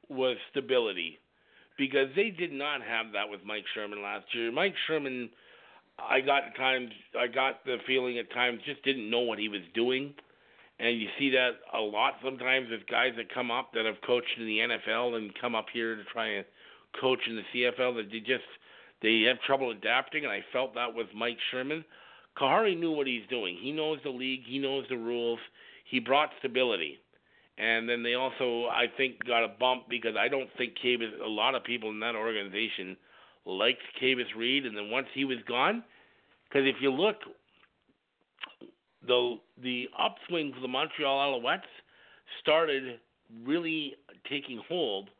was 0.08 0.36
stability, 0.50 1.18
because 1.78 2.08
they 2.14 2.30
did 2.30 2.52
not 2.52 2.82
have 2.82 3.12
that 3.12 3.28
with 3.28 3.40
Mike 3.44 3.64
Sherman 3.74 4.02
last 4.02 4.26
year. 4.34 4.52
Mike 4.52 4.74
Sherman, 4.86 5.30
I 5.98 6.20
got 6.20 6.54
times, 6.56 6.90
I 7.18 7.26
got 7.26 7.64
the 7.64 7.78
feeling 7.86 8.18
at 8.18 8.30
times 8.32 8.60
just 8.66 8.82
didn't 8.84 9.10
know 9.10 9.20
what 9.20 9.38
he 9.38 9.48
was 9.48 9.62
doing, 9.74 10.14
and 10.80 11.00
you 11.00 11.08
see 11.18 11.30
that 11.30 11.50
a 11.74 11.80
lot 11.80 12.14
sometimes 12.24 12.70
with 12.70 12.86
guys 12.88 13.12
that 13.16 13.32
come 13.32 13.50
up 13.50 13.72
that 13.74 13.84
have 13.84 14.00
coached 14.06 14.38
in 14.38 14.46
the 14.46 14.58
NFL 14.58 15.16
and 15.16 15.30
come 15.38 15.54
up 15.54 15.66
here 15.72 15.94
to 15.94 16.04
try 16.04 16.26
and 16.26 16.44
coach 17.00 17.20
in 17.28 17.36
the 17.36 17.42
CFL 17.54 17.96
that 17.96 18.08
they 18.10 18.20
just 18.20 18.48
they 19.02 19.22
have 19.28 19.40
trouble 19.46 19.70
adapting, 19.70 20.24
and 20.24 20.32
I 20.32 20.44
felt 20.52 20.74
that 20.74 20.94
with 20.94 21.06
Mike 21.14 21.38
Sherman. 21.50 21.84
Khari 22.38 22.78
knew 22.78 22.92
what 22.92 23.06
he's 23.06 23.26
doing. 23.28 23.56
He 23.60 23.72
knows 23.72 23.98
the 24.04 24.10
league. 24.10 24.42
He 24.46 24.58
knows 24.58 24.84
the 24.88 24.96
rules. 24.96 25.38
He 25.84 26.00
brought 26.00 26.30
stability, 26.38 26.98
And 27.58 27.88
then 27.88 28.02
they 28.02 28.14
also, 28.14 28.66
I 28.66 28.86
think, 28.96 29.24
got 29.26 29.44
a 29.44 29.48
bump 29.48 29.88
because 29.88 30.14
I 30.18 30.28
don't 30.28 30.48
think 30.56 30.74
Kavis, 30.84 31.20
a 31.22 31.28
lot 31.28 31.54
of 31.54 31.64
people 31.64 31.90
in 31.90 32.00
that 32.00 32.14
organization 32.14 32.96
liked 33.44 33.82
Kavis 34.00 34.34
Reed. 34.36 34.66
And 34.66 34.76
then 34.76 34.90
once 34.90 35.08
he 35.14 35.24
was 35.24 35.38
gone, 35.48 35.82
because 36.48 36.66
if 36.66 36.76
you 36.80 36.92
look, 36.92 37.16
the 39.06 39.36
the 39.62 39.88
upswing 39.98 40.52
for 40.54 40.60
the 40.60 40.68
Montreal 40.68 41.40
Alouettes 41.40 41.62
started 42.40 43.00
really 43.44 43.94
taking 44.28 44.60
hold 44.68 45.10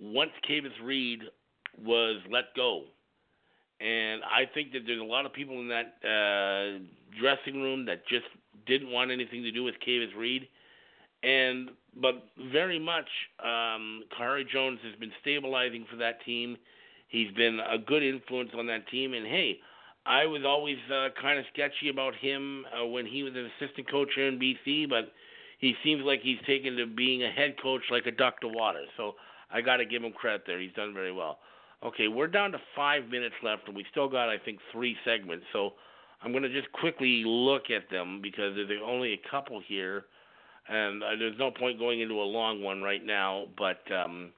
once 0.00 0.30
Kavis 0.48 0.70
Reed 0.82 1.20
was 1.84 2.16
let 2.30 2.54
go. 2.56 2.84
And 3.80 4.22
I 4.24 4.44
think 4.52 4.72
that 4.72 4.80
there's 4.86 5.00
a 5.00 5.04
lot 5.04 5.24
of 5.24 5.32
people 5.32 5.58
in 5.60 5.68
that 5.68 5.94
uh, 6.04 6.82
dressing 7.18 7.62
room 7.62 7.86
that 7.86 8.06
just 8.06 8.26
didn't 8.66 8.90
want 8.90 9.10
anything 9.10 9.42
to 9.42 9.50
do 9.50 9.64
with 9.64 9.74
Kavis 9.86 10.14
Reed. 10.16 10.48
And 11.22 11.70
but 12.00 12.28
very 12.52 12.78
much, 12.78 13.08
um, 13.42 14.04
Khari 14.18 14.48
Jones 14.48 14.78
has 14.84 14.94
been 14.98 15.12
stabilizing 15.20 15.86
for 15.90 15.96
that 15.96 16.24
team. 16.24 16.56
He's 17.08 17.32
been 17.32 17.58
a 17.58 17.78
good 17.78 18.02
influence 18.02 18.50
on 18.56 18.66
that 18.66 18.88
team. 18.88 19.14
And 19.14 19.26
hey, 19.26 19.58
I 20.10 20.26
was 20.26 20.42
always 20.44 20.78
uh, 20.92 21.10
kind 21.22 21.38
of 21.38 21.44
sketchy 21.52 21.88
about 21.88 22.16
him 22.16 22.64
uh, 22.74 22.84
when 22.84 23.06
he 23.06 23.22
was 23.22 23.32
an 23.36 23.48
assistant 23.56 23.88
coach 23.88 24.08
here 24.16 24.26
in 24.26 24.40
BC, 24.40 24.88
but 24.88 25.12
he 25.60 25.74
seems 25.84 26.02
like 26.02 26.20
he's 26.20 26.40
taken 26.48 26.76
to 26.78 26.86
being 26.86 27.22
a 27.22 27.30
head 27.30 27.54
coach 27.62 27.82
like 27.92 28.06
a 28.06 28.10
duck 28.10 28.40
to 28.40 28.48
water. 28.48 28.82
So 28.96 29.14
I 29.52 29.60
got 29.60 29.76
to 29.76 29.86
give 29.86 30.02
him 30.02 30.10
credit 30.10 30.42
there. 30.48 30.58
He's 30.58 30.72
done 30.72 30.92
very 30.92 31.12
well. 31.12 31.38
Okay, 31.84 32.08
we're 32.08 32.26
down 32.26 32.50
to 32.50 32.58
five 32.74 33.06
minutes 33.06 33.36
left, 33.44 33.68
and 33.68 33.76
we 33.76 33.86
still 33.92 34.08
got, 34.08 34.28
I 34.28 34.36
think, 34.36 34.58
three 34.72 34.96
segments. 35.04 35.44
So 35.52 35.74
I'm 36.24 36.32
going 36.32 36.42
to 36.42 36.52
just 36.52 36.72
quickly 36.72 37.22
look 37.24 37.70
at 37.70 37.88
them 37.88 38.20
because 38.20 38.56
there's 38.56 38.82
only 38.84 39.12
a 39.12 39.30
couple 39.30 39.62
here, 39.64 40.06
and 40.68 41.04
uh, 41.04 41.10
there's 41.20 41.38
no 41.38 41.52
point 41.52 41.78
going 41.78 42.00
into 42.00 42.14
a 42.14 42.26
long 42.26 42.64
one 42.64 42.82
right 42.82 43.06
now. 43.06 43.44
But 43.56 43.80
um, 43.94 44.32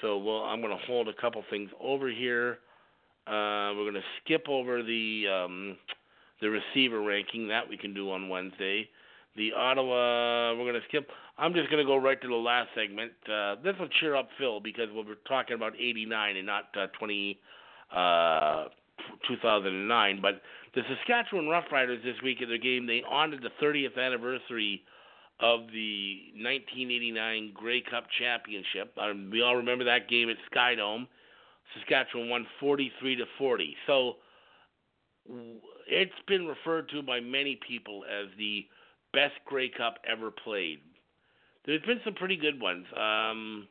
so 0.00 0.16
well, 0.16 0.44
I'm 0.44 0.60
going 0.60 0.76
to 0.78 0.84
hold 0.86 1.08
a 1.08 1.20
couple 1.20 1.42
things 1.50 1.70
over 1.80 2.08
here. 2.08 2.58
Uh, 3.26 3.72
we're 3.76 3.90
going 3.90 3.94
to 3.94 4.00
skip 4.24 4.46
over 4.48 4.82
the 4.82 5.24
um, 5.28 5.76
the 6.40 6.48
receiver 6.50 7.00
ranking 7.00 7.48
that 7.48 7.68
we 7.68 7.76
can 7.76 7.94
do 7.94 8.10
on 8.10 8.28
Wednesday. 8.28 8.88
The 9.36 9.52
Ottawa, 9.56 10.52
we're 10.54 10.70
going 10.70 10.74
to 10.74 10.86
skip. 10.88 11.08
I'm 11.38 11.54
just 11.54 11.70
going 11.70 11.82
to 11.82 11.88
go 11.88 11.96
right 11.96 12.20
to 12.20 12.28
the 12.28 12.34
last 12.34 12.68
segment. 12.74 13.12
Uh, 13.26 13.56
this 13.62 13.74
will 13.78 13.88
cheer 14.00 14.14
up 14.14 14.28
Phil 14.38 14.60
because 14.60 14.88
we're 14.92 15.14
talking 15.26 15.54
about 15.54 15.74
89 15.74 16.36
and 16.36 16.46
not 16.46 16.64
uh, 16.76 16.88
20, 16.98 17.38
uh, 17.96 18.64
2009. 19.28 20.20
But 20.20 20.42
the 20.74 20.82
Saskatchewan 20.88 21.46
Roughriders 21.46 22.02
this 22.02 22.16
week 22.22 22.42
at 22.42 22.48
their 22.48 22.58
game, 22.58 22.86
they 22.86 23.02
honored 23.08 23.42
the 23.42 23.64
30th 23.64 23.96
anniversary 23.96 24.82
of 25.40 25.60
the 25.72 26.32
1989 26.36 27.52
Grey 27.54 27.82
Cup 27.88 28.04
Championship. 28.18 28.92
Um, 29.00 29.30
we 29.32 29.42
all 29.42 29.56
remember 29.56 29.84
that 29.84 30.08
game 30.08 30.28
at 30.28 30.36
Skydome. 30.52 31.06
Saskatchewan 31.74 32.28
won 32.28 32.46
43 32.60 33.16
to 33.16 33.24
40. 33.38 33.76
So 33.86 34.16
it's 35.86 36.12
been 36.26 36.46
referred 36.46 36.88
to 36.90 37.02
by 37.02 37.20
many 37.20 37.58
people 37.66 38.04
as 38.04 38.28
the 38.38 38.66
best 39.12 39.34
Grey 39.46 39.68
Cup 39.68 39.96
ever 40.10 40.30
played. 40.30 40.80
There's 41.64 41.82
been 41.82 42.00
some 42.04 42.14
pretty 42.14 42.36
good 42.36 42.60
ones, 42.60 42.86
um, 42.96 43.68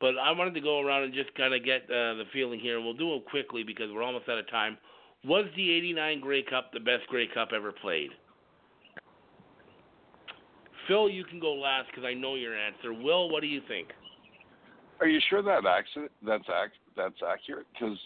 but 0.00 0.14
I 0.16 0.30
wanted 0.30 0.54
to 0.54 0.60
go 0.60 0.80
around 0.80 1.02
and 1.04 1.12
just 1.14 1.34
kind 1.34 1.54
of 1.54 1.64
get 1.64 1.82
uh, 1.84 2.14
the 2.14 2.24
feeling 2.32 2.60
here. 2.60 2.76
and 2.76 2.84
We'll 2.84 2.94
do 2.94 3.14
it 3.16 3.24
quickly 3.26 3.64
because 3.64 3.90
we're 3.92 4.02
almost 4.02 4.28
out 4.28 4.38
of 4.38 4.48
time. 4.48 4.78
Was 5.24 5.46
the 5.56 5.72
'89 5.72 6.20
Grey 6.20 6.42
Cup 6.44 6.72
the 6.72 6.78
best 6.78 7.06
Grey 7.08 7.26
Cup 7.26 7.48
ever 7.54 7.72
played? 7.72 8.10
Phil, 10.86 11.08
you 11.08 11.24
can 11.24 11.40
go 11.40 11.52
last 11.54 11.88
because 11.90 12.04
I 12.04 12.14
know 12.14 12.36
your 12.36 12.56
answer. 12.56 12.92
Will, 12.92 13.28
what 13.28 13.40
do 13.40 13.48
you 13.48 13.60
think? 13.66 13.88
Are 15.00 15.08
you 15.08 15.20
sure 15.28 15.42
that 15.42 15.66
accident 15.66 16.12
that's 16.24 16.44
ac- 16.48 16.78
that's 16.96 17.22
accurate? 17.26 17.66
Because 17.72 17.98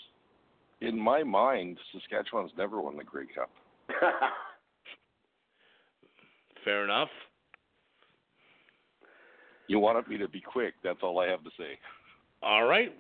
in 0.81 0.99
my 0.99 1.23
mind, 1.23 1.79
Saskatchewan's 1.93 2.53
never 2.57 2.81
won 2.81 2.97
the 2.97 3.05
Grey 3.05 3.27
Cup. 3.35 3.51
Fair 6.65 6.85
enough. 6.85 7.09
You 9.69 9.79
wanted 9.79 10.09
me 10.09 10.19
to 10.19 10.29
be 10.29 10.41
quick. 10.41 10.75
That's 10.83 10.99
all 11.03 11.21
I 11.21 11.29
have 11.29 11.45
to 11.45 11.51
say. 11.57 11.79
All 12.43 12.65
right. 12.65 12.93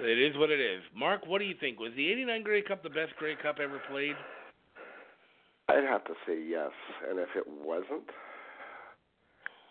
It 0.00 0.18
is 0.18 0.36
what 0.36 0.50
it 0.50 0.60
is. 0.60 0.82
Mark, 0.96 1.26
what 1.26 1.38
do 1.38 1.44
you 1.44 1.54
think? 1.60 1.78
Was 1.78 1.92
the 1.96 2.10
89 2.10 2.42
Grey 2.42 2.62
Cup 2.62 2.82
the 2.82 2.90
best 2.90 3.14
Grey 3.18 3.36
Cup 3.40 3.58
ever 3.62 3.80
played? 3.90 4.16
I'd 5.68 5.84
have 5.84 6.04
to 6.04 6.14
say 6.26 6.42
yes. 6.42 6.70
And 7.08 7.18
if 7.18 7.28
it 7.36 7.44
wasn't, 7.46 8.10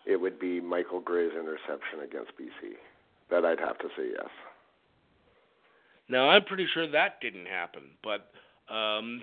it 0.06 0.16
would 0.16 0.38
be 0.38 0.60
Michael 0.60 1.00
Gray's 1.00 1.32
interception 1.32 2.00
against 2.04 2.32
BC. 2.38 2.74
That 3.30 3.44
I'd 3.44 3.60
have 3.60 3.78
to 3.78 3.88
say 3.96 4.08
yes. 4.16 4.30
Now, 6.12 6.28
I'm 6.28 6.44
pretty 6.44 6.66
sure 6.74 6.86
that 6.90 7.22
didn't 7.22 7.46
happen, 7.46 7.84
but 8.04 8.28
um, 8.72 9.22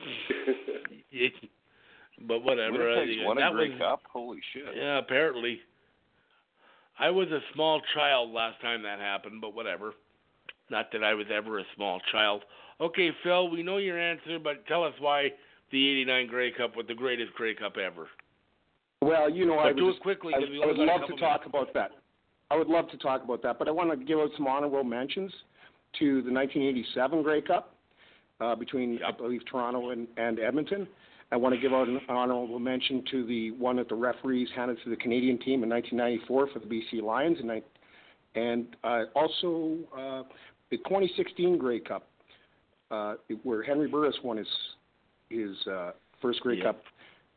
but 2.28 2.44
whatever. 2.44 2.80
Winnipeg's 2.80 3.22
uh, 3.22 3.28
won 3.28 3.38
that 3.38 3.52
a 3.52 3.54
Grey 3.54 3.70
was, 3.70 3.78
Cup. 3.78 4.02
Holy 4.12 4.40
shit! 4.52 4.64
Yeah, 4.76 4.98
apparently. 4.98 5.60
I 6.98 7.12
was 7.12 7.28
a 7.28 7.42
small 7.54 7.80
child 7.94 8.32
last 8.32 8.60
time 8.62 8.82
that 8.84 8.98
happened, 8.98 9.40
but 9.40 9.54
whatever. 9.54 9.94
Not 10.72 10.92
that 10.92 11.04
I 11.04 11.14
was 11.14 11.28
ever 11.32 11.60
a 11.60 11.64
small 11.76 12.02
child. 12.12 12.42
Okay, 12.82 13.12
Phil, 13.24 13.52
we 13.52 13.62
know 13.62 13.78
your 13.78 14.00
answer, 14.00 14.40
but 14.40 14.66
tell 14.66 14.84
us 14.84 14.94
why 14.98 15.30
the 15.72 15.90
'89 15.92 16.26
Grey 16.26 16.52
Cup 16.52 16.76
was 16.76 16.88
the 16.88 16.96
greatest 16.96 17.34
Grey 17.36 17.54
Cup 17.54 17.78
ever. 17.78 18.08
Well, 19.04 19.30
you 19.30 19.46
know, 19.46 19.58
But 19.58 19.62
I 19.62 19.66
would, 19.68 19.78
do 19.78 19.90
just, 19.90 20.00
it 20.00 20.02
quickly 20.02 20.34
I, 20.36 20.40
because 20.40 20.52
we 20.52 20.64
I 20.64 20.66
would 20.66 20.80
only 20.80 20.88
got 20.88 20.92
a 20.92 20.98
love 20.98 21.08
to 21.08 21.14
couple 21.14 21.28
talk 21.28 21.46
about 21.46 21.74
that. 21.76 21.92
I 22.50 22.58
would 22.58 22.68
love 22.68 22.90
to 22.90 22.98
talk 22.98 23.24
about 23.24 23.44
that, 23.44 23.60
but 23.60 23.68
I 23.68 23.72
want 23.72 23.92
to 23.92 24.04
give 24.04 24.18
out 24.18 24.32
some 24.36 24.48
honorable 24.48 24.84
mentions 24.84 25.32
to 25.98 26.22
the 26.22 26.32
1987 26.32 27.24
Grey 27.24 27.42
Cup 27.42 27.76
uh, 28.40 28.56
between, 28.56 29.00
I 29.06 29.12
believe, 29.12 29.42
Toronto 29.50 29.90
and, 29.90 30.08
and 30.18 30.40
Edmonton. 30.40 30.88
I 31.32 31.38
want 31.38 31.54
to 31.54 31.62
give 31.62 31.74
out 31.74 31.88
an 31.88 32.00
honorable 32.10 32.60
mention 32.60 33.04
to 33.12 33.26
the 33.26 33.52
one 33.52 33.76
that 33.76 33.88
the 33.88 33.96
referees 33.96 34.48
handed 34.56 34.78
to 34.84 34.90
the 34.90 34.96
Canadian 34.96 35.38
team 35.38 35.64
in 35.64 35.70
1994 35.70 36.50
for 36.54 36.60
the 36.60 36.66
BC 36.66 37.04
Lions, 37.04 37.38
and, 37.40 37.52
I, 37.52 37.62
and 38.36 38.76
uh, 38.84 39.04
also 39.16 39.78
uh, 39.94 40.24
the 40.72 40.78
2016 40.78 41.58
Grey 41.58 41.80
Cup, 41.80 42.08
uh, 42.90 43.16
where 43.44 43.62
Henry 43.62 43.88
Burris 43.88 44.16
won 44.24 44.38
his 44.38 44.48
his 45.30 45.56
uh, 45.72 45.92
first 46.22 46.40
Grey 46.42 46.58
Yep. 46.58 46.66
Cup 46.66 46.82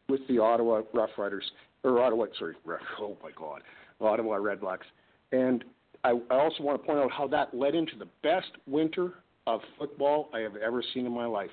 with 0.08 0.20
the 0.28 0.38
Ottawa 0.38 0.80
Rough 0.94 1.10
Riders, 1.18 1.44
or 1.84 2.00
Ottawa, 2.00 2.26
sorry, 2.38 2.54
oh 2.98 3.16
my 3.22 3.30
God, 3.36 3.62
Ottawa 4.00 4.36
Redblacks. 4.36 4.86
And 5.32 5.64
I, 6.04 6.10
I 6.30 6.34
also 6.34 6.62
want 6.62 6.80
to 6.80 6.86
point 6.86 6.98
out 6.98 7.10
how 7.12 7.26
that 7.28 7.54
led 7.54 7.74
into 7.74 7.96
the 7.96 8.08
best 8.22 8.50
winter 8.66 9.14
of 9.46 9.60
football 9.78 10.28
I 10.32 10.40
have 10.40 10.56
ever 10.56 10.82
seen 10.94 11.06
in 11.06 11.12
my 11.12 11.26
life. 11.26 11.50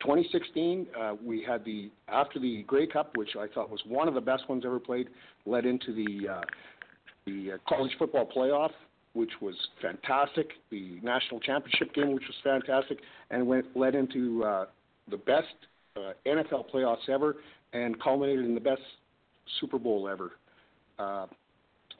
2016, 0.00 0.86
uh, 0.98 1.14
we 1.22 1.42
had 1.42 1.64
the 1.64 1.90
after 2.08 2.38
the 2.38 2.62
Grey 2.62 2.86
Cup, 2.86 3.16
which 3.16 3.36
I 3.38 3.46
thought 3.46 3.70
was 3.70 3.80
one 3.86 4.08
of 4.08 4.14
the 4.14 4.20
best 4.20 4.48
ones 4.48 4.64
ever 4.64 4.80
played, 4.80 5.08
led 5.44 5.66
into 5.66 5.92
the 5.92 6.28
uh, 6.28 6.40
the 7.26 7.52
uh, 7.52 7.56
college 7.68 7.92
football 7.98 8.26
playoff, 8.26 8.70
which 9.12 9.32
was 9.42 9.54
fantastic. 9.82 10.52
The 10.70 10.98
national 11.02 11.40
championship 11.40 11.92
game, 11.94 12.14
which 12.14 12.24
was 12.26 12.36
fantastic, 12.42 12.98
and 13.30 13.46
went 13.46 13.76
led 13.76 13.94
into 13.94 14.42
uh, 14.44 14.66
the 15.10 15.18
best 15.18 15.54
uh, 15.96 16.12
NFL 16.26 16.70
playoffs 16.72 17.08
ever, 17.10 17.36
and 17.74 18.00
culminated 18.00 18.46
in 18.46 18.54
the 18.54 18.60
best 18.60 18.82
Super 19.60 19.78
Bowl 19.78 20.08
ever, 20.08 20.32
uh, 20.98 21.26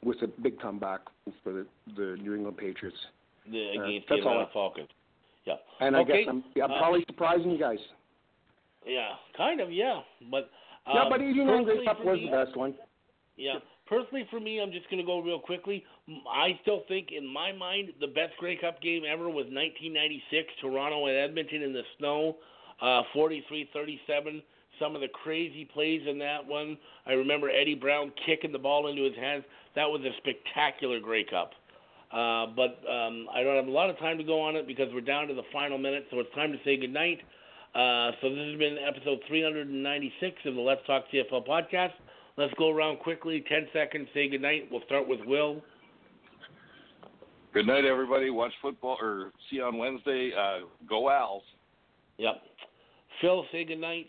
with 0.05 0.21
a 0.21 0.27
big 0.27 0.59
comeback 0.61 1.01
for 1.43 1.51
the, 1.51 1.65
the 1.97 2.15
New 2.21 2.35
England 2.35 2.57
Patriots. 2.57 2.97
The, 3.51 3.73
Uh, 3.77 3.83
against 3.83 4.07
that's 4.07 4.21
the 4.21 4.29
all 4.29 4.49
Falcons. 4.53 4.89
Yeah. 5.45 5.55
And 5.81 5.97
I 5.97 6.03
guess 6.03 6.25
I'm, 6.29 6.43
I'm 6.55 6.71
uh, 6.71 6.77
probably 6.79 7.03
surprising 7.07 7.51
you 7.51 7.59
guys. 7.59 7.79
Yeah, 8.85 9.09
kind 9.35 9.59
of, 9.59 9.71
yeah. 9.71 10.01
But 10.31 10.49
yeah, 10.87 11.01
um, 11.01 11.09
but 11.09 11.21
89 11.21 11.45
Grey 11.45 11.75
personally 11.75 11.85
Cup 11.85 12.05
was 12.05 12.19
me- 12.19 12.29
the 12.29 12.45
best 12.45 12.55
one. 12.55 12.75
Yeah. 13.35 13.55
Personally, 13.87 14.25
for 14.31 14.39
me, 14.39 14.59
I'm 14.59 14.71
just 14.71 14.89
going 14.89 14.99
to 14.99 15.05
go 15.05 15.19
real 15.19 15.39
quickly. 15.39 15.83
I 16.31 16.57
still 16.63 16.83
think, 16.87 17.09
in 17.11 17.25
my 17.31 17.51
mind, 17.51 17.89
the 17.99 18.07
best 18.07 18.33
Grey 18.39 18.57
Cup 18.57 18.81
game 18.81 19.03
ever 19.07 19.25
was 19.25 19.45
1996, 19.51 20.53
Toronto 20.61 21.05
and 21.05 21.15
Edmonton 21.15 21.61
in 21.61 21.73
the 21.73 21.83
snow, 21.99 22.37
uh, 22.81 23.03
43-37. 23.15 24.41
Some 24.79 24.95
of 24.95 25.01
the 25.01 25.07
crazy 25.07 25.65
plays 25.65 26.01
in 26.07 26.19
that 26.19 26.45
one. 26.45 26.77
I 27.05 27.13
remember 27.13 27.49
Eddie 27.49 27.75
Brown 27.75 28.11
kicking 28.25 28.51
the 28.51 28.59
ball 28.59 28.87
into 28.87 29.03
his 29.03 29.15
hands. 29.15 29.43
That 29.75 29.85
was 29.85 30.01
a 30.01 30.11
spectacular 30.17 30.99
Grey 30.99 31.23
Cup. 31.23 31.51
Uh, 32.11 32.47
but 32.55 32.79
um, 32.89 33.27
I 33.33 33.43
don't 33.43 33.55
have 33.55 33.67
a 33.67 33.71
lot 33.71 33.89
of 33.89 33.97
time 33.99 34.17
to 34.17 34.23
go 34.23 34.41
on 34.41 34.55
it 34.55 34.67
because 34.67 34.87
we're 34.93 35.01
down 35.01 35.27
to 35.27 35.33
the 35.33 35.43
final 35.51 35.77
minute, 35.77 36.05
so 36.11 36.19
it's 36.19 36.33
time 36.35 36.51
to 36.51 36.57
say 36.63 36.77
goodnight. 36.77 37.19
Uh, 37.73 38.11
so 38.21 38.29
this 38.29 38.47
has 38.51 38.57
been 38.57 38.77
episode 38.77 39.19
396 39.27 40.35
of 40.45 40.55
the 40.55 40.61
Let's 40.61 40.81
Talk 40.87 41.03
CFL 41.13 41.45
podcast. 41.45 41.91
Let's 42.37 42.53
go 42.57 42.69
around 42.71 42.99
quickly, 42.99 43.43
10 43.49 43.67
seconds, 43.73 44.07
say 44.13 44.29
goodnight. 44.29 44.69
We'll 44.71 44.83
start 44.85 45.07
with 45.07 45.19
Will. 45.25 45.61
Good 47.53 47.67
night, 47.67 47.85
everybody. 47.85 48.29
Watch 48.29 48.51
football 48.61 48.97
or 49.01 49.31
see 49.49 49.57
you 49.57 49.63
on 49.63 49.77
Wednesday. 49.77 50.31
Uh, 50.37 50.65
go 50.87 51.09
Owls. 51.09 51.43
Yep. 52.17 52.41
Phil, 53.21 53.45
say 53.51 53.63
goodnight. 53.63 54.07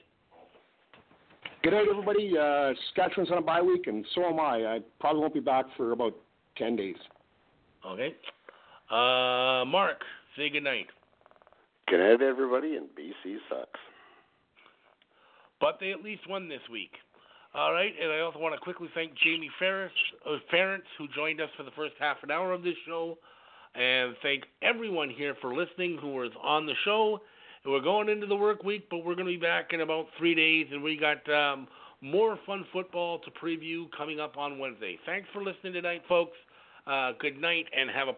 Good 1.63 1.73
night, 1.73 1.87
everybody. 1.91 2.33
Uh, 2.39 2.73
Saskatchewan's 2.89 3.31
on 3.31 3.39
a 3.39 3.43
bye 3.43 3.63
week, 3.63 3.87
and 3.87 4.05
so 4.15 4.25
am 4.25 4.39
I. 4.39 4.65
I 4.65 4.81
probably 5.01 5.21
won't 5.21 5.35
be 5.35 5.41
back 5.41 5.67
for 5.77 5.93
about 5.93 6.15
10 6.59 6.77
days. 6.77 6.97
Okay. 7.85 8.15
Uh, 8.91 9.65
Mark, 9.65 10.01
say 10.37 10.49
good 10.49 10.63
night. 10.63 10.87
Good 11.89 11.99
night, 11.99 12.23
everybody, 12.23 12.77
and 12.77 12.87
BC 12.89 13.37
sucks. 13.49 13.81
But 15.61 15.79
they 15.81 15.93
at 15.93 16.03
least 16.03 16.29
won 16.29 16.49
this 16.49 16.61
week. 16.71 16.93
All 17.55 17.73
right, 17.73 17.93
and 18.01 18.13
I 18.13 18.21
also 18.21 18.39
want 18.39 18.55
to 18.55 18.61
quickly 18.61 18.89
thank 18.95 19.13
Jamie 19.25 19.51
Ferris, 19.59 19.93
uh, 20.29 20.37
Ference, 20.53 20.83
who 20.99 21.09
joined 21.15 21.41
us 21.41 21.49
for 21.57 21.63
the 21.63 21.71
first 21.71 21.95
half 21.99 22.19
an 22.23 22.31
hour 22.31 22.53
of 22.53 22.63
this 22.63 22.75
show, 22.87 23.17
and 23.75 24.15
thank 24.23 24.45
everyone 24.63 25.09
here 25.09 25.35
for 25.41 25.55
listening 25.55 25.97
who 25.99 26.15
was 26.15 26.33
on 26.43 26.67
the 26.67 26.75
show. 26.85 27.21
And 27.67 27.73
we're 27.73 27.81
going 27.81 28.09
into 28.09 28.27
the 28.27 28.37
work 28.37 28.63
week, 28.63 28.87
but 28.89 28.99
we're 28.99 29.17
going 29.17 29.27
to 29.27 29.33
be 29.33 29.45
back 29.45 29.73
in 29.73 29.81
about 29.81 30.07
three 30.17 30.37
days, 30.37 30.69
and 30.71 30.81
we 30.81 30.97
got 30.97 31.29
um, 31.29 31.67
more 32.01 32.39
fun 32.47 32.65
football 32.73 33.19
to 33.19 33.31
preview 33.33 33.87
coming 33.91 34.21
up 34.21 34.39
on 34.39 34.61
Wednesday. 34.61 34.97
Thanks 35.05 35.27
for 35.33 35.43
listening 35.43 35.73
tonight, 35.73 36.03
folks. 36.09 36.37
Uh, 36.87 37.11
good 37.19 37.41
night, 37.41 37.67
and 37.77 37.91
have 37.91 38.07
a 38.07 38.13